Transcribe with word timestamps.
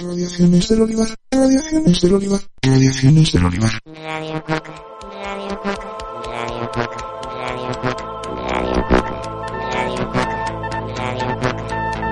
Radiaciones 0.00 0.68
del 0.68 0.82
Olivar, 0.82 1.06
radiaciones 1.30 2.00
del 2.00 2.14
Olivar, 2.14 2.40
radiaciones 2.62 3.32
del 3.32 3.44
Olivar. 3.44 3.70
Radio 3.86 4.42
Coca, 4.42 4.74
Radio 5.22 5.60
Coca, 5.60 5.96
Radio 6.26 6.70
Coca, 6.72 6.96
Radio 7.30 7.78
Coca, 7.80 8.04
Radio 8.50 8.82
Coca, 8.88 9.22
Radio 9.70 10.02
Coca, 10.10 10.34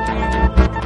Radio 0.06 0.54
Coca. 0.54 0.80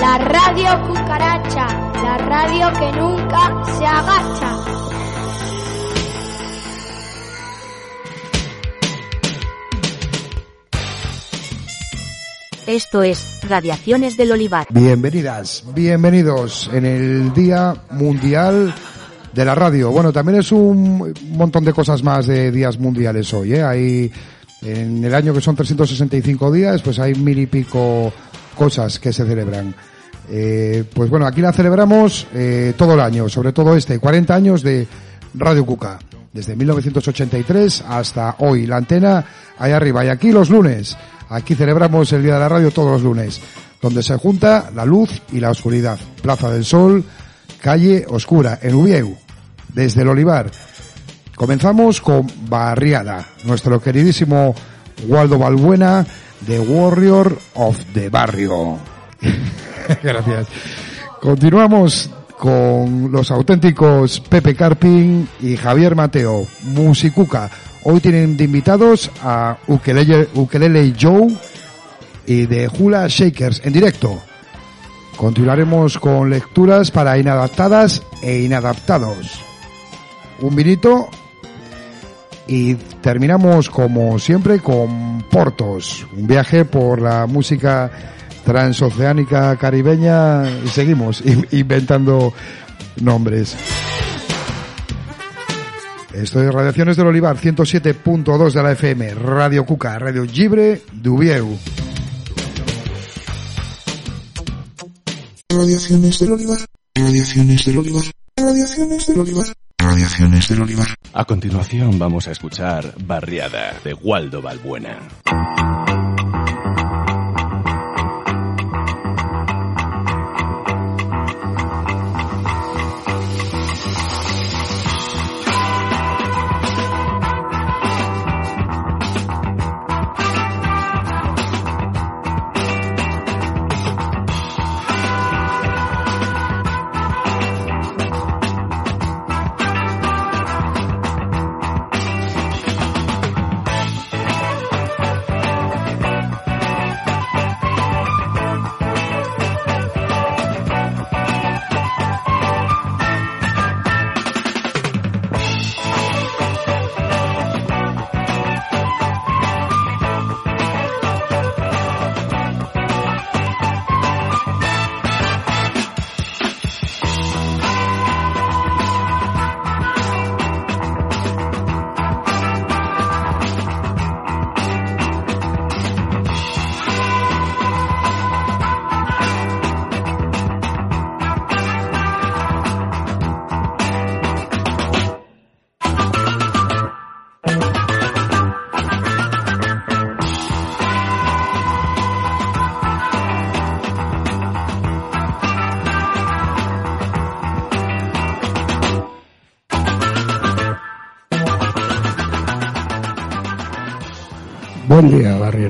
La 0.00 0.18
radio 0.18 0.88
cucaracha, 0.88 1.66
la 2.02 2.16
radio 2.16 2.72
que 2.78 2.92
nunca 2.98 3.64
se 3.78 3.84
agacha. 3.84 4.95
Esto 12.66 13.04
es 13.04 13.40
Radiaciones 13.48 14.16
del 14.16 14.32
Olivar. 14.32 14.66
Bienvenidas, 14.70 15.62
bienvenidos 15.72 16.68
en 16.72 16.84
el 16.84 17.32
Día 17.32 17.76
Mundial 17.92 18.74
de 19.32 19.44
la 19.44 19.54
Radio. 19.54 19.92
Bueno, 19.92 20.12
también 20.12 20.40
es 20.40 20.50
un 20.50 21.14
montón 21.30 21.64
de 21.64 21.72
cosas 21.72 22.02
más 22.02 22.26
de 22.26 22.50
días 22.50 22.76
mundiales 22.80 23.32
hoy, 23.32 23.54
¿eh? 23.54 23.62
Hay, 23.62 24.10
en 24.62 25.04
el 25.04 25.14
año 25.14 25.32
que 25.32 25.40
son 25.40 25.54
365 25.54 26.50
días, 26.50 26.82
pues 26.82 26.98
hay 26.98 27.14
mil 27.14 27.38
y 27.38 27.46
pico 27.46 28.12
cosas 28.56 28.98
que 28.98 29.12
se 29.12 29.24
celebran. 29.24 29.72
Eh, 30.28 30.82
pues 30.92 31.08
bueno, 31.08 31.24
aquí 31.24 31.40
la 31.40 31.52
celebramos 31.52 32.26
eh, 32.34 32.74
todo 32.76 32.94
el 32.94 33.00
año, 33.00 33.28
sobre 33.28 33.52
todo 33.52 33.76
este, 33.76 34.00
40 34.00 34.34
años 34.34 34.62
de 34.64 34.88
Radio 35.34 35.64
Cuca. 35.64 36.00
Desde 36.32 36.56
1983 36.56 37.84
hasta 37.88 38.34
hoy. 38.40 38.66
La 38.66 38.76
antena 38.76 39.24
ahí 39.56 39.72
arriba. 39.72 40.04
Y 40.04 40.08
aquí 40.08 40.32
los 40.32 40.50
lunes. 40.50 40.96
Aquí 41.28 41.54
celebramos 41.54 42.12
el 42.12 42.22
Día 42.22 42.34
de 42.34 42.40
la 42.40 42.48
Radio 42.48 42.70
todos 42.70 42.92
los 42.92 43.02
lunes. 43.02 43.40
Donde 43.80 44.02
se 44.02 44.16
junta 44.16 44.70
la 44.74 44.84
luz 44.84 45.22
y 45.32 45.40
la 45.40 45.50
oscuridad. 45.50 45.98
Plaza 46.22 46.50
del 46.50 46.64
Sol, 46.64 47.04
calle 47.60 48.04
oscura, 48.08 48.58
en 48.62 48.74
Ubieu. 48.74 49.16
Desde 49.72 50.02
el 50.02 50.08
Olivar. 50.08 50.50
Comenzamos 51.34 52.00
con 52.00 52.26
Barriada. 52.48 53.26
Nuestro 53.44 53.80
queridísimo 53.80 54.54
Waldo 55.06 55.38
Balbuena, 55.38 56.06
The 56.46 56.60
Warrior 56.60 57.38
of 57.54 57.78
the 57.92 58.08
Barrio. 58.08 58.78
Gracias. 60.02 60.46
Continuamos 61.20 62.10
con 62.38 63.10
los 63.10 63.30
auténticos 63.30 64.20
Pepe 64.20 64.54
Carpin 64.54 65.28
y 65.40 65.56
Javier 65.56 65.94
Mateo, 65.94 66.46
Musicuca. 66.62 67.50
Hoy 67.88 68.00
tienen 68.00 68.36
de 68.36 68.42
invitados 68.44 69.10
a 69.22 69.58
Ukelele, 69.68 70.28
Ukelele 70.34 70.92
Joe 71.00 71.28
y 72.26 72.46
de 72.46 72.68
Hula 72.68 73.06
Shakers 73.06 73.62
en 73.64 73.72
directo. 73.72 74.20
Continuaremos 75.16 75.96
con 75.98 76.28
lecturas 76.28 76.90
para 76.90 77.16
inadaptadas 77.16 78.02
e 78.22 78.40
inadaptados. 78.42 79.40
Un 80.40 80.56
vinito 80.56 81.08
y 82.48 82.74
terminamos 82.74 83.70
como 83.70 84.18
siempre 84.18 84.58
con 84.58 85.22
Portos, 85.30 86.04
un 86.16 86.26
viaje 86.26 86.64
por 86.64 87.00
la 87.00 87.26
música 87.26 87.90
transoceánica 88.44 89.56
caribeña 89.56 90.42
y 90.64 90.68
seguimos 90.68 91.20
in- 91.24 91.46
inventando 91.52 92.32
nombres. 93.00 93.56
Esto 96.16 96.42
es 96.42 96.50
Radiaciones 96.50 96.96
del 96.96 97.08
Olivar, 97.08 97.36
107.2 97.36 98.52
de 98.52 98.62
la 98.62 98.72
FM, 98.72 99.14
Radio 99.16 99.66
Cuca, 99.66 99.98
Radio 99.98 100.24
Libre 100.24 100.80
de 100.90 101.10
Ubieu. 101.10 101.58
Radiaciones 105.50 106.18
del 106.18 106.32
Olivar, 106.32 106.58
radiaciones 106.94 107.66
del 107.66 107.78
Olivar, 107.78 108.04
radiaciones 108.34 109.06
del 109.06 109.20
Olivar, 109.20 109.46
radiaciones 109.76 110.48
del 110.48 110.62
Olivar. 110.62 110.88
A 111.12 111.24
continuación 111.26 111.98
vamos 111.98 112.28
a 112.28 112.32
escuchar 112.32 112.94
Barriada 113.04 113.74
de 113.84 113.92
Waldo 113.92 114.40
Balbuena. 114.40 114.98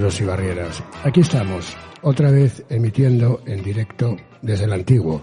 Y 0.06 0.24
barrieras. 0.24 0.84
Aquí 1.02 1.20
estamos, 1.20 1.76
otra 2.02 2.30
vez 2.30 2.64
emitiendo 2.68 3.42
en 3.44 3.60
directo 3.60 4.16
desde 4.40 4.66
el 4.66 4.72
antiguo, 4.72 5.20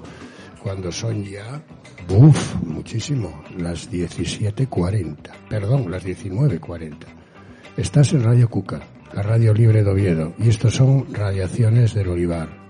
cuando 0.62 0.92
son 0.92 1.24
ya, 1.24 1.64
uff, 2.10 2.56
muchísimo, 2.64 3.44
las 3.58 3.90
17.40, 3.90 5.16
perdón, 5.48 5.90
las 5.90 6.06
19.40. 6.06 6.98
Estás 7.78 8.12
en 8.12 8.24
Radio 8.24 8.50
Cuca, 8.50 8.82
la 9.14 9.22
radio 9.22 9.54
libre 9.54 9.84
de 9.84 9.90
Oviedo, 9.90 10.34
y 10.38 10.50
estos 10.50 10.76
son 10.76 11.14
radiaciones 11.14 11.94
del 11.94 12.10
Olivar. 12.10 12.63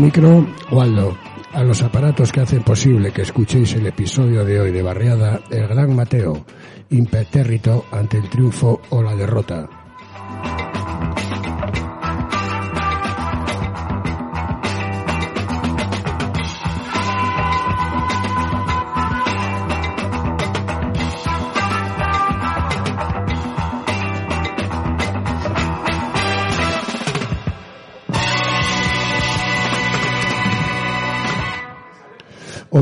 Micro, 0.00 0.46
Waldo. 0.70 1.16
A 1.52 1.62
los 1.62 1.82
aparatos 1.82 2.32
que 2.32 2.40
hacen 2.40 2.62
posible 2.62 3.12
que 3.12 3.22
escuchéis 3.22 3.74
el 3.74 3.86
episodio 3.86 4.44
de 4.44 4.60
hoy 4.60 4.70
de 4.70 4.82
Barriada, 4.82 5.40
el 5.50 5.68
gran 5.68 5.94
Mateo, 5.94 6.44
impertérrito 6.90 7.84
ante 7.92 8.18
el 8.18 8.28
triunfo 8.30 8.80
o 8.90 9.02
la 9.02 9.14
derrota. 9.14 9.79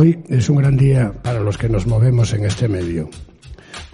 Hoy 0.00 0.16
es 0.28 0.48
un 0.48 0.58
gran 0.58 0.76
día 0.76 1.12
para 1.24 1.40
los 1.40 1.58
que 1.58 1.68
nos 1.68 1.88
movemos 1.88 2.32
en 2.32 2.44
este 2.44 2.68
medio. 2.68 3.10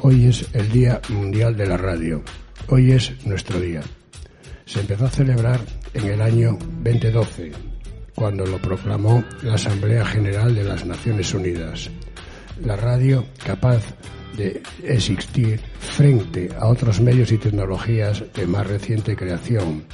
Hoy 0.03 0.27
es 0.27 0.47
el 0.53 0.71
Día 0.71 1.01
Mundial 1.09 1.57
de 1.57 1.67
la 1.67 1.79
Radio. 1.79 2.23
Hoy 2.69 2.93
es 2.93 3.25
nuestro 3.25 3.59
día. 3.59 3.81
Se 4.67 4.81
empezó 4.81 5.07
a 5.07 5.11
celebrar 5.11 5.61
en 5.95 6.05
el 6.05 6.21
año 6.21 6.59
2012, 6.83 7.53
cuando 8.15 8.45
lo 8.45 8.59
proclamó 8.59 9.25
la 9.43 9.55
Asamblea 9.55 10.05
General 10.05 10.55
de 10.55 10.65
las 10.65 10.85
Naciones 10.85 11.33
Unidas. 11.33 11.89
La 12.63 12.77
radio 12.77 13.25
capaz 13.43 13.83
de 14.37 14.63
existir 14.83 15.59
frente 15.79 16.51
a 16.61 16.67
otros 16.67 17.01
medios 17.01 17.33
y 17.33 17.39
tecnologías 17.39 18.23
de 18.35 18.47
más 18.47 18.67
reciente 18.67 19.17
creación, 19.17 19.85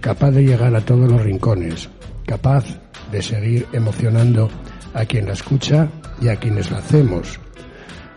capaz 0.00 0.30
de 0.30 0.44
llegar 0.44 0.74
a 0.74 0.80
todos 0.80 1.10
los 1.10 1.22
rincones, 1.22 1.90
capaz 2.24 2.64
de 3.12 3.20
seguir 3.20 3.66
emocionando 3.74 4.48
a 4.94 5.04
quien 5.04 5.26
la 5.26 5.32
escucha 5.32 5.88
y 6.20 6.28
a 6.28 6.36
quienes 6.36 6.70
la 6.70 6.78
hacemos. 6.78 7.38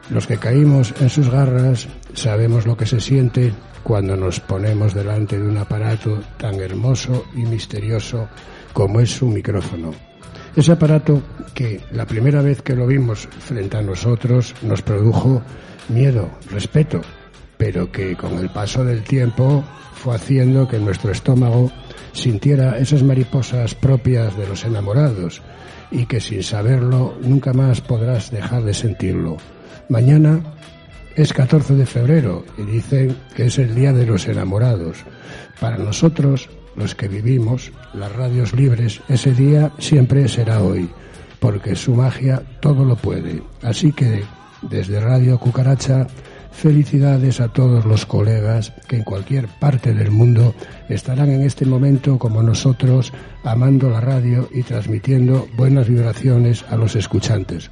Los 0.10 0.28
que 0.28 0.38
caímos 0.38 0.94
en 1.00 1.10
sus 1.10 1.30
garras 1.30 1.88
sabemos 2.14 2.66
lo 2.66 2.76
que 2.76 2.86
se 2.86 3.00
siente 3.00 3.54
cuando 3.84 4.16
nos 4.16 4.40
ponemos 4.40 4.94
delante 4.94 5.40
de 5.40 5.48
un 5.48 5.58
aparato 5.58 6.22
tan 6.38 6.56
hermoso 6.56 7.26
y 7.36 7.44
misterioso 7.44 8.28
como 8.74 9.00
es 9.00 9.12
su 9.12 9.28
micrófono. 9.28 9.92
Ese 10.56 10.74
aparato 10.74 11.22
que 11.54 11.82
la 11.92 12.06
primera 12.06 12.42
vez 12.42 12.62
que 12.62 12.76
lo 12.76 12.86
vimos 12.86 13.28
frente 13.40 13.78
a 13.78 13.82
nosotros 13.82 14.54
nos 14.62 14.82
produjo 14.82 15.42
miedo, 15.88 16.30
respeto, 16.50 17.02
pero 17.58 17.92
que 17.92 18.16
con 18.18 18.38
el 18.38 18.50
paso 18.50 18.84
del 18.84 19.04
tiempo 19.04 19.64
fue 19.94 20.16
haciendo 20.16 20.68
que 20.68 20.80
nuestro 20.80 21.12
estómago 21.12 21.72
sintiera 22.12 22.78
esas 22.78 23.04
mariposas 23.04 23.76
propias 23.76 24.36
de 24.38 24.48
los 24.48 24.66
enamorados 24.66 25.42
y 25.92 26.06
que 26.06 26.20
sin 26.20 26.42
saberlo 26.42 27.16
nunca 27.22 27.54
más 27.54 27.82
podrás 27.82 28.32
dejar 28.32 28.64
de 28.64 28.74
sentirlo. 28.74 29.38
Mañana 29.90 30.42
es 31.16 31.34
14 31.34 31.76
de 31.76 31.86
febrero 31.86 32.46
y 32.58 32.64
dicen 32.64 33.16
que 33.36 33.48
es 33.48 33.60
el 33.60 33.76
Día 33.76 33.92
de 33.92 34.06
los 34.06 34.28
Enamorados. 34.28 35.04
Para 35.60 35.78
nosotros, 35.78 36.50
los 36.76 36.96
que 36.96 37.08
vivimos 37.08 37.72
las 37.94 38.12
radios 38.16 38.54
libres, 38.54 39.02
ese 39.10 39.34
día 39.34 39.72
siempre 39.78 40.28
será 40.28 40.64
hoy, 40.64 40.90
porque 41.40 41.76
su 41.76 41.94
magia 41.94 42.42
todo 42.62 42.86
lo 42.86 42.96
puede. 42.96 43.44
Así 43.62 43.92
que 43.92 44.24
desde 44.62 45.02
Radio 45.02 45.38
Cucaracha, 45.38 46.08
felicidades 46.52 47.40
a 47.42 47.48
todos 47.48 47.86
los 47.86 48.06
colegas 48.06 48.74
que 48.88 48.98
en 48.98 49.04
cualquier 49.04 49.48
parte 49.48 49.94
del 49.94 50.12
mundo 50.12 50.54
estarán 50.90 51.30
en 51.30 51.42
este 51.42 51.66
momento 51.66 52.20
como 52.20 52.44
nosotros, 52.44 53.12
amando 53.44 53.90
la 53.90 54.02
radio 54.02 54.48
y 54.54 54.64
transmitiendo 54.64 55.48
buenas 55.56 55.88
vibraciones 55.88 56.64
a 56.70 56.76
los 56.76 56.96
escuchantes. 56.96 57.72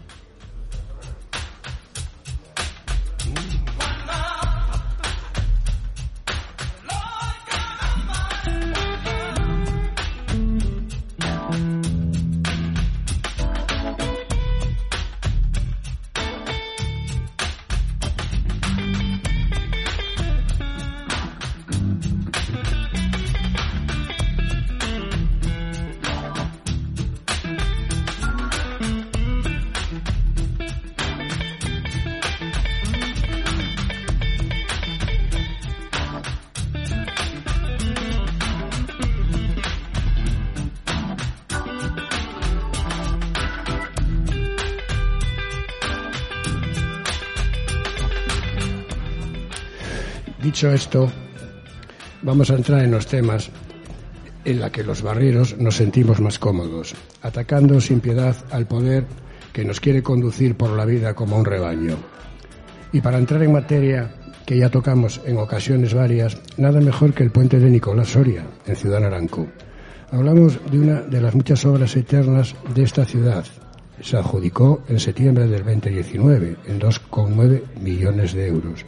Dicho 50.59 50.73
esto, 50.73 51.09
vamos 52.21 52.51
a 52.51 52.55
entrar 52.55 52.83
en 52.83 52.91
los 52.91 53.07
temas 53.07 53.49
en 54.43 54.59
la 54.59 54.69
que 54.69 54.83
los 54.83 55.01
barreros 55.01 55.57
nos 55.57 55.77
sentimos 55.77 56.19
más 56.19 56.37
cómodos, 56.37 56.95
atacando 57.21 57.79
sin 57.79 58.01
piedad 58.01 58.35
al 58.51 58.67
poder 58.67 59.05
que 59.53 59.63
nos 59.63 59.79
quiere 59.79 60.03
conducir 60.03 60.57
por 60.57 60.71
la 60.71 60.83
vida 60.83 61.13
como 61.13 61.37
un 61.37 61.45
rebaño. 61.45 61.95
Y 62.91 62.99
para 62.99 63.19
entrar 63.19 63.41
en 63.43 63.53
materia 63.53 64.13
que 64.45 64.57
ya 64.57 64.67
tocamos 64.67 65.21
en 65.23 65.37
ocasiones 65.37 65.93
varias, 65.93 66.37
nada 66.57 66.81
mejor 66.81 67.13
que 67.13 67.23
el 67.23 67.31
puente 67.31 67.57
de 67.57 67.69
Nicolás 67.69 68.09
Soria, 68.09 68.43
en 68.65 68.75
Ciudad 68.75 68.99
Naranco. 68.99 69.47
Hablamos 70.11 70.59
de 70.69 70.77
una 70.77 71.01
de 71.03 71.21
las 71.21 71.35
muchas 71.35 71.63
obras 71.63 71.95
eternas 71.95 72.53
de 72.75 72.83
esta 72.83 73.05
ciudad. 73.05 73.45
Se 74.01 74.17
adjudicó 74.17 74.83
en 74.89 74.99
septiembre 74.99 75.47
del 75.47 75.63
2019 75.63 76.57
en 76.67 76.81
2,9 76.81 77.61
millones 77.79 78.33
de 78.33 78.47
euros. 78.47 78.85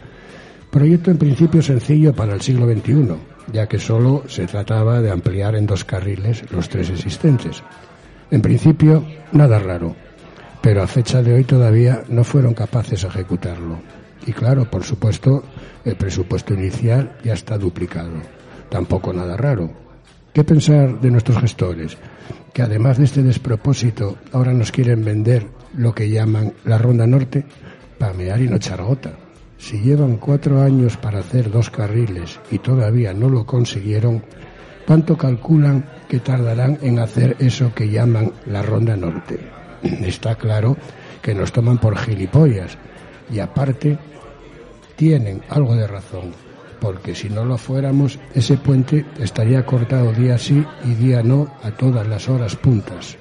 Proyecto 0.72 1.12
en 1.12 1.18
principio 1.18 1.62
sencillo 1.62 2.14
para 2.14 2.34
el 2.34 2.40
siglo 2.40 2.66
XXI, 2.66 3.16
ya 3.52 3.68
que 3.68 3.78
solo 3.78 4.24
se 4.28 4.48
trataba 4.48 5.02
de 5.02 5.12
ampliar 5.12 5.56
en 5.56 5.66
dos 5.66 5.84
carriles 5.84 6.50
los 6.50 6.70
tres 6.70 6.90
existentes. 6.90 7.62
En 8.32 8.42
principio, 8.42 9.04
nada 9.34 9.60
raro, 9.60 9.94
pero 10.62 10.82
a 10.82 10.88
fecha 10.88 11.22
de 11.22 11.34
hoy 11.34 11.44
todavía 11.44 12.04
no 12.08 12.24
fueron 12.24 12.54
capaces 12.54 13.02
de 13.02 13.10
ejecutarlo. 13.10 13.82
Y 14.26 14.32
claro, 14.32 14.64
por 14.72 14.86
supuesto, 14.86 15.44
el 15.84 15.98
presupuesto 15.98 16.54
inicial 16.54 17.18
ya 17.22 17.34
está 17.34 17.58
duplicado. 17.58 18.22
Tampoco 18.70 19.12
nada 19.12 19.36
raro. 19.36 19.70
¿Qué 20.32 20.46
pensar 20.46 21.02
de 21.02 21.12
nuestros 21.12 21.38
gestores? 21.40 21.98
Que 22.54 22.62
además 22.62 22.98
de 22.98 23.04
este 23.04 23.24
despropósito, 23.24 24.20
ahora 24.32 24.54
nos 24.54 24.72
quieren 24.72 25.04
vender 25.04 25.48
lo 25.76 25.94
que 25.94 26.10
llaman 26.10 26.54
la 26.64 26.78
Ronda 26.78 27.06
Norte, 27.06 27.44
pamear 27.98 28.42
y 28.42 28.48
no 28.48 28.56
echar 28.56 28.82
gota. 28.82 29.12
Si 29.62 29.80
llevan 29.80 30.18
cuatro 30.18 30.64
años 30.64 30.98
para 30.98 31.20
hacer 31.20 31.52
dos 31.52 31.70
carriles 31.70 32.40
y 32.50 32.58
todavía 32.58 33.14
no 33.14 33.30
lo 33.30 33.46
consiguieron, 33.46 34.24
¿cuánto 34.88 35.16
calculan 35.16 35.88
que 36.10 36.20
tardarán 36.20 36.80
en 36.82 36.98
hacer 36.98 37.38
eso 37.38 37.72
que 37.74 37.88
llaman 37.88 38.34
la 38.48 38.64
Ronda 38.64 38.98
Norte? 38.98 39.40
Está 39.84 40.34
claro 40.34 40.76
que 41.22 41.36
nos 41.36 41.52
toman 41.52 41.78
por 41.78 41.96
gilipollas 41.96 42.76
y 43.32 43.40
aparte 43.40 44.00
tienen 44.96 45.44
algo 45.48 45.76
de 45.76 45.86
razón, 45.86 46.34
porque 46.80 47.14
si 47.14 47.30
no 47.30 47.46
lo 47.46 47.60
fuéramos, 47.60 48.20
ese 48.34 48.58
puente 48.58 49.06
estaría 49.20 49.64
cortado 49.64 50.12
día 50.12 50.40
sí 50.40 50.66
y 50.84 50.96
día 50.96 51.22
no 51.22 51.54
a 51.62 51.70
todas 51.70 52.08
las 52.08 52.28
horas 52.28 52.56
puntas. 52.56 53.16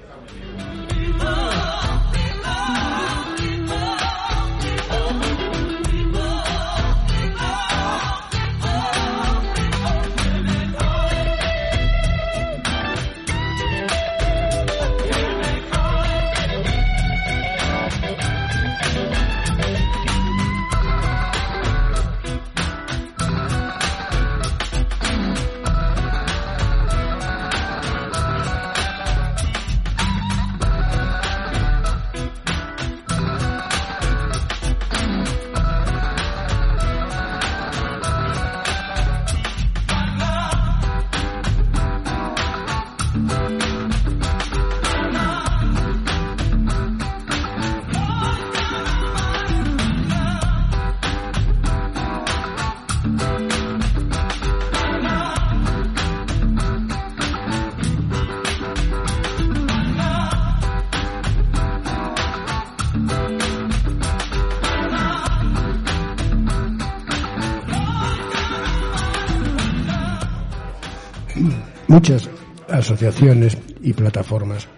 Muchas 71.91 72.31
asociaciones 72.71 73.59
y 73.83 73.93
plataformas, 73.93 74.69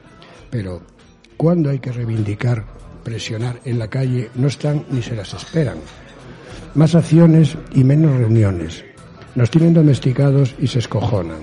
pero 0.51 0.83
¿cuándo 1.37 1.71
hay 1.71 1.79
que 1.79 1.93
reivindicar 1.93 2.65
presionar 3.03 3.61
en 3.65 3.79
la 3.79 3.89
calle 3.89 4.31
no 4.35 4.49
están 4.49 4.85
ni 4.91 5.03
se 5.03 5.15
las 5.15 5.35
esperan. 5.35 5.79
Más 6.75 6.95
acciones 6.95 7.57
y 7.75 7.85
menos 7.85 8.17
reuniones. 8.17 8.85
Nos 9.35 9.51
tienen 9.51 9.75
domesticados 9.75 10.55
y 10.59 10.67
se 10.67 10.79
escojonan. 10.79 11.41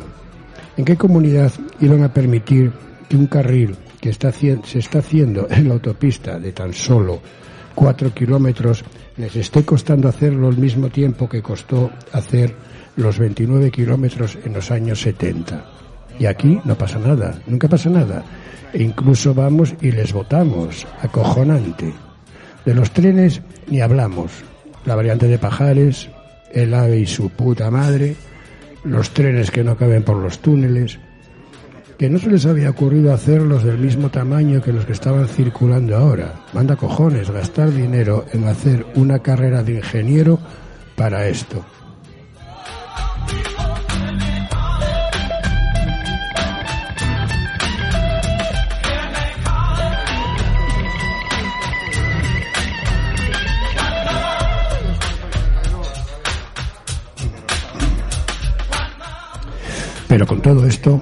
¿En 0.78 0.86
qué 0.86 0.96
comunidad 0.96 1.52
iban 1.82 2.04
a 2.04 2.14
permitir 2.14 2.72
que 3.08 3.18
un 3.18 3.28
carril 3.28 3.76
que 4.00 4.10
está, 4.10 4.32
se 4.32 4.80
está 4.80 5.00
haciendo 5.00 5.48
en 5.50 5.68
la 5.68 5.74
autopista 5.76 6.40
de 6.40 6.52
tan 6.52 6.74
solo 6.74 7.20
cuatro 7.76 8.14
kilómetros 8.14 8.84
les 9.18 9.36
esté 9.36 9.64
costando 9.64 10.08
hacerlo 10.08 10.48
al 10.48 10.58
mismo 10.58 10.90
tiempo 10.90 11.28
que 11.28 11.42
costó 11.42 11.92
hacer 12.14 12.56
los 13.00 13.18
29 13.18 13.72
kilómetros 13.72 14.38
en 14.46 14.54
los 14.54 14.72
años 14.72 15.02
70? 15.02 15.66
Y 16.20 16.26
aquí 16.26 16.60
no 16.66 16.78
pasa 16.78 17.00
nada, 17.00 17.40
nunca 17.48 17.68
pasa 17.68 17.90
nada. 17.90 18.24
E 18.74 18.84
incluso 18.84 19.34
vamos 19.34 19.74
y 19.82 19.92
les 19.92 20.14
votamos, 20.14 20.86
acojonante. 21.02 21.94
De 22.66 22.76
los 22.76 22.92
trenes 22.92 23.42
ni 23.68 23.82
hablamos. 23.82 24.32
La 24.86 24.96
variante 24.96 25.28
de 25.28 25.40
Pajares, 25.40 26.10
el 26.54 26.74
AVE 26.74 27.00
y 27.00 27.06
su 27.06 27.30
puta 27.30 27.72
madre, 27.72 28.16
los 28.84 29.12
trenes 29.12 29.50
que 29.50 29.64
no 29.64 29.76
caben 29.76 30.04
por 30.04 30.18
los 30.18 30.40
túneles, 30.40 31.00
que 31.98 32.10
no 32.10 32.18
se 32.18 32.30
les 32.30 32.46
había 32.46 32.70
ocurrido 32.70 33.14
hacerlos 33.14 33.64
del 33.64 33.78
mismo 33.78 34.10
tamaño 34.10 34.62
que 34.62 34.72
los 34.72 34.86
que 34.86 34.94
estaban 34.94 35.28
circulando 35.28 35.98
ahora. 35.98 36.34
Manda 36.54 36.76
cojones 36.76 37.30
gastar 37.30 37.74
dinero 37.74 38.26
en 38.32 38.46
hacer 38.48 38.86
una 38.96 39.20
carrera 39.20 39.64
de 39.64 39.76
ingeniero 39.76 40.40
para 40.96 41.28
esto. 41.28 41.66
Pero 60.20 60.28
con 60.28 60.42
todo 60.42 60.66
esto, 60.68 61.02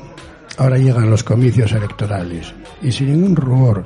ahora 0.57 0.77
llegan 0.77 1.09
los 1.09 1.23
comicios 1.23 1.71
electorales 1.71 2.53
y 2.83 2.91
sin 2.91 3.13
ningún 3.13 3.35
rubor 3.35 3.83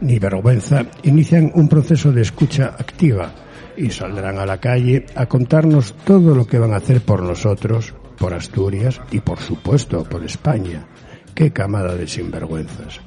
ni 0.00 0.18
vergüenza 0.18 0.84
inician 1.04 1.52
un 1.54 1.68
proceso 1.68 2.10
de 2.10 2.22
escucha 2.22 2.74
activa 2.76 3.32
y 3.76 3.92
saldrán 3.92 4.38
a 4.38 4.44
la 4.44 4.58
calle 4.58 5.06
a 5.14 5.26
contarnos 5.26 5.94
todo 6.04 6.34
lo 6.34 6.48
que 6.48 6.58
van 6.58 6.72
a 6.72 6.78
hacer 6.78 7.00
por 7.00 7.22
nosotros, 7.22 7.94
por 8.18 8.34
Asturias 8.34 9.00
y 9.12 9.20
por 9.20 9.38
supuesto 9.38 10.02
por 10.02 10.24
España. 10.24 10.84
Qué 11.32 11.52
camada 11.52 11.94
de 11.94 12.08
sinvergüenzas. 12.08 13.00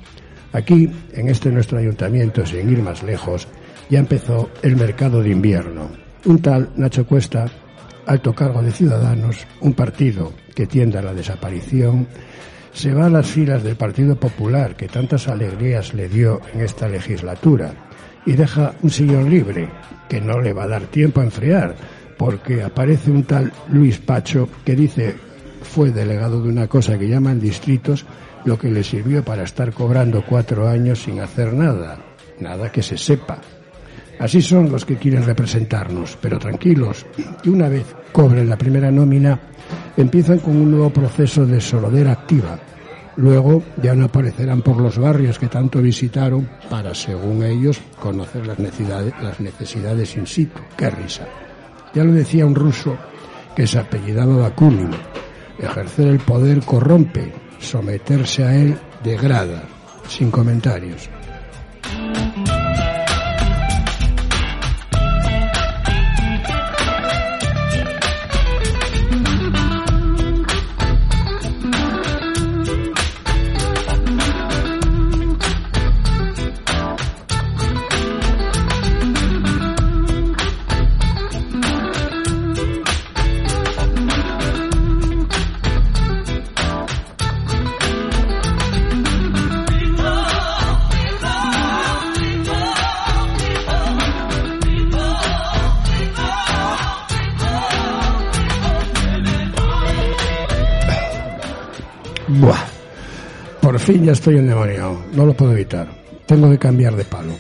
Aquí, 0.53 0.89
en 1.11 1.27
este 1.27 1.51
nuestro 1.51 1.77
ayuntamiento, 1.77 2.45
sin 2.45 2.69
ir 2.69 2.81
más 2.81 3.03
lejos, 3.03 3.49
ya 3.89 3.99
empezó 3.99 4.49
el 4.61 4.77
mercado 4.77 5.21
de 5.21 5.31
invierno. 5.31 5.89
Un 6.23 6.41
tal 6.41 6.69
Nacho 6.77 7.05
Cuesta, 7.05 7.47
alto 8.05 8.33
cargo 8.33 8.63
de 8.63 8.71
Ciudadanos, 8.71 9.45
un 9.59 9.73
partido 9.73 10.31
que 10.55 10.65
tiende 10.65 10.97
a 10.97 11.03
la 11.03 11.13
desaparición, 11.13 12.07
se 12.73 12.93
va 12.93 13.05
a 13.05 13.09
las 13.09 13.27
filas 13.27 13.63
del 13.63 13.75
Partido 13.75 14.15
Popular 14.15 14.75
que 14.75 14.87
tantas 14.87 15.27
alegrías 15.27 15.93
le 15.93 16.09
dio 16.09 16.41
en 16.53 16.61
esta 16.61 16.89
legislatura 16.89 17.73
y 18.25 18.33
deja 18.33 18.73
un 18.81 18.89
sillón 18.89 19.29
libre 19.29 19.69
que 20.09 20.19
no 20.19 20.41
le 20.41 20.53
va 20.53 20.63
a 20.63 20.67
dar 20.67 20.83
tiempo 20.83 21.21
a 21.21 21.25
enfriar 21.25 21.75
porque 22.17 22.63
aparece 22.63 23.11
un 23.11 23.23
tal 23.23 23.51
Luis 23.69 23.99
Pacho 23.99 24.49
que 24.65 24.75
dice 24.75 25.15
fue 25.61 25.91
delegado 25.91 26.41
de 26.41 26.49
una 26.49 26.67
cosa 26.67 26.97
que 26.97 27.07
llaman 27.07 27.39
distritos 27.39 28.05
lo 28.45 28.57
que 28.57 28.69
le 28.69 28.83
sirvió 28.83 29.23
para 29.23 29.43
estar 29.43 29.73
cobrando 29.73 30.23
cuatro 30.25 30.67
años 30.67 31.03
sin 31.03 31.19
hacer 31.19 31.53
nada, 31.53 31.97
nada 32.39 32.71
que 32.71 32.83
se 32.83 32.97
sepa. 32.97 33.39
Así 34.19 34.41
son 34.41 34.71
los 34.71 34.85
que 34.85 34.95
quieren 34.95 35.25
representarnos, 35.25 36.17
pero 36.21 36.39
tranquilos, 36.39 37.05
que 37.43 37.49
una 37.49 37.69
vez 37.69 37.85
cobren 38.11 38.49
la 38.49 38.57
primera 38.57 38.89
nómina, 38.91 39.39
empiezan 39.97 40.39
con 40.39 40.55
un 40.55 40.71
nuevo 40.71 40.89
proceso 40.89 41.45
de 41.45 41.59
solodera 41.59 42.11
activa. 42.11 42.57
Luego 43.17 43.63
ya 43.81 43.95
no 43.95 44.05
aparecerán 44.05 44.61
por 44.61 44.77
los 44.77 44.97
barrios 44.97 45.39
que 45.39 45.47
tanto 45.47 45.81
visitaron 45.81 46.49
para, 46.69 46.93
según 46.93 47.43
ellos, 47.43 47.79
conocer 47.99 48.45
las 48.45 48.59
necesidades, 48.59 49.13
las 49.21 49.39
necesidades 49.39 50.17
in 50.17 50.27
situ. 50.27 50.59
¡Qué 50.77 50.89
risa! 50.89 51.25
Ya 51.93 52.03
lo 52.03 52.11
decía 52.11 52.45
un 52.45 52.55
ruso 52.55 52.97
que 53.55 53.67
se 53.67 53.79
apellidaba 53.79 54.35
Bakunin. 54.35 54.91
Ejercer 55.57 56.07
el 56.07 56.19
poder 56.19 56.59
corrompe, 56.65 57.31
someterse 57.59 58.43
a 58.43 58.55
él 58.55 58.77
degrada. 59.01 59.63
Sin 60.07 60.29
comentarios. 60.29 61.09
Fin 103.85 104.03
ya 104.03 104.13
estoy 104.13 104.37
endemoniado. 104.37 104.99
No 105.13 105.27
lo 105.27 105.35
puedo 105.35 105.53
evitar. 105.53 105.87
Tengo 106.25 106.49
que 106.49 106.57
cambiar 106.57 106.95
de 106.95 107.05
palo. 107.05 107.33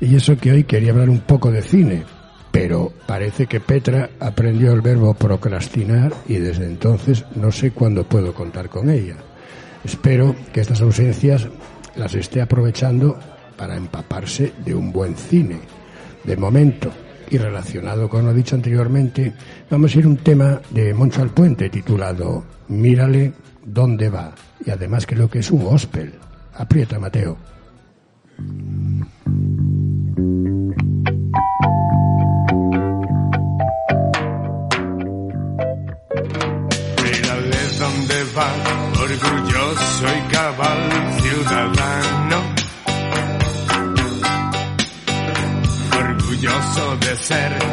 Y 0.00 0.16
eso 0.16 0.34
que 0.38 0.50
hoy 0.50 0.64
quería 0.64 0.92
hablar 0.92 1.10
un 1.10 1.20
poco 1.20 1.52
de 1.52 1.60
cine. 1.60 2.04
Pero 2.50 2.90
parece 3.06 3.46
que 3.46 3.60
Petra 3.60 4.08
aprendió 4.18 4.72
el 4.72 4.80
verbo 4.80 5.12
procrastinar 5.12 6.14
y 6.26 6.36
desde 6.36 6.64
entonces 6.64 7.26
no 7.34 7.52
sé 7.52 7.72
cuándo 7.72 8.04
puedo 8.04 8.32
contar 8.32 8.70
con 8.70 8.88
ella. 8.88 9.16
Espero 9.84 10.34
que 10.54 10.62
estas 10.62 10.80
ausencias 10.80 11.48
las 11.96 12.14
esté 12.14 12.40
aprovechando 12.40 13.18
para 13.58 13.76
empaparse 13.76 14.54
de 14.64 14.74
un 14.74 14.90
buen 14.90 15.14
cine. 15.14 15.58
De 16.24 16.36
momento, 16.36 16.90
y 17.28 17.36
relacionado 17.36 18.08
con 18.08 18.24
lo 18.24 18.32
dicho 18.32 18.54
anteriormente, 18.54 19.34
vamos 19.68 19.94
a 19.94 19.98
ir 19.98 20.06
a 20.06 20.08
un 20.08 20.16
tema 20.16 20.62
de 20.70 20.94
Moncho 20.94 21.20
Alpuente 21.20 21.68
titulado 21.68 22.44
Mírale 22.68 23.34
dónde 23.66 24.08
va. 24.08 24.34
Y 24.64 24.70
además 24.70 25.06
creo 25.06 25.28
que 25.28 25.38
es 25.40 25.50
un 25.50 25.64
gospel. 25.64 26.14
Aprieta, 26.54 26.98
Mateo. 26.98 27.36
Mírale 37.02 37.62
dónde 37.78 38.24
va, 38.36 38.48
orgulloso 39.00 40.06
y 40.06 40.32
cabal 40.32 40.90
ciudadano. 41.20 42.42
Orgulloso 45.96 46.96
de 46.96 47.16
ser 47.16 47.63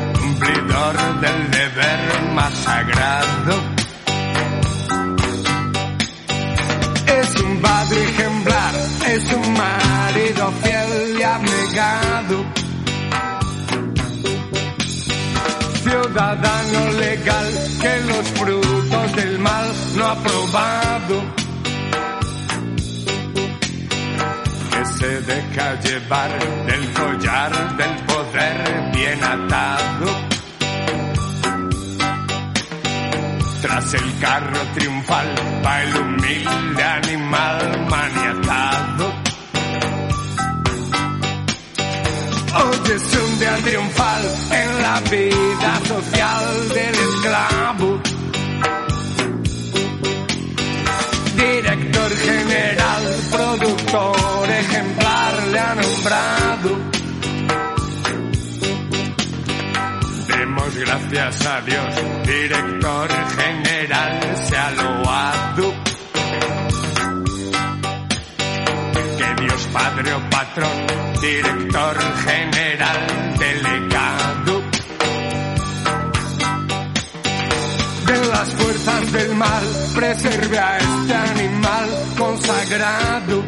ciudadano 15.84 16.92
legal 17.00 17.50
que 17.82 18.00
los 18.08 18.28
frutos 18.32 19.16
del 19.16 19.40
mal 19.40 19.66
no 19.96 20.06
ha 20.06 20.16
probado. 20.16 21.22
Que 24.72 24.86
se 24.86 25.22
deja 25.22 25.80
llevar 25.80 26.66
del 26.66 26.94
collar 26.94 27.78
del 27.78 27.96
poder 28.06 28.92
bien 28.94 29.24
atado. 29.24 30.08
Tras 33.62 33.94
el 33.94 34.20
carro 34.20 34.60
triunfal 34.76 35.36
va 35.66 35.84
el 35.84 35.96
humilde 35.96 36.84
animal 36.84 37.88
maniatado. 37.90 39.11
es 42.90 43.14
un 43.14 43.64
triunfal 43.64 44.22
en 44.52 44.82
la 44.82 45.00
vida 45.02 45.82
social 45.86 46.70
del 46.70 46.96
esclavo. 46.96 48.02
Director 51.36 52.12
general, 52.18 53.16
productor 53.32 54.50
ejemplar 54.50 55.48
le 55.52 55.60
ha 55.60 55.76
nombrado. 55.76 56.78
Demos 60.28 60.76
gracias 60.76 61.46
a 61.46 61.62
Dios, 61.62 61.96
director 62.26 63.10
general 63.38 64.38
se 64.48 64.58
ha 64.58 64.72
loado. 64.72 65.74
Que 69.18 69.42
Dios 69.42 69.68
Padre 69.74 70.14
o 70.14 70.30
Patrón 70.30 71.11
director 71.22 71.98
general, 72.26 73.38
delegado. 73.38 74.62
De 78.08 78.26
las 78.26 78.52
fuerzas 78.54 79.12
del 79.12 79.36
mal, 79.36 79.64
preserve 79.94 80.58
a 80.58 80.78
este 80.80 81.14
animal 81.14 81.90
consagrado. 82.18 83.44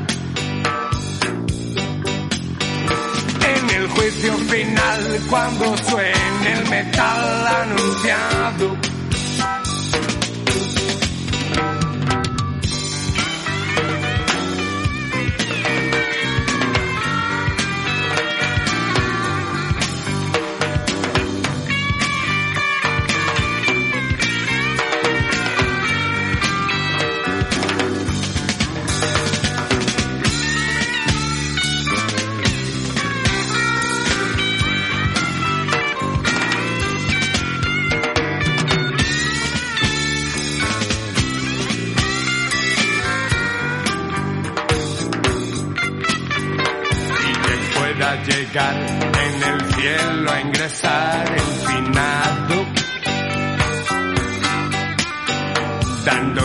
En 3.56 3.70
el 3.76 3.88
juicio 3.88 4.34
final, 4.38 5.22
cuando 5.30 5.78
suene 5.78 6.54
el 6.54 6.70
metal 6.70 7.48
anunciado. 7.48 8.93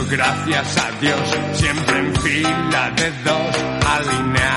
Gracias 0.08 0.76
a 0.78 0.90
Dios, 1.00 1.20
siempre 1.52 1.98
en 1.98 2.16
fila 2.16 2.92
de 2.96 3.10
dos, 3.24 3.64
alineado. 3.86 4.47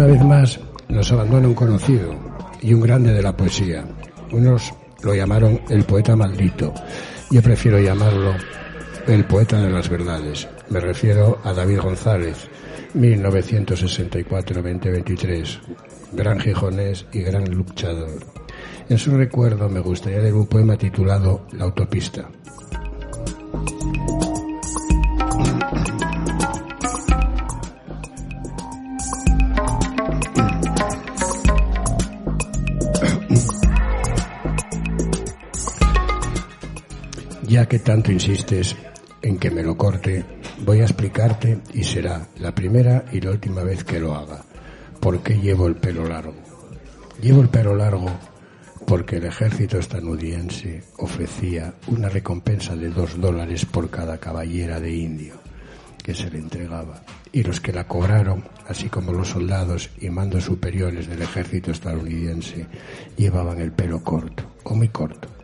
Una 0.00 0.08
vez 0.08 0.24
más 0.24 0.58
nos 0.88 1.12
abandona 1.12 1.46
un 1.46 1.52
conocido 1.52 2.14
y 2.62 2.72
un 2.72 2.80
grande 2.80 3.12
de 3.12 3.20
la 3.20 3.36
poesía. 3.36 3.84
Unos 4.32 4.72
lo 5.02 5.14
llamaron 5.14 5.60
el 5.68 5.84
poeta 5.84 6.16
maldito. 6.16 6.72
Yo 7.30 7.42
prefiero 7.42 7.78
llamarlo 7.78 8.32
el 9.06 9.26
poeta 9.26 9.60
de 9.60 9.68
las 9.68 9.90
verdades. 9.90 10.48
Me 10.70 10.80
refiero 10.80 11.38
a 11.44 11.52
David 11.52 11.80
González, 11.80 12.48
1964-2023, 12.94 15.58
gran 16.12 16.40
gijonés 16.40 17.04
y 17.12 17.20
gran 17.20 17.44
luchador. 17.54 18.20
En 18.88 18.96
su 18.96 19.14
recuerdo 19.14 19.68
me 19.68 19.80
gustaría 19.80 20.20
leer 20.20 20.32
un 20.32 20.46
poema 20.46 20.78
titulado 20.78 21.46
La 21.52 21.64
autopista. 21.64 22.26
Ya 37.60 37.68
que 37.68 37.78
tanto 37.78 38.10
insistes 38.10 38.74
en 39.20 39.36
que 39.36 39.50
me 39.50 39.62
lo 39.62 39.76
corte, 39.76 40.24
voy 40.64 40.80
a 40.80 40.84
explicarte 40.84 41.58
y 41.74 41.84
será 41.84 42.26
la 42.38 42.54
primera 42.54 43.04
y 43.12 43.20
la 43.20 43.32
última 43.32 43.62
vez 43.62 43.84
que 43.84 44.00
lo 44.00 44.14
haga. 44.14 44.42
¿Por 44.98 45.22
qué 45.22 45.38
llevo 45.38 45.66
el 45.66 45.76
pelo 45.76 46.08
largo? 46.08 46.32
Llevo 47.20 47.42
el 47.42 47.50
pelo 47.50 47.76
largo 47.76 48.08
porque 48.86 49.16
el 49.16 49.26
ejército 49.26 49.78
estadounidense 49.78 50.84
ofrecía 50.96 51.74
una 51.88 52.08
recompensa 52.08 52.74
de 52.74 52.88
dos 52.88 53.20
dólares 53.20 53.66
por 53.66 53.90
cada 53.90 54.16
caballera 54.16 54.80
de 54.80 54.96
indio 54.96 55.34
que 56.02 56.14
se 56.14 56.30
le 56.30 56.38
entregaba. 56.38 57.02
Y 57.30 57.42
los 57.42 57.60
que 57.60 57.74
la 57.74 57.86
cobraron, 57.86 58.42
así 58.68 58.88
como 58.88 59.12
los 59.12 59.28
soldados 59.28 59.90
y 60.00 60.08
mandos 60.08 60.44
superiores 60.44 61.08
del 61.08 61.20
ejército 61.20 61.72
estadounidense, 61.72 62.66
llevaban 63.18 63.60
el 63.60 63.72
pelo 63.72 64.02
corto, 64.02 64.50
o 64.64 64.74
muy 64.74 64.88
corto. 64.88 65.39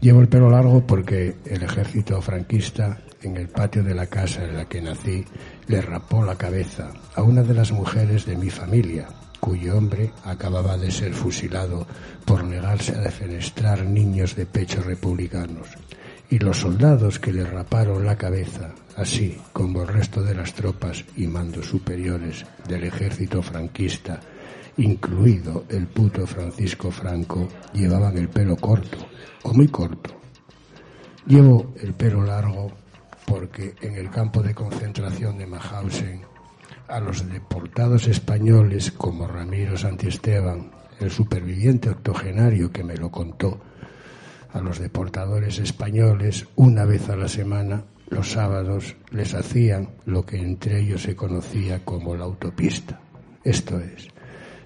Llevo 0.00 0.20
el 0.20 0.28
pelo 0.28 0.48
largo 0.48 0.86
porque 0.86 1.38
el 1.44 1.62
ejército 1.64 2.22
franquista, 2.22 3.00
en 3.20 3.36
el 3.36 3.48
patio 3.48 3.82
de 3.82 3.96
la 3.96 4.06
casa 4.06 4.44
en 4.44 4.56
la 4.56 4.64
que 4.66 4.80
nací, 4.80 5.24
le 5.66 5.80
rapó 5.80 6.24
la 6.24 6.36
cabeza 6.36 6.92
a 7.16 7.22
una 7.22 7.42
de 7.42 7.52
las 7.52 7.72
mujeres 7.72 8.24
de 8.24 8.36
mi 8.36 8.48
familia, 8.48 9.08
cuyo 9.40 9.76
hombre 9.76 10.12
acababa 10.24 10.76
de 10.76 10.92
ser 10.92 11.12
fusilado 11.12 11.84
por 12.24 12.44
negarse 12.44 12.94
a 12.94 13.00
defenestrar 13.00 13.84
niños 13.84 14.36
de 14.36 14.46
pecho 14.46 14.82
republicanos. 14.82 15.66
Y 16.30 16.38
los 16.38 16.58
soldados 16.58 17.18
que 17.18 17.32
le 17.32 17.44
raparon 17.44 18.06
la 18.06 18.16
cabeza, 18.16 18.74
así 18.96 19.36
como 19.52 19.82
el 19.82 19.88
resto 19.88 20.22
de 20.22 20.36
las 20.36 20.54
tropas 20.54 21.04
y 21.16 21.26
mandos 21.26 21.66
superiores 21.66 22.46
del 22.68 22.84
ejército 22.84 23.42
franquista, 23.42 24.20
incluido 24.78 25.64
el 25.68 25.86
puto 25.86 26.26
Francisco 26.26 26.90
Franco, 26.90 27.48
llevaban 27.72 28.16
el 28.16 28.28
pelo 28.28 28.56
corto, 28.56 28.98
o 29.42 29.52
muy 29.52 29.68
corto. 29.68 30.10
Llevo 31.26 31.74
el 31.82 31.92
pelo 31.94 32.24
largo 32.24 32.72
porque 33.26 33.74
en 33.82 33.96
el 33.96 34.08
campo 34.10 34.42
de 34.42 34.54
concentración 34.54 35.36
de 35.36 35.46
Mauthausen 35.46 36.22
a 36.88 37.00
los 37.00 37.28
deportados 37.28 38.06
españoles 38.06 38.92
como 38.92 39.26
Ramiro 39.26 39.76
Santiesteban, 39.76 40.70
el 41.00 41.10
superviviente 41.10 41.90
octogenario 41.90 42.72
que 42.72 42.82
me 42.82 42.96
lo 42.96 43.10
contó, 43.10 43.60
a 44.52 44.60
los 44.60 44.78
deportadores 44.78 45.58
españoles 45.58 46.46
una 46.56 46.86
vez 46.86 47.10
a 47.10 47.16
la 47.16 47.28
semana, 47.28 47.84
los 48.08 48.32
sábados, 48.32 48.96
les 49.10 49.34
hacían 49.34 49.90
lo 50.06 50.24
que 50.24 50.38
entre 50.38 50.80
ellos 50.80 51.02
se 51.02 51.14
conocía 51.14 51.84
como 51.84 52.16
la 52.16 52.24
autopista. 52.24 52.98
Esto 53.44 53.78
es, 53.78 54.08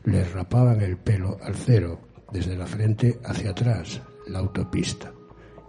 les 0.05 0.33
rapaban 0.33 0.81
el 0.81 0.97
pelo 0.97 1.39
al 1.43 1.55
cero, 1.55 2.01
desde 2.33 2.57
la 2.57 2.67
frente 2.67 3.21
hacia 3.25 3.51
atrás, 3.51 4.01
la 4.27 4.41
autopista. 4.41 5.13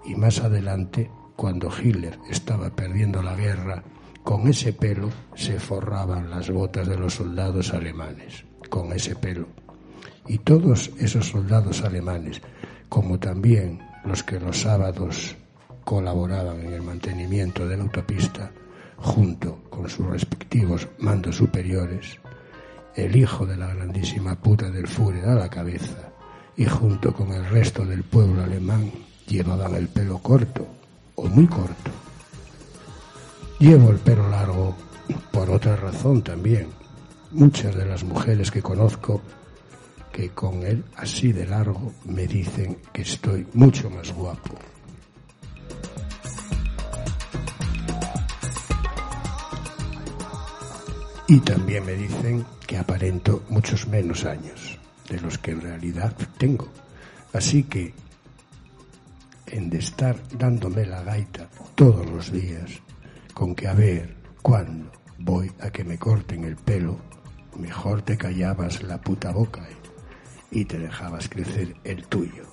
Y 0.06 0.16
más 0.16 0.40
adelante, 0.40 1.10
cuando 1.36 1.70
Hitler 1.70 2.18
estaba 2.30 2.70
perdiendo 2.70 3.22
la 3.22 3.36
guerra, 3.36 3.84
con 4.24 4.48
ese 4.48 4.74
pelo 4.74 5.10
se 5.36 5.60
forraban 5.60 6.30
las 6.30 6.50
botas 6.50 6.88
de 6.88 6.98
los 6.98 7.16
soldados 7.16 7.74
alemanes, 7.74 8.46
con 8.70 8.94
ese 8.94 9.16
pelo. 9.16 9.48
Y 10.28 10.38
todos 10.38 10.92
esos 10.98 11.28
soldados 11.28 11.84
alemanes, 11.84 12.42
como 12.88 13.20
también 13.20 13.82
los 14.06 14.24
que 14.24 14.40
los 14.40 14.62
sábados 14.62 15.36
colaboraban 15.84 16.62
en 16.62 16.74
el 16.74 16.82
mantenimiento 16.82 17.68
de 17.68 17.78
la 17.78 17.84
autopista, 17.84 18.52
junto 18.98 19.64
con 19.70 19.90
sus 19.90 20.06
respectivos 20.06 20.88
mandos 21.00 21.36
superiores, 21.36 22.20
el 22.96 23.16
hijo 23.16 23.46
de 23.46 23.58
la 23.58 23.74
grandísima 23.74 24.36
puta 24.36 24.70
del 24.70 24.88
Führer 24.88 25.26
a 25.26 25.36
la 25.36 25.50
cabeza, 25.50 26.12
y 26.56 26.66
junto 26.66 27.14
con 27.14 27.32
el 27.32 27.46
resto 27.50 27.86
del 27.86 28.04
pueblo 28.04 28.44
alemán 28.44 28.92
llevaban 29.28 29.76
el 29.76 29.88
pelo 29.88 30.20
corto, 30.20 30.68
o 31.16 31.26
muy 31.26 31.48
corto. 31.48 31.92
Llevo 33.60 33.92
el 33.92 33.98
pelo 33.98 34.30
largo 34.30 34.76
por 35.32 35.50
otra 35.50 35.76
razón 35.76 36.22
también. 36.22 36.68
Muchas 37.32 37.76
de 37.76 37.86
las 37.86 38.04
mujeres 38.04 38.52
que 38.52 38.62
conozco 38.62 39.22
que 40.12 40.30
con 40.30 40.64
él 40.64 40.84
así 40.96 41.34
de 41.34 41.48
largo 41.48 41.94
me 42.06 42.28
dicen 42.28 42.78
que 42.92 43.02
estoy 43.02 43.48
mucho 43.54 43.90
más 43.90 44.14
guapo. 44.14 44.56
Y 51.34 51.40
también 51.40 51.84
me 51.84 51.94
dicen 51.94 52.46
que 52.68 52.78
aparento 52.78 53.44
muchos 53.50 53.88
menos 53.88 54.24
años 54.24 54.78
de 55.10 55.20
los 55.20 55.40
que 55.40 55.50
en 55.50 55.62
realidad 55.62 56.16
tengo. 56.38 56.68
Así 57.34 57.64
que, 57.64 57.92
en 59.48 59.68
de 59.72 59.80
estar 59.80 60.16
dándome 60.38 60.86
la 60.86 61.02
gaita 61.02 61.50
todos 61.74 62.06
los 62.06 62.32
días, 62.32 62.70
con 63.34 63.56
que 63.56 63.68
a 63.68 63.74
ver 63.74 64.16
cuándo 64.44 64.92
voy 65.18 65.52
a 65.60 65.72
que 65.72 65.84
me 65.84 65.98
corten 65.98 66.44
el 66.44 66.56
pelo, 66.56 67.00
mejor 67.58 68.04
te 68.04 68.16
callabas 68.16 68.84
la 68.84 69.02
puta 69.02 69.32
boca 69.32 69.64
¿eh? 69.68 69.76
y 70.52 70.66
te 70.66 70.78
dejabas 70.78 71.28
crecer 71.30 71.76
el 71.84 72.06
tuyo. 72.06 72.44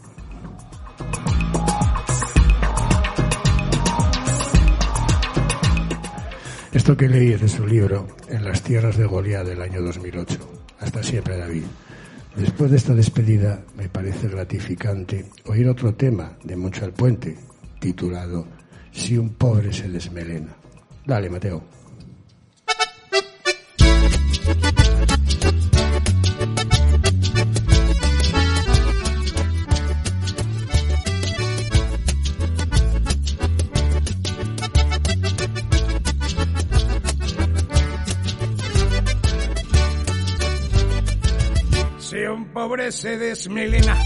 Esto 6.72 6.96
que 6.96 7.09
leí 7.09 7.35
de 7.35 7.48
su 7.48 7.66
libro 7.66 8.06
En 8.28 8.44
las 8.44 8.62
tierras 8.62 8.96
de 8.96 9.04
Goliat 9.04 9.44
del 9.44 9.61
año 9.61 9.83
2008. 9.83 10.38
Hasta 10.78 11.02
siempre, 11.02 11.37
David. 11.37 11.64
Después 12.37 12.70
de 12.70 12.76
esta 12.76 12.94
despedida, 12.94 13.64
me 13.76 13.88
parece 13.88 14.28
gratificante 14.28 15.26
oír 15.46 15.68
otro 15.68 15.94
tema 15.94 16.38
de 16.44 16.54
Moncho 16.54 16.85
al 16.85 16.92
Puente, 16.92 17.37
titulado 17.80 18.46
Si 18.92 19.18
un 19.18 19.30
pobre 19.30 19.72
se 19.72 19.88
desmelena. 19.88 20.54
Dale, 21.04 21.28
Mateo. 21.28 21.79
Pobre 42.61 42.92
se 42.92 43.16
desmelena 43.16 43.96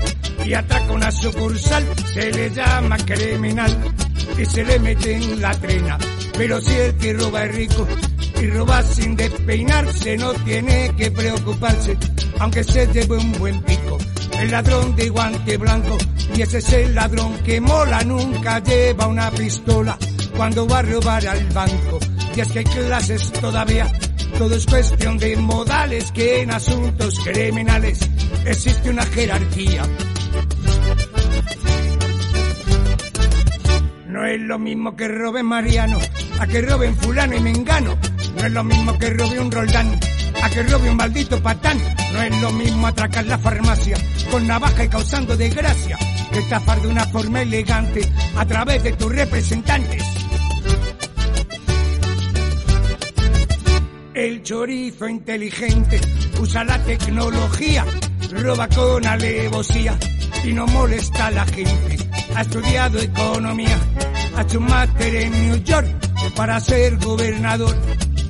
y 0.45 0.55
atraca 0.55 0.93
una 0.93 1.11
sucursal, 1.11 1.85
se 2.13 2.31
le 2.31 2.51
llama 2.51 2.97
criminal 2.99 3.93
y 4.39 4.45
se 4.45 4.63
le 4.63 4.79
mete 4.79 5.17
en 5.17 5.41
la 5.41 5.51
trena. 5.55 5.99
Pero 6.39 6.61
si 6.61 6.73
el 6.73 6.95
que 6.95 7.15
roba 7.15 7.47
es 7.47 7.55
rico 7.57 7.85
y 8.41 8.47
roba 8.47 8.81
sin 8.85 9.17
despeinarse, 9.17 10.17
no 10.19 10.33
tiene 10.45 10.95
que 10.97 11.11
preocuparse, 11.11 11.99
aunque 12.39 12.63
se 12.63 12.87
lleve 12.93 13.17
un 13.17 13.33
buen 13.33 13.61
pico. 13.63 13.99
El 14.39 14.53
ladrón 14.53 14.95
de 14.95 15.09
guante 15.09 15.57
blanco, 15.57 15.99
y 16.37 16.43
ese 16.43 16.59
es 16.59 16.73
el 16.75 16.95
ladrón 16.95 17.37
que 17.39 17.61
mola, 17.61 18.05
nunca 18.05 18.61
lleva 18.61 19.09
una 19.09 19.33
pistola 19.33 19.99
cuando 20.37 20.65
va 20.69 20.79
a 20.79 20.83
robar 20.83 21.27
al 21.27 21.45
banco. 21.47 21.99
Y 22.37 22.41
es 22.41 22.53
que 22.53 22.63
clases 22.63 23.33
todavía 23.33 23.91
todo 24.39 24.57
es 24.57 24.67
cuestión 24.67 25.17
de 25.19 25.37
modales 25.37 26.11
que 26.11 26.43
en 26.43 26.51
asuntos 26.51 27.21
criminales 27.21 28.01
existe 28.47 28.91
una 28.91 29.05
jerarquía. 29.07 29.83
No 34.09 34.25
es 34.25 34.41
lo 34.41 34.59
mismo 34.59 34.97
que 34.97 35.09
robe 35.09 35.43
Mariano, 35.43 35.99
a 36.39 36.47
que 36.47 36.63
roben 36.63 36.97
fulano 36.97 37.37
y 37.37 37.41
mengano. 37.41 37.99
No 38.37 38.47
es 38.47 38.53
lo 38.53 38.65
mismo 38.65 38.99
que 38.99 39.11
robe 39.11 39.41
un 39.41 39.51
Roldán, 39.51 39.99
a 40.43 40.51
que 40.51 40.63
robe 40.63 40.91
un 40.91 40.97
maldito 40.97 41.43
patán. 41.43 41.79
No 42.13 42.23
es 42.23 42.41
lo 42.41 42.53
mismo 42.53 42.87
atracar 42.87 43.27
la 43.27 43.39
farmacia 43.39 43.97
con 44.31 44.47
navaja 44.47 44.85
y 44.85 44.89
causando 44.89 45.37
desgracia 45.37 45.99
que 46.33 46.39
estafar 46.41 46.81
de 46.81 46.89
una 46.89 47.05
forma 47.07 47.43
elegante 47.43 48.03
a 48.37 48.45
través 48.45 48.83
de 48.83 48.93
tus 48.93 49.13
representantes. 49.15 50.03
El 54.15 54.43
chorizo 54.43 55.09
inteligente 55.09 56.01
usa 56.41 56.63
la 56.63 56.79
tecnología, 56.85 57.85
roba 58.31 58.69
con 58.69 59.07
alevosía 59.07 59.99
y 60.45 60.53
no 60.53 60.67
molesta 60.67 61.27
a 61.27 61.31
la 61.31 61.47
gente. 61.47 61.99
Ha 62.35 62.43
estudiado 62.43 62.99
economía, 62.99 63.79
ha 64.37 64.43
hecho 64.43 64.59
un 64.59 64.67
máster 64.67 65.15
en 65.15 65.33
New 65.33 65.63
York 65.63 65.89
para 66.35 66.61
ser 66.61 66.97
gobernador 66.97 67.77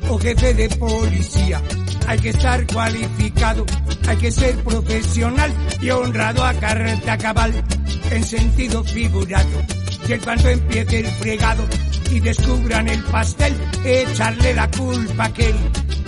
o 0.08 0.18
jefe 0.18 0.54
de 0.54 0.68
policía. 0.70 1.60
Hay 2.06 2.18
que 2.18 2.30
estar 2.30 2.66
cualificado, 2.66 3.64
hay 4.06 4.16
que 4.16 4.30
ser 4.30 4.56
profesional 4.62 5.52
y 5.80 5.90
honrado 5.90 6.44
a 6.44 6.52
carta 6.54 7.16
cabal 7.18 7.64
en 8.10 8.24
sentido 8.24 8.84
figurado. 8.84 9.62
Y 10.06 10.12
en 10.12 10.46
empiece 10.46 11.00
el 11.00 11.06
fregado 11.06 11.64
y 12.10 12.20
descubran 12.20 12.88
el 12.88 13.02
pastel, 13.04 13.56
echarle 13.84 14.54
la 14.54 14.70
culpa 14.70 15.24
a 15.24 15.26
aquel 15.26 15.54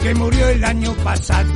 que 0.02 0.14
murió 0.14 0.48
el 0.48 0.64
año 0.64 0.92
pasado. 1.02 1.50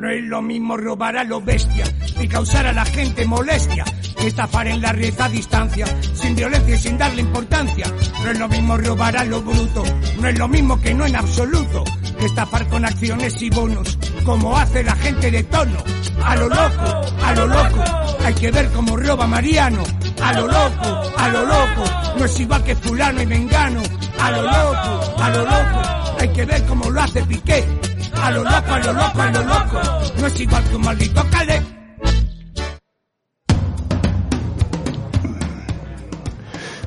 No 0.00 0.08
es 0.08 0.24
lo 0.24 0.40
mismo 0.40 0.78
robar 0.78 1.18
a 1.18 1.24
lo 1.24 1.42
bestia 1.42 1.84
y 2.18 2.26
causar 2.26 2.66
a 2.66 2.72
la 2.72 2.86
gente 2.86 3.26
molestia 3.26 3.84
que 4.18 4.28
estafar 4.28 4.66
en 4.66 4.80
la 4.80 4.92
red 4.92 5.12
a 5.20 5.28
distancia, 5.28 5.84
sin 6.14 6.34
violencia 6.34 6.74
y 6.74 6.78
sin 6.78 6.96
darle 6.96 7.20
importancia. 7.20 7.84
No 8.24 8.30
es 8.30 8.38
lo 8.38 8.48
mismo 8.48 8.78
robar 8.78 9.18
a 9.18 9.24
lo 9.24 9.42
bruto, 9.42 9.84
no 10.18 10.28
es 10.28 10.38
lo 10.38 10.48
mismo 10.48 10.80
que 10.80 10.94
no 10.94 11.04
en 11.04 11.16
absoluto, 11.16 11.84
que 12.18 12.24
estafar 12.24 12.66
con 12.68 12.86
acciones 12.86 13.42
y 13.42 13.50
bonos, 13.50 13.98
como 14.24 14.56
hace 14.56 14.82
la 14.82 14.96
gente 14.96 15.30
de 15.30 15.42
tono. 15.44 15.76
A 16.24 16.34
lo 16.34 16.48
loco, 16.48 17.06
a 17.22 17.34
lo 17.34 17.46
loco, 17.46 17.84
hay 18.24 18.34
que 18.34 18.50
ver 18.50 18.70
cómo 18.70 18.96
roba 18.96 19.26
Mariano. 19.26 19.82
A 20.22 20.32
lo 20.32 20.46
loco, 20.46 21.12
a 21.18 21.28
lo 21.28 21.44
loco, 21.44 21.84
no 22.18 22.24
es 22.24 22.40
igual 22.40 22.64
que 22.64 22.74
fulano 22.74 23.20
y 23.20 23.26
mengano. 23.26 23.82
A 24.18 24.30
lo 24.30 24.42
loco, 24.44 25.22
a 25.22 25.28
lo 25.28 25.44
loco, 25.44 26.16
hay 26.20 26.28
que 26.30 26.46
ver 26.46 26.64
cómo 26.64 26.88
lo 26.88 27.02
hace 27.02 27.22
Piqué. 27.22 27.89
A 28.22 28.30
lo 28.30 28.44
loco, 28.44 28.72
a 28.72 28.78
lo 28.78 28.92
loco, 28.92 29.20
a 29.22 29.30
lo 29.30 29.42
loco, 29.42 29.80
no 30.20 30.26
es 30.26 30.40
igual 30.40 30.64
que 30.64 30.76
un 30.76 30.82
maldito 30.82 31.22
Caleb. 31.30 31.62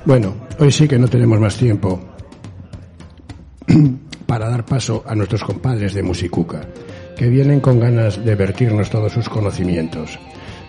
Bueno, 0.06 0.36
hoy 0.60 0.72
sí 0.72 0.88
que 0.88 1.00
no 1.00 1.08
tenemos 1.08 1.40
más 1.40 1.56
tiempo 1.56 2.00
para 4.28 4.50
dar 4.50 4.66
paso 4.66 5.04
a 5.08 5.16
nuestros 5.16 5.44
compadres 5.44 5.94
de 5.94 6.04
Musicuca, 6.04 6.62
que 7.18 7.30
vienen 7.30 7.62
con 7.62 7.80
ganas 7.80 8.24
de 8.24 8.36
vertirnos 8.36 8.90
todos 8.90 9.14
sus 9.14 9.28
conocimientos. 9.28 10.20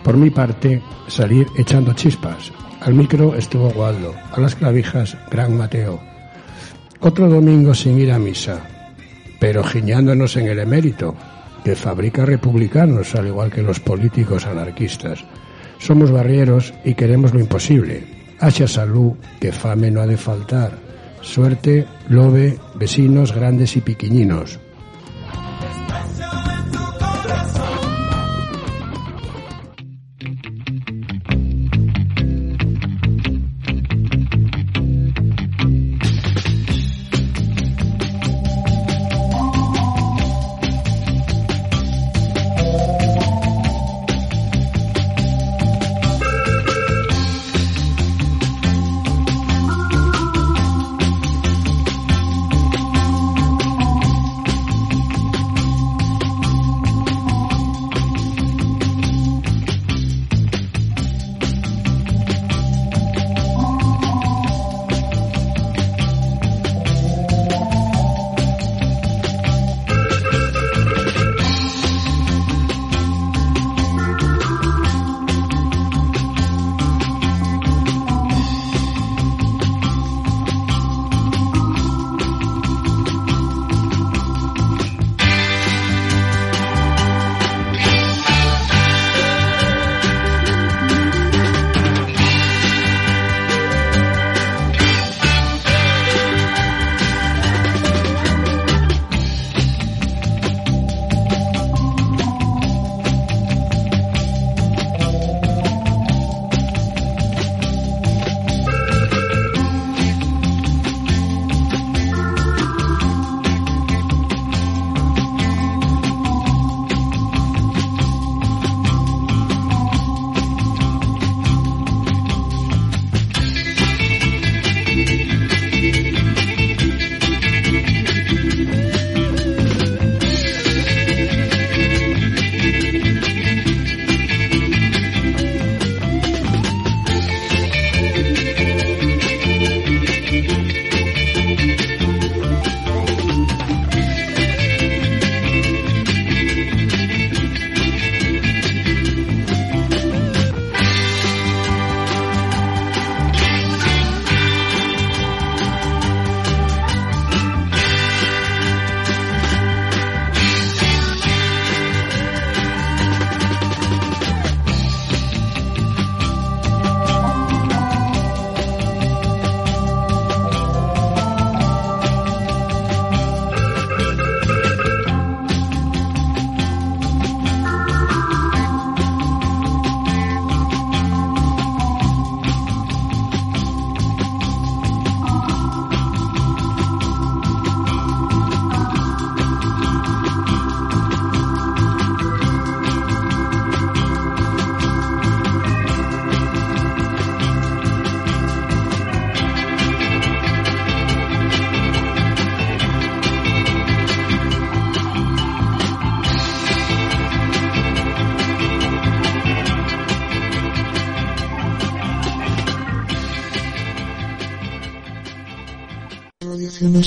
Por 0.03 0.17
mi 0.17 0.29
parte, 0.29 0.81
salir 1.07 1.47
echando 1.57 1.93
chispas. 1.93 2.51
Al 2.81 2.93
micro 2.93 3.35
estuvo 3.35 3.69
Waldo, 3.69 4.15
a 4.31 4.39
las 4.39 4.55
clavijas, 4.55 5.17
Gran 5.29 5.57
Mateo. 5.57 5.99
Otro 7.01 7.29
domingo 7.29 7.73
sin 7.73 7.99
ir 7.99 8.11
a 8.11 8.19
misa, 8.19 8.74
pero 9.39 9.63
giñándonos 9.63 10.37
en 10.37 10.47
el 10.47 10.59
emérito, 10.59 11.15
que 11.63 11.75
fabrica 11.75 12.25
republicanos, 12.25 13.15
al 13.15 13.27
igual 13.27 13.51
que 13.51 13.61
los 13.61 13.79
políticos 13.79 14.45
anarquistas. 14.45 15.25
Somos 15.79 16.11
barrieros 16.11 16.73
y 16.83 16.93
queremos 16.93 17.33
lo 17.33 17.39
imposible. 17.39 18.03
Hacha 18.39 18.67
salud, 18.67 19.13
que 19.39 19.51
fame 19.51 19.91
no 19.91 20.01
ha 20.01 20.07
de 20.07 20.17
faltar. 20.17 20.71
Suerte, 21.21 21.85
lobe, 22.07 22.57
vecinos 22.75 23.33
grandes 23.33 23.75
y 23.75 23.81
piquiñinos. 23.81 24.59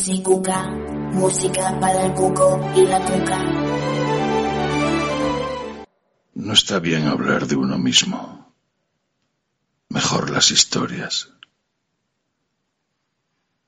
Musicuca, 0.00 0.66
música 1.12 1.78
para 1.78 2.06
el 2.06 2.14
cuco 2.14 2.72
y 2.74 2.86
la 2.86 3.00
cuca. 3.04 3.38
No 6.32 6.54
está 6.54 6.78
bien 6.78 7.06
hablar 7.06 7.46
de 7.46 7.56
uno 7.56 7.76
mismo. 7.76 8.54
Mejor 9.90 10.30
las 10.30 10.52
historias. 10.52 11.28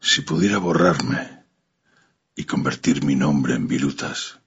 Si 0.01 0.23
pudiera 0.23 0.57
borrarme 0.57 1.45
y 2.35 2.45
convertir 2.45 3.05
mi 3.05 3.15
nombre 3.15 3.55
en 3.55 3.69
virutas. 3.69 4.39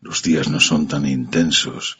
Los 0.00 0.24
días 0.24 0.48
no 0.48 0.58
son 0.58 0.88
tan 0.88 1.06
intensos 1.06 1.98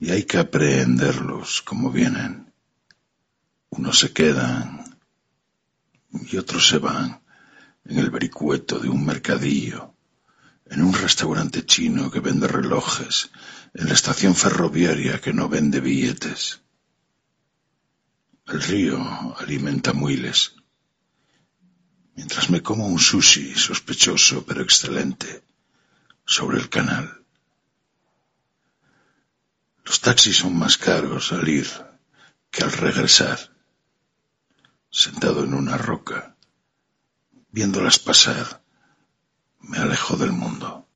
y 0.00 0.10
hay 0.10 0.22
que 0.22 0.38
aprehenderlos 0.38 1.60
como 1.60 1.90
vienen. 1.90 2.50
Unos 3.68 3.98
se 3.98 4.14
quedan 4.14 4.87
y 6.10 6.36
otros 6.36 6.68
se 6.68 6.78
van 6.78 7.20
en 7.84 7.98
el 7.98 8.10
vericueto 8.10 8.78
de 8.78 8.88
un 8.88 9.04
mercadillo, 9.04 9.94
en 10.66 10.82
un 10.82 10.92
restaurante 10.92 11.64
chino 11.64 12.10
que 12.10 12.20
vende 12.20 12.46
relojes, 12.46 13.30
en 13.74 13.88
la 13.88 13.94
estación 13.94 14.34
ferroviaria 14.34 15.20
que 15.20 15.32
no 15.32 15.48
vende 15.48 15.80
billetes. 15.80 16.60
El 18.46 18.62
río 18.62 19.36
alimenta 19.38 19.92
muiles, 19.92 20.54
mientras 22.14 22.50
me 22.50 22.62
como 22.62 22.86
un 22.86 22.98
sushi 22.98 23.54
sospechoso 23.54 24.44
pero 24.44 24.62
excelente 24.62 25.42
sobre 26.24 26.58
el 26.58 26.68
canal. 26.68 27.24
Los 29.84 30.00
taxis 30.00 30.36
son 30.36 30.54
más 30.58 30.76
caros 30.76 31.32
al 31.32 31.48
ir 31.48 31.68
que 32.50 32.62
al 32.64 32.72
regresar. 32.72 33.38
Sentado 34.90 35.44
en 35.44 35.52
una 35.52 35.76
roca, 35.76 36.34
viéndolas 37.50 37.98
pasar, 37.98 38.62
me 39.60 39.76
alejo 39.78 40.16
del 40.16 40.32
mundo. 40.32 40.88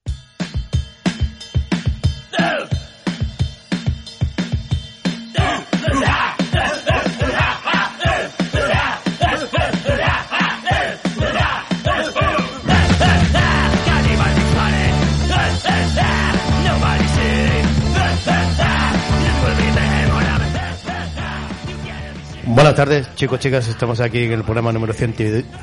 Buenas 22.54 22.74
tardes, 22.74 23.08
chicos, 23.14 23.40
chicas. 23.40 23.66
Estamos 23.66 23.98
aquí 24.00 24.24
en 24.24 24.32
el 24.32 24.42
programa 24.42 24.74
número 24.74 24.92
100 24.92 25.14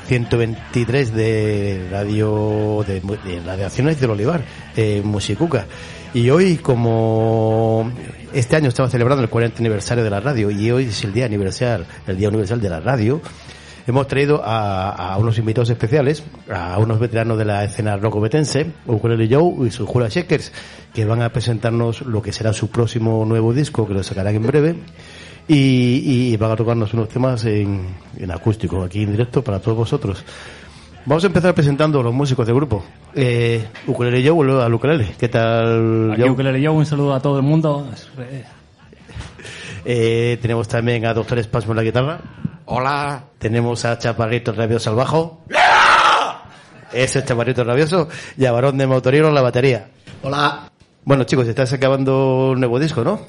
123 0.08 1.14
de 1.14 1.86
Radio 1.88 2.84
de, 2.84 3.00
de 3.00 3.40
Radiaciones 3.46 4.00
del 4.00 4.10
Olivar, 4.10 4.42
eh, 4.76 5.00
Musicuca. 5.04 5.66
Y 6.12 6.30
hoy, 6.30 6.56
como 6.56 7.92
este 8.32 8.56
año 8.56 8.70
estamos 8.70 8.90
celebrando 8.90 9.22
el 9.22 9.30
40 9.30 9.58
aniversario 9.60 10.02
de 10.02 10.10
la 10.10 10.18
radio 10.18 10.50
y 10.50 10.68
hoy 10.72 10.86
es 10.86 11.04
el 11.04 11.12
día 11.12 11.26
universal, 11.26 11.86
el 12.08 12.16
día 12.16 12.28
universal 12.28 12.60
de 12.60 12.68
la 12.68 12.80
radio, 12.80 13.22
hemos 13.86 14.08
traído 14.08 14.42
a, 14.44 15.12
a 15.12 15.16
unos 15.16 15.38
invitados 15.38 15.70
especiales, 15.70 16.24
a 16.52 16.76
unos 16.78 16.98
veteranos 16.98 17.38
de 17.38 17.44
la 17.44 17.62
escena 17.62 17.98
rocobetense, 17.98 18.66
Ukulele 18.86 19.32
Joe 19.32 19.68
y 19.68 19.70
su 19.70 19.86
Jula 19.86 20.08
Shakers, 20.08 20.52
que 20.92 21.04
van 21.04 21.22
a 21.22 21.32
presentarnos 21.32 22.02
lo 22.02 22.20
que 22.20 22.32
será 22.32 22.52
su 22.52 22.68
próximo 22.68 23.24
nuevo 23.24 23.54
disco, 23.54 23.86
que 23.86 23.94
lo 23.94 24.02
sacarán 24.02 24.34
en 24.34 24.42
breve 24.42 24.76
y, 25.52 26.32
y 26.32 26.36
van 26.36 26.52
a 26.52 26.56
tocarnos 26.56 26.94
unos 26.94 27.08
temas 27.08 27.44
en, 27.44 27.84
en 28.16 28.30
acústico, 28.30 28.84
aquí 28.84 29.02
en 29.02 29.10
directo 29.10 29.42
para 29.42 29.58
todos 29.58 29.78
vosotros. 29.78 30.24
Vamos 31.04 31.24
a 31.24 31.26
empezar 31.26 31.52
presentando 31.54 31.98
a 31.98 32.02
los 32.04 32.14
músicos 32.14 32.46
del 32.46 32.54
grupo. 32.54 32.84
Eh, 33.14 33.66
ukulele 33.88 34.22
Joe, 34.22 34.30
vuelvo 34.30 34.60
al 34.60 34.72
ukulele. 34.72 35.08
¿Qué 35.18 35.28
tal, 35.28 36.12
Aquí 36.12 36.22
Joe? 36.22 36.30
Ukulele 36.30 36.64
Joe, 36.64 36.76
un 36.76 36.86
saludo 36.86 37.14
a 37.14 37.20
todo 37.20 37.36
el 37.36 37.42
mundo. 37.42 37.88
Eh, 39.82 40.38
tenemos 40.42 40.68
también 40.68 41.06
a 41.06 41.14
Doctor 41.14 41.38
Espasmo 41.38 41.72
en 41.72 41.76
la 41.78 41.82
guitarra. 41.82 42.20
Hola. 42.66 43.24
Tenemos 43.38 43.82
a 43.86 43.96
Chaparrito 43.98 44.52
Rabioso 44.52 44.90
al 44.90 44.96
bajo. 44.96 45.40
Ese 46.92 47.20
es 47.20 47.24
Chaparrito 47.24 47.64
Rabioso. 47.64 48.06
Y 48.36 48.44
a 48.44 48.52
Varón 48.52 48.76
de 48.76 48.86
Motorino 48.86 49.28
en 49.28 49.34
la 49.34 49.40
batería. 49.40 49.88
Hola. 50.22 50.70
Bueno, 51.02 51.24
chicos, 51.24 51.48
estás 51.48 51.72
acabando 51.72 52.50
un 52.50 52.60
nuevo 52.60 52.78
disco, 52.78 53.02
¿no? 53.02 53.20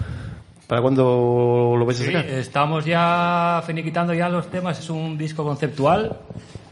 ¿Para 0.71 0.81
cuándo 0.81 1.75
lo 1.77 1.85
vais 1.85 1.99
a 1.99 2.03
Sí, 2.05 2.13
sacar? 2.13 2.25
estamos 2.27 2.85
ya 2.85 3.61
finiquitando 3.67 4.13
ya 4.13 4.29
los 4.29 4.49
temas. 4.49 4.79
Es 4.79 4.89
un 4.89 5.17
disco 5.17 5.43
conceptual. 5.43 6.15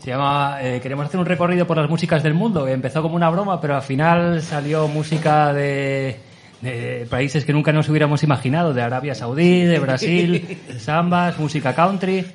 Se 0.02 0.12
llama 0.12 0.60
eh, 0.62 0.80
Queremos 0.82 1.06
hacer 1.08 1.20
un 1.20 1.26
recorrido 1.26 1.68
por 1.68 1.76
las 1.76 1.90
músicas 1.90 2.24
del 2.24 2.34
mundo. 2.34 2.66
Empezó 2.66 3.02
como 3.02 3.18
una 3.18 3.30
broma, 3.30 3.60
pero 3.60 3.76
al 3.76 3.82
final 3.82 4.42
salió 4.42 4.88
música 4.88 5.52
de, 5.52 6.18
de 6.62 7.08
países 7.10 7.44
que 7.44 7.52
nunca 7.52 7.74
nos 7.74 7.90
hubiéramos 7.90 8.24
imaginado, 8.24 8.74
de 8.74 8.82
Arabia 8.82 9.14
Saudí, 9.16 9.64
de 9.66 9.80
Brasil, 9.80 10.58
zambas, 10.80 11.38
música 11.38 11.76
country. 11.76 12.26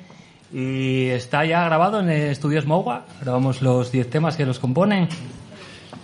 Y 0.53 1.07
está 1.07 1.45
ya 1.45 1.65
grabado 1.65 1.99
en 1.99 2.11
Estudios 2.11 2.67
Mowa. 2.67 3.07
Grabamos 3.23 3.63
los 3.63 3.91
10 3.91 4.07
temas 4.11 4.37
que 4.37 4.45
los 4.45 4.59
componen. 4.59 5.09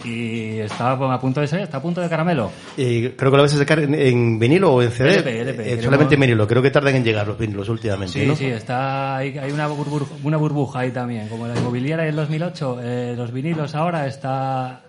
Y 0.04 0.60
está 0.60 0.92
a 0.92 1.20
punto 1.20 1.42
de 1.42 1.48
salir, 1.48 1.64
está 1.64 1.78
a 1.78 1.82
punto 1.82 2.02
de 2.02 2.10
caramelo. 2.10 2.52
Y 2.78 3.10
creo 3.10 3.32
que 3.32 3.38
lo 3.38 3.44
vais 3.44 3.54
a 3.54 3.58
sacar 3.58 3.80
en, 3.80 3.94
en 3.94 4.40
vinilo 4.40 4.74
o 4.74 4.82
en 4.82 4.92
CD. 4.92 5.16
LP, 5.16 5.42
LP. 5.42 5.74
Eh, 5.74 5.82
solamente 5.82 6.16
en 6.16 6.22
vinilo. 6.22 6.48
Creo 6.48 6.62
que 6.62 6.72
tardan 6.72 6.96
en 6.96 7.04
llegar 7.04 7.28
los 7.28 7.38
vinilos 7.38 7.70
últimamente, 7.70 8.20
Sí, 8.20 8.26
¿no? 8.26 8.36
sí, 8.36 8.46
está, 8.46 9.18
hay, 9.18 9.38
hay 9.38 9.52
una, 9.52 9.68
burbuja, 9.68 10.06
una 10.24 10.38
burbuja 10.38 10.80
ahí 10.80 10.92
también. 10.92 11.28
Como 11.28 11.48
la 11.48 11.56
inmobiliaria 11.58 12.06
del 12.06 12.16
2008, 12.16 12.80
eh, 12.82 13.14
los 13.16 13.32
vinilos 13.32 13.76
ahora 13.76 14.08
está, 14.08 14.82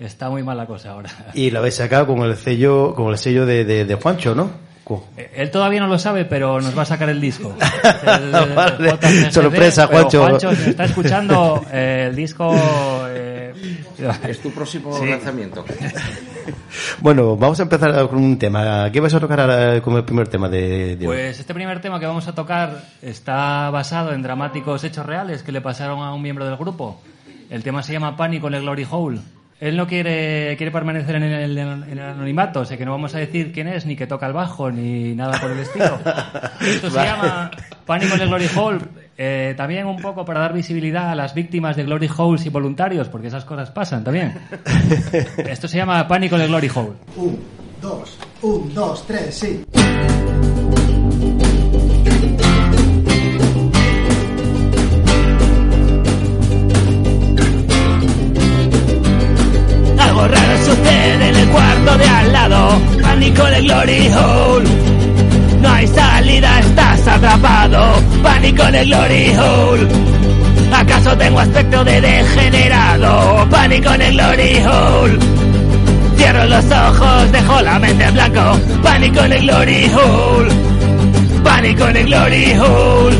está 0.00 0.30
muy 0.30 0.42
mal 0.42 0.56
la 0.56 0.66
cosa 0.66 0.92
ahora. 0.92 1.10
Y 1.34 1.50
lo 1.50 1.60
habéis 1.60 1.74
sacado 1.74 2.06
con 2.06 2.20
el 2.22 2.36
sello, 2.36 2.94
con 2.94 3.10
el 3.12 3.18
sello 3.18 3.46
de, 3.46 3.64
de, 3.64 3.84
de 3.84 3.94
Juancho, 3.94 4.34
¿no? 4.34 4.50
Eh, 5.16 5.30
Él 5.36 5.50
todavía 5.50 5.80
no 5.80 5.88
lo 5.88 5.98
sabe, 5.98 6.24
pero 6.24 6.60
nos 6.60 6.76
va 6.78 6.82
a 6.82 6.86
sacar 6.86 7.08
el 7.08 7.20
disco. 7.20 7.54
El- 8.06 8.30
Vale. 8.54 8.90
JCCD, 8.92 9.30
Sorpresa, 9.32 9.86
Juancho. 9.88 10.20
Juancho, 10.20 10.54
si 10.54 10.70
está 10.70 10.84
escuchando 10.84 11.64
eh, 11.72 12.06
el 12.08 12.14
disco. 12.16 12.54
eh, 13.08 13.52
Es 14.28 14.40
tu 14.40 14.50
próximo 14.52 14.96
Sí. 14.96 15.06
lanzamiento. 15.06 15.64
Bueno, 17.00 17.36
vamos 17.36 17.58
a 17.58 17.64
empezar 17.64 18.08
con 18.08 18.18
un 18.18 18.38
tema. 18.38 18.90
¿Qué 18.92 19.00
vais 19.00 19.12
a 19.12 19.18
tocar 19.18 19.40
ahora 19.40 19.80
como 19.82 19.98
el 19.98 20.04
primer 20.04 20.28
tema 20.28 20.48
de, 20.48 20.94
de 20.96 21.08
hoy? 21.08 21.16
Pues 21.16 21.40
este 21.40 21.52
primer 21.52 21.80
tema 21.80 21.98
que 21.98 22.06
vamos 22.06 22.28
a 22.28 22.34
tocar 22.36 22.82
está 23.02 23.68
basado 23.70 24.12
en 24.12 24.22
dramáticos 24.22 24.84
hechos 24.84 25.04
reales 25.04 25.42
que 25.42 25.50
le 25.50 25.60
pasaron 25.60 26.00
a 26.00 26.14
un 26.14 26.22
miembro 26.22 26.46
del 26.46 26.56
grupo. 26.56 27.00
El 27.50 27.62
tema 27.64 27.82
se 27.82 27.92
llama 27.92 28.16
Pánico 28.16 28.46
en 28.48 28.54
el 28.54 28.62
Glory 28.62 28.86
Hole. 28.88 29.18
Él 29.58 29.74
no 29.76 29.86
quiere, 29.86 30.54
quiere 30.58 30.70
permanecer 30.70 31.14
en 31.16 31.22
el, 31.22 31.56
en 31.56 31.88
el 31.92 31.98
anonimato, 32.00 32.60
o 32.60 32.64
sea 32.66 32.76
que 32.76 32.84
no 32.84 32.90
vamos 32.90 33.14
a 33.14 33.18
decir 33.18 33.52
quién 33.52 33.68
es, 33.68 33.86
ni 33.86 33.96
que 33.96 34.06
toca 34.06 34.26
el 34.26 34.34
bajo, 34.34 34.70
ni 34.70 35.14
nada 35.14 35.40
por 35.40 35.50
el 35.50 35.60
estilo. 35.60 35.98
Esto 36.60 36.90
se 36.90 36.96
Vale. 36.96 37.08
llama 37.08 37.50
Pánico 37.86 38.16
en 38.16 38.20
el 38.20 38.28
Glory 38.28 38.48
Hole. 38.54 38.78
eh, 39.16 39.54
también 39.56 39.86
un 39.86 39.96
poco 40.02 40.26
para 40.26 40.40
dar 40.40 40.52
visibilidad 40.52 41.08
a 41.10 41.14
las 41.14 41.32
víctimas 41.34 41.74
de 41.74 41.84
Glory 41.84 42.10
Holes 42.14 42.44
y 42.44 42.50
voluntarios, 42.50 43.08
porque 43.08 43.28
esas 43.28 43.46
cosas 43.46 43.70
pasan 43.70 44.04
también. 44.04 44.34
Esto 45.38 45.68
se 45.68 45.78
llama 45.78 46.06
Pánico 46.06 46.36
en 46.36 46.42
el 46.42 46.48
Glory 46.48 46.70
Hole. 46.74 46.92
Un, 47.16 47.38
dos, 47.80 48.18
un, 48.42 48.74
dos, 48.74 49.06
tres, 49.06 49.34
sí. 49.34 49.64
algo 60.16 60.28
raro 60.28 60.58
sucede 60.64 61.28
en 61.28 61.36
el 61.36 61.48
cuarto 61.48 61.98
de 61.98 62.08
al 62.08 62.32
lado. 62.32 62.80
Pánico 63.02 63.44
de 63.44 63.60
Glory 63.60 64.10
Hole. 64.14 64.68
No 65.60 65.68
hay 65.70 65.86
salida, 65.88 66.60
estás 66.60 67.06
atrapado. 67.06 68.02
Pánico 68.22 68.64
de 68.64 68.84
Glory 68.84 69.34
Hole. 69.36 69.88
¿Acaso 70.72 71.16
tengo 71.16 71.40
aspecto 71.40 71.84
de 71.84 72.00
degenerado? 72.00 73.46
Pánico 73.50 73.92
en 73.92 74.02
el 74.02 74.12
Glory 74.14 74.62
Hole. 74.64 75.18
Cierro 76.16 76.44
los 76.46 76.64
ojos, 76.64 77.32
dejo 77.32 77.60
la 77.60 77.78
mente 77.78 78.04
en 78.04 78.14
blanco. 78.14 78.58
Pánico 78.82 79.20
en 79.20 79.32
el 79.32 79.42
Glory 79.42 79.90
Hole. 79.94 80.52
Pánico 81.44 81.88
en 81.88 81.96
el 81.96 82.06
Glory 82.06 82.52
Hole. 82.58 83.16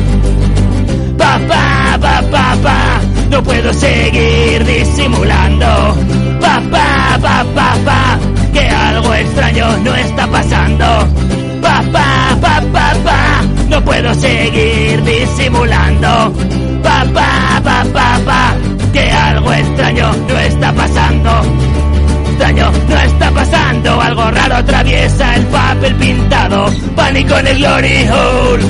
Papá, 1.19 1.99
papá, 2.01 2.23
papá. 2.31 2.57
Pa. 2.63 3.01
No 3.31 3.43
puedo 3.43 3.73
seguir 3.73 4.65
disimulando. 4.65 5.67
Papá 6.41 6.86
pa, 7.19 7.45
pa, 7.55 7.77
pa. 7.85 8.19
Que 8.53 8.69
algo 8.69 9.15
extraño 9.15 9.77
no 9.79 9.95
está 9.95 10.27
pasando. 10.27 10.87
Pa, 11.63 11.83
pa, 11.93 12.37
pa, 12.41 12.61
pa, 12.73 12.93
pa. 13.05 13.43
No 13.69 13.85
puedo 13.85 14.15
seguir 14.15 15.03
disimulando. 15.03 16.33
Pa, 16.83 17.05
pa, 17.13 17.61
pa, 17.63 17.85
pa, 17.93 18.21
pa. 18.25 18.55
Que 18.93 19.11
algo 19.11 19.53
extraño 19.53 20.13
no 20.29 20.39
está 20.39 20.73
pasando. 20.73 21.31
Extraño 22.31 22.73
no 22.89 22.97
está 23.01 23.31
pasando. 23.31 24.01
Algo 24.01 24.31
raro 24.31 24.57
atraviesa 24.57 25.37
el 25.37 25.47
papel 25.47 25.95
pintado. 25.97 26.71
Pánico 26.95 27.39
en 27.39 27.47
el 27.47 27.59
glory 27.59 28.09
hole. 28.09 28.65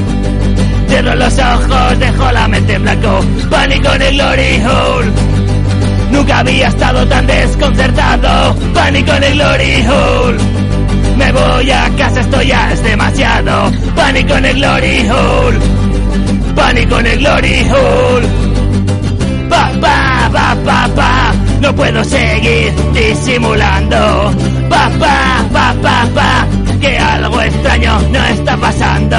Cierro 0.89 1.15
los 1.17 1.39
ojos, 1.39 1.99
dejo 1.99 2.33
la 2.33 2.49
mente 2.49 2.75
en 2.75 2.83
blanco. 2.83 3.21
Pánico 3.51 3.93
en 3.95 4.03
el 4.03 4.15
glory 4.15 4.63
hole. 4.65 5.46
Nunca 6.11 6.38
había 6.38 6.69
estado 6.69 7.07
tan 7.07 7.27
desconcertado. 7.27 8.55
Pánico 8.75 9.12
en 9.12 9.25
el 9.25 9.35
glory 9.35 9.87
hole. 9.87 10.38
Me 11.16 11.33
voy 11.33 11.71
a 11.71 11.88
casa, 11.97 12.21
esto 12.21 12.42
ya 12.42 12.73
es 12.73 12.83
demasiado. 12.83 13.71
Pánico 13.95 14.35
en 14.35 14.45
el 14.45 14.57
glory 14.57 15.09
hole. 15.09 15.59
Pánico 16.55 16.99
en 17.01 17.07
el 17.07 17.19
glory 17.19 17.66
hole. 17.71 18.27
Pa, 19.49 19.71
pa, 19.81 20.31
pa, 20.64 20.88
pa. 20.95 21.33
No 21.61 21.75
puedo 21.75 22.05
seguir 22.05 22.73
disimulando. 22.92 24.33
Pa, 24.69 24.90
pa, 24.99 25.45
pa, 25.53 25.75
pa, 25.83 26.07
pa. 26.14 26.47
Que 26.81 26.99
algo 26.99 27.40
extraño 27.40 28.01
no 28.11 28.25
está 28.25 28.57
pasando. 28.57 29.16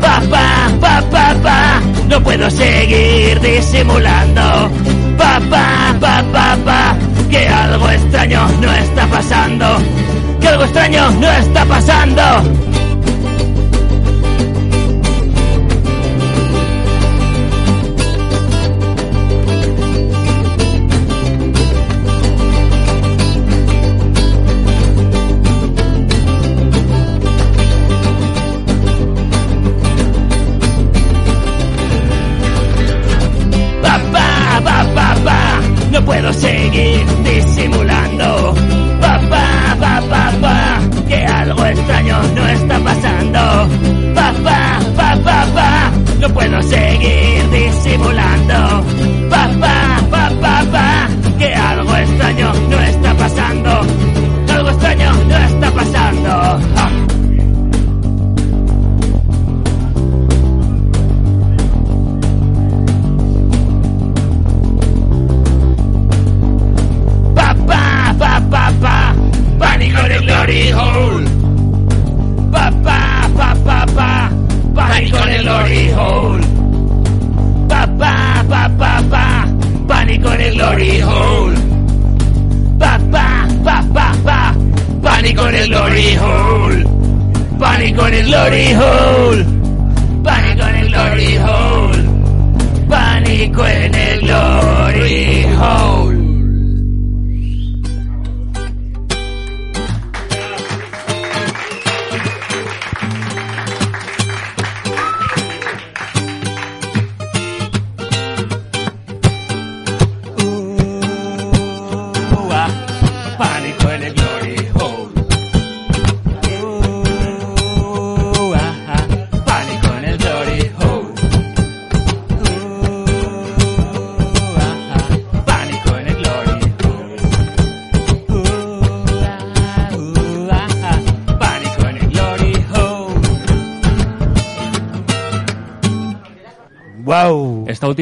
Pa, 0.00 0.22
pa, 0.30 0.70
pa, 0.80 1.02
pa, 1.10 1.34
pa. 1.42 1.80
No 2.08 2.22
puedo 2.22 2.50
seguir 2.50 3.40
disimulando. 3.40 4.70
Pa, 5.24 5.40
pa, 6.32 6.56
pa. 6.66 6.96
Que 7.30 7.48
algo 7.48 7.88
extraño 7.88 8.46
no 8.60 8.72
está 8.72 9.06
pasando. 9.06 9.66
Que 10.38 10.48
algo 10.48 10.64
extraño 10.64 11.10
no 11.12 11.30
está 11.32 11.64
pasando. 11.64 12.83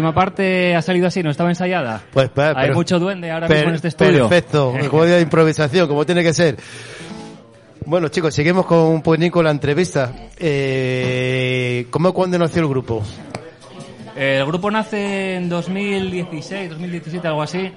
Última 0.02 0.14
parte 0.14 0.74
ha 0.74 0.82
salido 0.82 1.06
así, 1.06 1.22
no 1.22 1.30
estaba 1.30 1.48
ensayada. 1.50 2.00
Pues, 2.12 2.28
pa- 2.30 2.52
Hay 2.56 2.70
mucho 2.72 2.98
duende 2.98 3.30
ahora 3.30 3.46
per- 3.46 3.58
mismo 3.58 3.68
en 3.70 3.74
este 3.76 3.88
estudio. 3.88 4.28
Perfecto, 4.28 4.74
como 4.90 5.04
de 5.04 5.20
improvisación, 5.20 5.86
como 5.88 6.04
tiene 6.04 6.22
que 6.22 6.32
ser. 6.34 6.56
Bueno, 7.86 8.08
chicos, 8.08 8.34
seguimos 8.34 8.66
con 8.66 8.78
un 8.78 9.02
poquitín 9.02 9.30
con 9.30 9.44
la 9.44 9.50
entrevista. 9.52 10.12
Eh, 10.38 11.86
¿Cómo 11.90 12.12
cuándo 12.12 12.38
nació 12.38 12.62
el 12.62 12.68
grupo? 12.68 13.02
El 14.16 14.44
grupo 14.46 14.70
nace 14.70 15.36
en 15.36 15.48
2016, 15.48 16.70
2017, 16.70 17.26
algo 17.28 17.42
así. 17.42 17.72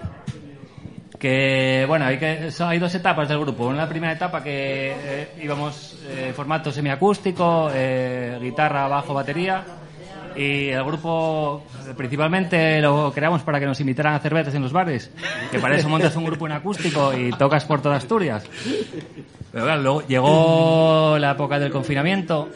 Que, 1.20 1.86
bueno, 1.88 2.06
hay, 2.06 2.18
que, 2.20 2.50
hay 2.60 2.78
dos 2.80 2.94
etapas 2.94 3.28
del 3.30 3.40
grupo. 3.40 3.66
Una 3.68 3.88
primera 3.88 4.14
etapa 4.14 4.44
que 4.44 4.92
eh, 4.96 5.28
íbamos 5.42 5.98
eh, 6.10 6.34
formato 6.36 6.72
semiacústico, 6.72 7.70
eh, 7.74 8.38
guitarra, 8.42 8.88
bajo, 8.88 9.14
batería. 9.14 9.64
Y 10.36 10.70
el 10.70 10.84
grupo 10.84 11.64
principalmente 11.96 12.82
lo 12.82 13.12
creamos 13.14 13.42
para 13.44 13.60
que 13.60 13.66
nos 13.66 13.80
invitaran 13.80 14.16
a 14.16 14.20
cervezas 14.20 14.54
en 14.56 14.62
los 14.62 14.74
bares. 14.74 15.12
Que 15.52 15.60
para 15.60 15.76
eso 15.76 15.88
montas 15.90 16.16
un 16.16 16.26
grupo 16.26 16.46
en 16.46 16.54
acústico 16.54 17.14
y 17.14 17.32
tocas 17.32 17.66
por 17.66 17.82
toda 17.82 17.96
Asturias. 17.96 18.44
Pero 19.52 19.66
claro, 19.66 19.82
luego 19.82 20.08
llegó 20.08 21.18
la 21.20 21.32
época 21.32 21.60
del 21.60 21.72
confinamiento 21.72 22.50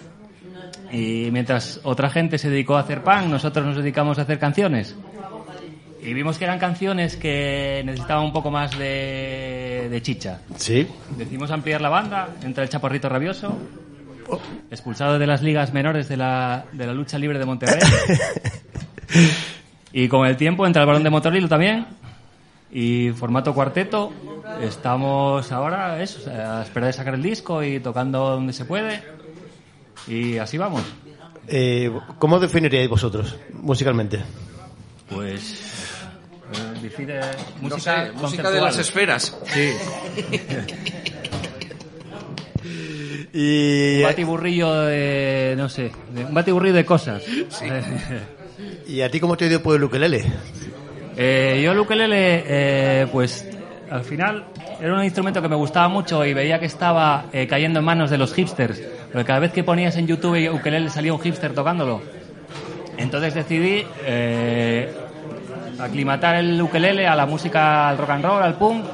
y 0.91 1.29
mientras 1.31 1.79
otra 1.83 2.09
gente 2.09 2.37
se 2.37 2.49
dedicó 2.49 2.75
a 2.75 2.81
hacer 2.81 3.03
pan, 3.03 3.29
nosotros 3.29 3.65
nos 3.65 3.77
dedicamos 3.77 4.19
a 4.19 4.23
hacer 4.23 4.39
canciones. 4.39 4.95
Y 6.01 6.13
vimos 6.13 6.37
que 6.37 6.45
eran 6.45 6.59
canciones 6.59 7.17
que 7.17 7.81
necesitaban 7.85 8.25
un 8.25 8.33
poco 8.33 8.49
más 8.49 8.77
de, 8.77 9.87
de 9.89 10.01
chicha. 10.01 10.39
Sí. 10.55 10.87
Decidimos 11.17 11.51
ampliar 11.51 11.81
la 11.81 11.89
banda, 11.89 12.29
entra 12.41 12.63
el 12.63 12.69
Chaparrito 12.69 13.09
Rabioso, 13.09 13.57
expulsado 14.71 15.19
de 15.19 15.27
las 15.27 15.41
ligas 15.41 15.73
menores 15.73 16.09
de 16.09 16.17
la, 16.17 16.65
de 16.71 16.87
la 16.87 16.93
lucha 16.93 17.17
libre 17.17 17.39
de 17.39 17.45
Monterrey. 17.45 17.79
y 19.93 20.07
con 20.07 20.27
el 20.27 20.37
tiempo 20.37 20.65
entra 20.65 20.81
el 20.81 20.87
Barón 20.87 21.03
de 21.03 21.09
Motorilo 21.09 21.47
también. 21.47 21.85
Y 22.71 23.09
formato 23.11 23.53
cuarteto, 23.53 24.13
estamos 24.61 25.51
ahora 25.51 26.01
eso, 26.03 26.29
a 26.29 26.61
espera 26.61 26.85
de 26.85 26.93
sacar 26.93 27.15
el 27.15 27.23
disco 27.23 27.63
y 27.63 27.79
tocando 27.79 28.29
donde 28.29 28.53
se 28.53 28.65
puede. 28.65 29.01
Y 30.07 30.37
así 30.37 30.57
vamos. 30.57 30.83
Eh, 31.47 31.91
¿Cómo 32.19 32.39
definiríais 32.39 32.87
vosotros 32.87 33.35
musicalmente? 33.53 34.19
Pues. 35.09 35.89
eh, 36.53 36.79
decide 36.79 37.19
No 37.61 37.69
música, 37.69 38.05
sé, 38.05 38.11
música 38.11 38.51
de 38.51 38.61
las 38.61 38.77
esferas. 38.77 39.35
Sí. 39.45 39.71
Y... 43.33 43.97
Un 43.97 44.03
batiburrillo 44.03 44.73
de, 44.81 45.53
no 45.57 45.69
sé, 45.69 45.91
de- 46.13 46.25
un 46.25 46.33
batiburrillo 46.33 46.75
de 46.75 46.85
cosas. 46.85 47.23
¿Y 48.87 49.01
a 49.01 49.09
ti 49.11 49.19
cómo 49.19 49.37
te 49.37 49.47
dio 49.47 49.61
por 49.61 49.75
el 49.75 49.83
ukelele? 49.83 50.23
Eh, 51.15 51.61
yo 51.63 51.71
el 51.73 51.79
ukelele, 51.79 52.43
eh, 52.47 53.07
pues 53.11 53.47
al 53.91 54.03
final 54.03 54.45
era 54.81 54.93
un 54.95 55.03
instrumento 55.03 55.41
que 55.41 55.47
me 55.49 55.55
gustaba 55.55 55.87
mucho 55.87 56.25
y 56.25 56.33
veía 56.33 56.59
que 56.59 56.65
estaba 56.65 57.25
eh, 57.33 57.45
cayendo 57.47 57.79
en 57.79 57.85
manos 57.85 58.09
de 58.09 58.17
los 58.17 58.33
hipsters. 58.33 58.81
Porque 59.11 59.25
cada 59.25 59.39
vez 59.39 59.51
que 59.51 59.63
ponías 59.63 59.95
en 59.97 60.07
YouTube 60.07 60.49
ukelele 60.53 60.89
salía 60.89 61.13
un 61.13 61.19
hipster 61.19 61.53
tocándolo. 61.53 62.01
Entonces 62.97 63.33
decidí 63.33 63.85
eh, 64.05 64.91
aclimatar 65.79 66.35
el 66.37 66.61
ukelele 66.61 67.07
a 67.07 67.15
la 67.15 67.25
música, 67.25 67.89
al 67.89 67.97
rock 67.97 68.09
and 68.09 68.25
roll, 68.25 68.43
al 68.43 68.55
punk. 68.55 68.85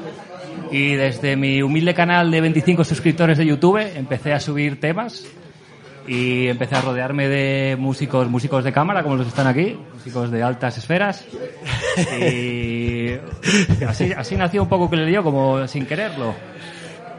Y 0.70 0.94
desde 0.94 1.36
mi 1.36 1.62
humilde 1.62 1.94
canal 1.94 2.30
de 2.30 2.40
25 2.40 2.84
suscriptores 2.84 3.38
de 3.38 3.46
YouTube 3.46 3.78
empecé 3.96 4.32
a 4.32 4.40
subir 4.40 4.80
temas 4.80 5.24
y 6.08 6.46
empecé 6.48 6.76
a 6.76 6.80
rodearme 6.82 7.28
de 7.28 7.76
músicos, 7.76 8.28
músicos 8.28 8.62
de 8.64 8.72
cámara, 8.72 9.02
como 9.02 9.16
los 9.16 9.26
que 9.26 9.30
están 9.30 9.46
aquí, 9.46 9.76
músicos 9.94 10.30
de 10.30 10.42
altas 10.42 10.78
esferas. 10.78 11.24
Y 12.20 13.14
así, 13.86 14.12
así 14.12 14.36
nació 14.36 14.62
un 14.62 14.68
poco 14.68 14.88
que 14.90 15.10
yo, 15.10 15.22
como 15.22 15.66
sin 15.68 15.86
quererlo. 15.86 16.34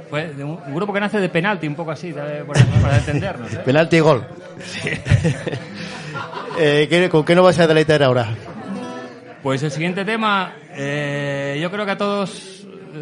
Fue 0.10 0.28
de 0.34 0.44
un, 0.44 0.58
un 0.66 0.74
grupo 0.74 0.94
que 0.94 1.02
nace 1.02 1.20
de 1.20 1.28
penalti, 1.28 1.68
un 1.68 1.76
poco 1.76 1.92
así, 1.92 2.14
¿sabes? 2.14 2.44
para, 2.46 2.64
para 2.82 2.98
entendernos. 2.98 3.54
¿eh? 3.54 3.60
Penalti 3.66 3.98
y 3.98 4.00
gol. 4.00 4.26
Eh, 6.60 6.88
¿qué- 6.90 7.08
¿Con 7.10 7.24
qué 7.24 7.36
nos 7.36 7.44
vas 7.46 7.60
a 7.60 7.68
deleitar 7.68 8.02
ahora? 8.02 8.30
Pues 9.44 9.62
el 9.62 9.70
siguiente 9.70 10.04
tema, 10.04 10.54
eh, 10.76 11.60
yo 11.62 11.70
creo 11.70 11.86
que 11.86 11.92
a 11.92 11.98
todos 11.98 12.57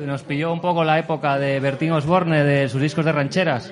nos 0.05 0.23
pilló 0.23 0.51
un 0.51 0.61
poco 0.61 0.83
la 0.83 0.99
época 0.99 1.37
de 1.37 1.59
Bertín 1.59 1.91
Osborne, 1.91 2.43
de 2.43 2.69
sus 2.69 2.81
discos 2.81 3.05
de 3.05 3.11
rancheras. 3.11 3.71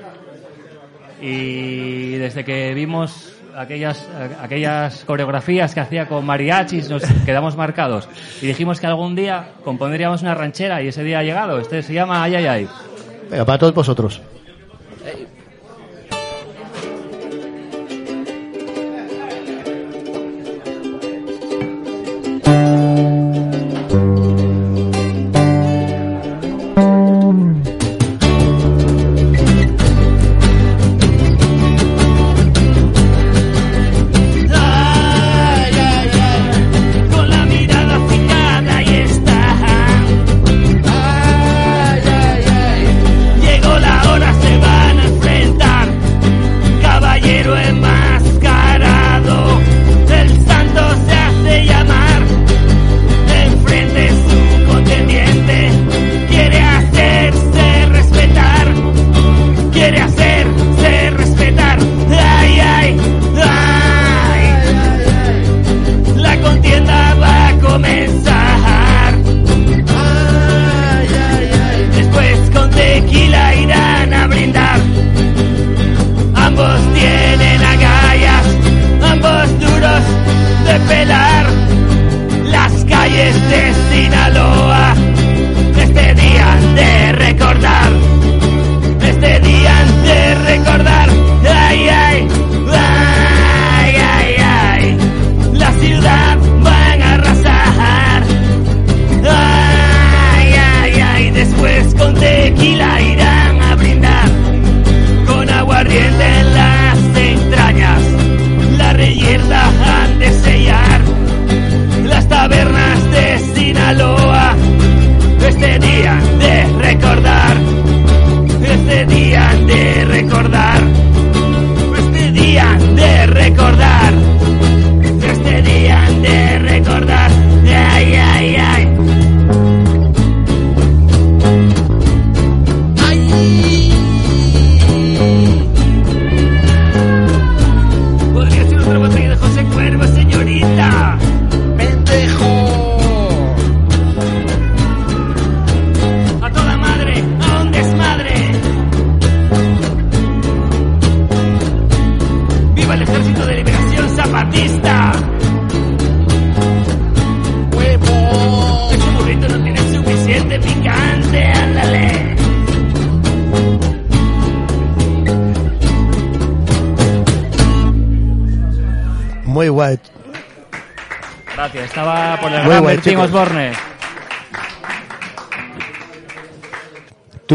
Y 1.22 2.12
desde 2.16 2.44
que 2.44 2.74
vimos 2.74 3.34
aquellas, 3.56 4.08
aquellas 4.42 5.04
coreografías 5.06 5.74
que 5.74 5.80
hacía 5.80 6.08
con 6.08 6.26
mariachis, 6.26 6.90
nos 6.90 7.04
quedamos 7.26 7.56
marcados. 7.56 8.10
Y 8.42 8.48
dijimos 8.48 8.80
que 8.80 8.88
algún 8.88 9.16
día 9.16 9.50
compondríamos 9.64 10.22
una 10.22 10.36
ranchera 10.36 10.82
y 10.82 10.88
ese 10.88 11.04
día 11.04 11.20
ha 11.20 11.24
llegado. 11.24 11.60
Este 11.60 11.82
se 11.82 11.94
llama 11.94 12.24
Ay 12.24 12.36
Ay 12.36 12.46
Ay. 12.46 12.68
Venga, 13.30 13.46
para 13.46 13.58
todos 13.58 13.74
vosotros. 13.74 14.22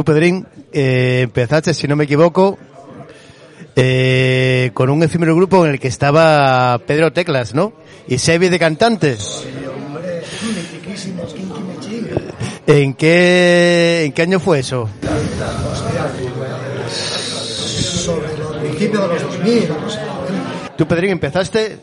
Pedrín, 0.08 0.46
eh, 0.72 1.20
empezaste, 1.24 1.74
si 1.74 1.86
no 1.86 1.94
me 1.94 2.04
equivoco, 2.04 2.58
eh, 3.76 4.70
con 4.72 4.88
un 4.88 5.02
efímero 5.02 5.36
grupo 5.36 5.66
en 5.66 5.72
el 5.72 5.78
que 5.78 5.88
estaba 5.88 6.78
Pedro 6.86 7.12
Teclas, 7.12 7.54
¿no? 7.54 7.74
Y 8.06 8.16
Sebi 8.16 8.48
de 8.48 8.58
cantantes. 8.58 9.44
¿En 12.66 12.94
qué, 12.94 14.04
¿En 14.06 14.12
qué 14.12 14.22
año 14.22 14.40
fue 14.40 14.60
eso? 14.60 14.88
Sobre 16.88 18.38
los 18.38 18.56
principios 18.56 19.02
de 19.02 19.08
los 19.08 19.22
2000, 19.24 19.68
no 19.68 19.90
sé. 19.90 19.98
Tú, 20.78 20.88
Pedrín, 20.88 21.10
empezaste, 21.10 21.76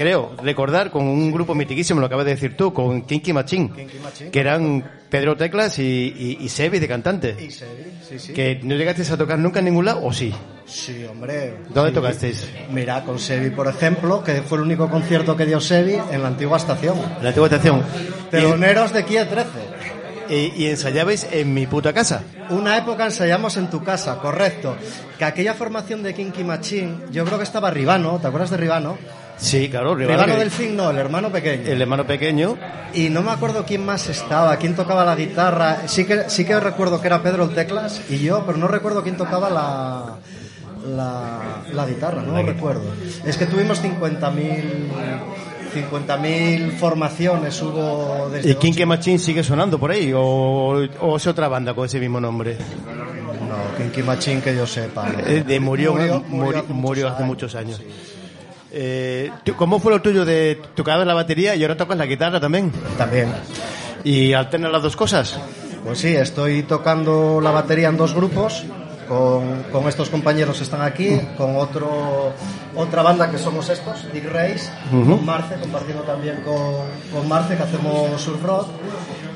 creo, 0.00 0.32
recordar 0.42 0.90
con 0.90 1.02
un 1.06 1.30
grupo 1.30 1.54
mitiquísimo, 1.54 2.00
lo 2.00 2.06
acabas 2.06 2.24
de 2.24 2.30
decir 2.32 2.56
tú, 2.56 2.72
con 2.72 3.02
Kinky 3.02 3.34
Machine. 3.34 3.70
que 4.32 4.40
eran 4.40 4.82
Pedro 5.10 5.36
Teclas 5.36 5.78
y, 5.78 5.82
y, 5.82 6.38
y 6.40 6.48
Sebi 6.48 6.78
de 6.78 6.88
cantante. 6.88 7.36
Y 7.38 7.50
Sebi, 7.50 7.84
sí, 8.08 8.18
sí. 8.18 8.32
Que 8.32 8.58
no 8.62 8.76
llegaste 8.76 9.02
a 9.12 9.16
tocar 9.18 9.38
nunca 9.38 9.58
en 9.58 9.66
ningún 9.66 9.84
lado, 9.84 10.02
¿o 10.02 10.10
sí? 10.10 10.32
Sí, 10.64 11.04
hombre. 11.04 11.56
¿Dónde 11.68 11.90
Sí. 11.90 11.94
tocasteis? 11.96 12.48
Mira, 12.70 13.04
con 13.04 13.18
Sebi, 13.18 13.50
por 13.50 13.68
ejemplo, 13.68 14.24
que 14.24 14.40
fue 14.40 14.56
el 14.56 14.64
único 14.64 14.88
concierto 14.88 15.36
que 15.36 15.44
dio 15.44 15.60
Sebi 15.60 15.98
en 16.10 16.22
la 16.22 16.28
antigua 16.28 16.56
estación. 16.56 16.96
En 17.18 17.22
la 17.22 17.28
antigua 17.28 17.48
estación. 17.48 17.82
Teloneros 18.30 18.94
de 18.94 19.04
Kia 19.04 19.28
13. 19.28 19.48
Y, 20.30 20.62
y 20.62 20.66
ensayabais 20.68 21.26
en 21.32 21.52
mi 21.52 21.66
puta 21.66 21.92
casa. 21.92 22.22
Una 22.50 22.78
época 22.78 23.04
ensayamos 23.04 23.56
en 23.56 23.68
tu 23.68 23.82
casa, 23.82 24.16
correcto. 24.18 24.76
Que 25.18 25.24
aquella 25.24 25.54
formación 25.54 26.02
de 26.04 26.14
Kinky 26.14 26.44
Machine, 26.44 26.94
yo 27.10 27.24
creo 27.24 27.36
que 27.36 27.44
estaba 27.44 27.70
Ribano, 27.70 28.18
¿te 28.20 28.28
acuerdas 28.28 28.50
de 28.50 28.56
Ribano? 28.56 28.96
Sí, 29.40 29.68
claro. 29.70 29.94
Rivadavia. 29.94 30.36
Delfín 30.36 30.76
no, 30.76 30.90
el 30.90 30.98
hermano 30.98 31.30
pequeño. 31.32 31.62
El 31.66 31.80
hermano 31.80 32.06
pequeño. 32.06 32.56
Y 32.92 33.08
no 33.08 33.22
me 33.22 33.30
acuerdo 33.30 33.64
quién 33.64 33.84
más 33.86 34.08
estaba, 34.08 34.56
quién 34.56 34.74
tocaba 34.76 35.04
la 35.04 35.16
guitarra. 35.16 35.88
Sí 35.88 36.04
que, 36.04 36.28
sí 36.28 36.44
que 36.44 36.58
recuerdo 36.60 37.00
que 37.00 37.06
era 37.06 37.22
Pedro 37.22 37.44
el 37.44 37.54
teclas 37.54 38.02
y 38.10 38.18
yo, 38.18 38.44
pero 38.44 38.58
no 38.58 38.68
recuerdo 38.68 39.02
quién 39.02 39.16
tocaba 39.16 39.48
la, 39.48 40.16
la, 40.94 41.38
la 41.72 41.86
guitarra, 41.86 42.20
no 42.22 42.32
lo 42.36 42.42
recuerdo. 42.46 42.82
Es 43.24 43.36
que 43.36 43.46
tuvimos 43.46 43.82
50.000 43.82 44.62
50.000 45.74 46.72
formaciones 46.78 47.62
hubo 47.62 48.28
desde 48.30 48.50
¿Y 48.50 48.54
Kinky 48.56 48.84
Machine 48.84 49.18
sigue 49.18 49.44
sonando 49.44 49.78
por 49.78 49.90
ahí? 49.92 50.12
¿O, 50.14 50.20
o 51.00 51.16
es 51.16 51.26
otra 51.26 51.48
banda 51.48 51.74
con 51.74 51.86
ese 51.86 52.00
mismo 52.00 52.20
nombre? 52.20 52.56
No, 53.48 53.76
Kinky 53.76 54.02
Machine 54.02 54.40
que 54.42 54.54
yo 54.54 54.66
sepa. 54.66 55.08
no. 55.08 55.18
Eh, 55.26 55.42
de 55.44 55.60
murió, 55.60 55.92
Murió- 55.94 56.22
murió, 56.28 56.28
murió 56.28 56.64
murió 56.68 57.06
hace 57.08 57.14
hace, 57.16 57.24
muchos 57.24 57.54
muchos 57.54 57.54
años. 57.54 57.80
Eh, 58.72 59.30
¿tú- 59.44 59.54
¿Cómo 59.56 59.80
fue 59.80 59.92
lo 59.92 60.00
tuyo 60.02 60.24
de 60.24 60.60
tocar 60.74 61.04
la 61.06 61.14
batería 61.14 61.54
y 61.56 61.62
ahora 61.62 61.76
tocas 61.76 61.96
la 61.98 62.06
guitarra 62.06 62.40
también? 62.40 62.70
También. 62.96 63.28
¿Y 64.04 64.32
alternas 64.32 64.70
las 64.72 64.82
dos 64.82 64.96
cosas? 64.96 65.38
Pues 65.84 65.98
sí, 65.98 66.14
estoy 66.14 66.62
tocando 66.62 67.40
la 67.40 67.50
batería 67.50 67.88
en 67.88 67.96
dos 67.96 68.14
grupos. 68.14 68.64
Con, 69.08 69.64
con 69.72 69.88
estos 69.88 70.08
compañeros 70.08 70.58
que 70.58 70.62
están 70.62 70.82
aquí, 70.82 71.20
con 71.36 71.56
otro 71.56 72.32
otra 72.76 73.02
banda 73.02 73.28
que 73.28 73.38
somos 73.38 73.68
estos, 73.68 74.06
Dick 74.12 74.30
Race, 74.30 74.70
con 74.88 75.26
Marce, 75.26 75.56
compartiendo 75.56 76.04
también 76.04 76.36
con, 76.44 76.84
con 77.12 77.28
Marce, 77.28 77.56
que 77.56 77.62
hacemos 77.64 78.20
surf 78.22 78.40
rock. 78.44 78.68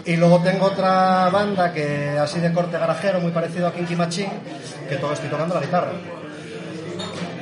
Y 0.05 0.15
luego 0.15 0.39
tengo 0.45 0.67
otra 0.67 1.29
banda 1.29 1.73
que 1.73 2.11
así 2.21 2.39
de 2.39 2.53
corte 2.53 2.79
garajero, 2.79 3.19
muy 3.21 3.33
parecido 3.33 3.67
a 3.67 3.73
Kinky 3.73 3.97
Machine, 3.97 4.31
que 4.89 4.95
todo 4.95 5.13
estoy 5.13 5.29
tocando 5.29 5.57
la 5.57 5.61
guitarra. 5.63 5.91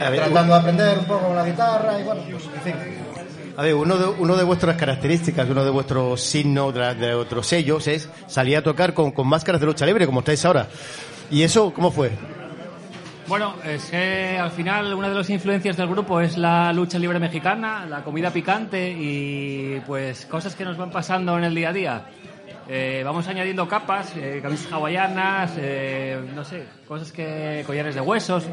A 0.01 0.11
ver, 0.11 0.21
Tratando 0.21 0.55
de 0.55 0.61
aprender 0.61 0.99
un 0.99 1.05
poco 1.05 1.35
la 1.35 1.45
guitarra 1.45 2.01
y 2.01 2.05
bueno, 2.05 2.23
pues 2.31 2.45
en 2.45 2.61
fin. 2.63 2.75
A 3.57 3.63
ver, 3.63 3.75
uno 3.75 3.97
de, 3.97 4.07
uno 4.07 4.37
de 4.37 4.45
vuestras 4.45 4.77
características, 4.77 5.49
uno 5.49 5.65
de 5.65 5.71
vuestros 5.71 6.21
signos, 6.21 6.75
de, 6.75 6.95
de 6.95 7.15
vuestros 7.15 7.47
sellos, 7.47 7.87
es 7.87 8.09
salir 8.27 8.57
a 8.57 8.63
tocar 8.63 8.95
con, 8.95 9.13
con 9.13 9.27
máscaras 9.27 9.61
de 9.61 9.67
lucha 9.67 9.85
libre, 9.85 10.07
como 10.07 10.21
estáis 10.21 10.45
ahora. 10.45 10.69
¿Y 11.31 11.43
eso 11.43 11.73
cómo 11.73 11.91
fue? 11.91 12.11
Bueno, 13.29 13.55
es 13.65 13.85
que 13.91 14.39
al 14.39 14.51
final 14.51 14.93
una 14.95 15.09
de 15.09 15.15
las 15.15 15.31
influencias 15.31 15.77
del 15.77 15.89
grupo 15.89 16.21
es 16.21 16.37
la 16.37 16.73
lucha 16.73 16.99
libre 16.99 17.19
mexicana, 17.19 17.87
la 17.87 18.03
comida 18.03 18.31
picante 18.31 18.91
y 18.91 19.81
pues 19.87 20.27
cosas 20.27 20.55
que 20.55 20.65
nos 20.65 20.77
van 20.77 20.91
pasando 20.91 21.39
en 21.39 21.45
el 21.45 21.55
día 21.55 21.69
a 21.69 21.73
día. 21.73 22.07
Eh, 22.69 23.03
vamos 23.05 23.27
añadiendo 23.29 23.67
capas, 23.69 24.13
eh, 24.17 24.41
camisas 24.43 24.73
hawaianas, 24.73 25.53
eh, 25.57 26.21
no 26.35 26.45
sé, 26.45 26.65
cosas 26.87 27.11
que 27.13 27.63
collares 27.67 27.95
de 27.95 28.01
huesos. 28.01 28.45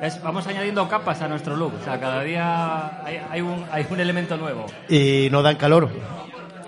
Es- 0.00 0.22
vamos 0.22 0.46
añadiendo 0.46 0.88
capas 0.88 1.20
a 1.22 1.28
nuestro 1.28 1.56
look. 1.56 1.74
O 1.80 1.84
sea, 1.84 1.98
cada 2.00 2.22
día 2.22 3.04
hay, 3.04 3.20
hay 3.30 3.40
un, 3.40 3.64
hay 3.70 3.86
un 3.88 4.00
elemento 4.00 4.36
nuevo. 4.36 4.66
Y 4.88 5.28
no 5.30 5.42
dan 5.42 5.56
calor. 5.56 5.88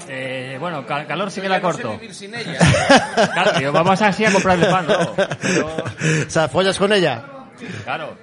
Eh, 0.09 0.57
bueno, 0.61 0.87
ca- 0.87 1.05
calor 1.07 1.31
sí 1.31 1.41
que 1.41 1.49
la 1.49 1.61
corto. 1.61 1.99
Claro, 3.33 3.53
tío, 3.59 3.73
vamos 3.73 4.01
así 4.03 4.25
a 4.25 4.33
comprarle 4.33 4.67
pan, 4.67 4.87
¿no? 4.87 4.95
O 4.99 6.31
sea, 6.31 6.49
follas 6.49 6.79
con 6.79 6.93
ella. 6.93 7.25
Claro. 7.85 8.17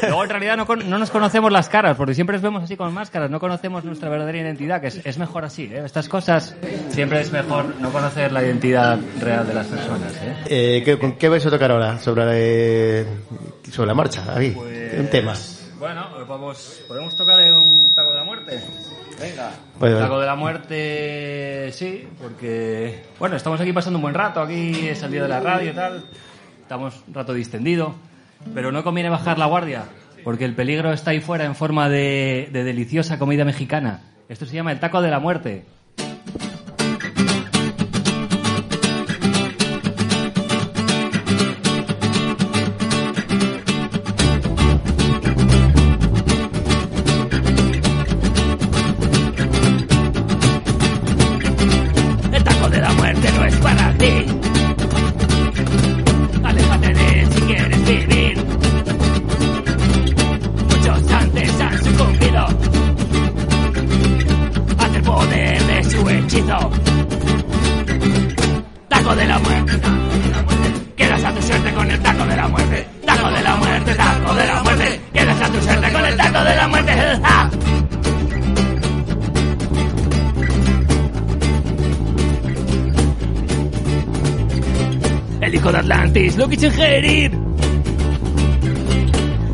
Luego 0.00 0.24
en 0.24 0.30
realidad 0.30 0.56
no, 0.56 0.64
con- 0.66 0.88
no 0.88 0.96
nos 0.98 1.10
conocemos 1.10 1.52
las 1.52 1.68
caras, 1.68 1.98
porque 1.98 2.14
siempre 2.14 2.34
nos 2.36 2.42
vemos 2.42 2.62
así 2.62 2.78
con 2.78 2.94
máscaras, 2.94 3.30
no 3.30 3.38
conocemos 3.38 3.84
nuestra 3.84 4.08
verdadera 4.08 4.38
identidad, 4.38 4.80
que 4.80 4.86
es, 4.86 5.04
es 5.04 5.18
mejor 5.18 5.44
así, 5.44 5.64
¿eh? 5.64 5.82
Estas 5.84 6.08
cosas 6.08 6.56
siempre 6.88 7.20
es 7.20 7.30
mejor 7.30 7.74
no 7.80 7.90
conocer 7.90 8.32
la 8.32 8.42
identidad 8.42 8.98
real 9.20 9.46
de 9.46 9.52
las 9.52 9.66
personas, 9.66 10.14
¿eh? 10.22 10.34
Eh, 10.78 10.82
¿qué, 10.82 10.98
¿Con 10.98 11.12
qué 11.18 11.28
vais 11.28 11.44
a 11.44 11.50
tocar 11.50 11.70
ahora? 11.72 11.98
Sobre, 11.98 12.22
eh, 13.02 13.06
sobre 13.76 13.88
la 13.88 13.94
marcha, 13.94 14.22
David. 14.24 14.54
Pues- 14.54 14.98
Un 14.98 15.08
tema. 15.10 15.34
Bueno, 15.78 16.06
pues 16.14 16.26
vamos, 16.26 16.80
podemos 16.88 17.14
tocar 17.14 17.38
un 17.52 17.92
taco 17.94 18.10
de 18.10 18.16
la 18.16 18.24
muerte. 18.24 18.60
Venga. 19.20 19.50
Pues- 19.78 19.98
taco 19.98 20.18
de 20.18 20.26
la 20.26 20.34
muerte, 20.34 21.70
sí, 21.72 22.08
porque 22.20 23.02
bueno, 23.18 23.36
estamos 23.36 23.60
aquí 23.60 23.72
pasando 23.74 23.98
un 23.98 24.02
buen 24.02 24.14
rato, 24.14 24.40
aquí 24.40 24.88
he 24.88 24.94
salido 24.94 25.24
de 25.24 25.28
la 25.28 25.40
radio 25.40 25.70
y 25.70 25.74
tal, 25.74 26.02
estamos 26.62 26.94
un 27.06 27.12
rato 27.14 27.34
distendido, 27.34 27.94
pero 28.54 28.72
no 28.72 28.82
conviene 28.82 29.10
bajar 29.10 29.38
la 29.38 29.46
guardia, 29.46 29.84
porque 30.24 30.46
el 30.46 30.54
peligro 30.54 30.92
está 30.92 31.10
ahí 31.10 31.20
fuera 31.20 31.44
en 31.44 31.54
forma 31.54 31.90
de, 31.90 32.48
de 32.52 32.64
deliciosa 32.64 33.18
comida 33.18 33.44
mexicana. 33.44 34.00
Esto 34.30 34.46
se 34.46 34.54
llama 34.54 34.72
el 34.72 34.80
taco 34.80 35.02
de 35.02 35.10
la 35.10 35.18
muerte. 35.20 35.64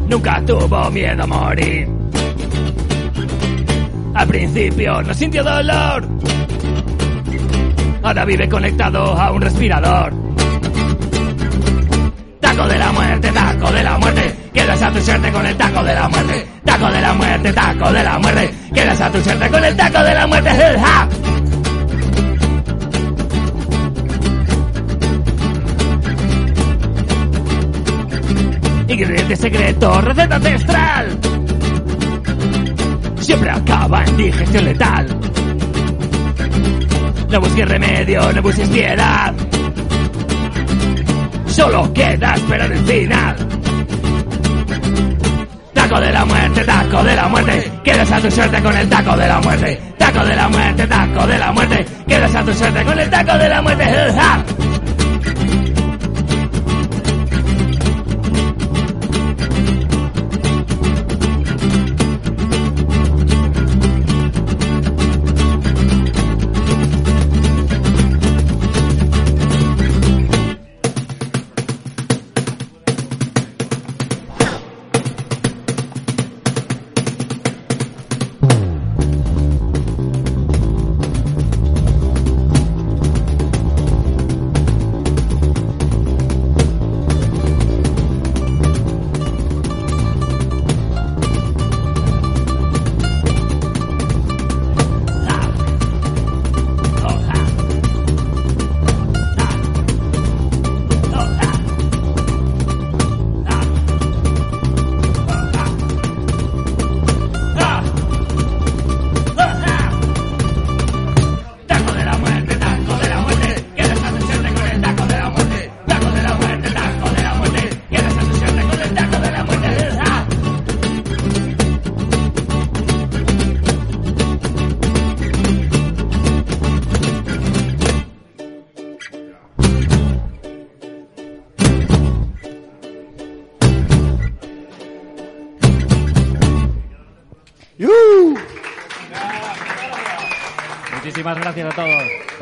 Nunca 0.08 0.40
tuvo 0.46 0.90
miedo 0.92 1.24
a 1.24 1.26
morir. 1.26 1.88
Al 4.14 4.28
principio 4.28 5.02
no 5.02 5.12
sintió 5.12 5.42
dolor. 5.42 6.06
Ahora 8.00 8.24
vive 8.24 8.48
conectado 8.48 9.00
a 9.00 9.32
un 9.32 9.42
respirador. 9.42 10.12
Taco 12.40 12.68
de 12.68 12.78
la 12.78 12.92
muerte, 12.92 13.32
taco 13.32 13.72
de 13.72 13.82
la 13.82 13.98
muerte. 13.98 14.36
Quedas 14.52 14.82
a 14.82 14.92
tu 14.92 15.00
suerte 15.00 15.32
con 15.32 15.44
el 15.44 15.56
taco 15.56 15.82
de 15.82 15.94
la 15.94 16.08
muerte. 16.08 16.46
Taco 16.64 16.92
de 16.92 17.00
la 17.00 17.12
muerte, 17.14 17.52
taco 17.52 17.92
de 17.92 18.04
la 18.04 18.18
muerte. 18.20 18.54
Quedas 18.72 19.00
a 19.00 19.10
tu 19.10 19.20
suerte 19.20 19.48
con 19.48 19.64
el 19.64 19.76
taco 19.76 20.02
de 20.04 20.14
la 20.14 20.26
muerte. 20.28 20.50
¡Ja! 20.78 21.08
Receta 29.82 30.36
ancestral. 30.36 31.18
Siempre 33.18 33.50
acaba 33.50 34.04
en 34.04 34.16
digestión 34.16 34.64
letal. 34.64 35.06
No 37.28 37.40
busques 37.40 37.68
remedio, 37.68 38.32
no 38.32 38.42
busques 38.42 38.68
piedad. 38.68 39.34
Solo 41.46 41.92
queda 41.92 42.34
esperar 42.34 42.70
el 42.70 42.78
final. 42.78 43.36
Taco 45.74 46.00
de 46.00 46.12
la 46.12 46.24
muerte, 46.26 46.64
taco 46.64 47.02
de 47.02 47.16
la 47.16 47.28
muerte. 47.28 47.72
Quedas 47.82 48.12
a 48.12 48.20
tu 48.20 48.30
suerte 48.30 48.62
con 48.62 48.76
el 48.76 48.88
taco 48.88 49.16
de 49.16 49.26
la 49.26 49.40
muerte. 49.40 49.80
Taco 49.98 50.24
de 50.24 50.36
la 50.36 50.48
muerte, 50.48 50.86
taco 50.86 51.26
de 51.26 51.38
la 51.38 51.52
muerte. 51.52 51.86
Quedas 52.06 52.34
a 52.36 52.44
tu 52.44 52.54
suerte 52.54 52.84
con 52.84 52.98
el 53.00 53.10
taco 53.10 53.36
de 53.36 53.48
la 53.48 53.60
muerte. 53.60 53.84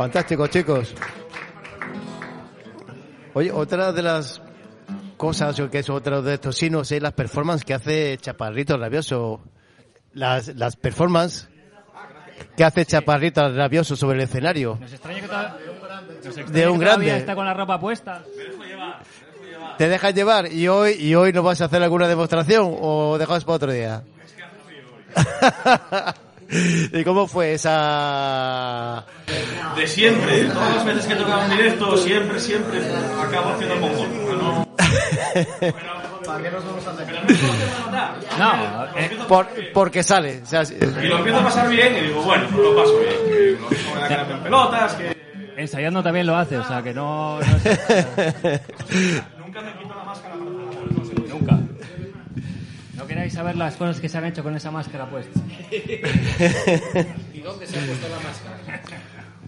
Fantástico, 0.01 0.46
chicos. 0.46 0.94
Oye, 3.34 3.53
otra 3.53 3.92
de 3.92 4.01
las 4.03 4.40
cosas, 5.18 5.61
o 5.61 5.68
que 5.70 5.80
es 5.80 5.90
otro 5.90 6.22
de 6.22 6.32
estos 6.34 6.57
signos, 6.57 6.90
es 6.90 7.03
las 7.03 7.12
performances 7.12 7.66
que 7.66 7.74
hace 7.74 8.16
Chaparrito 8.16 8.78
Rabioso. 8.78 9.42
Las, 10.14 10.57
las 10.57 10.76
performances 10.76 11.51
que 12.57 12.64
hace 12.64 12.86
Chaparrito 12.86 13.46
Rabioso 13.55 13.94
sobre 13.94 14.16
el 14.16 14.24
escenario. 14.24 14.78
Nos 14.80 14.90
extraña 14.90 15.20
que, 15.20 15.26
toda- 15.28 15.59
nos 16.24 16.24
extraña 16.38 16.51
De 16.51 16.68
un 16.68 16.78
que 16.78 16.84
todavía 16.86 17.07
grande. 17.09 17.16
está 17.20 17.34
con 17.34 17.44
la 17.44 17.53
ropa 17.53 17.78
puesta. 17.78 18.24
¿Te 19.76 19.86
dejas 19.86 20.14
llevar? 20.14 20.51
¿Y 20.51 20.66
hoy, 20.68 20.92
¿Y 20.92 21.14
hoy 21.14 21.30
nos 21.34 21.44
vas 21.44 21.61
a 21.61 21.66
hacer 21.66 21.82
alguna 21.82 22.09
demostración 22.09 22.74
o 22.80 23.18
dejamos 23.18 23.44
para 23.44 23.57
otro 23.57 23.70
día? 23.70 24.03
¿Y 26.92 27.05
cómo 27.05 27.26
fue 27.28 27.55
esa...? 27.55 29.05
De 29.76 29.86
siempre, 29.86 30.44
todas 30.44 30.76
las 30.76 30.84
veces 30.84 31.07
que 31.07 31.14
tocaba 31.14 31.44
en 31.46 31.51
directo, 31.53 31.96
siempre, 31.96 32.40
siempre 32.40 32.80
acabo 33.22 33.51
haciendo 33.51 33.74
el 33.74 33.80
mongol. 33.80 34.09
No, 34.38 34.66
No, 38.38 38.84
eh, 38.96 39.11
Por- 39.28 39.48
porque 39.72 40.03
sale. 40.03 40.40
o 40.42 40.46
sea, 40.46 40.64
sí. 40.64 40.76
y 40.80 41.07
lo 41.07 41.18
empiezo 41.18 41.38
a 41.38 41.44
pasar 41.44 41.68
bien 41.68 41.96
y 41.96 42.01
digo, 42.09 42.22
bueno, 42.22 42.46
pues 42.51 42.62
lo 42.62 42.76
paso 42.76 42.98
bien. 42.98 43.14
Que 43.28 43.59
lo 43.61 43.70
mismo 43.70 43.94
me 43.94 44.01
da 44.01 44.09
ganas 44.09 44.30
en 44.30 44.40
pelotas, 44.42 44.94
que... 44.94 45.16
ensayando 45.57 46.03
también 46.03 46.26
lo 46.26 46.36
hace, 46.36 46.59
o 46.59 46.64
sea 46.66 46.82
que 46.82 46.92
no... 46.94 47.38
no 47.40 47.59
sé. 47.61 48.61
Nunca 49.38 49.61
me 49.61 49.70
queráis 53.11 53.32
saber 53.32 53.56
las 53.56 53.74
cosas 53.74 54.00
que 54.00 54.08
se 54.08 54.16
han 54.18 54.24
hecho 54.26 54.42
con 54.44 54.54
esa 54.54 54.70
máscara 54.70 55.04
puesta. 55.11 55.40
¿Y 57.34 57.40
dónde 57.40 57.66
se 57.66 57.76
ha 57.78 57.82
puesto 57.84 58.08
la 58.08 58.20
máscara? 58.20 58.56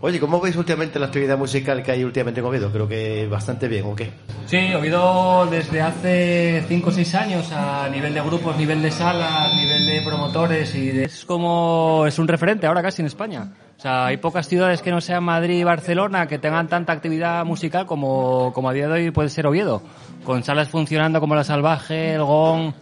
Oye, 0.00 0.18
¿cómo 0.18 0.40
veis 0.40 0.56
últimamente 0.56 0.98
la 0.98 1.06
actividad 1.06 1.38
musical 1.38 1.80
que 1.80 1.92
hay 1.92 2.02
últimamente 2.02 2.40
en 2.40 2.46
Oviedo? 2.46 2.72
Creo 2.72 2.88
que 2.88 3.28
bastante 3.28 3.68
bien, 3.68 3.84
¿o 3.86 3.94
qué? 3.94 4.10
Sí, 4.46 4.74
oído 4.74 5.46
desde 5.46 5.80
hace 5.80 6.64
5 6.66 6.88
o 6.88 6.92
6 6.92 7.14
años 7.14 7.52
a 7.52 7.88
nivel 7.88 8.12
de 8.12 8.20
grupos, 8.20 8.56
nivel 8.56 8.82
de 8.82 8.90
salas, 8.90 9.54
nivel 9.54 9.86
de 9.86 10.02
promotores 10.04 10.74
y 10.74 10.88
de- 10.88 11.04
es 11.04 11.24
como 11.24 12.04
es 12.08 12.18
un 12.18 12.26
referente 12.26 12.66
ahora 12.66 12.82
casi 12.82 13.00
en 13.02 13.06
España. 13.06 13.52
O 13.78 13.80
sea, 13.80 14.06
hay 14.06 14.16
pocas 14.16 14.48
ciudades 14.48 14.82
que 14.82 14.90
no 14.90 15.00
sean 15.00 15.22
Madrid 15.22 15.60
y 15.60 15.64
Barcelona 15.64 16.26
que 16.26 16.38
tengan 16.40 16.66
tanta 16.66 16.92
actividad 16.92 17.44
musical 17.44 17.86
como, 17.86 18.52
como 18.52 18.70
a 18.70 18.72
día 18.72 18.88
de 18.88 18.94
hoy 18.94 19.10
puede 19.12 19.28
ser 19.28 19.46
Oviedo. 19.46 19.82
Con 20.24 20.42
salas 20.42 20.68
funcionando 20.68 21.20
como 21.20 21.36
La 21.36 21.44
Salvaje, 21.44 22.14
El 22.14 22.24
Gong, 22.24 22.72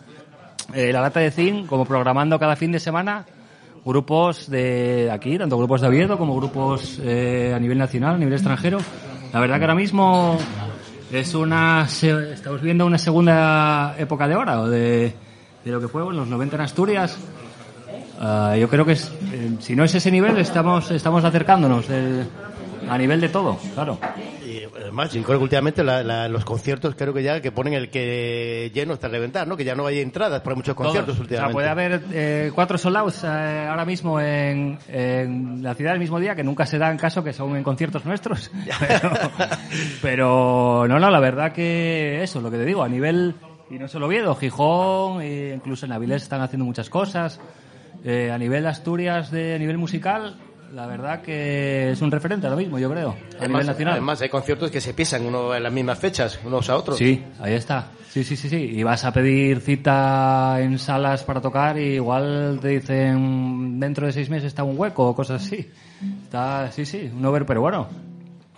eh, 0.75 0.93
La 0.93 1.01
Lata 1.01 1.21
de 1.21 1.31
Zinc, 1.31 1.67
como 1.67 1.85
programando 1.85 2.39
cada 2.39 2.57
fin 2.57 2.73
de 2.73 2.81
semana 2.81 3.25
grupos 3.85 4.51
de 4.51 5.11
aquí, 5.11 5.39
tanto 5.39 5.57
grupos 5.57 5.81
de 5.81 5.89
Oviedo 5.89 6.19
como 6.19 6.37
grupos 6.37 7.01
eh, 7.03 7.53
a 7.55 7.59
nivel 7.59 7.79
nacional, 7.79 8.15
a 8.15 8.19
nivel 8.19 8.35
extranjero. 8.35 8.79
La 9.33 9.41
verdad 9.41 9.57
que 9.59 9.63
ahora 9.65 9.75
mismo 9.75 10.37
es 11.13 11.35
una 11.35 11.89
se- 11.89 12.33
estamos 12.35 12.61
viendo 12.61 12.85
una 12.87 12.99
segunda 12.99 13.95
época 13.99 14.29
de 14.29 14.37
hora 14.37 14.61
o 14.61 14.69
de, 14.69 15.15
de 15.65 15.71
lo 15.71 15.81
que 15.81 15.89
fue 15.89 16.03
en 16.03 16.17
los 16.17 16.29
90 16.29 16.57
en 16.57 16.63
Asturias. 16.63 17.19
Ah, 18.21 18.55
yo 18.59 18.69
creo 18.69 18.85
que 18.85 18.93
es, 18.93 19.11
eh, 19.33 19.57
si 19.61 19.75
no 19.75 19.83
es 19.85 19.95
ese 19.95 20.11
nivel 20.11 20.37
estamos 20.39 20.91
estamos 20.91 21.25
acercándonos 21.25 21.89
del- 21.89 22.27
a 22.89 22.99
nivel 22.99 23.21
de 23.21 23.29
todo, 23.29 23.59
claro. 23.75 23.99
Y 24.45 24.63
además, 24.81 25.13
yo 25.13 25.23
creo 25.23 25.39
que 25.39 25.43
últimamente 25.45 25.85
la- 25.85 26.03
la- 26.03 26.29
los 26.29 26.45
conciertos 26.45 26.95
creo 26.97 27.13
que 27.15 27.23
ya 27.23 27.41
que 27.41 27.53
ponen 27.53 27.75
el 27.75 27.91
que 27.91 28.71
lleno 28.75 28.93
hasta 28.95 29.09
reventar, 29.09 29.47
¿no? 29.47 29.57
Que 29.57 29.65
ya 29.65 29.75
no 29.75 29.87
hay 29.87 30.01
entradas 30.01 30.41
para 30.43 30.57
muchos 30.57 30.75
conciertos 30.75 31.17
Todos. 31.17 31.27
O 31.27 31.29
sea, 31.29 31.47
últimamente. 31.49 31.53
puede 31.55 31.69
haber 31.69 32.03
eh, 32.13 32.53
cuatro 32.55 32.79
sold 32.79 32.97
outs 32.97 33.25
eh, 33.25 33.67
ahora 33.69 33.85
mismo 33.85 34.21
en, 34.21 34.79
en 34.89 35.63
la 35.63 35.75
ciudad 35.75 35.95
el 35.95 36.01
mismo 36.01 36.19
día, 36.21 36.35
que 36.35 36.43
nunca 36.45 36.67
se 36.67 36.79
dan 36.79 36.97
caso 36.97 37.23
que 37.25 37.33
son 37.33 37.57
en 37.57 37.63
conciertos 37.63 38.05
nuestros. 38.05 38.51
Pero, 38.81 39.11
pero 40.03 40.87
no, 40.89 40.99
no, 40.99 41.11
la 41.11 41.21
verdad 41.21 41.53
que 41.53 42.23
eso, 42.23 42.41
lo 42.41 42.51
que 42.51 42.57
te 42.57 42.65
digo, 42.65 42.83
a 42.83 42.89
nivel, 42.89 43.35
y 43.71 43.79
no 43.79 43.89
solo 43.89 44.07
Oviedo, 44.07 44.35
Gijón, 44.35 45.23
e 45.23 45.53
incluso 45.55 45.87
en 45.87 45.93
Avilés 45.93 46.23
están 46.23 46.41
haciendo 46.41 46.65
muchas 46.65 46.89
cosas. 46.91 47.41
Eh, 48.05 48.31
a 48.33 48.39
nivel 48.39 48.63
de 48.63 48.69
Asturias, 48.71 49.31
de 49.31 49.55
a 49.55 49.59
nivel 49.59 49.77
musical, 49.79 50.37
la 50.73 50.87
verdad 50.87 51.21
que 51.23 51.91
es 51.93 52.01
un 52.03 52.11
referente 52.11 52.47
ahora 52.47 52.57
mismo, 52.59 52.79
yo 52.79 52.91
creo, 52.91 53.11
a 53.11 53.15
Además, 53.39 53.49
nivel 53.49 53.67
nacional. 53.67 53.93
además, 53.95 54.21
hay 54.23 54.29
conciertos 54.29 54.71
que 54.71 54.81
se 54.81 54.95
pisan 54.95 55.27
uno 55.27 55.55
en 55.55 55.63
las 55.63 55.73
mismas 55.73 55.99
fechas, 55.99 56.39
unos 56.45 56.69
a 56.71 56.77
otros. 56.77 56.97
Sí, 56.99 57.23
ahí 57.41 57.55
está. 57.55 57.89
Sí, 58.11 58.25
sí, 58.25 58.37
sí, 58.37 58.49
sí. 58.49 58.57
Y 58.57 58.83
vas 58.83 59.05
a 59.05 59.13
pedir 59.13 59.61
cita 59.61 60.57
en 60.61 60.79
salas 60.79 61.23
para 61.25 61.41
tocar 61.41 61.79
y 61.79 61.95
igual 61.95 62.59
te 62.61 62.69
dicen 62.69 63.79
dentro 63.79 64.07
de 64.07 64.13
seis 64.13 64.29
meses 64.31 64.49
está 64.49 64.65
un 64.65 64.79
hueco 64.79 65.09
o 65.09 65.15
cosas 65.15 65.45
así. 65.45 65.69
Está, 66.25 66.71
sí, 66.73 66.85
sí, 66.85 67.11
un 67.17 67.25
over, 67.25 67.47
pero 67.47 67.61
bueno, 67.61 67.87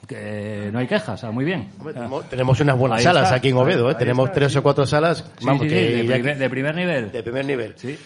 que 0.07 0.71
no 0.73 0.79
hay 0.79 0.87
quejas, 0.87 1.23
muy 1.33 1.45
bien. 1.45 1.69
Hombre, 1.79 1.95
tenemos, 2.31 2.61
unas 2.61 2.77
buenas 2.79 2.99
Ahí 2.99 3.05
salas 3.05 3.25
está, 3.25 3.37
aquí 3.37 3.49
en 3.51 3.57
Oviedo, 3.57 3.91
¿eh? 3.91 3.95
Tenemos 3.95 4.27
está, 4.29 4.35
tres 4.41 4.53
sí. 4.53 4.59
o 4.59 4.63
cuatro 4.63 4.87
salas, 4.87 5.19
Sí, 5.39 5.45
vamos, 5.47 5.63
sí, 5.63 5.69
que 5.69 5.75
sí, 5.87 5.93
de, 5.99 6.07
ya- 6.07 6.15
primer, 6.15 6.39
de 6.39 6.51
primer 6.51 6.75
nivel. 6.75 7.13
de 7.13 7.23
primer 7.23 7.45
nivel. 7.47 7.75
Sí. 7.77 7.99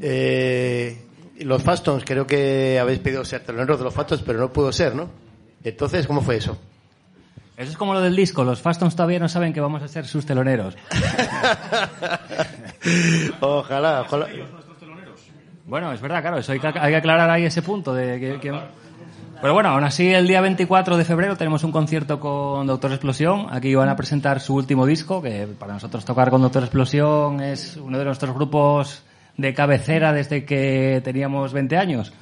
Eh, 0.00 1.02
los 1.40 1.62
Fastons, 1.62 2.04
creo 2.04 2.26
que 2.26 2.78
habéis 2.78 2.98
pedido 3.00 3.24
ser 3.24 3.42
teloneros 3.42 3.78
de 3.78 3.84
los 3.84 3.94
Fastons, 3.94 4.22
pero 4.22 4.38
no 4.38 4.52
pudo 4.52 4.72
ser, 4.72 4.94
¿no? 4.94 5.08
Entonces, 5.62 6.06
¿cómo 6.06 6.20
fue 6.20 6.36
eso? 6.36 6.56
Eso 7.56 7.70
es 7.70 7.76
como 7.76 7.94
lo 7.94 8.00
del 8.00 8.16
disco, 8.16 8.42
los 8.44 8.60
Fastons 8.60 8.96
todavía 8.96 9.18
no 9.20 9.28
saben 9.28 9.52
que 9.52 9.60
vamos 9.60 9.82
a 9.82 9.88
ser 9.88 10.06
sus 10.06 10.26
teloneros. 10.26 10.76
ojalá, 13.40 14.02
ojalá. 14.02 14.26
Bueno, 15.66 15.92
es 15.92 16.00
verdad, 16.00 16.20
claro, 16.20 16.38
eso 16.38 16.52
hay 16.52 16.60
que, 16.60 16.66
hay 16.66 16.90
que 16.92 16.96
aclarar 16.96 17.30
ahí 17.30 17.44
ese 17.44 17.62
punto 17.62 17.94
de 17.94 18.20
que, 18.20 18.40
que- 18.40 18.60
Pero 19.40 19.54
bueno, 19.54 19.70
aún 19.70 19.84
así 19.84 20.12
el 20.12 20.26
día 20.26 20.40
24 20.40 20.96
de 20.96 21.04
febrero 21.04 21.36
tenemos 21.36 21.64
un 21.64 21.72
concierto 21.72 22.20
con 22.20 22.66
Doctor 22.66 22.92
Explosión. 22.92 23.46
Aquí 23.50 23.74
van 23.74 23.88
a 23.88 23.96
presentar 23.96 24.40
su 24.40 24.54
último 24.54 24.84
disco, 24.84 25.22
que 25.22 25.46
para 25.58 25.72
nosotros 25.74 26.04
tocar 26.04 26.30
con 26.30 26.42
Doctor 26.42 26.64
Explosión 26.64 27.40
es 27.40 27.76
uno 27.76 27.98
de 27.98 28.04
nuestros 28.04 28.34
grupos 28.34 29.02
de 29.36 29.54
cabecera 29.54 30.12
desde 30.12 30.44
que 30.44 31.00
teníamos 31.04 31.52
20 31.52 31.76
años. 31.76 32.12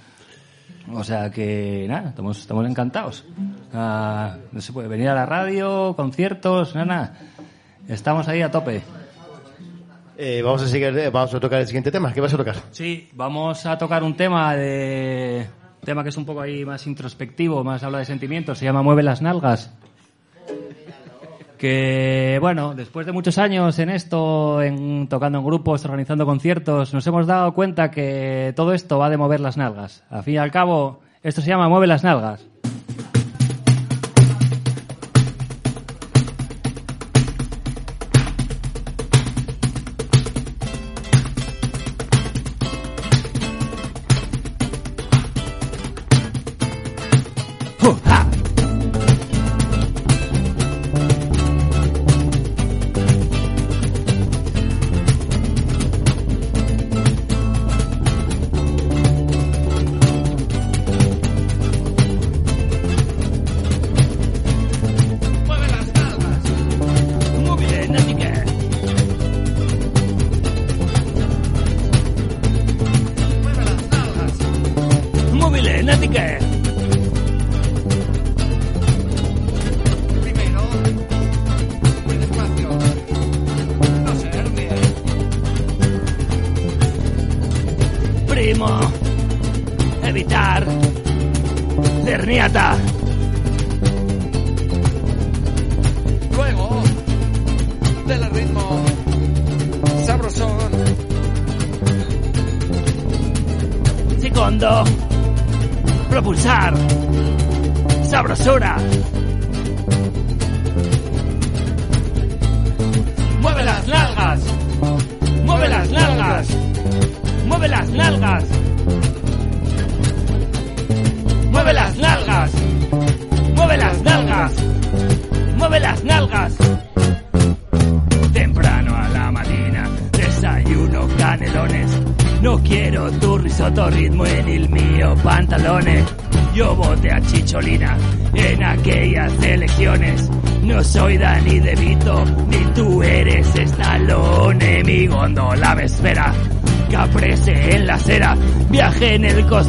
O 0.92 1.04
sea 1.04 1.30
que 1.30 1.86
nada, 1.88 2.10
estamos, 2.10 2.38
estamos 2.38 2.68
encantados. 2.68 3.24
Ah, 3.72 4.36
no 4.50 4.60
se 4.60 4.72
puede 4.72 4.88
venir 4.88 5.08
a 5.08 5.14
la 5.14 5.26
radio, 5.26 5.94
conciertos, 5.96 6.74
nada, 6.74 6.86
nada. 6.86 7.18
Estamos 7.88 8.28
ahí 8.28 8.42
a 8.42 8.50
tope. 8.50 8.82
Eh, 10.18 10.42
vamos 10.42 10.62
a 10.62 10.68
seguir, 10.68 10.96
eh, 10.98 11.10
vamos 11.10 11.34
a 11.34 11.40
tocar 11.40 11.60
el 11.60 11.66
siguiente 11.66 11.90
tema. 11.90 12.12
¿Qué 12.12 12.20
vas 12.20 12.34
a 12.34 12.36
tocar? 12.36 12.56
Sí, 12.70 13.08
vamos 13.14 13.64
a 13.66 13.78
tocar 13.78 14.02
un 14.02 14.16
tema 14.16 14.54
de 14.54 15.46
tema 15.84 16.02
que 16.02 16.10
es 16.10 16.16
un 16.16 16.24
poco 16.24 16.40
ahí 16.40 16.64
más 16.64 16.86
introspectivo, 16.86 17.64
más 17.64 17.82
habla 17.82 17.98
de 17.98 18.04
sentimientos, 18.04 18.58
se 18.58 18.64
llama 18.64 18.82
Mueve 18.82 19.02
las 19.02 19.20
nalgas. 19.20 19.72
Que 21.62 22.38
bueno, 22.40 22.74
después 22.74 23.06
de 23.06 23.12
muchos 23.12 23.38
años 23.38 23.78
en 23.78 23.88
esto, 23.88 24.60
en 24.60 25.06
tocando 25.06 25.38
en 25.38 25.44
grupos, 25.44 25.84
organizando 25.84 26.26
conciertos, 26.26 26.92
nos 26.92 27.06
hemos 27.06 27.28
dado 27.28 27.54
cuenta 27.54 27.92
que 27.92 28.52
todo 28.56 28.72
esto 28.72 28.98
va 28.98 29.08
de 29.08 29.16
mover 29.16 29.38
las 29.38 29.56
nalgas. 29.56 30.02
Al 30.10 30.24
fin 30.24 30.34
y 30.34 30.38
al 30.38 30.50
cabo, 30.50 31.02
esto 31.22 31.40
se 31.40 31.50
llama 31.50 31.68
Mueve 31.68 31.86
las 31.86 32.02
nalgas. 32.02 32.44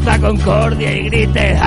Costa 0.04 0.20
Concordia 0.20 0.92
y 0.92 1.04
grite 1.04 1.58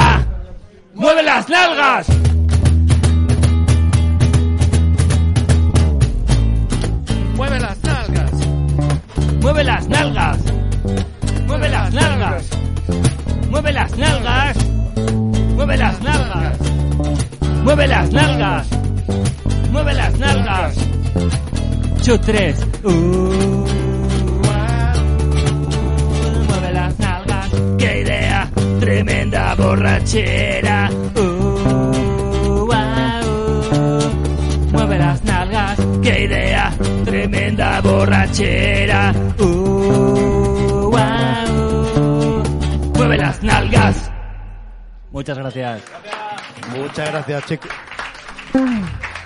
gracias. 47.27 47.61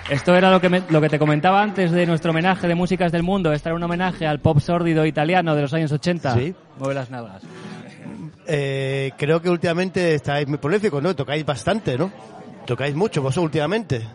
Esto 0.09 0.35
era 0.35 0.51
lo 0.51 0.59
que, 0.59 0.67
me- 0.69 0.83
lo 0.89 0.99
que 0.99 1.07
te 1.09 1.17
comentaba 1.17 1.61
antes 1.61 1.91
de 1.91 2.05
nuestro 2.05 2.31
homenaje 2.31 2.67
de 2.67 2.75
músicas 2.75 3.11
del 3.11 3.23
mundo. 3.23 3.53
Este 3.53 3.69
era 3.69 3.75
un 3.75 3.83
homenaje 3.83 4.27
al 4.27 4.39
pop 4.39 4.59
sórdido 4.59 5.05
italiano 5.05 5.55
de 5.55 5.61
los 5.61 5.73
años 5.73 5.91
80. 5.91 6.33
Sí. 6.35 6.53
Mueve 6.79 6.95
las 6.95 7.09
nalgas. 7.09 7.41
Eh, 8.47 9.11
creo 9.17 9.41
que 9.41 9.49
últimamente 9.49 10.15
estáis 10.15 10.47
muy 10.47 10.57
prolíficos, 10.57 11.01
¿no? 11.01 11.15
Tocáis 11.15 11.45
bastante, 11.45 11.97
¿no? 11.97 12.11
Tocáis 12.65 12.93
mucho 12.95 13.21
vosotros 13.21 13.45
últimamente. 13.45 14.05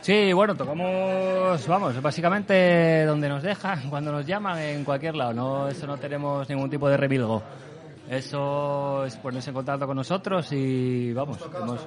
Sí, 0.00 0.32
bueno, 0.32 0.54
tocamos, 0.56 1.66
vamos, 1.68 2.00
básicamente 2.02 3.04
donde 3.04 3.28
nos 3.28 3.42
dejan, 3.42 3.80
cuando 3.90 4.10
nos 4.10 4.24
llaman, 4.26 4.58
en 4.58 4.84
cualquier 4.84 5.14
lado. 5.16 5.34
No, 5.34 5.68
eso 5.68 5.86
no 5.86 5.98
tenemos 5.98 6.48
ningún 6.48 6.70
tipo 6.70 6.88
de 6.88 6.96
revilgo. 6.96 7.42
Eso 8.08 9.04
es 9.04 9.16
ponerse 9.16 9.50
en 9.50 9.54
contacto 9.54 9.86
con 9.86 9.96
nosotros 9.96 10.50
y 10.52 11.12
vamos. 11.12 11.38
hemos- 11.60 11.86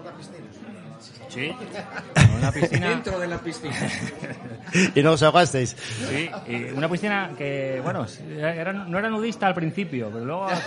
Sí, 1.30 1.52
una 2.38 2.52
piscina. 2.54 2.90
Dentro 2.90 3.20
de 3.20 3.28
la 3.28 3.38
piscina. 3.40 3.76
y 4.96 5.02
no 5.04 5.12
os 5.14 5.24
ahogasteis. 5.24 5.76
Sí, 6.10 6.30
y 6.48 6.56
una 6.72 6.88
piscina 6.90 7.32
que, 7.38 7.80
bueno, 7.84 8.06
era- 8.40 8.74
no 8.74 8.98
era 9.00 9.10
nudista 9.10 9.48
al 9.48 9.54
principio, 9.56 10.10
pero 10.12 10.26
luego... 10.26 10.48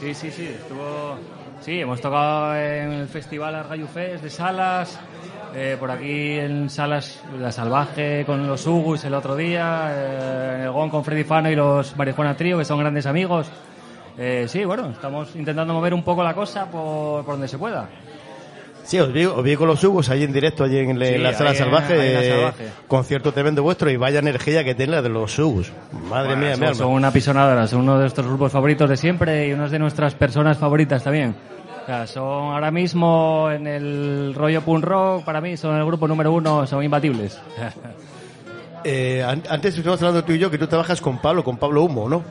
Sí, 0.00 0.12
sí, 0.14 0.30
sí, 0.30 0.46
estuvo... 0.46 1.16
Sí, 1.60 1.80
hemos 1.80 2.00
tocado 2.00 2.54
en 2.56 2.92
el 2.92 3.08
festival 3.08 3.54
Argayufés 3.54 4.20
de 4.20 4.28
Salas, 4.28 4.98
eh, 5.54 5.76
por 5.80 5.90
aquí 5.90 6.32
en 6.38 6.68
Salas 6.68 7.22
La 7.38 7.50
Salvaje 7.50 8.24
con 8.26 8.46
los 8.46 8.66
Ugus 8.66 9.04
el 9.04 9.14
otro 9.14 9.34
día, 9.34 9.88
eh, 9.94 10.52
en 10.56 10.60
el 10.62 10.70
GON 10.72 10.90
con 10.90 11.04
Freddy 11.04 11.24
Fano 11.24 11.50
y 11.50 11.56
los 11.56 11.96
Marijuana 11.96 12.36
Trío, 12.36 12.58
que 12.58 12.66
son 12.66 12.80
grandes 12.80 13.06
amigos. 13.06 13.46
Eh, 14.18 14.46
sí, 14.48 14.64
bueno, 14.64 14.90
estamos 14.90 15.34
intentando 15.34 15.74
mover 15.74 15.92
un 15.94 16.02
poco 16.04 16.22
la 16.22 16.34
cosa 16.34 16.66
por, 16.70 17.24
por 17.24 17.34
donde 17.34 17.48
se 17.48 17.58
pueda. 17.58 17.88
Sí, 18.84 18.98
os 19.00 19.10
vi, 19.12 19.24
os 19.24 19.42
vi 19.42 19.56
con 19.56 19.66
los 19.66 19.82
Hugos 19.82 20.10
ahí 20.10 20.24
en 20.24 20.32
directo, 20.32 20.62
allí 20.62 20.76
en, 20.78 20.98
le- 20.98 21.14
Sí, 21.14 21.18
la 21.18 21.32
sala 21.32 21.50
ahí 21.50 21.56
salvaje. 21.56 21.94
ahí 21.94 22.28
eh, 22.28 22.52
concierto 22.86 23.32
tremendo 23.32 23.62
vuestro 23.62 23.90
y 23.90 23.96
vaya 23.96 24.18
energía 24.18 24.62
que 24.62 24.74
tiene 24.74 24.92
la 24.92 25.02
de 25.02 25.08
los 25.08 25.38
Hugos. 25.38 25.72
Madre 26.10 26.34
Bueno, 26.36 26.42
mía, 26.42 26.56
son, 26.56 26.74
son 26.74 26.92
una 26.92 27.10
pisonadora, 27.10 27.66
son 27.66 27.80
uno 27.80 27.94
de 27.94 28.00
nuestros 28.02 28.26
grupos 28.26 28.52
favoritos 28.52 28.90
de 28.90 28.96
siempre 28.98 29.48
y 29.48 29.52
unas 29.52 29.70
de 29.70 29.78
nuestras 29.78 30.14
personas 30.14 30.58
favoritas 30.58 31.02
también. 31.02 31.34
O 31.82 31.86
sea, 31.86 32.06
son 32.06 32.52
ahora 32.54 32.70
mismo 32.70 33.48
en 33.50 33.66
el 33.66 34.34
rollo 34.36 34.60
punk 34.60 34.84
rock, 34.84 35.24
para 35.24 35.40
mí 35.40 35.56
son 35.56 35.76
el 35.76 35.84
grupo 35.86 36.06
número 36.06 36.30
uno, 36.32 36.66
son 36.66 36.84
imbatibles. 36.84 37.40
Eh, 38.86 39.22
an- 39.26 39.42
antes 39.48 39.72
estuvimos 39.74 39.98
hablando 40.02 40.24
tú 40.24 40.32
y 40.32 40.38
yo 40.38 40.50
que 40.50 40.58
tú 40.58 40.66
trabajas 40.66 41.00
con 41.00 41.16
Pablo, 41.18 41.42
con 41.42 41.56
Pablo 41.56 41.82
Humo, 41.84 42.06
¿no? 42.06 42.22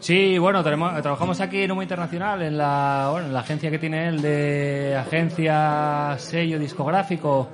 Sí, 0.00 0.38
bueno, 0.38 0.62
tenemos- 0.62 1.00
trabajamos 1.02 1.40
aquí 1.40 1.62
en 1.62 1.72
Humo 1.72 1.82
Internacional, 1.82 2.42
en 2.42 2.56
la, 2.58 3.08
bueno, 3.10 3.26
en 3.28 3.32
la 3.34 3.40
agencia 3.40 3.70
que 3.70 3.78
tiene 3.78 4.08
él 4.08 4.22
de 4.22 4.94
agencia 4.96 6.14
sello 6.18 6.58
discográfico. 6.58 7.48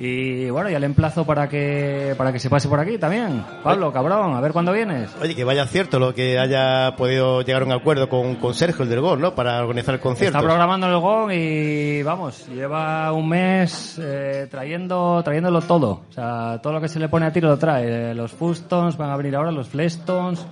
Y 0.00 0.48
bueno, 0.50 0.70
ya 0.70 0.78
le 0.78 0.86
emplazo 0.86 1.24
para 1.26 1.48
que, 1.48 2.14
para 2.16 2.32
que 2.32 2.38
se 2.38 2.48
pase 2.48 2.68
por 2.68 2.78
aquí 2.78 2.98
también. 2.98 3.42
Pablo, 3.64 3.92
cabrón, 3.92 4.32
a 4.36 4.40
ver 4.40 4.52
cuándo 4.52 4.72
vienes. 4.72 5.10
Oye, 5.20 5.34
que 5.34 5.42
vaya 5.42 5.66
cierto 5.66 5.98
lo 5.98 6.14
que 6.14 6.38
haya 6.38 6.94
podido 6.94 7.42
llegar 7.42 7.62
a 7.62 7.64
un 7.64 7.72
acuerdo 7.72 8.08
con, 8.08 8.36
con 8.36 8.54
Sergio, 8.54 8.84
el 8.84 8.90
del 8.90 9.00
Gol, 9.00 9.20
¿no? 9.20 9.34
Para 9.34 9.60
organizar 9.60 9.94
el 9.96 10.00
concierto. 10.00 10.38
Está 10.38 10.46
programando 10.46 10.86
el 10.86 10.98
GON 11.00 11.32
y 11.32 12.00
vamos, 12.04 12.46
lleva 12.48 13.10
un 13.12 13.28
mes 13.28 13.98
eh, 14.00 14.46
trayendo, 14.48 15.20
trayéndolo 15.24 15.62
todo. 15.62 16.02
O 16.08 16.12
sea, 16.12 16.60
todo 16.62 16.74
lo 16.74 16.80
que 16.80 16.86
se 16.88 17.00
le 17.00 17.08
pone 17.08 17.26
a 17.26 17.32
tiro 17.32 17.48
lo 17.48 17.58
trae. 17.58 18.14
Los 18.14 18.30
Fustons 18.30 18.96
van 18.96 19.10
a 19.10 19.16
venir 19.16 19.34
ahora, 19.34 19.50
los 19.50 19.66
Flestons. 19.68 20.46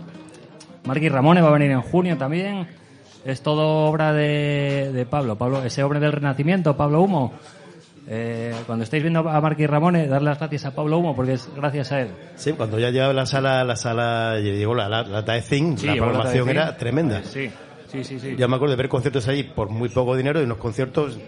Marky 0.87 1.09
Ramone 1.09 1.43
va 1.43 1.49
a 1.49 1.53
venir 1.53 1.71
en 1.71 1.83
junio 1.83 2.17
también. 2.17 2.67
Es 3.25 3.43
todo 3.43 3.87
obra 3.87 4.13
de, 4.13 4.93
de 4.93 5.05
Pablo. 5.07 5.37
Pablo, 5.37 5.65
ese 5.65 5.83
hombre 5.83 5.99
del 5.99 6.13
Renacimiento, 6.13 6.77
Pablo 6.77 7.03
Humo. 7.03 7.33
Eh, 8.09 8.55
cuando 8.67 8.85
estáis 8.85 9.03
viendo 9.03 9.29
a 9.29 9.41
Marky 9.41 9.67
Ramone, 9.67 10.07
darle 10.07 10.31
las 10.31 10.39
gracias 10.39 10.65
a 10.67 10.75
Pablo 10.75 10.99
Humo 10.99 11.17
porque 11.17 11.33
es 11.33 11.49
gracias 11.57 11.91
a 11.91 12.03
él. 12.03 12.09
Sí, 12.37 12.53
cuando 12.53 12.79
ya 12.79 12.91
llegaba 12.91 13.13
la 13.13 13.27
sala, 13.27 13.65
la 13.65 13.75
sala, 13.75 14.39
llegó 14.39 14.77
la, 14.77 14.89
la, 14.89 15.03
la 15.03 15.25
Taezin, 15.25 15.77
Sí, 15.77 15.89
la 15.89 15.97
programación 15.97 16.49
era 16.49 16.77
tremenda. 16.77 17.23
Sí, 17.25 17.51
sí, 17.91 18.05
sí, 18.05 18.21
sí. 18.21 18.37
Yo 18.39 18.49
me 18.49 18.55
acuerdo 18.55 18.77
de 18.77 18.77
ver 18.77 18.89
conciertos 18.89 19.27
allí 19.27 19.43
por 19.43 19.71
muy 19.71 19.89
poco 19.89 20.17
dinero 20.17 20.41
y 20.41 20.45
unos 20.45 20.59
conciertos 20.59 21.19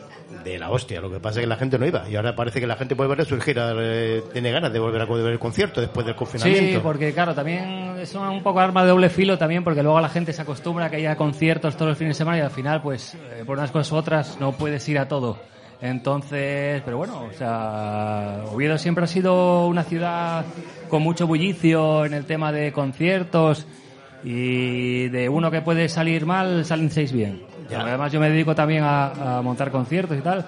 de 0.45 0.59
la 0.59 0.71
hostia. 0.71 1.01
Lo 1.01 1.11
que 1.11 1.21
pasa 1.21 1.41
es 1.41 1.45
que 1.45 1.49
la 1.49 1.57
gente 1.57 1.79
no 1.79 1.87
iba. 1.87 2.09
Y 2.09 2.17
ahora 2.17 2.35
parece 2.35 2.61
que 2.61 2.67
la 2.67 2.77
gente 2.77 2.97
puede 2.97 3.15
ver 3.15 3.25
su 3.25 3.41
gira, 3.41 3.73
eh, 3.79 4.23
tiene 4.33 4.51
ganas 4.51 4.73
de 4.73 4.79
volver 4.79 5.03
a 5.03 5.07
ver 5.07 5.33
el 5.33 5.39
concierto 5.39 5.81
después 5.81 6.07
del 6.07 6.15
confinamiento. 6.15 6.79
Sí, 6.79 6.81
porque 6.83 7.13
claro, 7.13 7.35
también 7.35 7.97
es 7.99 8.15
un 8.15 8.43
poco 8.43 8.61
arma 8.61 8.83
de 8.83 8.91
doble 8.91 9.11
filo 9.11 9.37
también, 9.39 9.65
porque 9.65 9.83
luego 9.83 10.01
la 10.01 10.09
gente 10.09 10.33
se 10.33 10.43
acostumbra 10.43 10.87
a 10.87 10.91
que 10.91 10.97
haya 10.97 11.17
conciertos 11.17 11.75
todos 11.77 11.91
los 11.91 11.99
fines 11.99 12.17
de 12.17 12.19
semana 12.19 12.39
y 12.39 12.41
al 12.41 12.51
final, 12.51 12.83
pues, 12.83 13.15
eh, 13.15 13.43
por 13.45 13.59
unas 13.59 13.71
cosas 13.71 13.93
u 13.93 13.97
otras, 13.97 14.41
no 14.41 14.53
puedes 14.53 14.89
ir 14.89 14.99
a 14.99 15.09
todo. 15.09 15.39
Entonces, 15.81 16.83
pero 16.85 16.99
bueno, 16.99 17.29
o 17.31 17.33
sea, 17.33 18.43
Oviedo 18.53 18.79
siempre 18.79 19.05
ha 19.05 19.07
sido 19.07 19.69
una 19.69 19.85
ciudad 19.85 20.45
con 20.89 21.03
mucho 21.03 21.27
bullicio 21.27 22.05
en 22.05 22.15
el 22.15 22.25
tema 22.25 22.51
de 22.51 22.73
conciertos 22.73 23.65
y 24.25 25.09
de 25.09 25.29
uno 25.29 25.51
que 25.53 25.63
puede 25.63 25.89
salir 25.89 26.27
mal, 26.27 26.65
salen 26.65 26.91
seis 26.91 27.13
bien. 27.13 27.48
Ya. 27.71 27.81
Además, 27.83 28.11
yo 28.13 28.21
me 28.21 28.31
dedico 28.31 28.55
también 28.55 28.83
a, 28.85 29.39
a 29.39 29.43
montar 29.43 29.71
conciertos 29.71 30.17
y 30.17 30.21
tal. 30.21 30.45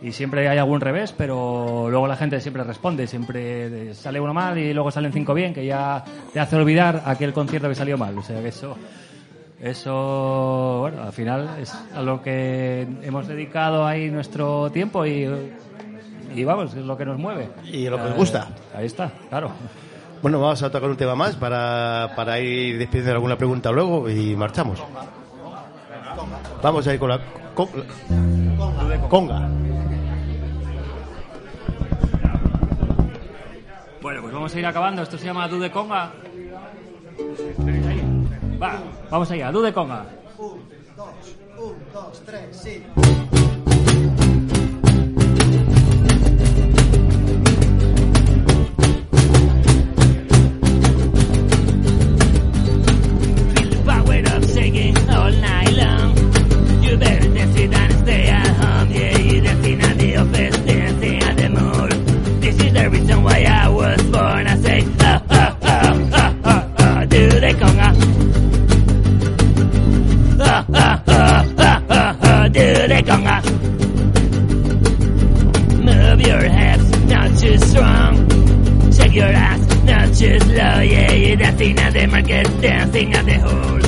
Y 0.00 0.10
siempre 0.10 0.48
hay 0.48 0.58
algún 0.58 0.80
revés, 0.80 1.12
pero 1.16 1.86
luego 1.88 2.08
la 2.08 2.16
gente 2.16 2.40
siempre 2.40 2.64
responde. 2.64 3.06
Siempre 3.06 3.94
sale 3.94 4.18
uno 4.20 4.34
mal 4.34 4.58
y 4.58 4.74
luego 4.74 4.90
salen 4.90 5.12
cinco 5.12 5.32
bien, 5.32 5.54
que 5.54 5.64
ya 5.64 6.02
te 6.32 6.40
hace 6.40 6.56
olvidar 6.56 7.02
aquel 7.06 7.32
concierto 7.32 7.68
que 7.68 7.74
salió 7.76 7.96
mal. 7.96 8.18
O 8.18 8.22
sea 8.22 8.40
que 8.42 8.48
eso, 8.48 8.76
eso, 9.60 10.78
bueno, 10.80 11.02
al 11.04 11.12
final 11.12 11.50
es 11.60 11.72
a 11.94 12.02
lo 12.02 12.20
que 12.20 12.82
hemos 13.02 13.28
dedicado 13.28 13.86
ahí 13.86 14.10
nuestro 14.10 14.70
tiempo 14.72 15.06
y, 15.06 15.28
y 16.34 16.44
vamos, 16.44 16.74
es 16.74 16.84
lo 16.84 16.96
que 16.96 17.04
nos 17.04 17.18
mueve. 17.18 17.48
Y 17.64 17.88
lo 17.88 17.96
que 17.96 18.02
os 18.04 18.10
Eh, 18.10 18.14
gusta. 18.16 18.48
Ahí 18.74 18.86
está, 18.86 19.12
claro. 19.28 19.52
Bueno, 20.20 20.40
vamos 20.40 20.60
a 20.64 20.70
tocar 20.70 20.90
un 20.90 20.96
tema 20.96 21.14
más 21.14 21.36
para, 21.36 22.10
para 22.16 22.40
ir 22.40 22.76
despidiendo 22.78 23.10
de 23.10 23.14
alguna 23.14 23.36
pregunta 23.38 23.70
luego 23.70 24.10
y 24.10 24.34
marchamos. 24.34 24.82
Vamos 26.62 26.86
a 26.86 26.94
ir 26.94 27.00
con 27.00 27.08
la 27.10 27.20
con- 27.54 27.68
conga. 29.08 29.48
Bueno, 34.00 34.20
pues 34.22 34.32
vamos 34.34 34.54
a 34.54 34.58
ir 34.58 34.66
acabando. 34.66 35.02
Esto 35.02 35.18
se 35.18 35.26
llama 35.26 35.46
Dude 35.48 35.70
Conga. 35.70 36.12
Va, 38.60 38.80
vamos 39.10 39.30
allá, 39.30 39.50
Dude 39.52 39.72
Conga. 39.72 40.06
Un, 40.38 40.60
dos, 40.96 41.36
un. 41.58 41.74
dos, 41.92 42.22
tres, 42.26 42.56
sí. 42.56 42.82
Better 57.54 57.66
dance 57.68 57.74
it 57.74 57.74
and 57.74 57.92
stay 58.04 58.28
at 58.28 58.46
home. 58.48 58.90
Yeah, 58.90 59.12
at 59.84 59.98
the 59.98 60.16
office, 60.16 60.56
dancing 60.58 61.22
at 61.22 61.36
the 61.36 61.48
mall. 61.48 61.88
This 62.40 62.60
is 62.60 62.72
the 62.72 62.90
reason 62.90 63.22
why 63.22 63.44
I 63.44 63.68
was 63.68 64.02
born. 64.04 64.46
I 64.46 64.56
say, 64.56 64.82
oh, 65.00 65.22
oh, 65.30 65.56
oh, 65.62 66.10
oh, 66.12 66.40
oh, 66.44 66.74
oh, 66.78 67.06
do 67.06 67.28
the 67.28 67.52
conga. 67.60 67.88
Oh, 70.40 70.66
oh, 70.74 71.02
oh, 71.08 71.54
oh, 71.58 71.86
oh, 71.90 72.18
oh, 72.22 72.48
do 72.48 72.74
the 72.88 73.02
conga. 73.06 73.42
Move 75.82 76.20
your 76.26 76.42
hips, 76.42 76.90
not 77.06 77.38
too 77.38 77.58
strong. 77.58 78.92
Shake 78.92 79.14
your 79.14 79.24
ass, 79.26 79.84
not 79.84 80.14
too 80.14 80.38
slow. 80.40 80.80
Yeah, 80.80 81.12
you're 81.12 81.36
dancing 81.36 81.78
at 81.78 81.92
the 81.92 82.06
market, 82.06 82.46
dancing 82.60 83.14
at 83.14 83.24
the 83.24 83.38
hole. 83.38 83.78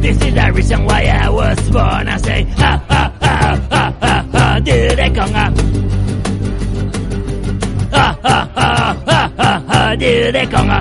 This 0.00 0.16
is 0.22 0.34
the 0.34 0.52
reason 0.52 0.84
why 0.84 1.04
I 1.04 1.28
was 1.30 1.70
born. 1.70 2.08
I 2.08 2.16
say, 2.18 2.44
ha 2.44 2.84
ha 2.88 3.11
ha 3.32 3.58
ha 3.70 3.92
ha 4.00 4.24
ha, 4.32 4.60
do 4.60 4.76
the 4.98 5.06
conga. 5.16 5.46
Ha 7.92 8.06
ha 8.24 8.38
ha 8.56 8.96
ha 9.06 9.30
ha 9.38 9.62
ha, 9.68 9.96
do 9.96 10.32
the 10.32 10.46
conga. 10.52 10.78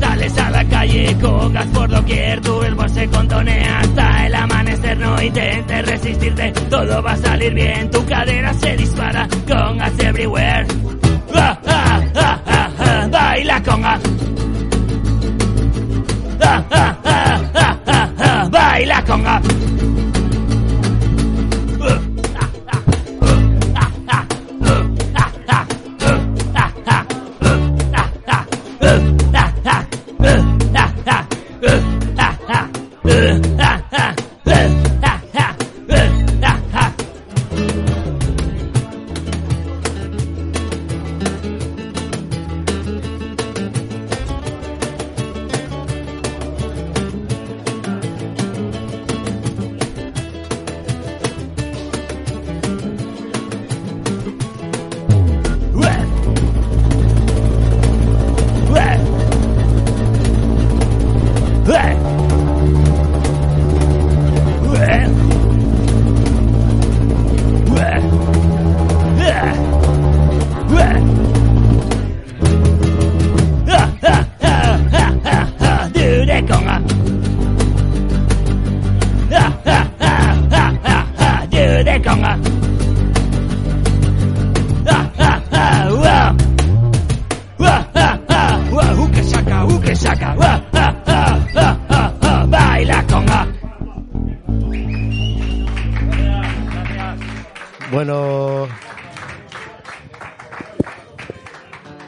Sales 0.00 0.38
a 0.38 0.50
la 0.50 0.64
calle, 0.64 1.16
congas 1.20 1.66
por 1.66 1.88
doquier, 1.88 2.40
tu 2.40 2.58
verbo 2.60 2.88
se 2.88 3.08
contonea 3.08 3.80
hasta 3.80 4.26
el 4.26 4.34
amanecer, 4.34 4.98
no 4.98 5.22
intentes 5.22 5.86
resistirte, 5.86 6.52
todo 6.70 7.02
va 7.02 7.12
a 7.12 7.16
salir 7.16 7.54
bien, 7.54 7.90
tu 7.90 8.04
cadera 8.06 8.52
se 8.54 8.76
dispara, 8.76 9.26
congas 9.48 9.98
everywhere. 10.00 10.66
Ah, 11.34 11.58
ah, 11.66 12.00
ah, 12.14 12.40
ah, 12.46 12.70
ah, 12.78 13.08
baila 13.10 13.62
conga. 13.62 13.98
Ah, 16.40 16.64
ah, 16.70 16.96
ah, 17.04 17.40
ah, 17.54 17.76
ah, 17.86 18.08
ah, 18.18 18.48
baila 18.50 19.02
conga. 19.04 19.40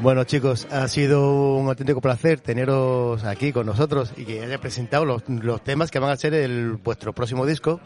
Bueno 0.00 0.22
chicos, 0.24 0.68
ha 0.70 0.86
sido 0.86 1.56
un 1.56 1.66
auténtico 1.68 2.00
placer 2.00 2.40
teneros 2.40 3.24
aquí 3.24 3.52
con 3.52 3.66
nosotros 3.66 4.12
y 4.16 4.24
que 4.24 4.42
haya 4.44 4.58
presentado 4.58 5.04
los, 5.04 5.28
los 5.28 5.62
temas 5.64 5.90
que 5.90 5.98
van 5.98 6.10
a 6.10 6.16
ser 6.16 6.34
el, 6.34 6.74
vuestro 6.76 7.12
próximo 7.12 7.44
disco 7.46 7.80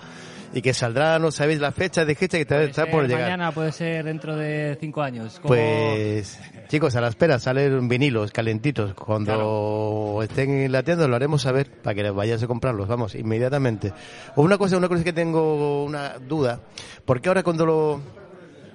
y 0.52 0.60
que 0.60 0.74
saldrá, 0.74 1.18
no 1.18 1.30
sabéis 1.30 1.60
la 1.60 1.72
fecha 1.72 2.04
de 2.04 2.14
fecha 2.14 2.36
que 2.36 2.42
está, 2.42 2.62
está 2.62 2.84
por 2.90 3.04
llegar. 3.06 3.22
Mañana 3.22 3.52
puede 3.52 3.72
ser 3.72 4.04
dentro 4.04 4.36
de 4.36 4.76
cinco 4.78 5.00
años. 5.00 5.38
Como- 5.40 5.54
Pues 5.54 6.38
chicos, 6.68 6.94
a 6.96 7.00
la 7.00 7.08
espera, 7.08 7.38
salen 7.38 7.88
vinilos 7.88 8.30
calentitos. 8.30 8.92
Cuando 8.92 10.20
estén 10.22 10.50
en 10.50 10.72
la 10.72 10.82
tienda 10.82 11.08
lo 11.08 11.16
haremos 11.16 11.40
saber 11.40 11.70
para 11.70 11.94
que 11.94 12.10
vayáis 12.10 12.42
a 12.42 12.46
comprarlos, 12.46 12.86
vamos, 12.86 13.14
inmediatamente. 13.14 13.94
Una 14.36 14.58
cosa, 14.58 14.76
una 14.76 14.88
cosa 14.88 15.02
que 15.02 15.14
tengo 15.14 15.84
una 15.84 16.18
duda, 16.18 16.60
¿por 17.06 17.22
qué 17.22 17.28
ahora 17.30 17.42
cuando 17.42 17.64
lo, 17.64 18.00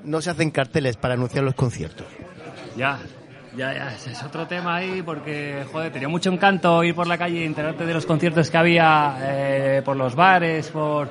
no 0.04 0.20
se 0.24 0.32
hacen 0.32 0.50
carteles 0.50 0.98
para 0.98 1.14
anunciar 1.14 1.44
los 1.44 1.54
conciertos? 1.54 2.08
Ya, 2.76 3.00
ya, 3.58 3.74
ya, 3.74 4.12
es 4.12 4.24
otro 4.24 4.46
tema 4.48 4.76
ahí 4.76 5.02
porque, 5.02 5.66
joder, 5.72 5.92
tenía 5.92 6.08
mucho 6.08 6.32
encanto 6.32 6.84
ir 6.84 6.94
por 6.94 7.08
la 7.08 7.18
calle 7.18 7.44
enterarte 7.44 7.86
de 7.86 7.94
los 7.94 8.06
conciertos 8.06 8.52
que 8.52 8.58
había 8.58 9.18
eh, 9.22 9.82
por 9.84 9.98
los 9.98 10.16
bares, 10.16 10.70
por... 10.70 11.10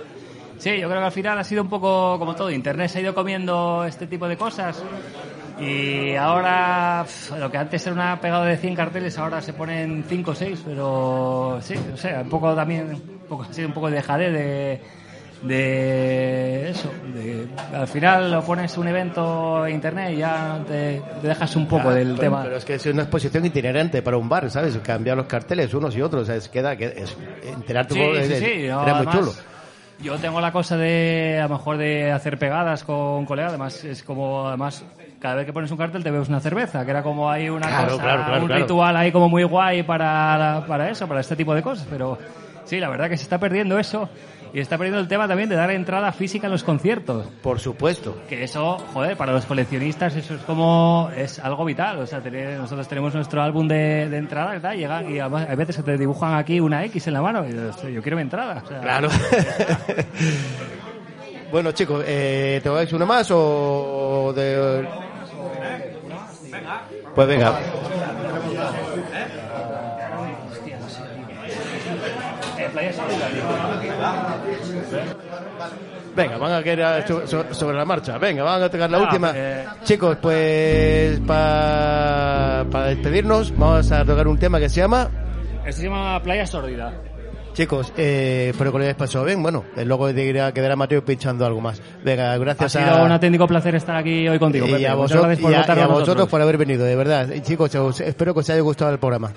Sí, 0.59 0.79
yo 0.79 0.89
creo 0.89 1.01
que 1.01 1.07
al 1.07 1.13
final 1.13 1.39
ha 1.39 1.45
sido 1.45 1.63
un 1.63 1.69
poco 1.69 2.19
como 2.19 2.35
todo, 2.35 2.51
Internet 2.51 2.89
se 2.89 2.99
ha 2.99 3.03
ido 3.03 3.15
comiendo 3.15 3.85
este 3.85 4.07
tipo 4.07 4.27
de 4.27 4.37
cosas 4.37 4.83
y 5.59 6.15
ahora 6.15 7.03
pf, 7.05 7.39
lo 7.39 7.51
que 7.51 7.59
antes 7.59 7.87
era 7.87 7.95
una 7.95 8.21
pegada 8.21 8.47
de 8.47 8.57
100 8.57 8.75
carteles 8.75 9.19
ahora 9.19 9.43
se 9.43 9.53
ponen 9.53 10.05
5 10.09 10.31
o 10.31 10.35
6, 10.35 10.63
pero 10.65 11.59
sí, 11.61 11.75
o 11.93 11.97
sea, 11.97 12.21
un 12.23 12.29
poco 12.31 12.55
también, 12.55 12.91
un 12.95 13.29
poco, 13.29 13.43
ha 13.43 13.53
sido 13.53 13.69
un 13.69 13.75
poco 13.75 13.91
de 13.91 14.01
jade 14.01 14.31
de 14.31 14.81
de 15.43 16.71
eso, 16.71 16.91
de, 17.15 17.47
al 17.75 17.87
final 17.89 18.31
lo 18.31 18.43
pones 18.43 18.77
un 18.79 18.89
evento 18.89 19.67
en 19.67 19.75
internet 19.75 20.13
y 20.15 20.17
ya 20.19 20.59
te, 20.67 21.03
te 21.21 21.29
dejas 21.29 21.55
un 21.57 21.67
poco 21.67 21.91
Ah, 21.91 21.95
del 21.95 22.09
pero- 22.11 22.21
tema. 22.21 22.43
Pero 22.45 22.57
es 22.57 22.65
que 22.65 22.75
es 22.75 22.87
una 22.87 23.03
exposición 23.03 23.45
itinerante 23.45 24.03
para 24.03 24.17
un 24.17 24.29
bar, 24.29 24.51
¿sabes? 24.51 24.77
Cambiar 24.79 25.17
los 25.17 25.27
carteles 25.27 25.73
unos 25.75 25.97
y 25.97 26.03
otros, 26.03 26.27
¿sabes? 26.27 26.49
Queda, 26.49 26.77
que 26.77 26.87
es, 26.87 27.17
enterarte 27.45 27.95
Sí, 27.95 28.01
sí, 28.01 28.33
es- 28.33 28.39
sí, 28.39 28.69
no, 28.69 28.83
era 28.83 28.95
muy 28.95 29.07
además, 29.07 29.15
chulo. 29.15 29.33
Yo 29.99 30.17
tengo 30.19 30.41
la 30.43 30.53
cosa 30.53 30.77
de, 30.77 31.39
a 31.41 31.45
lo 31.49 31.57
mejor, 31.57 31.79
de 31.79 32.13
hacer 32.13 32.39
pegadas 32.39 32.85
con 32.85 33.25
colegas. 33.25 33.51
Además, 33.51 33.83
es 33.83 34.03
como, 34.03 34.47
además, 34.47 34.85
cada 35.19 35.37
vez 35.37 35.47
que 35.47 35.55
pones 35.55 35.71
un 35.71 35.79
cartel 35.79 36.05
te 36.05 36.11
bebes 36.11 36.29
una 36.29 36.39
cerveza, 36.41 36.85
que 36.85 36.91
era 36.91 37.03
como 37.03 37.31
ahí 37.31 37.49
una 37.49 37.67
Claro, 37.67 37.93
cosa, 37.93 38.03
claro, 38.03 38.43
un 38.45 38.51
ritual 38.51 38.95
ahí 38.95 39.11
como 39.11 39.31
muy 39.31 39.45
guay 39.45 39.85
para, 39.85 40.65
para 40.69 40.91
eso, 40.91 41.09
para 41.09 41.21
este 41.21 41.35
tipo 41.35 41.55
de 41.55 41.63
cosas. 41.63 41.87
Pero 41.89 42.19
sí, 42.67 42.79
la 42.79 42.91
verdad 42.91 43.09
que 43.09 43.17
se 43.17 43.23
está 43.23 43.39
perdiendo 43.39 43.79
eso. 43.79 44.07
Y 44.57 44.61
está 44.61 44.79
perdiendo 44.79 45.01
el 45.01 45.07
tema 45.07 45.29
también 45.29 45.51
de 45.51 45.55
dar 45.55 45.71
entrada 45.71 46.11
física 46.13 46.47
a 46.47 46.51
los 46.51 46.65
conciertos. 46.65 47.27
Por 47.43 47.61
supuesto. 47.61 48.17
Que 48.27 48.43
eso, 48.45 48.79
joder, 48.95 49.15
para 49.15 49.35
los 49.35 49.45
coleccionistas 49.45 50.17
eso 50.17 50.33
es 50.35 50.41
como, 50.45 51.11
es 51.15 51.39
algo 51.41 51.63
vital. 51.67 51.99
O 51.99 52.07
sea, 52.07 52.23
tener- 52.23 52.59
nosotros 52.59 52.89
tenemos 52.89 53.15
nuestro 53.15 53.43
álbum 53.43 53.69
de, 53.69 54.09
de 54.09 54.17
entrada 54.17 54.59
tal, 54.59 54.79
llegan 54.79 55.13
y 55.15 55.19
además 55.19 55.47
hay 55.51 55.57
veces 55.57 55.77
que 55.77 55.83
te 55.83 55.99
dibujan 55.99 56.37
aquí 56.37 56.59
una 56.59 56.83
X 56.87 57.07
en 57.07 57.13
la 57.13 57.21
mano 57.21 57.47
y 57.47 57.53
yo, 57.55 57.69
"Hostia, 57.69 57.91
yo 57.91 58.01
quiero 58.01 58.17
mi 58.17 58.23
entrada. 58.23 58.63
O 58.65 58.67
sea, 58.67 58.81
Claro. 58.81 59.11
bueno, 61.53 61.73
chicos, 61.73 62.03
eh, 62.07 62.61
¿te 62.63 62.69
vais 62.71 62.91
uno 62.95 63.05
más 63.05 63.29
o 63.31 64.33
de...? 64.35 64.89
Pues 67.15 67.29
venga. 67.29 67.59
Venga, 76.15 76.39
van 76.39 76.53
a 76.53 77.07
so- 77.07 77.27
sobre 77.53 77.77
la 77.77 77.85
marcha. 77.85 78.17
Venga, 78.19 78.43
van 78.43 78.63
a 78.63 78.69
tocar 78.71 78.91
la 78.91 78.99
Ah, 78.99 79.03
última. 79.03 79.33
eh. 79.35 79.65
Chicos, 79.85 80.17
pues 80.21 81.21
para 81.21 82.65
despedirnos 82.89 83.57
vamos 83.57 83.91
a 83.93 84.05
tocar 84.05 84.27
un 84.27 84.39
tema 84.39 84.59
que 84.59 84.69
se 84.69 84.81
llama... 84.81 85.09
Este 85.67 85.81
se 85.83 85.89
llama 85.89 86.23
Playa 86.23 86.47
Sórdida. 86.47 86.93
Chicos, 87.53 87.93
eh, 87.97 88.49
espero 88.51 88.71
que 88.71 88.79
lo 88.79 88.85
hayáis 88.85 88.97
pasado 88.97 89.25
bien. 89.25 89.43
Bueno, 89.43 89.65
eh, 89.77 89.85
luego 89.85 90.09
dirá- 90.13 90.53
quedará 90.53 90.77
Mateo 90.77 91.05
pinchando 91.05 91.45
algo 91.47 91.61
más. 91.61 91.81
Venga, 92.05 92.33
Ha 92.33 92.39
gracias 92.39 92.73
sido 92.73 92.85
a... 92.91 93.03
un 93.03 93.13
auténtico 93.13 93.47
placer 93.47 93.75
estar 93.75 93.97
aquí 93.97 94.29
hoy 94.29 94.39
contigo. 94.39 94.67
y 94.67 94.73
Pepe. 94.73 94.87
a, 94.89 94.95
vosotros, 94.95 95.39
por 95.39 95.51
y 95.51 95.55
a- 95.55 95.59
y 95.59 95.61
a 95.61 95.61
a 95.61 95.65
vosotros 95.65 95.99
nosotros. 96.01 96.29
por 96.29 96.41
haber 96.43 96.57
venido, 96.59 96.85
de 96.85 96.95
verdad. 96.97 97.29
Y 97.35 97.41
chicos, 97.41 97.75
os- 97.75 98.01
espero 98.01 98.33
que 98.35 98.41
os 98.41 98.51
haya 98.51 98.61
gustado 98.61 98.91
el 98.93 98.99
programa. 98.99 99.33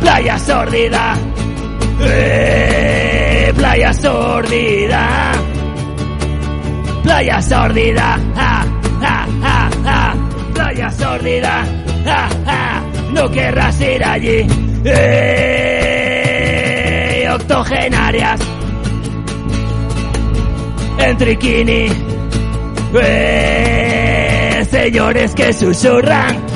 playa 0.00 0.38
sórdida, 0.38 1.18
eh, 2.02 3.52
playa 3.56 3.92
sórdida, 3.92 5.32
playa 7.02 7.42
sórdida, 7.42 8.16
ah, 8.36 8.64
ah, 9.02 9.26
ah, 9.84 10.14
playa 10.54 10.88
sórdida, 10.92 11.64
no 13.12 13.28
querrás 13.30 13.80
ir 13.80 14.04
allí, 14.04 14.46
eh, 14.84 16.08
octogenarias, 17.34 18.40
en 20.98 21.16
triquini, 21.16 21.88
eh, 23.02 24.64
señores 24.70 25.34
que 25.34 25.52
susurran. 25.52 26.49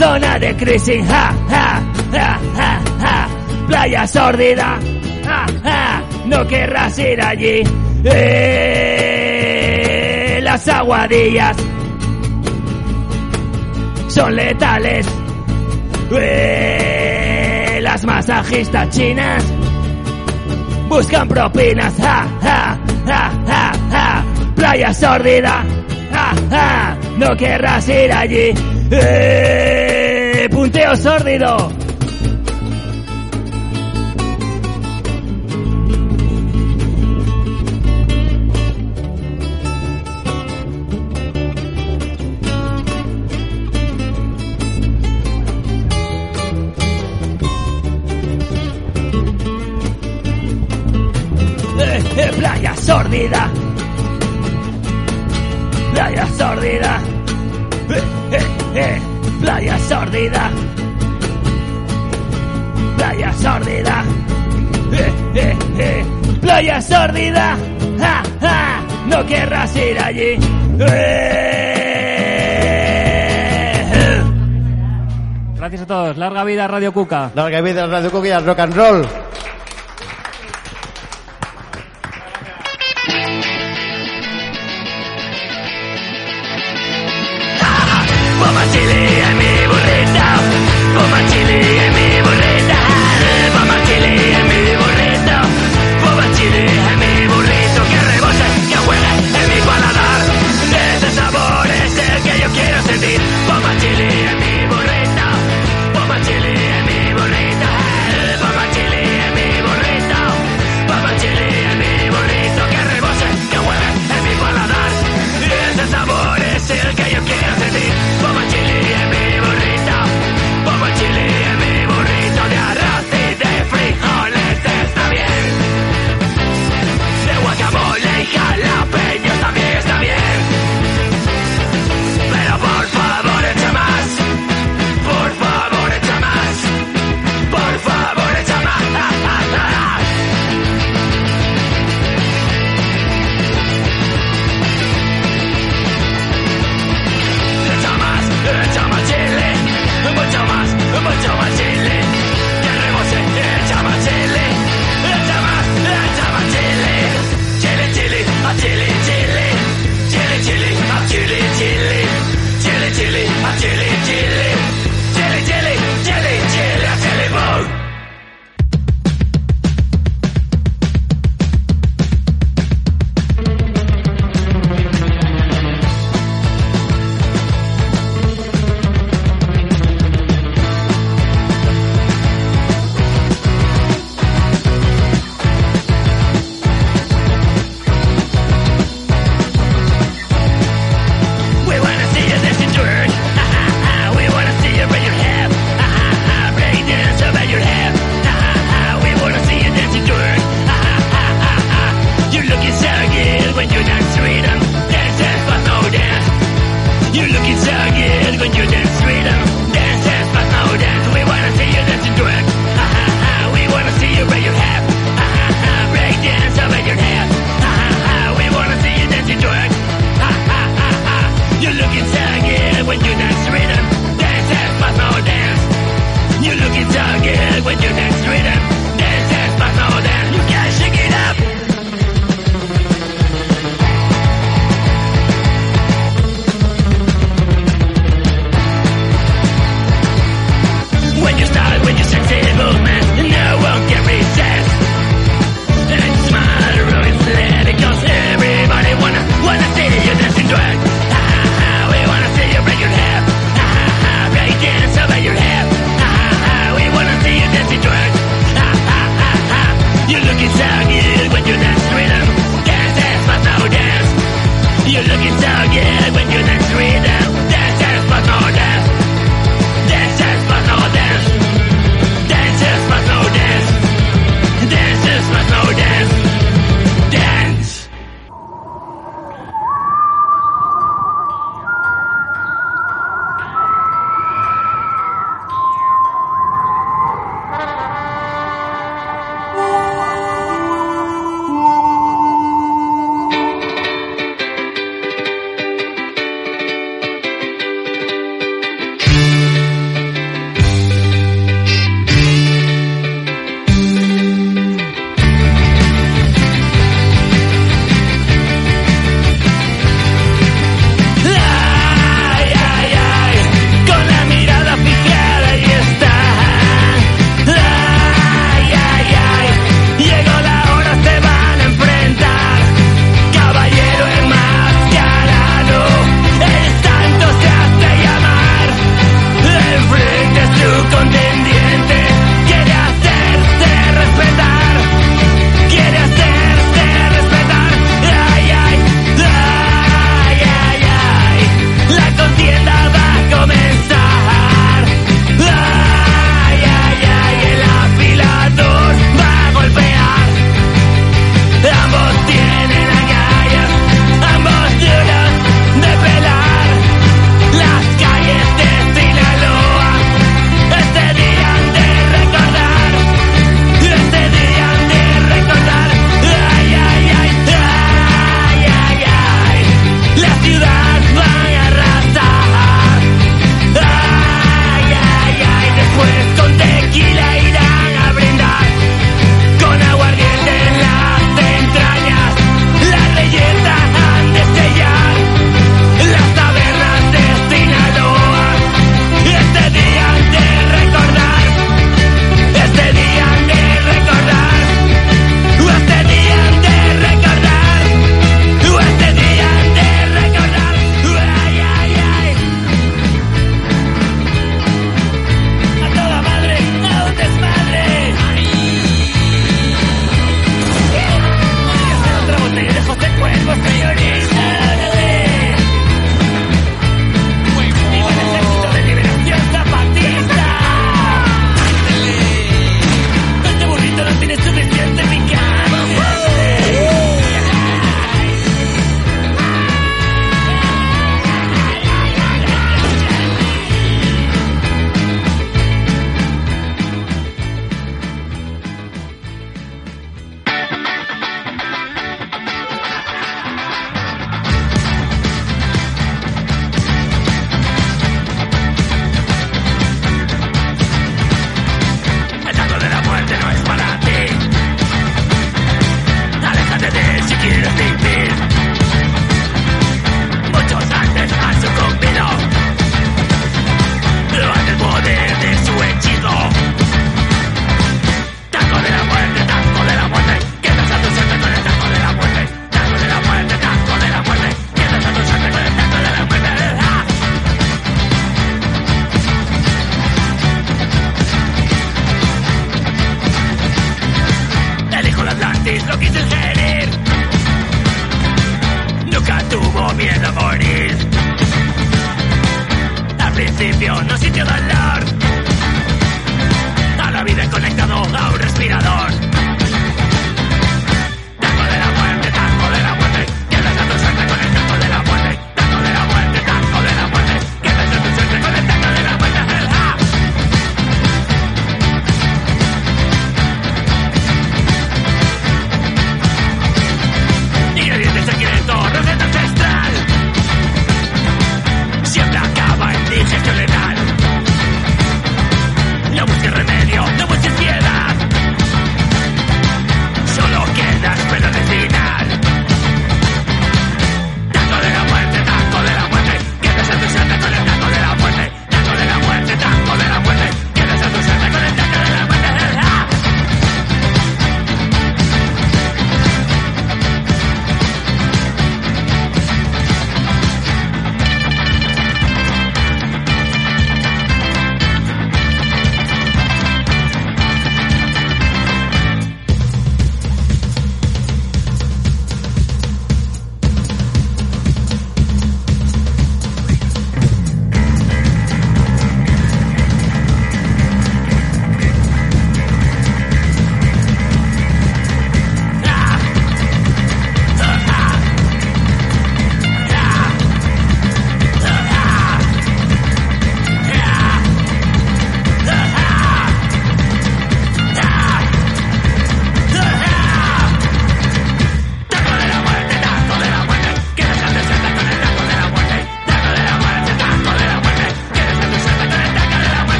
Zona 0.00 0.38
de 0.38 0.56
crisis, 0.56 1.06
ja, 1.06 1.30
ja, 1.50 1.82
ja, 2.10 2.40
ja, 2.56 2.80
ja. 3.02 3.28
Playa 3.66 4.06
sórdida, 4.06 4.78
ja, 5.22 5.46
ja. 5.62 6.02
No 6.24 6.46
querrás 6.46 6.98
ir 6.98 7.20
allí. 7.20 7.62
Eh, 8.04 9.20
las 10.42 10.66
aguadillas 10.68 11.54
son 14.08 14.36
letales. 14.36 15.06
Eh, 16.18 17.78
las 17.82 18.02
masajistas 18.02 18.88
chinas 18.88 19.44
buscan 20.88 21.28
propinas. 21.28 21.94
Ja, 21.98 22.26
ja, 22.42 22.78
ja, 23.06 23.30
ja, 23.46 23.72
ja. 23.90 24.24
Playa 24.56 24.94
sórdida. 24.94 25.62
Ja, 26.10 26.32
ja. 26.50 26.96
No 27.18 27.36
querrás 27.36 27.86
ir 27.86 28.10
allí. 28.10 28.54
Eh, 28.90 29.89
de 30.40 30.48
punteo 30.48 30.96
sórdido. 30.96 31.89
vaya 66.60 66.82
sordida, 66.82 67.56
ja, 67.98 68.22
ja, 68.38 68.82
no 69.06 69.24
querrás 69.24 69.74
ir 69.76 69.98
allí. 69.98 70.38
Eh. 70.78 71.40
Gracias 75.56 75.80
a 75.80 75.86
todos. 75.86 76.18
Larga 76.18 76.44
vida 76.44 76.68
Radio 76.68 76.92
Cuca. 76.92 77.30
Larga 77.34 77.62
vida 77.62 77.86
Radio 77.86 78.10
Cuca 78.10 78.28
y 78.28 78.32
rock 78.44 78.58
and 78.58 78.76
roll. 78.76 79.29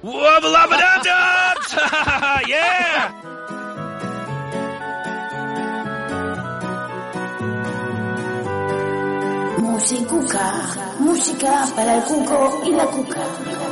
Wubba-lubba-dub-dubs! 0.00 1.74
yeah! 2.46 3.10
Musicuca, 9.58 10.52
música 11.00 11.66
para 11.74 11.96
el 11.96 12.02
cuco 12.04 12.62
y 12.64 12.70
la 12.70 12.86
cuca. 12.86 13.67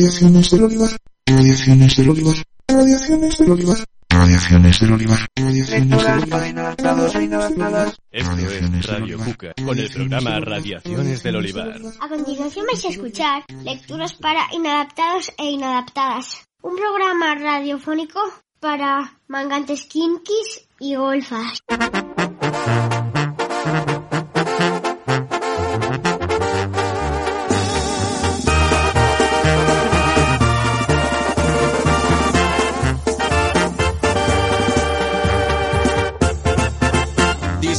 Radiaciones 0.00 0.50
del 0.50 0.64
olivar. 0.64 0.90
Radiaciones 1.26 1.96
del 1.98 2.08
olivar. 2.08 2.36
Radiaciones 2.68 3.38
del 3.38 3.50
olivar. 3.50 3.76
Radiaciones 4.08 4.80
del 4.80 4.92
olivar. 4.92 5.26
Radiaciones 5.38 6.00
del 6.00 7.72
olivar. 7.72 7.94
Esto 8.10 8.36
es 8.38 8.86
Radio 8.86 9.18
Cuca, 9.18 9.52
con 9.62 9.78
el 9.78 9.90
programa 9.90 10.40
Radiaciones 10.40 11.22
del 11.22 11.36
Olivar. 11.36 11.80
A 12.00 12.08
continuación 12.08 12.64
vais 12.64 12.82
a 12.82 12.88
escuchar 12.88 13.44
lecturas 13.62 14.14
para 14.14 14.46
inadaptados 14.54 15.32
e 15.36 15.50
inadaptadas. 15.50 16.46
Un 16.62 16.76
programa 16.76 17.34
radiofónico 17.34 18.20
para 18.58 19.18
mangantes 19.28 19.84
kinkis 19.84 20.66
y 20.78 20.94
golfas. 20.94 21.60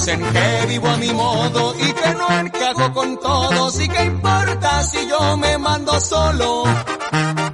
Dicen 0.03 0.19
que 0.33 0.65
vivo 0.67 0.87
a 0.87 0.97
mi 0.97 1.13
modo 1.13 1.75
y 1.77 1.93
que 1.93 2.13
no 2.15 2.39
encajo 2.39 2.91
con 2.91 3.19
todos 3.19 3.79
y 3.79 3.87
que 3.87 4.03
importa 4.03 4.83
si 4.83 5.07
yo 5.07 5.37
me 5.37 5.59
mando 5.59 5.99
solo. 5.99 6.63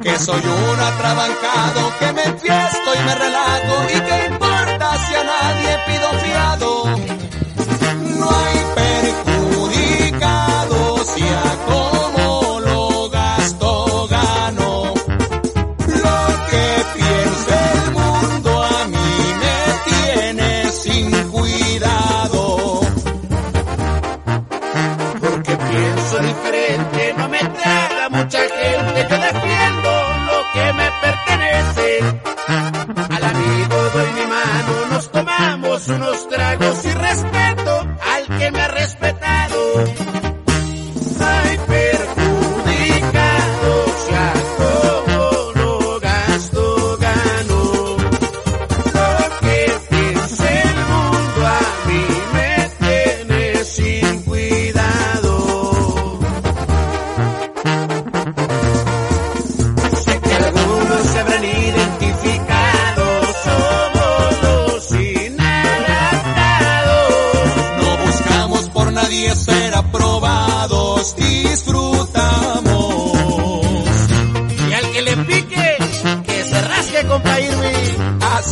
Que 0.02 0.18
soy 0.18 0.42
un 0.46 0.80
atrabancado, 0.80 1.92
que 2.00 2.14
me 2.14 2.24
enfiesto 2.24 2.90
y 2.96 3.04
me 3.04 3.16
relajo 3.16 3.76
y 3.94 4.00
que 4.00 4.26
importa 4.28 4.98
si 4.98 5.16
a 5.16 5.24
nadie 5.26 5.78
pido 5.88 6.10
fiado. 6.24 6.84
No 8.18 8.30
hay 8.30 8.58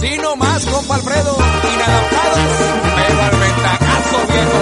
sino 0.05 0.35
más 0.35 0.65
con 0.65 0.91
Alfredo, 0.91 1.37
inadaptados, 1.73 2.39
pero 2.95 3.21
al 3.23 3.37
ventajazo 3.45 4.17
viejo. 4.31 4.61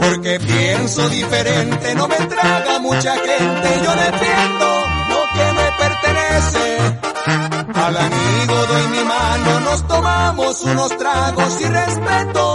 Porque 0.00 0.40
pienso 0.40 1.08
diferente, 1.08 1.94
no 1.94 2.08
me 2.08 2.16
traga 2.16 2.78
mucha 2.80 3.14
gente, 3.14 3.68
yo 3.84 3.92
defiendo 3.94 4.66
lo 5.12 5.20
que 5.34 5.46
me 5.58 5.68
pertenece. 5.82 6.66
Al 7.74 7.96
amigo 7.96 8.66
doy 8.66 8.86
mi 8.88 9.04
mano, 9.04 9.60
nos 9.60 9.86
tomamos 9.86 10.62
unos 10.62 10.98
tragos 10.98 11.60
y 11.60 11.64
respeto 11.64 12.47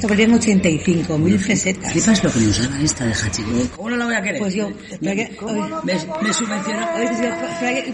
cortes 0.00 0.18
de 0.18 0.26
costo 0.26 0.56
valían 0.56 0.66
85.000 1.08 1.46
pesetas. 1.46 1.92
Flipas 1.92 2.24
lo 2.24 2.32
que 2.32 2.40
nos 2.40 2.62
daban 2.62 2.82
esta 2.82 3.04
de 3.04 3.12
Hachiko. 3.12 3.50
¿Cómo 3.76 3.90
no 3.90 3.96
la 3.96 4.04
voy 4.06 4.14
a 4.14 4.22
querer? 4.22 4.38
Pues 4.40 4.54
yo, 4.54 4.72
que- 4.76 4.98
Me, 5.02 5.94
me 6.22 6.32
subvencionó. 6.32 6.88
Pues 6.94 7.10
que- 7.10 7.84
que- 7.84 7.92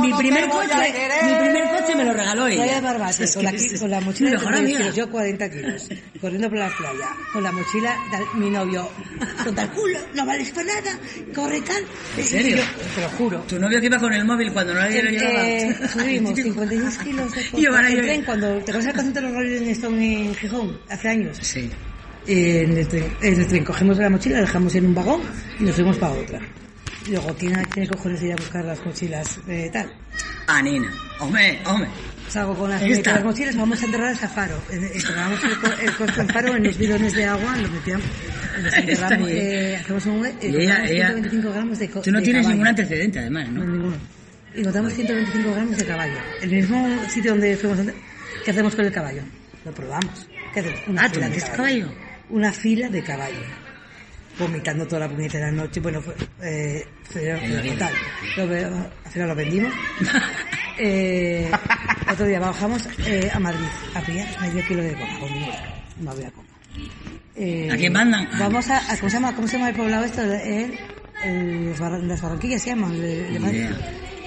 Mi 0.00 0.12
primer 0.14 0.48
coche, 0.48 0.94
mi 1.24 1.34
primer 1.34 1.68
coche 1.80 1.94
me 1.96 2.04
lo 2.04 2.12
regaló 2.12 2.46
ella. 2.46 2.62
Playa 2.62 2.80
Barbate, 2.80 3.24
Es 3.24 3.34
con, 3.34 3.46
que 3.46 3.52
la, 3.52 3.78
con 3.78 3.90
la 3.90 4.00
mochila 4.00 4.30
mi 4.30 4.30
de 4.30 4.38
mejor 4.38 4.52
40 4.52 4.58
amiga. 4.58 4.78
kilos, 4.78 4.96
yo 4.96 5.10
40 5.10 5.50
kilos, 5.50 5.88
corriendo 6.20 6.48
por 6.48 6.58
la 6.58 6.68
playa, 6.76 7.08
con 7.32 7.42
la 7.42 7.52
mochila, 7.52 7.96
tal, 8.10 8.22
mi 8.40 8.50
novio, 8.50 8.88
con 9.48 9.54
tal 9.56 9.70
culo, 9.70 9.98
no 10.14 10.26
vales 10.26 10.50
para 10.50 10.66
nada, 10.66 10.98
corre 11.34 11.60
tal. 11.62 11.82
¿En 12.18 12.24
serio? 12.24 12.56
Yo, 12.58 12.62
te 12.94 13.00
lo 13.00 13.08
juro. 13.10 13.38
Tu 13.48 13.58
novio 13.58 13.80
que 13.80 13.86
iba 13.86 13.98
con 13.98 14.12
el 14.12 14.24
móvil 14.24 14.52
cuando 14.52 14.74
nadie 14.74 15.02
lo 15.02 15.10
llevaba. 15.10 15.88
Subimos 15.88 16.34
56 16.34 16.98
kilos 16.98 17.32
de 17.34 17.40
Y 17.54 17.64
en 17.64 17.72
yo- 17.72 18.02
tren 18.02 18.22
cuando 18.24 18.48
te 18.58 18.70
acuerdas 18.70 18.84
del 18.84 18.94
concierto 18.94 19.20
de 19.20 19.26
los 19.26 19.32
Rolling 19.32 19.70
Stone 19.70 20.26
en 20.26 20.34
Gijón 20.34 20.78
hace 20.90 21.08
años. 21.08 21.38
Sí. 21.40 21.70
En, 22.26 22.76
el 22.76 22.86
tren, 22.88 23.10
en 23.22 23.40
el 23.40 23.46
tren 23.48 23.64
cogemos 23.64 23.96
la 23.96 24.10
mochila, 24.10 24.34
la 24.36 24.40
dejamos 24.42 24.74
en 24.74 24.84
un 24.84 24.94
vagón 24.94 25.22
y 25.58 25.62
nos 25.62 25.74
fuimos 25.74 25.96
para 25.96 26.12
otra. 26.12 26.40
Y 27.06 27.12
luego 27.12 27.32
tiene, 27.32 27.64
tiene 27.72 27.88
cojones 27.88 28.20
de 28.20 28.26
ir 28.26 28.32
a 28.34 28.36
buscar 28.36 28.64
las 28.66 28.84
mochilas 28.84 29.38
eh, 29.48 29.70
tal. 29.72 29.90
Ah, 30.46 30.60
Nina. 30.60 30.92
Hombre, 31.20 31.58
hombre. 31.64 31.88
Salgo 32.28 32.54
con 32.54 32.68
las, 32.70 32.82
Esta. 32.82 33.10
con 33.10 33.14
las 33.14 33.24
mochilas, 33.24 33.56
vamos 33.56 33.80
a 33.82 33.84
enterrar 33.86 34.12
a 34.12 34.28
Faro. 34.28 34.60
Enterramos 34.70 35.42
el, 35.44 35.56
co- 35.58 35.80
el 35.80 35.96
costo 35.96 36.20
en 36.20 36.28
Faro 36.28 36.56
en 36.56 36.64
los 36.64 36.76
bidones 36.76 37.14
de 37.14 37.24
agua, 37.24 37.56
lo 37.56 37.68
metíamos, 37.70 38.06
enterramos, 38.76 39.28
eh, 39.30 39.78
hacemos 39.80 40.06
un... 40.06 40.26
Eh, 40.26 40.34
Y 40.42 40.46
ella- 40.56 40.84
ella- 40.84 41.06
125 41.08 41.52
gramos 41.52 41.78
de 41.78 41.88
Tú 41.88 42.10
no 42.10 42.18
de 42.18 42.24
tienes 42.24 42.42
caballo. 42.42 42.48
ningún 42.50 42.66
antecedente, 42.68 43.18
además, 43.18 43.48
¿no? 43.48 43.64
No, 43.64 43.72
ninguno. 43.72 43.96
Y 44.54 44.60
encontramos 44.60 44.92
125 44.92 45.52
gramos 45.54 45.76
de 45.78 45.84
caballo. 45.86 46.14
El 46.42 46.50
mismo 46.50 46.98
sitio 47.08 47.30
donde 47.32 47.56
fuimos. 47.56 47.78
antes. 47.78 47.94
¿Qué 48.44 48.50
hacemos 48.50 48.74
con 48.74 48.84
el 48.84 48.92
caballo? 48.92 49.22
Lo 49.64 49.72
probamos. 49.72 50.28
¿Qué 50.52 50.60
hacemos? 50.60 50.80
Una 50.86 51.02
Ah, 51.02 51.08
¿tú 51.08 51.14
fila 51.20 51.28
de 51.28 51.36
caballo. 51.40 51.56
caballo? 51.56 51.92
Una 52.30 52.52
fila 52.52 52.88
de 52.88 53.02
caballo. 53.02 53.40
Vomitando 54.38 54.86
toda 54.86 55.00
la 55.00 55.08
puñetera 55.08 55.50
noche. 55.50 55.80
Bueno, 55.80 56.00
fue. 56.02 56.14
Eh, 56.42 56.86
fue 57.04 57.22
total. 57.72 57.92
Lo 58.36 58.42
al 58.44 59.10
final 59.12 59.28
lo 59.28 59.34
vendimos. 59.34 59.72
eh, 60.78 61.50
otro 62.10 62.26
día 62.26 62.40
bajamos 62.40 62.82
eh, 63.06 63.30
a 63.32 63.38
Madrid 63.38 63.66
a 63.94 64.00
pillar 64.00 64.26
medio 64.40 64.64
kilo 64.66 64.82
de 64.82 64.92
coca 64.94 65.18
con 65.20 65.32
dinero. 65.32 65.52
No 66.00 66.10
había 66.12 66.30
coca. 66.30 66.48
Eh, 67.36 67.68
¿A 67.72 67.76
quién 67.76 67.92
mandan? 67.92 68.28
Vamos 68.38 68.68
a, 68.70 68.78
a- 68.78 68.96
¿cómo, 68.96 69.08
se 69.10 69.16
llama, 69.16 69.34
¿Cómo 69.34 69.46
se 69.48 69.56
llama 69.56 69.68
el 69.70 69.76
poblado 69.76 70.04
esto? 70.04 70.22
El, 70.22 70.78
el- 71.24 71.70
las 71.70 71.78
Barra- 71.78 71.98
las 71.98 72.20
Barranquillas 72.20 72.62
se 72.62 72.70
llaman. 72.70 73.00
le- 73.00 73.30
le- 73.30 73.38
Ni 73.40 73.46
idea. 73.50 73.70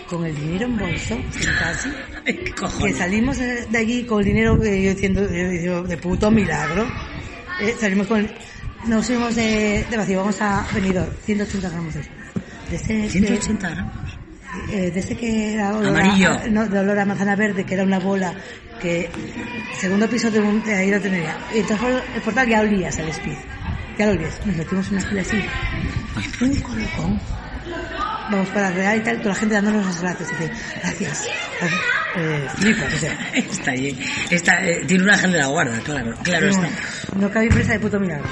con 0.09 0.25
el 0.25 0.35
dinero 0.35 0.65
en 0.65 0.77
bolso, 0.77 1.17
casi. 1.59 1.89
¿Qué? 2.25 2.53
Que 2.83 2.93
salimos 2.93 3.37
de 3.37 3.65
de 3.65 3.77
allí 3.77 4.03
con 4.05 4.19
el 4.19 4.25
dinero, 4.25 4.61
eh, 4.63 4.93
yo 4.95 5.61
yo, 5.63 5.83
de 5.83 5.97
puto 5.97 6.29
milagro. 6.31 6.85
Eh, 7.61 7.75
salimos 7.79 8.07
con 8.07 8.19
el- 8.19 8.31
nos 8.87 9.05
fuimos 9.05 9.35
de, 9.35 9.85
de 9.89 9.97
vacío, 9.97 10.19
vamos 10.19 10.41
a 10.41 10.65
Benidorm, 10.73 11.09
180 11.25 11.69
gramos 11.69 11.93
de. 11.93 12.01
De 12.69 12.75
ese, 12.77 13.09
180 13.09 13.69
gramos. 13.69 14.10
Eh, 14.69 14.91
de 14.91 14.99
ese 14.99 15.15
que 15.15 15.53
era 15.53 15.75
olor 15.75 15.97
Amarillo. 15.97 16.31
A, 16.31 16.47
no, 16.47 16.67
de 16.67 16.79
olor 16.79 16.99
a 16.99 17.05
manzana 17.05 17.35
verde, 17.35 17.63
que 17.63 17.73
era 17.73 17.83
una 17.83 17.99
bola 17.99 18.33
que 18.81 19.09
segundo 19.79 20.09
piso 20.09 20.31
de, 20.31 20.39
un, 20.39 20.63
de 20.63 20.75
ahí 20.75 20.91
lo 20.91 20.99
tenía. 20.99 21.37
Y 21.53 21.59
entonces 21.59 21.79
por 21.79 22.15
el 22.15 22.21
portal 22.21 22.47
ya 22.49 22.61
olías 22.61 22.97
al 22.99 23.09
speed. 23.09 23.37
Ya 23.97 24.07
lo 24.07 24.11
olías. 24.13 24.45
Nos 24.45 24.55
metimos 24.55 24.87
en 24.87 24.93
una 24.93 25.03
fila 25.03 25.21
así. 25.21 25.43
Un 26.41 26.55
colocón. 26.61 27.19
Vamos 28.31 28.49
para 28.49 28.71
Real 28.71 28.97
y 28.97 29.01
tal, 29.01 29.17
toda 29.17 29.29
la 29.29 29.35
gente 29.35 29.55
dándonos 29.55 29.85
las 29.85 30.01
gracias. 30.01 30.29
Dice, 30.29 30.51
gracias. 30.81 31.27
Eh, 32.15 32.47
flipas, 32.55 32.93
o 32.93 32.97
sea. 32.97 33.29
Está 33.33 33.71
ahí. 33.71 33.99
Está, 34.29 34.65
eh, 34.65 34.85
tiene 34.87 35.03
un 35.03 35.09
ángel 35.09 35.31
de 35.33 35.37
la 35.39 35.47
guarda, 35.47 35.79
claro. 35.79 36.13
Claro 36.23 36.47
no, 36.47 36.63
está. 36.63 37.15
no 37.17 37.31
cabe 37.31 37.49
presa 37.49 37.73
de 37.73 37.79
puto 37.79 37.99
milagro. 37.99 38.25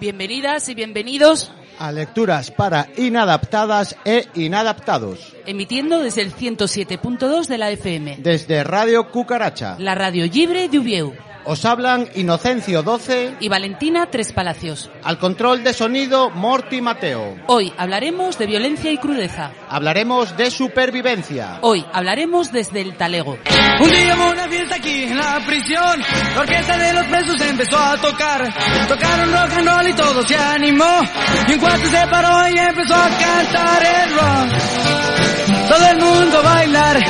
Bienvenidas 0.00 0.68
y 0.68 0.74
bienvenidos, 0.74 1.52
a 1.78 1.92
lecturas 1.92 2.50
para 2.50 2.88
inadaptadas 2.96 3.96
e 4.04 4.26
inadaptados. 4.34 5.34
emitiendo 5.46 6.00
desde 6.00 6.22
el 6.22 6.34
107.2 6.34 7.46
de 7.46 7.58
la 7.58 7.70
FM, 7.70 8.16
Desde 8.18 8.64
Radio 8.64 9.10
Cucaracha. 9.10 9.76
la 9.78 9.94
radio 9.94 10.26
libre 10.26 10.68
de 10.68 10.78
Ubieu. 10.78 11.14
Os 11.48 11.64
hablan 11.64 12.08
Inocencio 12.16 12.82
12 12.82 13.36
y 13.38 13.48
Valentina 13.48 14.08
Tres 14.10 14.32
Palacios. 14.32 14.90
Al 15.04 15.16
control 15.18 15.62
de 15.62 15.72
sonido 15.74 16.28
Morty 16.30 16.80
Mateo. 16.80 17.36
Hoy 17.46 17.72
hablaremos 17.78 18.36
de 18.36 18.46
violencia 18.46 18.90
y 18.90 18.98
crudeza. 18.98 19.52
Hablaremos 19.68 20.36
de 20.36 20.50
supervivencia. 20.50 21.58
Hoy 21.62 21.86
hablaremos 21.92 22.50
desde 22.50 22.80
el 22.80 22.96
talego. 22.96 23.38
Un 23.80 23.90
día 23.90 24.16
hubo 24.16 24.30
una 24.32 24.48
fiesta 24.48 24.74
aquí 24.74 25.04
en 25.04 25.16
la 25.16 25.40
prisión. 25.46 26.00
La 26.34 26.40
orquesta 26.40 26.78
de 26.78 26.92
los 26.94 27.04
presos 27.06 27.40
empezó 27.40 27.78
a 27.78 27.96
tocar. 27.96 28.42
Tocaron 28.88 29.32
rock 29.32 29.52
and 29.58 29.68
roll 29.68 29.88
y 29.88 29.92
todo 29.92 30.26
se 30.26 30.36
animó. 30.36 31.00
Y 31.48 31.52
un 31.52 31.60
cuate 31.60 31.86
se 31.86 32.06
paró 32.08 32.48
y 32.48 32.58
empezó 32.58 32.94
a 32.96 33.08
cantar 33.08 33.82
el 33.84 34.14
rock. 34.14 35.68
Todo 35.68 35.90
el 35.90 35.98
mundo 35.98 36.38
a 36.38 36.42
bailar. 36.42 37.00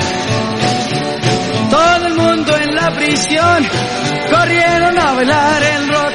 Todo 1.71 2.07
el 2.07 2.15
mundo 2.15 2.57
en 2.59 2.75
la 2.75 2.91
prisión. 2.91 3.67
Corrieron 4.47 4.97
a 4.97 5.13
bailar 5.13 5.61
el 5.61 5.89
rock. 5.89 6.13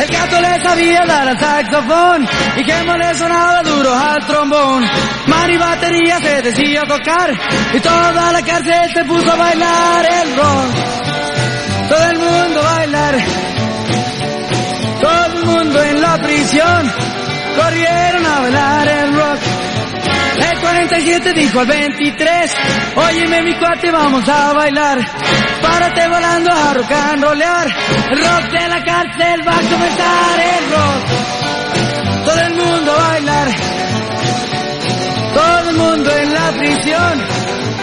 El 0.00 0.08
gato 0.08 0.40
le 0.40 0.60
sabía 0.60 1.04
dar 1.06 1.28
al 1.28 1.38
saxofón 1.38 2.28
y 2.56 2.64
que 2.64 2.82
le 2.82 3.14
sonaba 3.14 3.62
duro 3.62 3.94
al 3.94 4.26
trombón. 4.26 4.84
Mari 5.28 5.56
batería 5.56 6.18
se 6.18 6.42
decía 6.42 6.82
tocar 6.82 7.32
y 7.74 7.78
toda 7.78 8.32
la 8.32 8.42
cárcel 8.42 8.90
se 8.92 9.04
puso 9.04 9.30
a 9.30 9.36
bailar 9.36 10.08
el 10.20 10.36
rock. 10.36 11.88
Todo 11.88 12.10
el 12.10 12.18
mundo 12.18 12.60
a 12.60 12.72
bailar. 12.72 13.18
Todo 15.00 15.24
el 15.26 15.44
mundo 15.44 15.82
en 15.84 16.00
la 16.00 16.18
prisión 16.18 16.92
corrieron 17.56 18.26
a 18.26 18.40
bailar 18.40 18.88
el 18.88 19.14
rock. 19.14 19.38
El 20.40 20.60
47 20.60 21.32
dijo 21.34 21.60
al 21.60 21.66
23, 21.66 22.56
óyeme 22.96 23.42
mi 23.42 23.58
cuate, 23.58 23.90
vamos 23.90 24.28
a 24.28 24.52
bailar. 24.52 24.98
Párate 25.60 26.08
volando 26.08 26.52
a 26.52 26.74
rock 26.74 26.92
and 26.92 27.24
rollear. 27.24 27.66
El 28.10 28.18
rock 28.18 28.50
de 28.52 28.68
la 28.68 28.84
cárcel 28.84 29.40
va 29.46 29.56
a 29.56 29.62
comenzar 29.62 30.40
el 30.40 30.70
rock. 30.70 32.24
Todo 32.24 32.40
el 32.40 32.54
mundo 32.54 32.92
a 32.92 33.08
bailar. 33.08 33.48
Todo 35.34 35.70
el 35.70 35.76
mundo 35.76 36.10
en 36.16 36.34
la 36.34 36.50
prisión 36.52 37.22